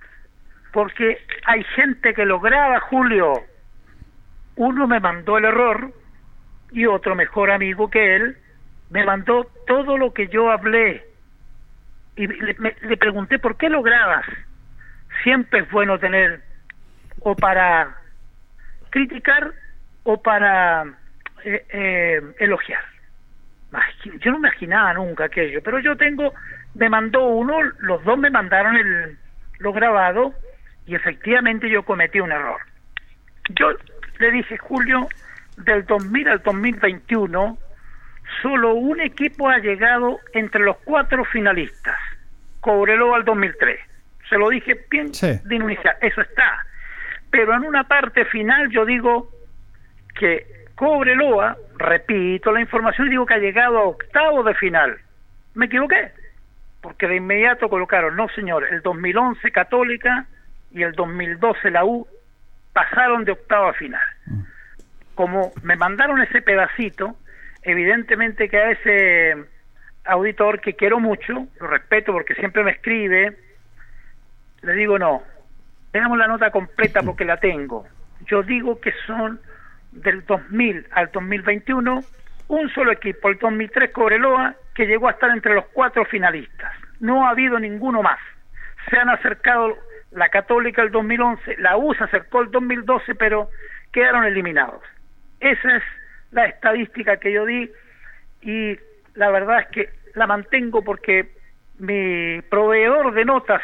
porque 0.73 1.19
hay 1.45 1.63
gente 1.75 2.13
que 2.13 2.25
lo 2.25 2.39
graba, 2.39 2.79
Julio. 2.81 3.33
Uno 4.57 4.87
me 4.87 4.99
mandó 4.99 5.37
el 5.37 5.45
error 5.45 5.93
y 6.71 6.85
otro 6.85 7.15
mejor 7.15 7.51
amigo 7.51 7.89
que 7.89 8.15
él 8.15 8.37
me 8.89 9.05
mandó 9.05 9.45
todo 9.65 9.97
lo 9.97 10.13
que 10.13 10.27
yo 10.27 10.51
hablé. 10.51 11.06
Y 12.17 12.27
le, 12.27 12.55
me- 12.59 12.75
le 12.81 12.97
pregunté, 12.97 13.39
¿por 13.39 13.57
qué 13.57 13.69
lo 13.69 13.81
grabas? 13.81 14.25
Siempre 15.23 15.61
es 15.61 15.71
bueno 15.71 15.99
tener 15.99 16.41
o 17.21 17.35
para 17.35 17.95
criticar 18.89 19.53
o 20.03 20.21
para 20.21 20.83
eh, 21.43 21.65
eh, 21.69 22.21
elogiar. 22.39 22.83
Yo 24.19 24.31
no 24.31 24.37
imaginaba 24.37 24.93
nunca 24.93 25.25
aquello, 25.25 25.61
pero 25.61 25.79
yo 25.79 25.95
tengo, 25.97 26.33
me 26.75 26.89
mandó 26.89 27.25
uno, 27.27 27.61
los 27.79 28.03
dos 28.03 28.17
me 28.17 28.29
mandaron 28.29 28.75
el, 28.77 29.17
lo 29.59 29.73
grabado 29.73 30.33
y 30.85 30.95
efectivamente 30.95 31.69
yo 31.69 31.83
cometí 31.83 32.19
un 32.19 32.31
error. 32.31 32.61
Yo 33.49 33.71
le 34.19 34.31
dije, 34.31 34.57
Julio, 34.57 35.07
del 35.57 35.85
2000 35.85 36.27
al 36.29 36.41
2021, 36.41 37.57
solo 38.41 38.73
un 38.73 39.01
equipo 39.01 39.49
ha 39.49 39.57
llegado 39.59 40.19
entre 40.33 40.63
los 40.63 40.77
cuatro 40.77 41.23
finalistas. 41.25 41.97
Cobreloa 42.61 43.17
al 43.17 43.25
2003. 43.25 43.79
Se 44.29 44.37
lo 44.37 44.49
dije 44.49 44.85
bien 44.89 45.13
Sí. 45.13 45.39
de 45.43 45.55
eso 46.01 46.21
está. 46.21 46.65
Pero 47.29 47.53
en 47.53 47.63
una 47.63 47.83
parte 47.85 48.25
final 48.25 48.69
yo 48.69 48.85
digo 48.85 49.29
que 50.19 50.45
Cobreloa, 50.75 51.57
repito 51.77 52.51
la 52.51 52.61
información, 52.61 53.07
y 53.07 53.11
digo 53.11 53.25
que 53.25 53.33
ha 53.35 53.39
llegado 53.39 53.77
a 53.79 53.83
octavo 53.83 54.43
de 54.43 54.53
final. 54.55 54.97
Me 55.55 55.65
equivoqué, 55.65 56.11
porque 56.81 57.07
de 57.07 57.15
inmediato 57.15 57.67
colocaron, 57.69 58.15
no 58.15 58.27
señor, 58.29 58.65
el 58.69 58.81
2011 58.81 59.51
Católica 59.51 60.25
y 60.71 60.83
el 60.83 60.93
2012 60.93 61.71
la 61.71 61.83
U 61.83 62.07
pasaron 62.73 63.25
de 63.25 63.31
octavo 63.31 63.69
a 63.69 63.73
final. 63.73 64.01
Como 65.15 65.51
me 65.63 65.75
mandaron 65.75 66.21
ese 66.21 66.41
pedacito, 66.43 67.15
evidentemente 67.63 68.47
que 68.49 68.57
a 68.57 68.71
ese 68.71 69.35
auditor 70.07 70.61
que 70.61 70.73
quiero 70.73 70.99
mucho, 70.99 71.47
lo 71.59 71.67
respeto 71.67 72.13
porque 72.13 72.35
siempre 72.35 72.63
me 72.63 72.71
escribe, 72.71 73.37
le 74.61 74.73
digo 74.73 74.97
no, 74.97 75.23
tengamos 75.91 76.17
la 76.17 76.27
nota 76.27 76.51
completa 76.51 77.01
porque 77.03 77.25
la 77.25 77.37
tengo. 77.37 77.85
Yo 78.25 78.43
digo 78.43 78.79
que 78.79 78.93
son 79.05 79.39
del 79.91 80.25
2000 80.25 80.87
al 80.91 81.11
2021 81.11 82.03
un 82.49 82.69
solo 82.69 82.91
equipo, 82.91 83.29
el 83.29 83.37
2003 83.37 83.91
Cobreloa, 83.91 84.55
que 84.73 84.85
llegó 84.85 85.07
a 85.07 85.11
estar 85.11 85.29
entre 85.31 85.53
los 85.53 85.65
cuatro 85.67 86.05
finalistas. 86.05 86.73
No 86.99 87.27
ha 87.27 87.31
habido 87.31 87.59
ninguno 87.59 88.01
más. 88.01 88.19
Se 88.89 88.97
han 88.97 89.09
acercado 89.09 89.75
la 90.11 90.29
Católica 90.29 90.81
el 90.81 90.91
2011, 90.91 91.57
la 91.57 91.77
U 91.77 91.93
se 91.93 92.05
acercó 92.05 92.41
el 92.41 92.51
2012, 92.51 93.15
pero 93.15 93.49
quedaron 93.91 94.23
eliminados. 94.23 94.81
Esa 95.39 95.77
es 95.77 95.83
la 96.31 96.45
estadística 96.45 97.17
que 97.17 97.33
yo 97.33 97.45
di 97.45 97.69
y 98.41 98.77
la 99.17 99.29
verdad 99.29 99.59
es 99.61 99.67
que 99.67 99.89
la 100.15 100.25
mantengo 100.27 100.81
porque 100.83 101.35
mi 101.79 102.41
proveedor 102.49 103.13
de 103.13 103.25
notas 103.25 103.61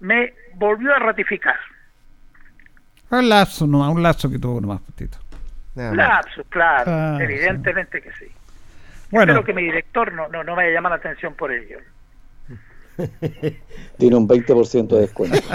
me 0.00 0.34
volvió 0.54 0.94
a 0.94 0.98
ratificar. 0.98 1.56
Un 3.10 3.28
lazo 3.28 3.66
nomás, 3.66 3.94
un 3.94 4.02
lazo 4.02 4.28
que 4.30 4.38
tuvo 4.38 4.60
nomás, 4.60 4.80
Tito. 4.94 5.18
Lapsus, 5.74 6.44
claro, 6.48 6.90
Ah, 6.92 7.18
evidentemente 7.20 8.02
que 8.02 8.10
sí. 8.14 8.26
Bueno. 9.10 9.32
Espero 9.32 9.44
que 9.46 9.52
mi 9.54 9.62
director 9.62 10.12
no, 10.12 10.28
no, 10.28 10.42
no 10.44 10.56
me 10.56 10.64
haya 10.64 10.74
llamado 10.74 10.96
la 10.96 11.00
atención 11.00 11.34
por 11.34 11.52
ello. 11.52 11.78
Tiene 13.98 14.16
un 14.16 14.28
20% 14.28 14.88
de 14.88 15.00
descuento. 15.00 15.38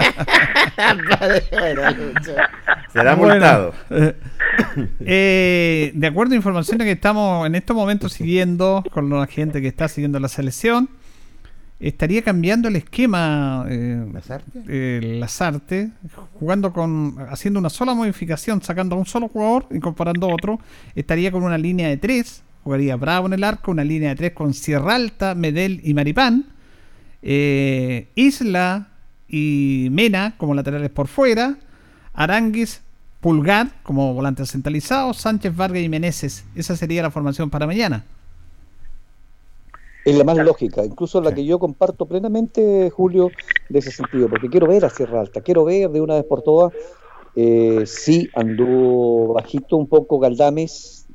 Será 2.92 3.14
Bueno, 3.14 3.32
multado. 3.34 3.74
eh, 3.90 4.14
eh, 5.00 5.92
de 5.94 6.06
acuerdo 6.06 6.34
a 6.34 6.36
informaciones 6.36 6.84
que 6.84 6.92
estamos 6.92 7.46
en 7.46 7.54
estos 7.54 7.76
momentos 7.76 8.12
siguiendo 8.12 8.82
con 8.92 9.10
la 9.10 9.26
gente 9.26 9.60
que 9.60 9.68
está 9.68 9.88
siguiendo 9.88 10.18
la 10.20 10.28
selección, 10.28 10.88
estaría 11.80 12.22
cambiando 12.22 12.68
el 12.68 12.76
esquema 12.76 13.66
eh, 13.68 14.06
eh, 14.68 15.16
Lazarte, 15.20 15.90
jugando 16.38 16.72
con, 16.72 17.16
haciendo 17.30 17.60
una 17.60 17.70
sola 17.70 17.94
modificación, 17.94 18.62
sacando 18.62 18.96
a 18.96 18.98
un 18.98 19.06
solo 19.06 19.28
jugador, 19.28 19.66
incorporando 19.70 20.28
otro, 20.28 20.58
estaría 20.94 21.30
con 21.30 21.42
una 21.42 21.58
línea 21.58 21.88
de 21.88 21.96
tres, 21.96 22.42
jugaría 22.62 22.96
Bravo 22.96 23.26
en 23.26 23.34
el 23.34 23.44
arco, 23.44 23.70
una 23.70 23.84
línea 23.84 24.10
de 24.10 24.16
tres 24.16 24.32
con 24.32 24.54
Sierra 24.54 24.94
Alta, 24.94 25.34
Medel 25.34 25.80
y 25.84 25.94
Maripán, 25.94 26.46
eh, 27.22 28.08
Isla 28.14 28.88
y 29.28 29.88
Mena 29.90 30.34
como 30.38 30.54
laterales 30.54 30.90
por 30.90 31.08
fuera, 31.08 31.56
Aranguis, 32.12 32.82
Pulgar 33.24 33.68
como 33.82 34.12
volantes 34.12 34.50
centralizados, 34.52 35.16
Sánchez, 35.16 35.56
Vargas 35.56 35.82
y 35.82 35.88
Meneses. 35.88 36.44
Esa 36.54 36.76
sería 36.76 37.00
la 37.00 37.10
formación 37.10 37.48
para 37.48 37.66
mañana. 37.66 38.04
Es 40.04 40.14
la 40.14 40.24
más 40.24 40.36
lógica, 40.36 40.84
incluso 40.84 41.22
la 41.22 41.34
que 41.34 41.42
yo 41.42 41.58
comparto 41.58 42.04
plenamente, 42.04 42.90
Julio, 42.90 43.32
de 43.70 43.78
ese 43.78 43.90
sentido, 43.90 44.28
porque 44.28 44.50
quiero 44.50 44.66
ver 44.66 44.84
a 44.84 44.90
Sierra 44.90 45.20
Alta, 45.20 45.40
quiero 45.40 45.64
ver 45.64 45.88
de 45.88 46.02
una 46.02 46.16
vez 46.16 46.24
por 46.24 46.42
todas, 46.42 46.74
eh, 47.34 47.84
sí 47.86 48.30
anduvo 48.34 49.32
bajito 49.32 49.78
un 49.78 49.88
poco 49.88 50.18
Galdames, 50.18 51.06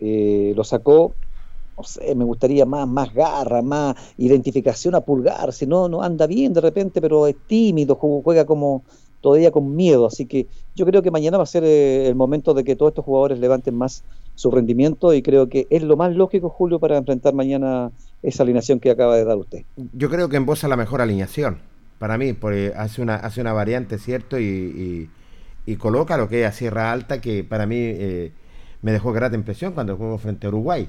eh, 0.00 0.54
lo 0.56 0.64
sacó, 0.64 1.16
no 1.76 1.84
sé, 1.84 2.14
me 2.14 2.24
gustaría 2.24 2.64
más, 2.64 2.88
más 2.88 3.12
garra, 3.12 3.60
más 3.60 3.94
identificación 4.16 4.94
a 4.94 5.02
Pulgar, 5.02 5.52
si 5.52 5.66
no, 5.66 5.86
no 5.90 6.02
anda 6.02 6.26
bien 6.26 6.54
de 6.54 6.62
repente, 6.62 7.02
pero 7.02 7.26
es 7.26 7.36
tímido, 7.46 7.98
ju- 7.98 8.22
juega 8.24 8.46
como 8.46 8.84
todavía 9.22 9.50
con 9.50 9.74
miedo, 9.74 10.04
así 10.06 10.26
que 10.26 10.46
yo 10.74 10.84
creo 10.84 11.00
que 11.00 11.10
mañana 11.10 11.38
va 11.38 11.44
a 11.44 11.46
ser 11.46 11.64
eh, 11.64 12.06
el 12.06 12.14
momento 12.14 12.52
de 12.52 12.64
que 12.64 12.76
todos 12.76 12.90
estos 12.90 13.04
jugadores 13.06 13.38
levanten 13.38 13.74
más 13.74 14.04
su 14.34 14.50
rendimiento 14.50 15.14
y 15.14 15.22
creo 15.22 15.48
que 15.48 15.66
es 15.70 15.82
lo 15.82 15.96
más 15.96 16.14
lógico, 16.14 16.50
Julio, 16.50 16.78
para 16.78 16.98
enfrentar 16.98 17.32
mañana 17.34 17.90
esa 18.22 18.42
alineación 18.42 18.80
que 18.80 18.90
acaba 18.90 19.16
de 19.16 19.24
dar 19.24 19.36
usted. 19.38 19.62
Yo 19.94 20.10
creo 20.10 20.28
que 20.28 20.36
embosa 20.36 20.68
la 20.68 20.76
mejor 20.76 21.00
alineación. 21.00 21.58
Para 21.98 22.18
mí, 22.18 22.32
porque 22.32 22.72
hace 22.76 23.00
una, 23.00 23.14
hace 23.16 23.40
una 23.40 23.52
variante, 23.52 23.98
¿cierto? 23.98 24.38
Y, 24.38 24.44
y- 24.44 25.10
y 25.64 25.76
coloca 25.76 26.16
lo 26.16 26.28
que 26.28 26.42
es 26.42 26.48
a 26.48 26.52
Sierra 26.52 26.90
Alta, 26.90 27.20
que 27.20 27.44
para 27.44 27.66
mí 27.66 27.76
eh, 27.78 28.32
me 28.82 28.90
dejó 28.90 29.12
grata 29.12 29.36
impresión 29.36 29.72
cuando 29.74 29.96
jugó 29.96 30.18
frente 30.18 30.46
a 30.46 30.50
Uruguay. 30.50 30.88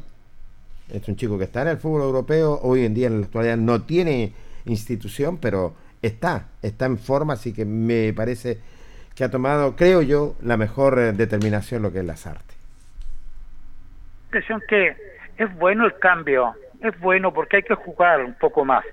Es 0.92 1.08
un 1.08 1.16
chico 1.16 1.38
que 1.38 1.44
está 1.44 1.62
en 1.62 1.68
el 1.68 1.78
fútbol 1.78 2.02
europeo, 2.02 2.60
hoy 2.64 2.84
en 2.86 2.96
día 2.96 3.06
en 3.08 3.20
la 3.20 3.26
actualidad 3.28 3.58
no 3.58 3.84
tiene 3.84 4.34
institución, 4.66 5.38
pero 5.38 5.74
está, 6.04 6.50
está 6.62 6.86
en 6.86 6.98
forma, 6.98 7.34
así 7.34 7.54
que 7.54 7.66
me 7.66 8.14
parece 8.14 8.60
que 9.16 9.24
ha 9.24 9.32
tomado, 9.32 9.76
creo 9.76 10.02
yo, 10.02 10.36
la 10.42 10.58
mejor 10.58 11.00
eh, 11.00 11.14
determinación 11.14 11.82
lo 11.82 11.92
que 11.92 12.00
es 12.00 12.06
las 12.06 12.28
artes. 12.28 12.58
impresión 14.26 14.62
que 14.68 14.96
es 15.38 15.56
bueno 15.56 15.86
el 15.86 15.98
cambio, 16.00 16.54
es 16.82 17.00
bueno 17.00 17.34
porque 17.34 17.58
hay 17.58 17.64
que 17.64 17.76
jugar 17.76 18.24
un 18.24 18.34
poco 18.34 18.66
más. 18.66 18.84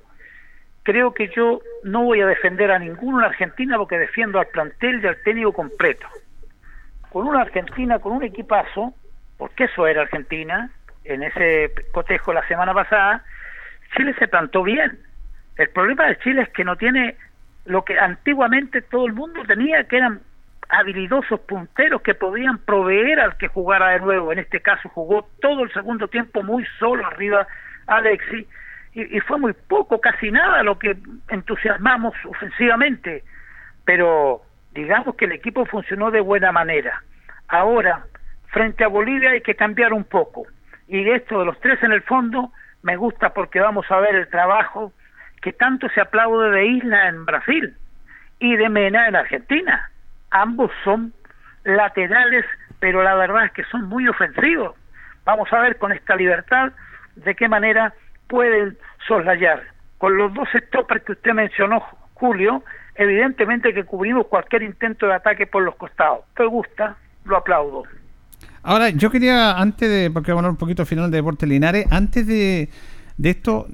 Creo 0.83 1.13
que 1.13 1.29
yo 1.29 1.61
no 1.85 2.05
voy 2.05 2.21
a 2.21 2.27
defender 2.27 2.71
a 2.71 2.79
ninguno 2.79 3.19
en 3.19 3.27
Argentina 3.27 3.77
porque 3.77 3.99
defiendo 3.99 4.39
al 4.39 4.47
plantel 4.47 5.03
y 5.03 5.07
al 5.07 5.23
técnico 5.23 5.53
completo. 5.53 6.07
Con 7.11 7.27
una 7.27 7.43
Argentina, 7.43 7.99
con 7.99 8.13
un 8.13 8.23
equipazo, 8.23 8.95
porque 9.37 9.65
eso 9.65 9.87
era 9.87 10.03
Argentina, 10.03 10.71
en 11.05 11.23
ese 11.23 11.73
cotejo 11.93 12.33
la 12.33 12.47
semana 12.47 12.73
pasada, 12.73 13.25
Chile 13.97 14.15
se 14.19 14.29
plantó 14.29 14.63
bien. 14.63 14.99
El 15.61 15.69
problema 15.69 16.07
de 16.07 16.19
Chile 16.21 16.41
es 16.41 16.49
que 16.49 16.65
no 16.65 16.77
tiene 16.77 17.17
lo 17.67 17.85
que 17.85 17.99
antiguamente 17.99 18.81
todo 18.81 19.05
el 19.05 19.13
mundo 19.13 19.43
tenía, 19.47 19.85
que 19.85 19.99
eran 19.99 20.23
habilidosos 20.71 21.39
punteros 21.41 22.01
que 22.01 22.15
podían 22.15 22.57
proveer 22.57 23.21
al 23.21 23.37
que 23.37 23.49
jugara 23.49 23.91
de 23.91 24.01
nuevo. 24.01 24.33
En 24.33 24.39
este 24.39 24.61
caso 24.61 24.89
jugó 24.89 25.29
todo 25.43 25.65
el 25.65 25.73
segundo 25.75 26.09
tiempo 26.09 26.43
muy 26.43 26.65
solo 26.79 27.07
arriba 27.07 27.47
Alexi 27.87 28.49
y, 28.95 29.19
y 29.19 29.21
fue 29.21 29.39
muy 29.39 29.53
poco, 29.53 30.01
casi 30.01 30.31
nada 30.31 30.63
lo 30.63 30.79
que 30.79 30.97
entusiasmamos 31.29 32.15
ofensivamente. 32.25 33.23
Pero 33.85 34.41
digamos 34.73 35.15
que 35.17 35.27
el 35.27 35.33
equipo 35.33 35.67
funcionó 35.67 36.11
de 36.11 36.21
buena 36.21 36.53
manera. 36.53 37.03
Ahora, 37.49 38.07
frente 38.47 38.83
a 38.83 38.89
Bolivia 38.89 39.33
hay 39.33 39.43
que 39.43 39.57
cambiar 39.57 39.93
un 39.93 40.05
poco. 40.05 40.47
Y 40.89 41.07
esto 41.11 41.41
de 41.41 41.45
los 41.45 41.61
tres 41.61 41.83
en 41.83 41.93
el 41.93 42.01
fondo 42.01 42.51
me 42.83 42.97
gusta 42.97 43.35
porque 43.35 43.61
vamos 43.61 43.85
a 43.91 44.01
ver 44.01 44.15
el 44.15 44.29
trabajo 44.31 44.95
que 45.41 45.53
tanto 45.53 45.89
se 45.91 46.01
aplaude 46.01 46.51
de 46.51 46.67
Isla 46.67 47.09
en 47.09 47.25
Brasil 47.25 47.75
y 48.39 48.57
de 48.57 48.69
Mena 48.69 49.09
en 49.09 49.17
Argentina. 49.17 49.91
Ambos 50.31 50.71
son 50.85 51.13
laterales, 51.65 52.45
pero 52.79 53.03
la 53.03 53.15
verdad 53.15 53.47
es 53.47 53.53
que 53.53 53.65
son 53.65 53.85
muy 53.89 54.07
ofensivos. 54.09 54.77
Vamos 55.25 55.53
a 55.53 55.61
ver 55.61 55.77
con 55.79 55.93
esta 55.93 56.17
libertad 56.17 56.73
de 57.17 57.35
qué 57.35 57.49
manera 57.49 57.93
pueden 58.29 58.77
soslayar. 59.07 59.63
Con 59.99 60.17
los 60.17 60.33
dos 60.33 60.49
stoppers 60.69 61.05
que 61.05 61.13
usted 61.13 61.33
mencionó, 61.33 61.81
Julio, 62.15 62.65
evidentemente 62.95 63.75
que 63.75 63.85
cubrimos 63.85 64.27
cualquier 64.27 64.63
intento 64.63 65.07
de 65.07 65.15
ataque 65.15 65.47
por 65.47 65.63
los 65.63 65.77
costados. 65.77 66.21
¿Te 66.37 66.45
gusta? 66.47 66.97
Lo 67.25 67.37
aplaudo. 67.37 67.85
Ahora, 68.63 68.91
yo 68.91 69.11
quería, 69.11 69.53
antes 69.59 69.89
de, 69.89 70.11
porque 70.11 70.31
vamos 70.31 70.45
a 70.45 70.47
hablar 70.47 70.51
un 70.53 70.59
poquito 70.59 70.83
al 70.83 70.89
final 70.89 71.11
de 71.11 71.19
Deportes 71.19 71.49
Linares, 71.49 71.87
antes 71.91 72.27
de, 72.27 72.69
de 73.17 73.31
esto, 73.31 73.67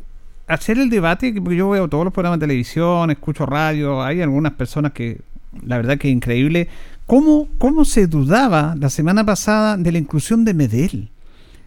hacer 0.46 0.78
el 0.78 0.90
debate, 0.90 1.32
que- 1.34 1.40
porque 1.40 1.56
yo 1.56 1.68
veo 1.70 1.88
todos 1.88 2.04
los 2.04 2.12
programas 2.12 2.38
de 2.38 2.44
televisión, 2.46 3.10
escucho 3.10 3.46
radio, 3.46 4.02
hay 4.02 4.20
algunas 4.22 4.52
personas 4.52 4.92
que, 4.92 5.20
la 5.64 5.76
verdad 5.76 5.98
que 5.98 6.08
es 6.08 6.14
increíble, 6.14 6.68
cómo, 7.06 7.48
cómo 7.58 7.84
se 7.84 8.06
dudaba 8.06 8.74
la 8.78 8.90
semana 8.90 9.24
pasada 9.24 9.76
de 9.76 9.92
la 9.92 9.98
inclusión 9.98 10.44
de 10.44 10.54
Medel. 10.54 11.08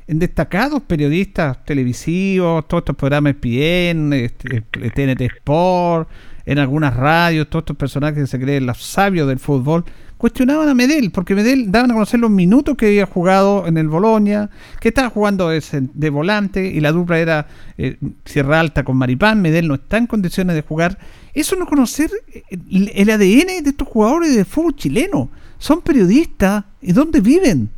En 0.08 0.18
destacados 0.18 0.82
periodistas 0.84 1.64
televisivos, 1.66 2.68
todos 2.68 2.82
estos 2.82 2.96
programas 2.96 3.36
ESPN, 3.36 4.14
este, 4.14 4.62
TNT 4.62 5.22
Sport, 5.38 6.10
en 6.46 6.58
algunas 6.58 6.96
radios, 6.96 7.48
todos 7.48 7.62
estos 7.64 7.78
personajes 7.78 8.18
que 8.24 8.28
se 8.28 8.40
creen 8.40 8.66
los 8.66 8.82
sabios 8.84 9.28
del 9.28 9.38
fútbol, 9.38 9.86
cuestionaban 10.20 10.68
a 10.68 10.76
Medel, 10.76 11.12
porque 11.12 11.34
Medel 11.34 11.72
daban 11.72 11.92
a 11.92 11.94
conocer 11.94 12.20
los 12.20 12.30
minutos 12.30 12.76
que 12.76 12.88
había 12.88 13.06
jugado 13.06 13.66
en 13.68 13.78
el 13.78 13.88
Bolonia, 13.88 14.50
que 14.82 14.90
estaba 14.90 15.10
jugando 15.10 15.48
de, 15.48 16.10
volante 16.10 16.68
y 16.68 16.82
la 16.82 16.92
dupla 16.92 17.20
era 17.20 17.48
eh, 17.78 17.98
Sierra 18.26 18.60
Alta 18.60 18.84
con 18.84 18.98
Maripán, 18.98 19.42
Medel 19.42 19.70
no 19.70 19.76
está 19.76 19.98
en 19.98 20.08
condiciones 20.08 20.58
de 20.58 20.62
jugar. 20.62 21.00
Eso 21.34 21.56
no 21.56 21.66
conocer 21.66 22.12
el, 22.50 22.92
el 22.94 23.10
ADN 23.10 23.64
de 23.64 23.70
estos 23.70 23.88
jugadores 23.88 24.36
de 24.36 24.44
fútbol 24.44 24.76
chileno. 24.76 25.30
Son 25.58 25.82
periodistas 25.82 26.66
y 26.82 26.92
dónde 26.92 27.22
viven. 27.22 27.70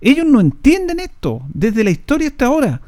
Ellos 0.00 0.24
no 0.24 0.40
entienden 0.40 1.00
esto 1.00 1.42
desde 1.52 1.84
la 1.84 1.90
historia 1.90 2.28
hasta 2.28 2.46
ahora. 2.46 2.80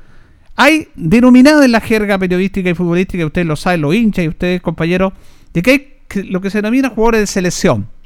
Hay 0.57 0.89
denominado 0.95 1.63
en 1.63 1.73
la 1.73 1.83
jerga 1.83 2.17
periodística 2.17 2.71
y 2.71 2.75
futbolística, 2.75 3.27
ustedes 3.27 3.47
lo 3.47 3.57
saben, 3.57 3.83
los 3.83 3.95
hinchas 3.95 4.25
y 4.25 4.29
ustedes, 4.29 4.63
compañeros, 4.63 5.13
de 5.53 5.61
que 5.61 5.71
hay 5.71 6.25
lo 6.31 6.41
que 6.41 6.49
se 6.49 6.59
denomina 6.59 6.89
jugadores 6.89 7.21
de 7.21 7.27
selección. 7.27 8.00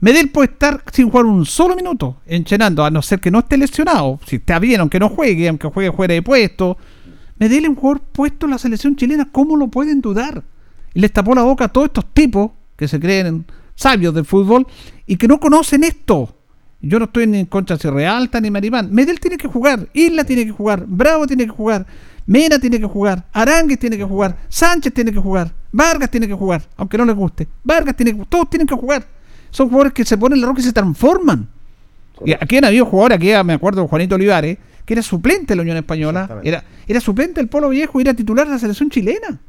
Medel 0.00 0.30
puede 0.30 0.52
estar 0.52 0.82
sin 0.92 1.08
jugar 1.08 1.26
un 1.26 1.46
solo 1.46 1.74
minuto 1.74 2.18
enchenando, 2.26 2.84
a 2.84 2.90
no 2.90 3.00
ser 3.02 3.20
que 3.20 3.30
no 3.30 3.40
esté 3.40 3.56
lesionado. 3.56 4.20
Si 4.26 4.36
está 4.36 4.58
bien, 4.58 4.80
aunque 4.80 5.00
no 5.00 5.08
juegue, 5.08 5.48
aunque 5.48 5.68
juegue 5.68 5.92
fuera 5.92 6.14
de 6.14 6.22
puesto. 6.22 6.76
Medel 7.38 7.64
es 7.64 7.70
un 7.70 7.76
jugador 7.76 8.00
puesto 8.12 8.46
en 8.46 8.52
la 8.52 8.58
selección 8.58 8.96
chilena, 8.96 9.28
¿cómo 9.30 9.56
lo 9.56 9.68
pueden 9.68 10.00
dudar? 10.00 10.42
Y 10.94 11.00
les 11.00 11.12
tapó 11.12 11.34
la 11.34 11.42
boca 11.42 11.66
a 11.66 11.68
todos 11.68 11.86
estos 11.86 12.06
tipos 12.12 12.50
que 12.76 12.88
se 12.88 13.00
creen 13.00 13.46
sabios 13.74 14.14
del 14.14 14.24
fútbol 14.24 14.66
y 15.06 15.16
que 15.16 15.28
no 15.28 15.38
conocen 15.40 15.84
esto. 15.84 16.34
Yo 16.80 16.98
no 16.98 17.06
estoy 17.06 17.26
ni 17.26 17.40
en 17.40 17.46
contra 17.46 17.76
de 17.76 17.82
Sierra 17.82 18.16
Alta 18.16 18.40
ni 18.40 18.50
Maripán. 18.50 18.92
Medel 18.92 19.18
tiene 19.18 19.38
que 19.38 19.48
jugar, 19.48 19.88
Isla 19.92 20.24
tiene 20.24 20.44
que 20.44 20.52
jugar, 20.52 20.84
Bravo 20.86 21.26
tiene 21.26 21.44
que 21.44 21.52
jugar, 21.52 21.86
Mena 22.26 22.58
tiene 22.58 22.78
que 22.78 22.86
jugar, 22.86 23.26
Arangues 23.32 23.78
tiene 23.78 23.96
que 23.96 24.04
jugar, 24.04 24.36
Sánchez 24.48 24.92
tiene 24.92 25.12
que 25.12 25.18
jugar, 25.18 25.52
Vargas 25.72 26.10
tiene 26.10 26.26
que 26.28 26.34
jugar, 26.34 26.62
aunque 26.76 26.98
no 26.98 27.04
les 27.04 27.16
guste. 27.16 27.48
Vargas 27.64 27.96
tiene 27.96 28.16
que 28.16 28.24
todos 28.26 28.50
tienen 28.50 28.66
que 28.66 28.74
jugar. 28.74 29.15
Son 29.56 29.68
jugadores 29.68 29.94
que 29.94 30.04
se 30.04 30.18
ponen 30.18 30.38
la 30.38 30.48
roca 30.48 30.60
y 30.60 30.64
se 30.64 30.72
transforman. 30.74 31.48
Y 32.26 32.34
aquí 32.34 32.58
han 32.58 32.66
habido 32.66 32.84
jugadores, 32.84 33.16
aquí 33.16 33.32
me 33.42 33.54
acuerdo 33.54 33.88
Juanito 33.88 34.16
Olivares, 34.16 34.58
que 34.84 34.92
era 34.92 35.02
suplente 35.02 35.46
de 35.46 35.56
la 35.56 35.62
Unión 35.62 35.78
Española, 35.78 36.42
era, 36.44 36.62
era 36.86 37.00
suplente 37.00 37.40
del 37.40 37.48
Polo 37.48 37.70
Viejo 37.70 37.98
y 37.98 38.02
era 38.02 38.12
titular 38.12 38.46
de 38.46 38.52
la 38.52 38.58
selección 38.58 38.90
chilena. 38.90 39.40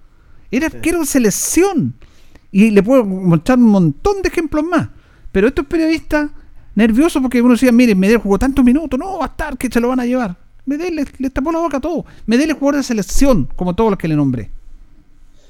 Era 0.50 0.68
arquero 0.68 1.02
de 1.02 1.06
selección. 1.06 1.94
Y 2.54 2.72
le 2.72 2.82
puedo 2.84 3.04
mostrar 3.04 3.58
un 3.58 3.66
montón 3.66 4.22
de 4.22 4.30
ejemplos 4.30 4.64
más. 4.64 4.88
Pero 5.34 5.50
estos 5.50 5.66
periodistas, 5.66 6.32
nerviosos 6.74 7.22
porque 7.22 7.42
uno 7.42 7.56
decía, 7.56 7.74
miren, 7.74 8.00
Medel 8.00 8.20
jugó 8.20 8.40
tantos 8.40 8.64
minutos, 8.64 8.98
no 8.98 9.20
va 9.20 9.26
a 9.26 9.28
estar, 9.28 9.58
que 9.58 9.68
se 9.68 9.82
lo 9.82 9.90
van 9.90 10.00
a 10.00 10.06
llevar. 10.06 10.38
Medel 10.66 10.96
le, 10.96 11.06
le 11.18 11.30
tapó 11.32 11.52
la 11.52 11.60
boca 11.60 11.78
a 11.78 11.82
todo. 11.82 12.06
Medel 12.28 12.52
es 12.52 12.56
jugador 12.56 12.78
de 12.78 12.84
selección, 12.84 13.50
como 13.58 13.76
todos 13.76 13.90
los 13.90 14.00
que 14.00 14.08
le 14.08 14.16
nombré. 14.16 14.52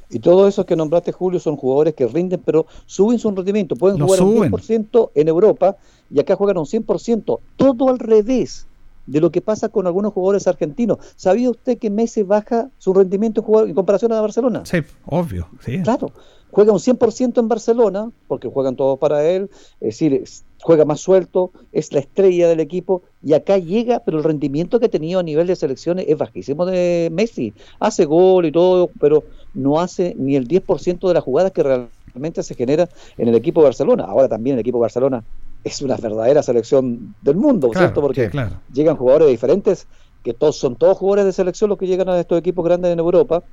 Y 0.09 0.19
todos 0.19 0.47
esos 0.47 0.65
que 0.65 0.75
nombraste, 0.75 1.11
Julio, 1.11 1.39
son 1.39 1.57
jugadores 1.57 1.93
que 1.93 2.07
rinden, 2.07 2.41
pero 2.43 2.65
suben 2.85 3.19
su 3.19 3.29
rendimiento. 3.31 3.75
Pueden 3.75 3.99
jugar 3.99 4.19
suben. 4.19 4.53
un 4.53 4.59
10% 4.59 5.11
en 5.15 5.27
Europa 5.27 5.77
y 6.09 6.19
acá 6.19 6.35
juegan 6.35 6.57
un 6.57 6.65
100%. 6.65 7.39
Todo 7.57 7.89
al 7.89 7.99
revés 7.99 8.67
de 9.07 9.21
lo 9.21 9.31
que 9.31 9.41
pasa 9.41 9.69
con 9.69 9.87
algunos 9.87 10.13
jugadores 10.13 10.47
argentinos. 10.47 10.99
¿Sabía 11.15 11.49
usted 11.49 11.77
que 11.77 11.89
Messi 11.89 12.23
baja 12.23 12.69
su 12.77 12.93
rendimiento 12.93 13.43
en, 13.65 13.73
comparación 13.73 14.11
a 14.11 14.21
Barcelona? 14.21 14.63
Sí, 14.65 14.79
obvio. 15.05 15.47
Sí. 15.65 15.81
Claro, 15.81 16.11
juega 16.51 16.73
un 16.73 16.79
100% 16.79 17.39
en 17.39 17.47
Barcelona, 17.47 18.11
porque 18.27 18.49
juegan 18.49 18.75
todos 18.75 18.99
para 18.99 19.25
él, 19.25 19.49
es 19.79 19.99
decir, 19.99 20.23
juega 20.61 20.85
más 20.85 20.99
suelto, 20.99 21.51
es 21.71 21.93
la 21.93 21.99
estrella 21.99 22.49
del 22.49 22.59
equipo, 22.59 23.01
y 23.23 23.33
acá 23.33 23.57
llega, 23.57 23.99
pero 23.99 24.17
el 24.17 24.23
rendimiento 24.23 24.79
que 24.79 24.87
ha 24.87 24.89
tenido 24.89 25.19
a 25.19 25.23
nivel 25.23 25.47
de 25.47 25.55
selecciones 25.55 26.05
es 26.07 26.17
bajísimo 26.17 26.65
de 26.65 27.09
Messi. 27.11 27.53
Hace 27.79 28.05
gol 28.05 28.45
y 28.45 28.51
todo, 28.51 28.89
pero 28.99 29.23
no 29.53 29.79
hace 29.79 30.15
ni 30.17 30.35
el 30.35 30.47
10% 30.47 31.07
de 31.07 31.13
las 31.13 31.23
jugadas 31.23 31.51
que 31.51 31.63
realmente 31.63 32.43
se 32.43 32.55
genera 32.55 32.89
en 33.17 33.27
el 33.27 33.35
equipo 33.35 33.61
de 33.61 33.65
Barcelona. 33.65 34.05
Ahora 34.05 34.27
también 34.27 34.55
el 34.55 34.61
equipo 34.61 34.77
de 34.77 34.83
Barcelona 34.83 35.23
es 35.63 35.81
una 35.81 35.97
verdadera 35.97 36.43
selección 36.43 37.15
del 37.21 37.35
mundo, 37.35 37.69
Claro, 37.69 37.87
¿cierto? 37.87 38.01
Porque 38.01 38.25
sí, 38.25 38.31
claro. 38.31 38.61
llegan 38.71 38.95
jugadores 38.95 39.29
diferentes, 39.29 39.87
que 40.23 40.33
todos 40.33 40.57
son 40.57 40.75
todos 40.75 40.97
jugadores 40.97 41.25
de 41.25 41.33
selección 41.33 41.69
los 41.69 41.77
que 41.77 41.87
llegan 41.87 42.09
a 42.09 42.19
estos 42.19 42.39
equipos 42.39 42.63
grandes 42.63 42.91
en 42.91 42.99
Europa, 42.99 43.43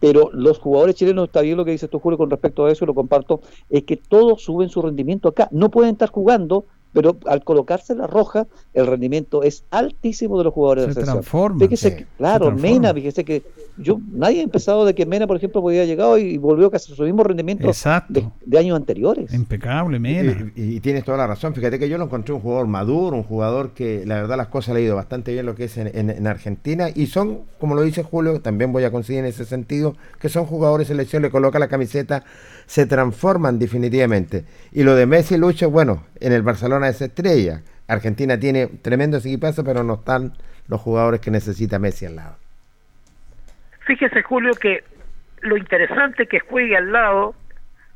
pero 0.00 0.30
los 0.32 0.58
jugadores 0.58 0.96
chilenos, 0.96 1.26
está 1.26 1.42
bien 1.42 1.58
lo 1.58 1.64
que 1.64 1.72
dices 1.72 1.90
tú, 1.90 1.98
Julio, 1.98 2.16
con 2.16 2.30
respecto 2.30 2.64
a 2.64 2.72
eso, 2.72 2.84
y 2.84 2.86
lo 2.86 2.94
comparto, 2.94 3.40
es 3.68 3.84
que 3.84 3.98
todos 3.98 4.42
suben 4.42 4.70
su 4.70 4.80
rendimiento 4.80 5.28
acá. 5.28 5.48
No 5.52 5.70
pueden 5.70 5.92
estar 5.92 6.10
jugando, 6.10 6.66
pero 6.92 7.16
al 7.26 7.44
colocarse 7.44 7.94
la 7.94 8.06
roja, 8.06 8.46
el 8.74 8.86
rendimiento 8.86 9.42
es 9.42 9.64
altísimo 9.70 10.38
de 10.38 10.44
los 10.44 10.52
jugadores 10.54 10.84
Se 10.84 10.88
de 10.88 10.94
selección. 10.94 11.16
transforman, 11.18 11.60
Fíjese 11.60 11.88
sí, 11.90 11.96
que- 11.96 12.02
se 12.02 12.06
claro, 12.18 12.46
transforman. 12.46 12.72
Mena, 12.80 12.94
fíjese 12.94 13.24
que 13.24 13.42
yo, 13.76 13.98
nadie 14.12 14.40
ha 14.40 14.42
empezado 14.42 14.84
de 14.84 14.94
que 14.94 15.06
Mena, 15.06 15.26
por 15.26 15.36
ejemplo, 15.36 15.62
podía 15.62 15.84
llegar 15.84 16.18
y 16.18 16.36
volvió 16.38 16.70
casi 16.70 16.92
a 16.92 16.96
su 16.96 17.02
mismo 17.04 17.22
rendimiento 17.24 17.70
de, 18.08 18.28
de 18.44 18.58
años 18.58 18.76
anteriores. 18.76 19.32
Impecable, 19.32 19.98
Mena. 19.98 20.52
Y, 20.56 20.76
y 20.76 20.80
tienes 20.80 21.04
toda 21.04 21.16
la 21.18 21.26
razón. 21.26 21.54
Fíjate 21.54 21.78
que 21.78 21.88
yo 21.88 21.96
lo 21.98 22.04
encontré 22.04 22.34
un 22.34 22.40
jugador 22.40 22.66
maduro, 22.66 23.16
un 23.16 23.22
jugador 23.22 23.70
que 23.72 24.04
la 24.06 24.16
verdad 24.16 24.36
las 24.36 24.48
cosas 24.48 24.74
le 24.74 24.80
ha 24.80 24.84
ido 24.84 24.96
bastante 24.96 25.32
bien 25.32 25.46
lo 25.46 25.54
que 25.54 25.64
es 25.64 25.76
en, 25.78 25.86
en- 25.96 26.10
en 26.10 26.26
Argentina. 26.26 26.88
Y 26.94 27.06
son, 27.06 27.40
como 27.58 27.74
lo 27.74 27.82
dice 27.82 28.02
Julio, 28.02 28.40
también 28.40 28.72
voy 28.72 28.84
a 28.84 28.90
coincidir 28.90 29.20
en 29.20 29.26
ese 29.26 29.44
sentido, 29.44 29.96
que 30.20 30.28
son 30.28 30.44
jugadores 30.44 30.88
selección, 30.88 31.22
le 31.22 31.30
coloca 31.30 31.58
la 31.58 31.68
camiseta, 31.68 32.24
se 32.70 32.86
transforman 32.86 33.58
definitivamente. 33.58 34.44
Y 34.70 34.84
lo 34.84 34.94
de 34.94 35.04
Messi 35.04 35.34
y 35.34 35.38
Lucho, 35.38 35.72
bueno, 35.72 36.06
en 36.20 36.32
el 36.32 36.42
Barcelona 36.42 36.86
es 36.86 37.02
estrella. 37.02 37.62
Argentina 37.88 38.38
tiene 38.38 38.68
tremendos 38.68 39.26
equipazos, 39.26 39.64
pero 39.64 39.82
no 39.82 39.94
están 39.94 40.34
los 40.68 40.80
jugadores 40.80 41.20
que 41.20 41.32
necesita 41.32 41.80
Messi 41.80 42.06
al 42.06 42.14
lado. 42.14 42.36
Fíjese, 43.86 44.22
Julio, 44.22 44.52
que 44.54 44.84
lo 45.40 45.56
interesante 45.56 46.28
que 46.28 46.38
juegue 46.38 46.76
al 46.76 46.92
lado 46.92 47.34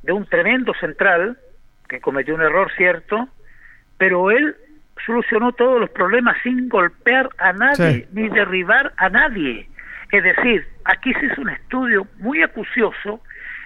de 0.02 0.10
un 0.12 0.26
tremendo 0.26 0.74
central, 0.80 1.38
que 1.88 2.00
cometió 2.00 2.34
un 2.34 2.42
error 2.42 2.68
cierto, 2.76 3.28
pero 3.96 4.32
él 4.32 4.56
solucionó 5.06 5.52
todos 5.52 5.80
los 5.80 5.90
problemas 5.90 6.36
sin 6.42 6.68
golpear 6.68 7.30
a 7.38 7.52
nadie 7.52 7.92
Sí. 7.92 8.06
ni 8.12 8.28
derribar 8.28 8.92
a 8.96 9.08
nadie. 9.08 9.68
Es 10.10 10.24
decir, 10.24 10.66
aquí 10.84 11.14
se 11.14 11.26
hizo 11.26 11.42
un 11.42 11.50
estudio 11.50 12.08
muy 12.18 12.42
acucioso 12.42 13.20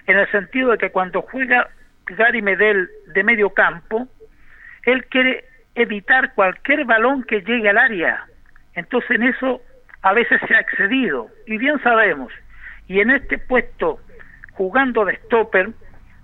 en 0.09 0.17
el 0.17 0.29
sentido 0.31 0.71
de 0.71 0.77
que 0.77 0.91
cuando 0.91 1.21
juega 1.21 1.69
Gary 2.05 2.41
Medel 2.41 2.89
de 3.13 3.23
medio 3.23 3.51
campo, 3.51 4.07
él 4.83 5.05
quiere 5.05 5.45
evitar 5.75 6.33
cualquier 6.33 6.85
balón 6.85 7.23
que 7.23 7.41
llegue 7.41 7.69
al 7.69 7.77
área. 7.77 8.25
Entonces 8.73 9.11
en 9.11 9.23
eso 9.23 9.61
a 10.01 10.13
veces 10.13 10.41
se 10.47 10.55
ha 10.55 10.61
excedido. 10.61 11.29
Y 11.45 11.57
bien 11.57 11.79
sabemos, 11.83 12.33
y 12.87 13.01
en 13.01 13.11
este 13.11 13.37
puesto, 13.37 13.99
jugando 14.53 15.05
de 15.05 15.15
stopper, 15.17 15.69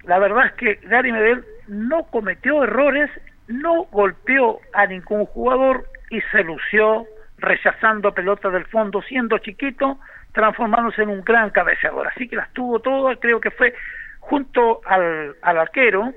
la 0.05 0.17
verdad 0.19 0.47
es 0.47 0.53
que 0.53 0.75
Gary 0.87 1.11
Medel 1.11 1.45
no 1.67 2.05
cometió 2.05 2.63
errores, 2.63 3.09
no 3.47 3.83
golpeó 3.91 4.59
a 4.73 4.87
ningún 4.87 5.25
jugador 5.25 5.85
y 6.09 6.21
se 6.31 6.43
lució 6.43 7.05
rechazando 7.37 8.13
pelotas 8.13 8.51
del 8.51 8.65
fondo, 8.65 9.01
siendo 9.03 9.37
chiquito, 9.37 9.99
transformándose 10.35 11.01
en 11.01 11.09
un 11.09 11.23
gran 11.23 11.49
cabeceador. 11.49 12.07
Así 12.07 12.27
que 12.27 12.35
las 12.35 12.51
tuvo 12.53 12.79
todas, 12.79 13.17
creo 13.19 13.39
que 13.39 13.49
fue 13.49 13.73
junto 14.19 14.81
al, 14.85 15.35
al 15.41 15.57
arquero, 15.57 16.13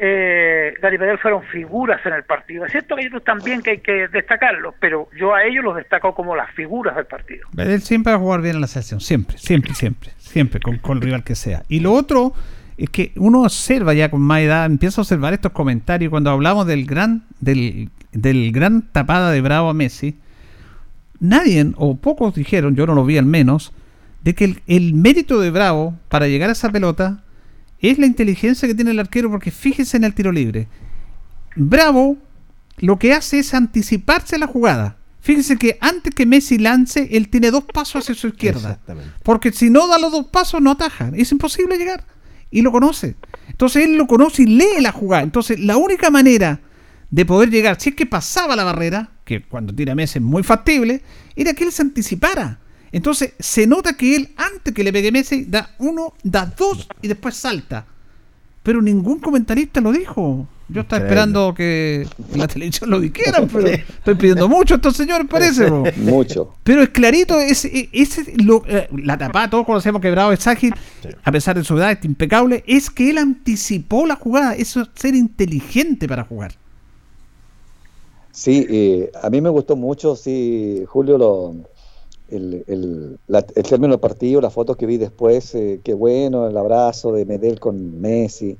eh, 0.00 0.74
Gary 0.80 0.98
Medel 0.98 1.18
fueron 1.18 1.42
figuras 1.44 2.04
en 2.04 2.12
el 2.12 2.24
partido. 2.24 2.64
Es 2.64 2.72
cierto 2.72 2.94
que 2.94 3.02
hay 3.02 3.06
otros 3.08 3.24
también 3.24 3.62
que 3.62 3.70
hay 3.70 3.78
que 3.78 4.08
destacarlos, 4.08 4.74
pero 4.80 5.08
yo 5.18 5.34
a 5.34 5.44
ellos 5.44 5.64
los 5.64 5.76
destaco 5.76 6.14
como 6.14 6.36
las 6.36 6.50
figuras 6.52 6.94
del 6.96 7.06
partido. 7.06 7.48
Él 7.56 7.80
siempre 7.80 8.12
va 8.12 8.18
a 8.18 8.20
jugar 8.20 8.42
bien 8.42 8.56
en 8.56 8.60
la 8.60 8.66
selección, 8.66 9.00
siempre, 9.00 9.38
siempre, 9.38 9.74
siempre, 9.74 10.10
siempre, 10.18 10.60
con, 10.60 10.78
con 10.78 10.98
el 10.98 11.02
rival 11.02 11.24
que 11.24 11.34
sea. 11.34 11.62
Y 11.68 11.80
lo 11.80 11.92
otro 11.92 12.32
es 12.76 12.90
que 12.90 13.12
uno 13.16 13.42
observa 13.42 13.92
ya 13.92 14.08
con 14.08 14.20
más 14.20 14.40
edad, 14.40 14.66
empieza 14.66 15.00
a 15.00 15.02
observar 15.02 15.32
estos 15.32 15.52
comentarios 15.52 16.10
cuando 16.10 16.30
hablamos 16.30 16.66
del 16.66 16.86
gran, 16.86 17.24
del, 17.40 17.90
del 18.12 18.52
gran 18.52 18.82
tapada 18.82 19.32
de 19.32 19.40
Bravo 19.40 19.68
a 19.68 19.74
Messi. 19.74 20.16
Nadie, 21.20 21.72
o 21.76 21.96
pocos 21.96 22.34
dijeron, 22.34 22.76
yo 22.76 22.86
no 22.86 22.94
lo 22.94 23.04
vi 23.04 23.18
al 23.18 23.26
menos, 23.26 23.72
de 24.22 24.34
que 24.34 24.44
el, 24.44 24.62
el 24.66 24.94
mérito 24.94 25.40
de 25.40 25.50
Bravo 25.50 25.98
para 26.08 26.28
llegar 26.28 26.48
a 26.48 26.52
esa 26.52 26.70
pelota 26.70 27.24
es 27.80 27.98
la 27.98 28.06
inteligencia 28.06 28.68
que 28.68 28.74
tiene 28.74 28.90
el 28.90 28.98
arquero, 29.00 29.30
porque 29.30 29.50
fíjese 29.50 29.96
en 29.96 30.04
el 30.04 30.14
tiro 30.14 30.32
libre. 30.32 30.68
Bravo 31.56 32.18
lo 32.78 32.98
que 32.98 33.12
hace 33.12 33.40
es 33.40 33.54
anticiparse 33.54 34.36
a 34.36 34.38
la 34.38 34.46
jugada. 34.46 34.96
Fíjese 35.20 35.56
que 35.56 35.78
antes 35.80 36.14
que 36.14 36.26
Messi 36.26 36.58
lance, 36.58 37.08
él 37.12 37.28
tiene 37.28 37.50
dos 37.50 37.64
pasos 37.64 38.02
hacia 38.02 38.14
su 38.14 38.28
izquierda. 38.28 38.80
Porque 39.22 39.52
si 39.52 39.68
no 39.68 39.88
da 39.88 39.98
los 39.98 40.12
dos 40.12 40.26
pasos, 40.28 40.62
no 40.62 40.70
ataja. 40.70 41.10
Es 41.14 41.32
imposible 41.32 41.76
llegar. 41.76 42.04
Y 42.50 42.62
lo 42.62 42.72
conoce. 42.72 43.16
Entonces 43.48 43.84
él 43.84 43.96
lo 43.96 44.06
conoce 44.06 44.42
y 44.42 44.46
lee 44.46 44.80
la 44.80 44.92
jugada. 44.92 45.22
Entonces 45.22 45.58
la 45.60 45.76
única 45.76 46.10
manera 46.10 46.60
de 47.10 47.26
poder 47.26 47.50
llegar, 47.50 47.80
si 47.80 47.90
es 47.90 47.96
que 47.96 48.06
pasaba 48.06 48.56
la 48.56 48.64
barrera, 48.64 49.10
que 49.28 49.42
cuando 49.42 49.74
tira 49.74 49.94
Messi 49.94 50.18
es 50.18 50.24
muy 50.24 50.42
factible, 50.42 51.02
era 51.36 51.52
que 51.52 51.64
él 51.64 51.70
se 51.72 51.82
anticipara. 51.82 52.58
Entonces 52.90 53.34
se 53.38 53.66
nota 53.66 53.92
que 53.92 54.16
él, 54.16 54.30
antes 54.36 54.72
que 54.72 54.82
le 54.82 54.90
pegue 54.90 55.12
Messi, 55.12 55.44
da 55.44 55.74
uno, 55.78 56.14
da 56.24 56.46
dos 56.46 56.88
y 57.02 57.08
después 57.08 57.36
salta. 57.36 57.84
Pero 58.62 58.80
ningún 58.80 59.18
comentarista 59.20 59.80
lo 59.82 59.92
dijo. 59.92 60.48
Yo 60.70 60.82
estaba 60.82 61.02
esperando 61.04 61.54
que 61.54 62.06
la 62.34 62.46
televisión 62.46 62.90
lo 62.90 63.00
dijeran, 63.00 63.48
pero 63.52 63.66
estoy 63.68 64.14
pidiendo 64.16 64.48
mucho 64.48 64.74
a 64.74 64.76
estos 64.76 64.96
señores, 64.96 65.26
parece. 65.30 65.70
Mucho. 65.96 66.54
Pero 66.64 66.82
es 66.82 66.88
clarito, 66.90 67.38
es, 67.40 67.64
es- 67.66 67.88
es 67.92 68.42
lo- 68.42 68.62
eh, 68.66 68.88
la 69.04 69.16
tapada, 69.18 69.48
todos 69.50 69.64
conocemos 69.66 70.00
que 70.02 70.10
Bravo 70.10 70.32
es 70.32 70.46
ágil, 70.46 70.74
a 71.24 71.32
pesar 71.32 71.56
de 71.56 71.64
su 71.64 71.76
edad, 71.78 71.92
es 71.92 72.04
impecable, 72.04 72.64
es 72.66 72.90
que 72.90 73.08
él 73.10 73.16
anticipó 73.18 74.06
la 74.06 74.16
jugada, 74.16 74.54
eso 74.54 74.82
es 74.82 74.88
ser 74.94 75.14
inteligente 75.14 76.06
para 76.08 76.24
jugar. 76.24 76.52
Sí, 78.38 78.66
eh, 78.70 79.10
a 79.20 79.30
mí 79.30 79.40
me 79.40 79.48
gustó 79.50 79.74
mucho, 79.74 80.14
sí, 80.14 80.84
Julio, 80.86 81.18
lo, 81.18 81.54
el, 82.28 82.62
el, 82.68 83.18
la- 83.26 83.44
el 83.56 83.62
término 83.64 83.94
del 83.94 84.00
partido, 84.00 84.40
las 84.40 84.52
fotos 84.52 84.76
que 84.76 84.86
vi 84.86 84.96
después, 84.96 85.52
eh, 85.56 85.80
qué 85.82 85.92
bueno, 85.92 86.46
el 86.46 86.56
abrazo 86.56 87.10
de 87.12 87.26
Medel 87.26 87.58
con 87.58 88.00
Messi. 88.00 88.56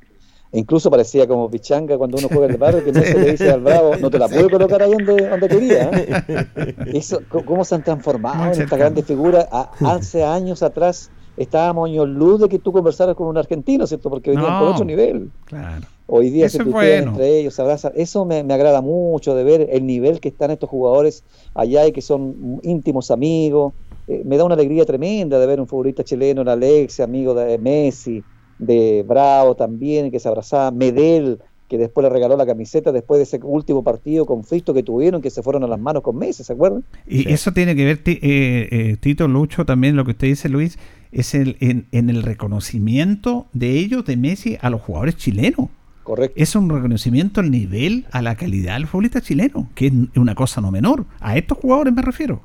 E 0.50 0.58
incluso 0.58 0.90
parecía 0.90 1.28
como 1.28 1.48
pichanga 1.48 1.96
cuando 1.96 2.16
uno 2.18 2.26
juega 2.28 2.46
en 2.46 2.52
el 2.52 2.56
barrio, 2.58 2.82
que 2.82 2.90
Messi 2.92 3.18
le 3.18 3.30
dice 3.30 3.50
al 3.52 3.60
Bravo, 3.60 3.94
no 4.00 4.10
te 4.10 4.18
la 4.18 4.26
puedo 4.28 4.50
colocar 4.50 4.82
ahí 4.82 4.90
donde, 4.90 5.28
donde 5.28 5.48
quería. 5.48 5.90
¿eh?". 5.92 6.46
Eso, 6.94 7.20
¿Cómo 7.44 7.64
se 7.64 7.76
han 7.76 7.84
transformado 7.84 8.52
en 8.54 8.62
esta 8.62 8.76
grande 8.76 9.02
figura? 9.04 9.46
A- 9.52 9.70
hace 9.84 10.24
años 10.24 10.62
atrás 10.64 11.10
estábamos 11.36 11.88
años 11.88 12.08
luz 12.08 12.40
de 12.40 12.48
que 12.48 12.58
tú 12.58 12.72
conversaras 12.72 13.14
con 13.14 13.28
un 13.28 13.36
argentino, 13.38 13.86
¿cierto? 13.86 14.10
Porque 14.10 14.30
venían 14.30 14.50
No. 14.54 14.58
por 14.58 14.68
otro 14.70 14.84
nivel. 14.84 15.30
Claro. 15.44 15.86
Hoy 16.10 16.30
día 16.30 16.46
Eso 16.46 16.58
se 16.58 16.64
bueno. 16.64 17.10
entre 17.10 17.38
ellos, 17.38 17.54
se 17.54 17.60
abrazan. 17.60 17.92
Eso 17.94 18.24
me, 18.24 18.42
me 18.42 18.54
agrada 18.54 18.80
mucho 18.80 19.34
de 19.34 19.44
ver 19.44 19.68
el 19.70 19.84
nivel 19.84 20.20
que 20.20 20.28
están 20.28 20.50
estos 20.50 20.70
jugadores 20.70 21.22
allá 21.54 21.86
y 21.86 21.92
que 21.92 22.00
son 22.00 22.60
íntimos 22.62 23.10
amigos. 23.10 23.74
Eh, 24.06 24.22
me 24.24 24.38
da 24.38 24.44
una 24.44 24.54
alegría 24.54 24.86
tremenda 24.86 25.38
de 25.38 25.46
ver 25.46 25.60
un 25.60 25.66
futbolista 25.66 26.02
chileno, 26.02 26.40
el 26.40 26.48
Alex, 26.48 27.00
amigo 27.00 27.34
de 27.34 27.58
Messi, 27.58 28.24
de 28.58 29.04
Bravo 29.06 29.54
también, 29.54 30.10
que 30.10 30.18
se 30.18 30.28
abrazaba, 30.28 30.70
Medel, 30.70 31.40
que 31.68 31.76
después 31.76 32.02
le 32.02 32.08
regaló 32.08 32.38
la 32.38 32.46
camiseta 32.46 32.90
después 32.90 33.18
de 33.18 33.24
ese 33.24 33.40
último 33.42 33.84
partido 33.84 34.24
conflicto 34.24 34.72
que 34.72 34.82
tuvieron, 34.82 35.20
que 35.20 35.28
se 35.28 35.42
fueron 35.42 35.62
a 35.64 35.66
las 35.66 35.78
manos 35.78 36.02
con 36.02 36.16
Messi, 36.16 36.42
¿se 36.42 36.54
acuerdan? 36.54 36.84
Y 37.06 37.30
eso 37.30 37.52
tiene 37.52 37.76
que 37.76 37.84
ver, 37.84 38.00
eh, 38.06 38.18
eh, 38.22 38.96
Tito 38.98 39.28
Lucho, 39.28 39.66
también 39.66 39.94
lo 39.94 40.06
que 40.06 40.12
usted 40.12 40.28
dice, 40.28 40.48
Luis, 40.48 40.78
es 41.12 41.34
el, 41.34 41.58
en, 41.60 41.86
en 41.92 42.08
el 42.08 42.22
reconocimiento 42.22 43.46
de 43.52 43.78
ellos, 43.78 44.06
de 44.06 44.16
Messi, 44.16 44.56
a 44.62 44.70
los 44.70 44.80
jugadores 44.80 45.16
chilenos. 45.16 45.68
Correcto. 46.08 46.32
Es 46.40 46.56
un 46.56 46.70
reconocimiento 46.70 47.40
al 47.42 47.50
nivel, 47.50 48.06
a 48.12 48.22
la 48.22 48.34
calidad 48.34 48.76
del 48.76 48.86
futbolista 48.86 49.20
chileno, 49.20 49.68
que 49.76 49.88
es 49.88 49.92
una 50.16 50.34
cosa 50.34 50.62
no 50.62 50.70
menor. 50.70 51.04
A 51.20 51.36
estos 51.36 51.58
jugadores 51.58 51.92
me 51.92 52.00
refiero. 52.00 52.40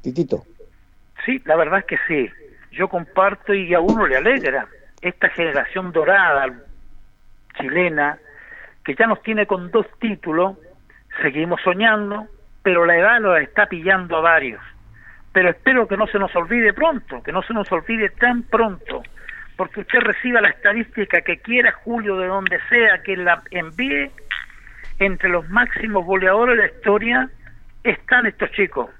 Titito. 0.00 0.44
Sí, 1.26 1.42
la 1.44 1.54
verdad 1.56 1.80
es 1.80 1.84
que 1.84 1.98
sí. 2.08 2.30
Yo 2.70 2.88
comparto 2.88 3.52
y 3.52 3.74
a 3.74 3.80
uno 3.80 4.06
le 4.06 4.16
alegra 4.16 4.66
esta 5.02 5.28
generación 5.28 5.92
dorada 5.92 6.46
chilena 7.60 8.16
que 8.82 8.94
ya 8.94 9.06
nos 9.06 9.20
tiene 9.22 9.46
con 9.46 9.70
dos 9.70 9.84
títulos. 10.00 10.56
Seguimos 11.20 11.60
soñando, 11.62 12.28
pero 12.62 12.86
la 12.86 12.96
edad 12.96 13.20
lo 13.20 13.36
está 13.36 13.66
pillando 13.66 14.16
a 14.16 14.20
varios. 14.22 14.62
pero 15.32 15.50
espero 15.50 15.86
que 15.86 15.98
no 15.98 16.06
se 16.06 16.18
nos 16.18 16.34
olvide 16.34 16.72
pronto, 16.72 17.22
que 17.22 17.30
no 17.32 17.42
se 17.42 17.52
nos 17.52 17.70
olvide 17.72 18.08
tan 18.08 18.42
pronto, 18.42 19.02
porque 19.56 19.80
usted 19.80 20.00
reciba 20.00 20.40
la 20.40 20.48
estadística 20.48 21.20
que 21.20 21.38
quiera, 21.38 21.72
Julio, 21.72 22.16
de 22.16 22.26
donde 22.26 22.58
sea, 22.68 23.02
que 23.02 23.16
la 23.16 23.42
envíe, 23.50 24.10
entre 24.98 25.28
los 25.28 25.48
máximos 25.50 26.04
goleadores 26.04 26.56
de 26.56 26.62
la 26.66 26.72
historia 26.72 27.28
están 27.84 28.26
estos 28.26 28.50
chicos. 28.52 28.90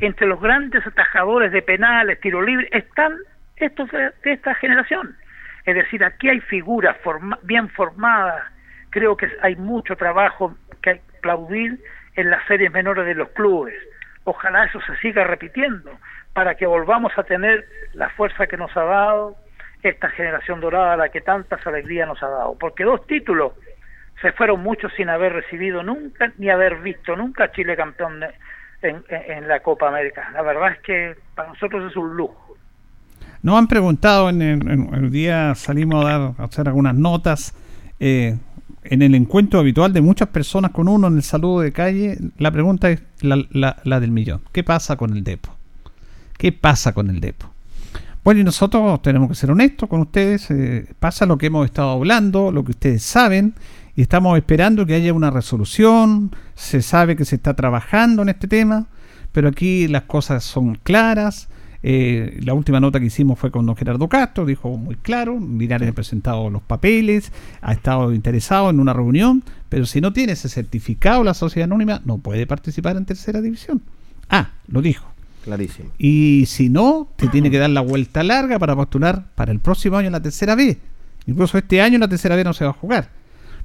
Entre 0.00 0.26
los 0.26 0.40
grandes 0.40 0.86
atajadores 0.86 1.50
de 1.50 1.62
penales, 1.62 2.20
tiro 2.20 2.42
libre, 2.42 2.68
están 2.72 3.16
estos 3.56 3.90
de, 3.90 4.10
de 4.22 4.32
esta 4.32 4.54
generación. 4.56 5.16
Es 5.64 5.74
decir, 5.74 6.04
aquí 6.04 6.28
hay 6.28 6.40
figuras 6.40 6.96
forma- 7.02 7.38
bien 7.42 7.68
formadas. 7.70 8.42
Creo 8.90 9.16
que 9.16 9.28
hay 9.40 9.56
mucho 9.56 9.96
trabajo 9.96 10.54
que 10.82 11.00
aplaudir 11.18 11.78
en 12.16 12.30
las 12.30 12.44
series 12.46 12.70
menores 12.70 13.06
de 13.06 13.14
los 13.14 13.30
clubes. 13.30 13.74
Ojalá 14.24 14.64
eso 14.64 14.80
se 14.82 14.94
siga 14.96 15.24
repitiendo 15.24 15.98
para 16.34 16.54
que 16.54 16.66
volvamos 16.66 17.16
a 17.16 17.22
tener 17.22 17.64
la 17.94 18.10
fuerza 18.10 18.46
que 18.46 18.56
nos 18.58 18.76
ha 18.76 18.84
dado 18.84 19.36
esta 19.82 20.08
generación 20.10 20.60
dorada, 20.60 20.96
la 20.96 21.08
que 21.08 21.20
tantas 21.20 21.66
alegrías 21.66 22.06
nos 22.08 22.22
ha 22.22 22.28
dado. 22.28 22.56
Porque 22.58 22.84
dos 22.84 23.06
títulos 23.06 23.52
se 24.20 24.32
fueron 24.32 24.62
muchos 24.62 24.92
sin 24.96 25.08
haber 25.08 25.32
recibido 25.32 25.82
nunca, 25.82 26.32
ni 26.38 26.48
haber 26.50 26.80
visto 26.80 27.16
nunca 27.16 27.44
a 27.44 27.52
Chile 27.52 27.76
campeón 27.76 28.20
en, 28.82 29.48
la 29.48 29.60
Copa 29.60 29.88
América. 29.88 30.30
La 30.32 30.42
verdad 30.42 30.72
es 30.72 30.78
que 30.80 31.16
para 31.34 31.48
nosotros 31.48 31.90
es 31.90 31.96
un 31.96 32.16
lujo. 32.16 32.56
Nos 33.42 33.58
han 33.58 33.66
preguntado, 33.66 34.28
en 34.30 34.40
el, 34.42 34.70
en 34.70 34.94
el 34.94 35.10
día 35.10 35.54
salimos 35.56 36.04
a, 36.04 36.08
dar, 36.08 36.32
a 36.38 36.44
hacer 36.44 36.68
algunas 36.68 36.94
notas, 36.94 37.54
eh, 37.98 38.36
en 38.84 39.02
el 39.02 39.14
encuentro 39.14 39.60
habitual 39.60 39.92
de 39.92 40.00
muchas 40.00 40.28
personas 40.28 40.70
con 40.72 40.88
uno 40.88 41.06
en 41.08 41.16
el 41.16 41.22
saludo 41.22 41.60
de 41.60 41.72
calle, 41.72 42.16
la 42.38 42.50
pregunta 42.50 42.90
es 42.90 43.02
la, 43.20 43.36
la- 43.50 43.76
la 43.84 44.00
del 44.00 44.10
millón. 44.10 44.42
¿Qué 44.52 44.62
pasa 44.64 44.96
con 44.96 45.12
el 45.16 45.22
depo? 45.24 45.56
¿Qué 46.38 46.52
pasa 46.52 46.92
con 46.92 47.08
el 47.10 47.20
depo? 47.20 47.51
Bueno, 48.24 48.40
y 48.40 48.44
nosotros 48.44 49.02
tenemos 49.02 49.28
que 49.28 49.34
ser 49.34 49.50
honestos 49.50 49.88
con 49.88 50.00
ustedes. 50.00 50.48
eh, 50.50 50.86
pasa 51.00 51.26
lo 51.26 51.38
que 51.38 51.46
hemos 51.46 51.64
estado 51.64 51.90
hablando, 51.90 52.52
lo 52.52 52.64
que 52.64 52.70
ustedes 52.70 53.02
saben, 53.02 53.54
y 53.96 54.02
estamos 54.02 54.38
esperando 54.38 54.86
que 54.86 54.94
haya 54.94 55.12
una 55.12 55.30
resolución. 55.30 56.30
Se 56.54 56.82
sabe 56.82 57.16
que 57.16 57.24
se 57.24 57.34
está 57.36 57.54
trabajando 57.54 58.22
en 58.22 58.28
este 58.28 58.46
tema, 58.46 58.86
pero 59.32 59.48
aquí 59.48 59.88
las 59.88 60.04
cosas 60.04 60.44
son 60.44 60.76
claras. 60.76 61.48
Eh, 61.82 62.38
la 62.44 62.54
última 62.54 62.78
nota 62.78 63.00
que 63.00 63.06
hicimos 63.06 63.40
fue 63.40 63.50
con 63.50 63.66
don 63.66 63.74
Gerardo 63.74 64.08
Castro, 64.08 64.46
dijo 64.46 64.76
muy 64.76 64.94
claro, 64.94 65.36
Linares 65.40 65.88
ha 65.88 65.92
presentado 65.92 66.48
los 66.48 66.62
papeles, 66.62 67.32
ha 67.60 67.72
estado 67.72 68.12
interesado 68.12 68.70
en 68.70 68.78
una 68.78 68.92
reunión, 68.92 69.42
pero 69.68 69.84
si 69.84 70.00
no 70.00 70.12
tiene 70.12 70.34
ese 70.34 70.48
certificado 70.48 71.24
la 71.24 71.34
sociedad 71.34 71.64
anónima, 71.64 72.00
no 72.04 72.18
puede 72.18 72.46
participar 72.46 72.96
en 72.96 73.04
tercera 73.04 73.40
división. 73.40 73.82
Ah, 74.30 74.50
lo 74.68 74.80
dijo. 74.80 75.11
Clarísimo. 75.44 75.90
Y 75.98 76.44
si 76.46 76.68
no, 76.68 77.08
te 77.16 77.26
tiene 77.28 77.50
que 77.50 77.58
dar 77.58 77.70
la 77.70 77.80
vuelta 77.80 78.22
larga 78.22 78.58
para 78.58 78.76
postular 78.76 79.26
para 79.34 79.50
el 79.52 79.58
próximo 79.60 79.96
año 79.96 80.06
en 80.06 80.12
la 80.12 80.22
tercera 80.22 80.54
B. 80.54 80.78
Incluso 81.26 81.58
este 81.58 81.80
año 81.82 81.94
en 81.96 82.00
la 82.00 82.08
tercera 82.08 82.36
B 82.36 82.44
no 82.44 82.52
se 82.52 82.64
va 82.64 82.70
a 82.70 82.74
jugar. 82.74 83.10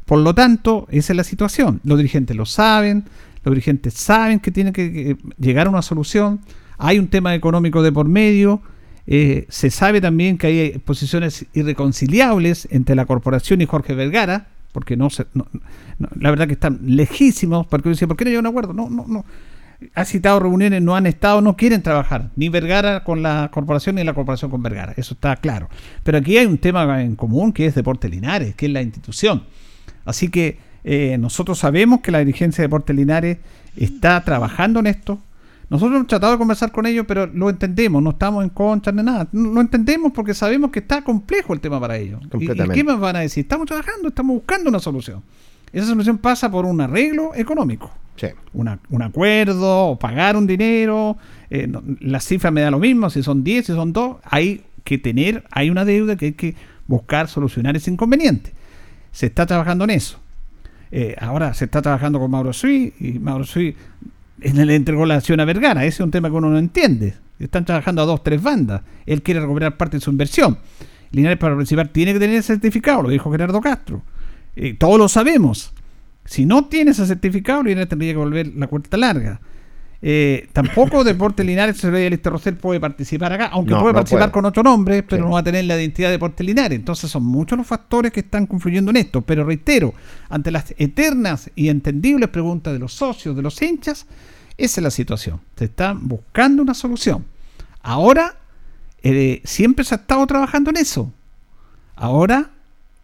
Por 0.05 0.19
lo 0.19 0.33
tanto, 0.33 0.87
esa 0.89 1.13
es 1.13 1.17
la 1.17 1.23
situación. 1.23 1.81
Los 1.83 1.97
dirigentes 1.97 2.35
lo 2.35 2.45
saben, 2.45 3.03
los 3.43 3.53
dirigentes 3.53 3.93
saben 3.93 4.39
que 4.39 4.51
tienen 4.51 4.73
que 4.73 5.17
llegar 5.39 5.67
a 5.67 5.69
una 5.69 5.81
solución. 5.81 6.39
Hay 6.77 6.97
un 6.99 7.07
tema 7.07 7.35
económico 7.35 7.81
de 7.83 7.91
por 7.91 8.07
medio. 8.07 8.61
eh, 9.09 9.45
se 9.49 9.69
sabe 9.69 10.01
también 10.01 10.37
que 10.37 10.47
hay 10.47 10.77
posiciones 10.79 11.45
irreconciliables 11.53 12.67
entre 12.71 12.93
la 12.95 13.05
corporación 13.05 13.61
y 13.61 13.65
Jorge 13.65 13.93
Vergara, 13.95 14.47
porque 14.73 14.97
no 14.97 15.09
se, 15.09 15.25
no- 15.33 15.47
no- 15.97 16.09
la 16.19 16.29
verdad 16.29 16.47
que 16.47 16.53
están 16.53 16.79
lejísimos, 16.83 17.65
porque 17.67 17.87
uno 17.87 17.93
dice, 17.95 18.07
¿por 18.07 18.17
qué 18.17 18.25
no 18.25 18.29
llega 18.31 18.41
un 18.41 18.47
acuerdo? 18.47 18.73
No, 18.73 18.89
no, 18.89 19.05
no. 19.07 19.25
Ha 19.93 20.05
citado 20.05 20.39
reuniones, 20.39 20.81
no 20.81 20.95
han 20.95 21.05
estado, 21.05 21.39
no 21.41 21.55
quieren 21.55 21.83
trabajar, 21.83 22.31
ni 22.35 22.49
Vergara 22.49 23.03
con 23.03 23.21
la 23.21 23.49
corporación 23.53 23.95
ni 23.95 24.03
la 24.03 24.13
corporación 24.15 24.49
con 24.49 24.63
Vergara, 24.63 24.93
eso 24.97 25.13
está 25.13 25.35
claro. 25.35 25.69
Pero 26.03 26.17
aquí 26.17 26.37
hay 26.37 26.47
un 26.47 26.57
tema 26.57 27.01
en 27.03 27.15
común 27.15 27.53
que 27.53 27.67
es 27.67 27.75
Deporte 27.75 28.09
Linares, 28.09 28.55
que 28.55 28.65
es 28.65 28.71
la 28.71 28.81
institución. 28.81 29.43
Así 30.03 30.29
que 30.29 30.57
eh, 30.83 31.17
nosotros 31.19 31.59
sabemos 31.59 32.01
que 32.01 32.11
la 32.11 32.19
dirigencia 32.19 32.61
de 32.63 32.67
Deporte 32.67 32.93
Linares 32.93 33.37
está 33.75 34.23
trabajando 34.23 34.79
en 34.79 34.87
esto. 34.87 35.19
Nosotros 35.69 35.97
hemos 35.97 36.07
tratado 36.07 36.31
de 36.31 36.39
conversar 36.39 36.71
con 36.71 36.85
ellos, 36.85 37.05
pero 37.07 37.27
lo 37.27 37.49
entendemos, 37.49 38.01
no 38.01 38.11
estamos 38.11 38.41
en 38.43 38.49
contra 38.49 38.91
ni 38.93 39.03
nada. 39.03 39.27
Lo 39.33 39.59
entendemos 39.59 40.11
porque 40.13 40.33
sabemos 40.33 40.71
que 40.71 40.79
está 40.79 41.03
complejo 41.03 41.53
el 41.53 41.59
tema 41.59 41.79
para 41.79 41.97
ellos. 41.97 42.21
¿Y- 42.39 42.45
¿Y, 42.53 42.57
qué 42.73 42.83
más 42.85 42.99
van 42.99 43.17
a 43.17 43.19
decir? 43.19 43.41
Estamos 43.43 43.67
trabajando, 43.67 44.07
estamos 44.07 44.37
buscando 44.37 44.69
una 44.69 44.79
solución. 44.79 45.21
Esa 45.73 45.87
solución 45.87 46.17
pasa 46.17 46.49
por 46.51 46.65
un 46.65 46.79
arreglo 46.81 47.33
económico. 47.35 47.91
Sí. 48.15 48.27
Una- 48.53 48.79
un 48.89 49.01
acuerdo, 49.01 49.87
o 49.89 49.99
pagar 49.99 50.35
un 50.35 50.47
dinero, 50.47 51.17
eh, 51.49 51.67
no- 51.67 51.83
la 51.99 52.19
cifra 52.19 52.49
me 52.51 52.61
da 52.61 52.71
lo 52.71 52.79
mismo, 52.79 53.09
si 53.09 53.21
son 53.21 53.43
10, 53.43 53.65
si 53.67 53.73
son 53.73 53.93
2, 53.93 54.17
hay 54.23 54.63
que 54.83 54.97
tener, 54.97 55.43
hay 55.51 55.69
una 55.69 55.85
deuda 55.85 56.15
que 56.15 56.25
hay 56.27 56.33
que 56.33 56.55
buscar 56.87 57.27
solucionar 57.27 57.75
ese 57.75 57.91
inconveniente. 57.91 58.53
Se 59.11 59.25
está 59.27 59.45
trabajando 59.45 59.83
en 59.83 59.91
eso. 59.91 60.19
Eh, 60.89 61.15
ahora 61.19 61.53
se 61.53 61.65
está 61.65 61.81
trabajando 61.81 62.17
con 62.19 62.31
Mauro 62.31 62.53
Sui 62.53 62.93
y 62.99 63.19
Mauro 63.19 63.43
Sui 63.43 63.75
le 64.39 64.75
entregó 64.75 65.05
la 65.05 65.15
acción 65.15 65.39
a 65.39 65.45
Vergara. 65.45 65.81
Ese 65.85 65.95
es 65.95 65.99
un 65.99 66.11
tema 66.11 66.29
que 66.29 66.35
uno 66.35 66.49
no 66.49 66.57
entiende. 66.57 67.15
Están 67.39 67.65
trabajando 67.65 68.01
a 68.01 68.05
dos, 68.05 68.23
tres 68.23 68.41
bandas. 68.41 68.81
Él 69.05 69.21
quiere 69.21 69.41
recuperar 69.41 69.75
parte 69.77 69.97
de 69.97 70.01
su 70.01 70.09
inversión. 70.11 70.57
Linares 71.11 71.37
para 71.37 71.55
participar 71.55 71.89
tiene 71.89 72.13
que 72.13 72.19
tener 72.19 72.35
ese 72.37 72.53
certificado, 72.53 73.03
lo 73.03 73.09
dijo 73.09 73.29
Gerardo 73.31 73.59
Castro. 73.61 74.01
Eh, 74.59 74.73
todos 74.73 74.97
lo 74.97 75.07
sabemos. 75.07 75.71
Si 76.25 76.45
no 76.45 76.65
tiene 76.65 76.91
ese 76.91 77.05
certificado, 77.05 77.61
Linares 77.63 77.87
tendría 77.89 78.11
que 78.13 78.17
volver 78.17 78.47
la 78.55 78.65
cuenta 78.67 78.97
larga. 78.97 79.39
Eh, 80.01 80.49
tampoco 80.51 81.03
Deporte 81.05 81.43
Linares, 81.43 81.83
Lister 81.83 82.31
Rosell 82.31 82.55
puede 82.55 82.79
participar 82.79 83.33
acá, 83.33 83.47
aunque 83.47 83.71
No, 83.71 83.81
puede 83.81 83.93
no 83.93 83.97
participar 83.97 84.23
puede. 84.23 84.31
con 84.31 84.45
otro 84.45 84.63
nombre, 84.63 85.03
pero 85.03 85.25
no 85.25 85.31
va 85.31 85.39
a 85.39 85.43
tener 85.43 85.63
la 85.65 85.77
identidad 85.79 86.07
de 86.07 86.13
Deporte 86.13 86.43
Linares. 86.43 86.75
Entonces 86.75 87.09
son 87.09 87.23
muchos 87.23 87.55
los 87.55 87.67
factores 87.67 88.11
que 88.11 88.21
están 88.21 88.47
confluyendo 88.47 88.89
en 88.89 88.97
esto. 88.97 89.21
Pero 89.21 89.45
reitero, 89.45 89.93
ante 90.27 90.49
las 90.49 90.73
eternas 90.77 91.51
y 91.55 91.69
entendibles 91.69 92.29
preguntas 92.29 92.73
de 92.73 92.79
los 92.79 92.93
socios, 92.93 93.35
de 93.35 93.43
los 93.43 93.61
hinchas, 93.61 94.07
esa 94.57 94.81
es 94.81 94.83
la 94.83 94.91
situación. 94.91 95.39
Se 95.55 95.65
están 95.65 96.07
buscando 96.07 96.63
una 96.63 96.73
solución. 96.73 97.25
Ahora, 97.83 98.37
eh, 99.03 99.41
siempre 99.45 99.85
se 99.85 99.93
ha 99.93 99.99
estado 99.99 100.25
trabajando 100.25 100.71
en 100.71 100.77
eso. 100.77 101.13
Ahora, 101.95 102.51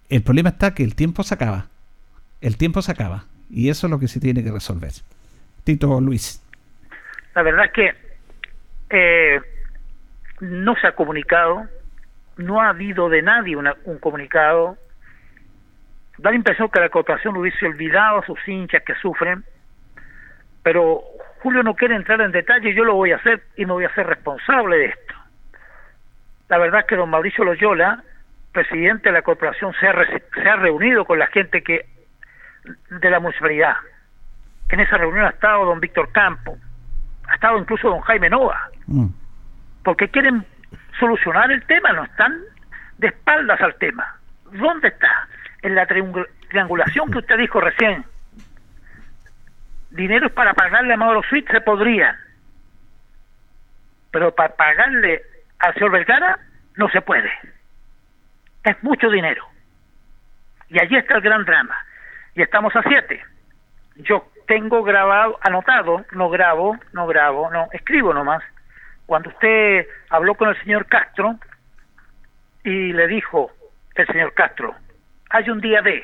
el 0.10 0.24
problema 0.24 0.50
está 0.50 0.74
que 0.74 0.84
el 0.84 0.96
tiempo 0.96 1.24
se 1.24 1.34
acaba. 1.36 1.68
El 2.42 2.58
tiempo 2.58 2.82
se 2.82 2.92
acaba. 2.92 3.26
Y 3.50 3.70
eso 3.70 3.88
es 3.88 3.92
lo 3.92 4.00
que 4.00 4.08
se 4.08 4.20
tiene 4.20 4.44
que 4.44 4.52
resolver. 4.52 4.92
Tito 5.64 6.00
Luis. 6.02 6.42
La 7.36 7.42
verdad 7.44 7.66
es 7.66 7.72
que 7.72 7.94
eh, 8.90 9.42
no 10.42 10.76
se 10.76 10.88
ha 10.88 10.94
comunicado, 10.96 11.64
no 12.38 12.62
ha 12.62 12.70
habido 12.70 13.10
de 13.10 13.22
nadie 13.22 13.56
una- 13.56 13.76
un 13.86 13.98
comunicado. 14.00 14.78
Da 16.18 16.30
la 16.30 16.36
impresión 16.36 16.70
que 16.70 16.80
la 16.80 16.90
corporación 16.90 17.36
hubiese 17.38 17.66
olvidado 17.66 18.20
a 18.20 18.26
sus 18.26 18.38
hinchas 18.48 18.84
que 18.84 18.94
sufren, 18.96 19.44
pero 20.62 21.02
Julio 21.42 21.64
no 21.64 21.76
quiere 21.76 21.96
entrar 21.96 22.22
en 22.22 22.32
detalle, 22.32 22.74
yo 22.76 22.84
lo 22.86 22.94
voy 22.96 23.12
a 23.12 23.18
hacer 23.18 23.44
y 23.58 23.66
me 23.66 23.74
voy 23.74 23.84
a 23.86 23.88
hacer 23.88 24.06
responsable 24.06 24.78
de 24.78 24.86
esto. 24.86 25.14
La 26.50 26.58
verdad 26.60 26.82
es 26.82 26.86
que 26.88 26.96
don 26.96 27.10
Mauricio 27.10 27.44
Loyola, 27.44 28.04
presidente 28.54 29.10
de 29.10 29.14
la 29.14 29.22
corporación, 29.24 29.74
se 29.80 29.88
ha, 29.88 29.92
re- 29.92 30.24
se 30.34 30.50
ha 30.50 30.56
reunido 30.56 31.04
con 31.06 31.20
la 31.20 31.28
gente 31.28 31.62
que 31.64 31.86
de 32.90 33.10
la 33.10 33.20
municipalidad. 33.20 33.76
En 34.70 34.80
esa 34.80 34.98
reunión 34.98 35.26
ha 35.26 35.30
estado 35.32 35.66
don 35.66 35.80
Víctor 35.82 36.12
Campo, 36.14 36.58
ha 37.28 37.36
estado 37.36 37.58
incluso 37.58 37.90
don 37.90 38.00
Jaime 38.02 38.30
Nova, 38.30 38.70
porque 39.84 40.08
quieren 40.10 40.46
solucionar 41.00 41.52
el 41.52 41.66
tema, 41.66 41.92
no 41.94 42.04
están 42.06 42.40
de 43.00 43.08
espaldas 43.08 43.60
al 43.62 43.76
tema. 43.76 44.16
¿Dónde 44.52 44.88
está? 44.90 45.28
En 45.64 45.76
la 45.76 45.88
triangul- 45.88 46.30
triangulación 46.50 47.12
que 47.12 47.18
usted 47.18 47.38
dijo 47.38 47.60
recién. 47.60 48.06
Dinero 49.90 50.30
para 50.30 50.54
pagarle 50.54 50.94
a 50.94 50.98
Mauro 50.98 51.22
Suite 51.30 51.52
se 51.52 51.62
podría, 51.62 52.18
pero 54.12 54.34
para 54.34 54.56
pagarle 54.56 55.22
al 55.60 55.74
señor 55.74 55.92
Vergara 55.92 56.40
no 56.78 56.90
se 56.90 57.02
puede. 57.02 57.30
Es 58.64 58.82
mucho 58.84 59.10
dinero. 59.10 59.46
Y 60.70 60.80
allí 60.80 60.96
está 60.96 61.16
el 61.16 61.22
gran 61.22 61.46
drama. 61.46 61.76
Y 62.36 62.42
estamos 62.42 62.76
a 62.76 62.84
siete. 62.84 63.22
Yo 63.98 64.28
tengo 64.48 64.84
grabado, 64.84 65.38
anotado, 65.42 66.06
no 66.12 66.30
grabo, 66.30 66.78
no 66.94 67.08
grabo, 67.08 67.50
no, 67.52 67.68
escribo 67.72 68.14
nomás. 68.14 68.44
Cuando 69.06 69.30
usted 69.30 69.88
habló 70.10 70.36
con 70.36 70.50
el 70.50 70.60
señor 70.64 70.88
Castro 70.88 71.38
y 72.64 72.94
le 72.94 73.08
dijo 73.08 73.52
el 73.96 74.08
señor 74.08 74.34
Castro, 74.34 74.76
hay 75.30 75.50
un 75.50 75.62
día 75.62 75.82
D, 75.82 76.04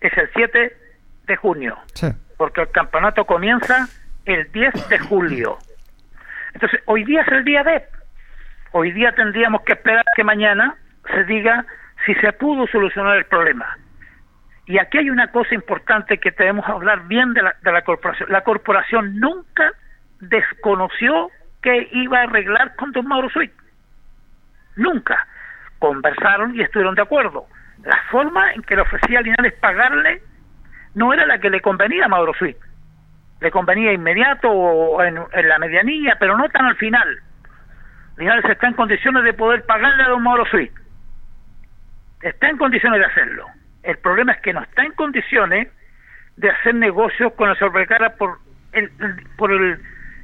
es 0.00 0.16
el 0.16 0.30
7 0.34 0.76
de 1.26 1.36
junio, 1.36 1.76
porque 2.36 2.62
el 2.62 2.70
campeonato 2.70 3.24
comienza 3.24 3.88
el 4.24 4.50
10 4.52 4.88
de 4.88 4.98
julio. 4.98 5.58
Entonces, 6.54 6.80
hoy 6.86 7.04
día 7.04 7.22
es 7.22 7.28
el 7.28 7.44
día 7.44 7.62
D. 7.62 7.84
Hoy 8.72 8.92
día 8.92 9.12
tendríamos 9.14 9.62
que 9.62 9.72
esperar 9.72 10.04
que 10.14 10.24
mañana 10.24 10.76
se 11.08 11.24
diga 11.24 11.64
si 12.06 12.14
se 12.16 12.32
pudo 12.32 12.66
solucionar 12.66 13.16
el 13.16 13.24
problema. 13.24 13.76
Y 14.66 14.78
aquí 14.78 14.98
hay 14.98 15.10
una 15.10 15.28
cosa 15.28 15.54
importante 15.54 16.18
que 16.18 16.30
debemos 16.30 16.68
hablar 16.68 17.06
bien 17.08 17.32
de 17.32 17.42
la, 17.42 17.56
de 17.62 17.72
la 17.72 17.82
corporación. 17.82 18.30
La 18.30 18.42
corporación 18.42 19.18
nunca 19.18 19.72
desconoció 20.20 21.30
que 21.62 21.88
iba 21.92 22.18
a 22.18 22.22
arreglar 22.24 22.76
con 22.76 22.92
don 22.92 23.06
Mauro 23.06 23.30
Suit. 23.30 23.52
Nunca. 24.76 25.26
Conversaron 25.78 26.54
y 26.54 26.60
estuvieron 26.60 26.94
de 26.94 27.02
acuerdo. 27.02 27.46
La 27.84 27.98
forma 28.10 28.52
en 28.52 28.62
que 28.62 28.76
le 28.76 28.82
ofrecía 28.82 29.20
Linares 29.20 29.54
pagarle 29.54 30.22
no 30.94 31.12
era 31.12 31.26
la 31.26 31.38
que 31.38 31.50
le 31.50 31.60
convenía 31.60 32.06
a 32.06 32.08
Mauro 32.08 32.34
Suit. 32.34 32.56
Le 33.40 33.50
convenía 33.50 33.92
inmediato 33.92 34.50
o 34.50 35.02
en, 35.02 35.14
la 35.14 35.58
medianía, 35.58 36.16
pero 36.18 36.36
no 36.36 36.48
tan 36.48 36.66
al 36.66 36.76
final. 36.76 37.20
Linares 38.16 38.44
está 38.44 38.66
en 38.66 38.74
condiciones 38.74 39.22
de 39.22 39.32
poder 39.32 39.64
pagarle 39.64 40.02
a 40.02 40.08
don 40.08 40.22
Mauro 40.22 40.44
Suit. 40.46 40.72
Está 42.22 42.48
en 42.48 42.56
condiciones 42.58 43.00
de 43.00 43.06
hacerlo. 43.06 43.46
El 43.82 43.98
problema 43.98 44.32
es 44.32 44.40
que 44.40 44.52
no 44.52 44.62
está 44.62 44.82
en 44.82 44.92
condiciones 44.92 45.68
de 46.36 46.50
hacer 46.50 46.74
negocios 46.74 47.32
con 47.34 47.50
el 47.50 47.56
sobrecarga 47.58 48.10
por 48.10 48.38
el, 48.72 48.90
por 49.36 49.52
el 49.52 49.80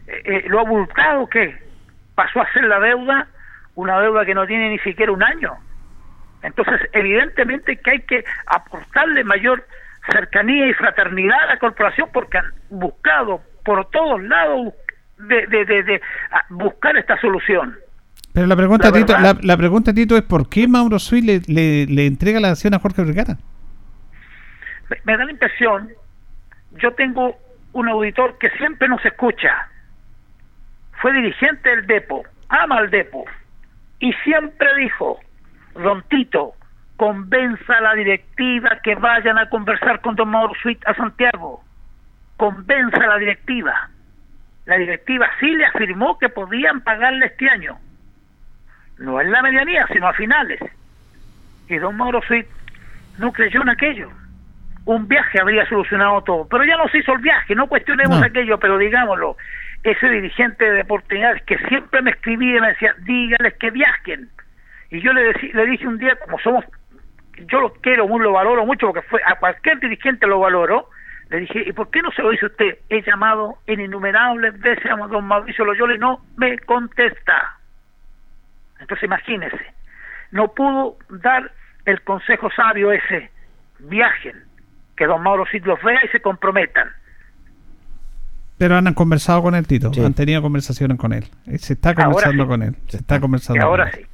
eh, 0.06 0.22
eh, 0.24 0.44
lo 0.48 0.60
abultado 0.60 1.26
que 1.28 1.56
pasó 2.14 2.40
a 2.40 2.52
ser 2.52 2.64
la 2.64 2.78
deuda, 2.80 3.26
una 3.74 4.00
deuda 4.00 4.24
que 4.24 4.34
no 4.34 4.46
tiene 4.46 4.70
ni 4.70 4.78
siquiera 4.80 5.12
un 5.12 5.22
año. 5.22 5.54
Entonces, 6.42 6.80
evidentemente 6.92 7.76
que 7.76 7.90
hay 7.90 8.00
que 8.02 8.24
aportarle 8.46 9.24
mayor 9.24 9.66
cercanía 10.10 10.66
y 10.66 10.74
fraternidad 10.74 11.40
a 11.44 11.46
la 11.46 11.58
corporación 11.58 12.10
porque 12.12 12.38
han 12.38 12.52
buscado 12.68 13.40
por 13.64 13.88
todos 13.90 14.22
lados 14.22 14.74
de, 15.16 15.46
de, 15.46 15.64
de- 15.64 16.02
buscar 16.50 16.96
esta 16.98 17.18
solución. 17.20 17.76
Pero 18.34 18.48
la 18.48 18.56
pregunta, 18.56 18.90
La 18.90 18.92
Tito, 18.92 19.14
la, 19.42 19.56
pregunta, 19.56 19.94
Tito, 19.94 20.16
es 20.16 20.22
¿por 20.22 20.48
qué 20.48 20.68
Mauro 20.68 20.98
Sui 20.98 21.22
le, 21.22 21.40
le, 21.46 21.86
le 21.86 22.06
entrega 22.06 22.40
la 22.40 22.50
acción 22.50 22.74
a 22.74 22.80
Jorge 22.80 23.02
Vergara? 23.04 23.38
me, 24.90 24.96
me 25.04 25.16
da 25.16 25.24
la 25.24 25.30
impresión, 25.30 25.90
yo 26.72 26.92
tengo 26.94 27.36
un 27.72 27.88
auditor 27.88 28.36
que 28.38 28.50
siempre 28.50 28.88
nos 28.88 29.04
escucha, 29.04 29.68
fue 31.00 31.12
dirigente 31.12 31.68
del 31.68 31.86
Depo, 31.86 32.24
ama 32.48 32.78
al 32.78 32.90
Depo, 32.90 33.24
y 34.00 34.12
siempre 34.24 34.68
dijo, 34.78 35.20
Don 35.74 36.02
Tito, 36.08 36.54
convenza 36.96 37.74
a 37.74 37.80
la 37.80 37.94
directiva 37.94 38.78
que 38.82 38.94
vayan 38.94 39.38
a 39.38 39.48
conversar 39.48 40.00
con 40.00 40.14
Don 40.16 40.28
Mauro 40.28 40.54
Suite 40.60 40.84
a 40.86 40.94
Santiago, 40.94 41.62
convenza 42.36 42.96
a 42.96 43.06
la 43.06 43.18
directiva. 43.18 43.90
La 44.66 44.76
directiva 44.76 45.28
sí 45.40 45.46
le 45.46 45.66
afirmó 45.66 46.18
que 46.18 46.28
podían 46.28 46.80
pagarle 46.80 47.26
este 47.26 47.48
año, 47.48 47.78
no 48.98 49.20
en 49.20 49.30
la 49.32 49.42
medianía, 49.42 49.86
sino 49.92 50.08
a 50.08 50.12
finales. 50.14 50.60
Y 51.68 51.76
Don 51.78 51.96
Mauro 51.96 52.20
Suite 52.26 52.48
no 53.18 53.32
creyó 53.32 53.62
en 53.62 53.70
aquello 53.70 54.10
un 54.86 55.08
viaje 55.08 55.40
habría 55.40 55.66
solucionado 55.66 56.20
todo. 56.24 56.46
Pero 56.46 56.62
ya 56.64 56.76
no 56.76 56.86
se 56.88 56.98
hizo 56.98 57.12
el 57.14 57.20
viaje, 57.20 57.54
no 57.54 57.66
cuestionemos 57.68 58.18
No. 58.20 58.26
aquello, 58.26 58.58
pero 58.58 58.76
digámoslo, 58.76 59.36
ese 59.82 60.08
dirigente 60.10 60.70
de 60.70 60.82
oportunidades 60.82 61.42
que 61.44 61.56
siempre 61.68 62.02
me 62.02 62.10
escribía 62.10 62.58
y 62.58 62.60
me 62.60 62.68
decía, 62.68 62.94
dígales 62.98 63.54
que 63.54 63.70
viajen. 63.70 64.28
Y 64.90 65.00
yo 65.00 65.14
le, 65.14 65.32
decí- 65.32 65.52
le 65.54 65.64
dije 65.66 65.86
un 65.88 65.96
día, 65.96 66.14
como 66.22 66.38
somos, 66.40 66.66
yo 67.46 67.60
lo 67.60 67.72
quiero, 67.72 68.06
lo 68.18 68.32
valoro 68.32 68.66
mucho, 68.66 68.88
porque 68.92 69.08
fue 69.08 69.22
a 69.24 69.36
cualquier 69.36 69.80
dirigente 69.80 70.26
lo 70.26 70.38
valoro, 70.40 70.90
le 71.30 71.38
dije, 71.40 71.64
¿y 71.66 71.72
por 71.72 71.90
qué 71.90 72.02
no 72.02 72.10
se 72.12 72.20
lo 72.20 72.28
dice 72.30 72.44
usted? 72.44 72.76
He 72.90 73.00
llamado 73.02 73.54
en 73.66 73.80
innumerables 73.80 74.60
veces 74.60 74.84
a 74.92 74.96
don 74.96 75.24
Mauricio 75.26 75.64
Loyola 75.64 75.94
y 75.94 75.98
no 75.98 76.20
me 76.36 76.58
contesta. 76.58 77.56
Entonces 78.84 79.04
imagínese, 79.04 79.56
no 80.30 80.52
pudo 80.52 80.98
dar 81.08 81.50
el 81.86 82.02
consejo 82.02 82.50
sabio 82.54 82.92
ese, 82.92 83.30
viajen, 83.78 84.36
que 84.94 85.06
don 85.06 85.22
Mauro 85.22 85.44
sí 85.50 85.58
los 85.60 85.82
vea 85.82 85.98
y 86.04 86.08
se 86.08 86.20
comprometan. 86.20 86.88
Pero 88.58 88.76
han 88.76 88.92
conversado 88.94 89.42
con 89.42 89.54
él, 89.54 89.66
Tito. 89.66 89.90
Han 90.04 90.14
tenido 90.14 90.42
conversaciones 90.42 90.98
con 90.98 91.12
él. 91.12 91.24
Eh, 91.46 91.58
Se 91.58 91.72
está 91.72 91.94
conversando 91.94 92.44
sí. 92.44 92.48
con 92.48 92.62
él. 92.62 92.76
Se 92.88 92.98
está 92.98 93.18
conversando 93.20 93.58
Y 93.60 93.64
ahora 93.64 93.90
con 93.90 94.00
él. 94.00 94.06
sí. 94.06 94.10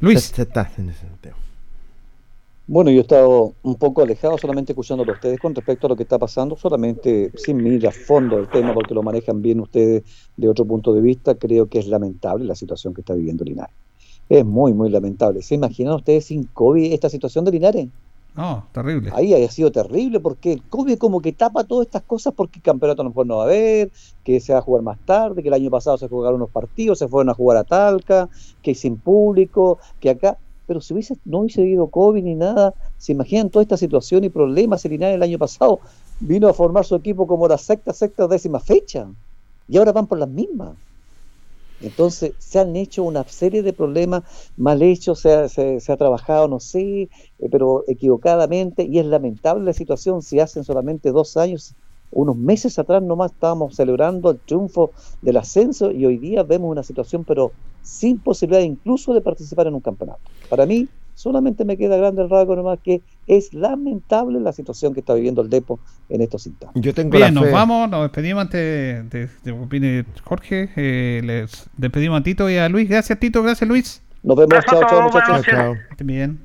Luis. 0.00 0.22
Se- 0.22 0.34
se 0.36 0.42
está 0.42 0.70
en 0.78 0.88
ese 0.90 1.00
sentido. 1.00 1.34
Bueno, 2.68 2.90
yo 2.90 2.98
he 2.98 3.00
estado 3.02 3.52
un 3.62 3.76
poco 3.76 4.02
alejado 4.02 4.38
solamente 4.38 4.72
escuchándolo 4.72 5.12
a 5.12 5.14
ustedes 5.14 5.38
con 5.38 5.54
respecto 5.54 5.86
a 5.86 5.90
lo 5.90 5.96
que 5.96 6.02
está 6.04 6.18
pasando, 6.18 6.56
solamente 6.56 7.30
sin 7.36 7.58
mirar 7.58 7.90
a 7.90 7.92
fondo 7.92 8.38
el 8.38 8.48
tema 8.48 8.72
porque 8.74 8.94
lo 8.94 9.02
manejan 9.04 9.40
bien 9.42 9.60
ustedes 9.60 10.02
de 10.36 10.48
otro 10.48 10.64
punto 10.64 10.92
de 10.94 11.00
vista. 11.00 11.34
Creo 11.36 11.68
que 11.68 11.78
es 11.78 11.86
lamentable 11.86 12.44
la 12.44 12.54
situación 12.56 12.92
que 12.94 13.02
está 13.02 13.14
viviendo 13.14 13.44
Linares. 13.44 13.74
Es 14.28 14.44
muy, 14.44 14.74
muy 14.74 14.90
lamentable. 14.90 15.42
¿Se 15.42 15.54
imaginan 15.54 15.94
ustedes 15.94 16.26
sin 16.26 16.44
COVID 16.44 16.92
esta 16.92 17.08
situación 17.08 17.44
de 17.44 17.52
Linares? 17.52 17.88
No, 18.36 18.66
terrible. 18.72 19.10
Ahí 19.14 19.32
ha 19.32 19.50
sido 19.50 19.72
terrible 19.72 20.20
porque 20.20 20.52
el 20.52 20.62
COVID 20.62 20.98
como 20.98 21.22
que 21.22 21.32
tapa 21.32 21.64
todas 21.64 21.86
estas 21.86 22.02
cosas 22.02 22.34
porque 22.36 22.58
el 22.58 22.62
campeonato 22.62 23.00
a 23.00 23.04
lo 23.04 23.10
mejor 23.10 23.26
no 23.26 23.36
va 23.36 23.44
a 23.44 23.46
haber, 23.46 23.90
que 24.24 24.40
se 24.40 24.52
va 24.52 24.58
a 24.58 24.62
jugar 24.62 24.82
más 24.82 24.98
tarde, 25.06 25.42
que 25.42 25.48
el 25.48 25.54
año 25.54 25.70
pasado 25.70 25.96
se 25.96 26.08
jugaron 26.08 26.36
unos 26.36 26.50
partidos, 26.50 26.98
se 26.98 27.08
fueron 27.08 27.30
a 27.30 27.34
jugar 27.34 27.56
a 27.56 27.64
Talca, 27.64 28.28
que 28.62 28.74
sin 28.74 28.98
público, 28.98 29.78
que 30.00 30.10
acá... 30.10 30.36
Pero 30.66 30.80
si 30.80 30.92
hubiese, 30.92 31.16
no 31.24 31.38
hubiese 31.38 31.62
habido 31.62 31.86
COVID 31.86 32.24
ni 32.24 32.34
nada, 32.34 32.74
¿se 32.98 33.12
imaginan 33.12 33.50
toda 33.50 33.62
esta 33.62 33.76
situación 33.76 34.24
y 34.24 34.28
problemas? 34.28 34.84
El 34.84 34.90
Linares 34.90 35.14
el 35.14 35.22
año 35.22 35.38
pasado 35.38 35.78
vino 36.18 36.48
a 36.48 36.52
formar 36.52 36.84
su 36.84 36.96
equipo 36.96 37.26
como 37.26 37.46
la 37.46 37.56
sexta, 37.56 37.92
sexta, 37.92 38.26
décima 38.26 38.58
fecha 38.58 39.06
y 39.68 39.76
ahora 39.76 39.92
van 39.92 40.08
por 40.08 40.18
las 40.18 40.28
mismas. 40.28 40.70
Entonces 41.80 42.34
se 42.38 42.58
han 42.58 42.74
hecho 42.76 43.02
una 43.04 43.26
serie 43.28 43.62
de 43.62 43.72
problemas 43.72 44.22
mal 44.56 44.82
hechos, 44.82 45.20
se 45.20 45.32
ha, 45.32 45.48
se- 45.48 45.80
ha 45.92 45.96
trabajado, 45.96 46.48
no 46.48 46.60
sé, 46.60 47.02
eh, 47.38 47.48
pero 47.50 47.84
equivocadamente 47.88 48.84
y 48.84 48.98
es 48.98 49.06
lamentable 49.06 49.64
la 49.64 49.72
situación 49.72 50.22
si 50.22 50.40
hacen 50.40 50.64
solamente 50.64 51.10
dos 51.12 51.36
años, 51.36 51.76
unos 52.10 52.36
meses 52.36 52.78
atrás 52.78 53.02
nomás 53.02 53.32
estábamos 53.32 53.74
celebrando 53.76 54.30
el 54.30 54.40
triunfo 54.40 54.92
del 55.20 55.36
ascenso 55.38 55.90
y 55.90 56.06
hoy 56.06 56.18
día 56.18 56.42
vemos 56.44 56.70
una 56.70 56.82
situación 56.82 57.24
pero 57.24 57.54
sin 57.80 58.20
posibilidad 58.20 58.62
incluso 58.62 59.12
de 59.14 59.20
participar 59.22 59.66
en 59.66 59.74
un 59.74 59.80
campeonato. 59.80 60.30
Para 60.48 60.66
mí 60.66 60.90
solamente 61.14 61.64
me 61.64 61.76
queda 61.76 61.96
grande 61.96 62.22
el 62.22 62.30
rasgo 62.30 62.56
nomás 62.56 62.78
que 62.82 63.02
es 63.26 63.52
lamentable 63.54 64.38
la 64.40 64.52
situación 64.52 64.94
que 64.94 65.00
está 65.00 65.14
viviendo 65.14 65.42
el 65.42 65.50
Depo 65.50 65.80
en 66.08 66.20
estos 66.20 66.46
instantes. 66.46 66.80
Yo 66.82 66.94
tengo 66.94 67.10
Bien, 67.10 67.22
la 67.34 67.40
nos 67.40 67.44
fe- 67.44 67.50
vamos, 67.52 67.90
nos 67.90 68.02
despedimos 68.02 68.42
antes 68.42 69.10
de, 69.10 69.28
que 69.44 69.50
opine 69.50 70.04
Jorge. 70.24 70.68
eh, 70.76 71.20
les 71.24 71.66
despedimos 71.76 72.20
a 72.20 72.22
Tito 72.22 72.48
y 72.48 72.56
a 72.56 72.68
Luis. 72.68 72.88
Gracias, 72.88 73.18
Tito. 73.18 73.42
Gracias, 73.42 73.68
Luis. 73.68 74.02
Nos 74.22 74.36
vemos. 74.36 74.64
Chao, 74.64 74.80
chao, 74.88 75.02
muchachos. 75.02 75.46
Chao, 75.46 75.74
Bien. 76.04 76.38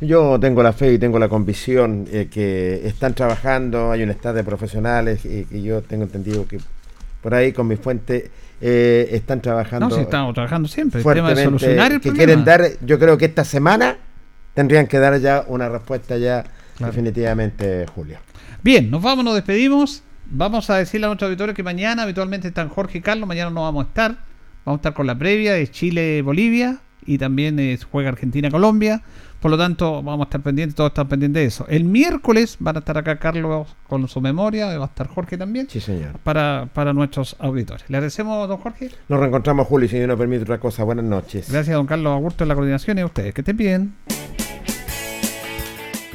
Yo 0.00 0.38
tengo 0.38 0.62
la 0.62 0.72
fe 0.72 0.92
y 0.92 0.98
tengo 0.98 1.18
la 1.18 1.28
convicción 1.28 2.06
eh, 2.12 2.28
que 2.30 2.86
están 2.86 3.14
trabajando, 3.14 3.90
hay 3.90 4.02
un 4.04 4.10
estado 4.10 4.36
de 4.36 4.44
profesionales 4.44 5.24
y, 5.24 5.44
y 5.50 5.62
yo 5.62 5.82
tengo 5.82 6.04
entendido 6.04 6.46
que 6.46 6.58
por 7.20 7.34
ahí 7.34 7.52
con 7.52 7.66
mi 7.66 7.74
fuente 7.74 8.30
eh, 8.60 9.08
están 9.10 9.40
trabajando 9.42 9.88
No, 9.88 9.94
si 9.96 10.02
estamos 10.02 10.34
trabajando 10.34 10.68
siempre. 10.68 11.00
El 11.00 11.04
tema 11.04 11.14
de 11.14 11.20
fuertemente, 11.34 11.44
solucionar 11.66 11.92
el 11.92 12.00
que 12.00 12.10
problema. 12.10 12.16
quieren 12.26 12.44
dar, 12.44 12.62
yo 12.86 12.98
creo 13.00 13.18
que 13.18 13.24
esta 13.24 13.44
semana 13.44 13.96
tendrían 14.58 14.88
que 14.88 14.98
dar 14.98 15.16
ya 15.20 15.44
una 15.46 15.68
respuesta 15.68 16.16
ya 16.18 16.42
Claro. 16.76 16.90
definitivamente, 16.92 17.86
Julio. 17.94 18.18
Bien, 18.60 18.90
nos 18.90 19.00
vamos, 19.00 19.24
nos 19.24 19.36
despedimos. 19.36 20.02
Vamos 20.26 20.68
a 20.68 20.78
decirle 20.78 21.06
a 21.06 21.10
nuestros 21.10 21.28
auditores 21.28 21.54
que 21.54 21.62
mañana 21.62 22.02
habitualmente 22.02 22.48
están 22.48 22.68
Jorge 22.68 22.98
y 22.98 23.00
Carlos. 23.00 23.28
Mañana 23.28 23.50
no 23.52 23.62
vamos 23.62 23.84
a 23.84 23.88
estar. 23.88 24.16
Vamos 24.64 24.78
a 24.78 24.80
estar 24.80 24.94
con 24.94 25.06
la 25.06 25.16
previa 25.16 25.52
de 25.52 25.70
Chile-Bolivia 25.70 26.78
y 27.06 27.18
también 27.18 27.60
eh, 27.60 27.78
juega 27.88 28.08
Argentina-Colombia. 28.08 29.02
Por 29.38 29.52
lo 29.52 29.58
tanto, 29.58 30.02
vamos 30.02 30.24
a 30.24 30.28
estar 30.28 30.40
pendientes, 30.40 30.74
todos 30.74 30.90
están 30.90 31.06
pendientes 31.06 31.40
de 31.40 31.46
eso. 31.46 31.64
El 31.68 31.84
miércoles 31.84 32.56
van 32.58 32.74
a 32.74 32.78
estar 32.80 32.98
acá 32.98 33.16
Carlos 33.20 33.68
con 33.86 34.08
su 34.08 34.20
memoria, 34.20 34.76
va 34.76 34.86
a 34.86 34.88
estar 34.88 35.06
Jorge 35.06 35.38
también. 35.38 35.68
Sí, 35.70 35.80
señor. 35.80 36.18
Para, 36.24 36.68
para 36.74 36.92
nuestros 36.92 37.36
auditores. 37.38 37.84
Le 37.88 37.96
agradecemos, 37.96 38.48
don 38.48 38.58
Jorge. 38.58 38.90
Nos 39.08 39.20
reencontramos, 39.20 39.68
Julio, 39.68 39.88
si 39.88 39.94
Dios 39.98 40.08
nos 40.08 40.18
permite 40.18 40.42
otra 40.42 40.58
cosa. 40.58 40.82
Buenas 40.82 41.04
noches. 41.04 41.48
Gracias, 41.48 41.76
don 41.76 41.86
Carlos 41.86 42.12
Augusto, 42.12 42.42
en 42.42 42.48
la 42.48 42.54
coordinación 42.56 42.98
y 42.98 43.02
a 43.02 43.06
ustedes. 43.06 43.32
Que 43.32 43.42
estén 43.42 43.56
bien. 43.56 43.94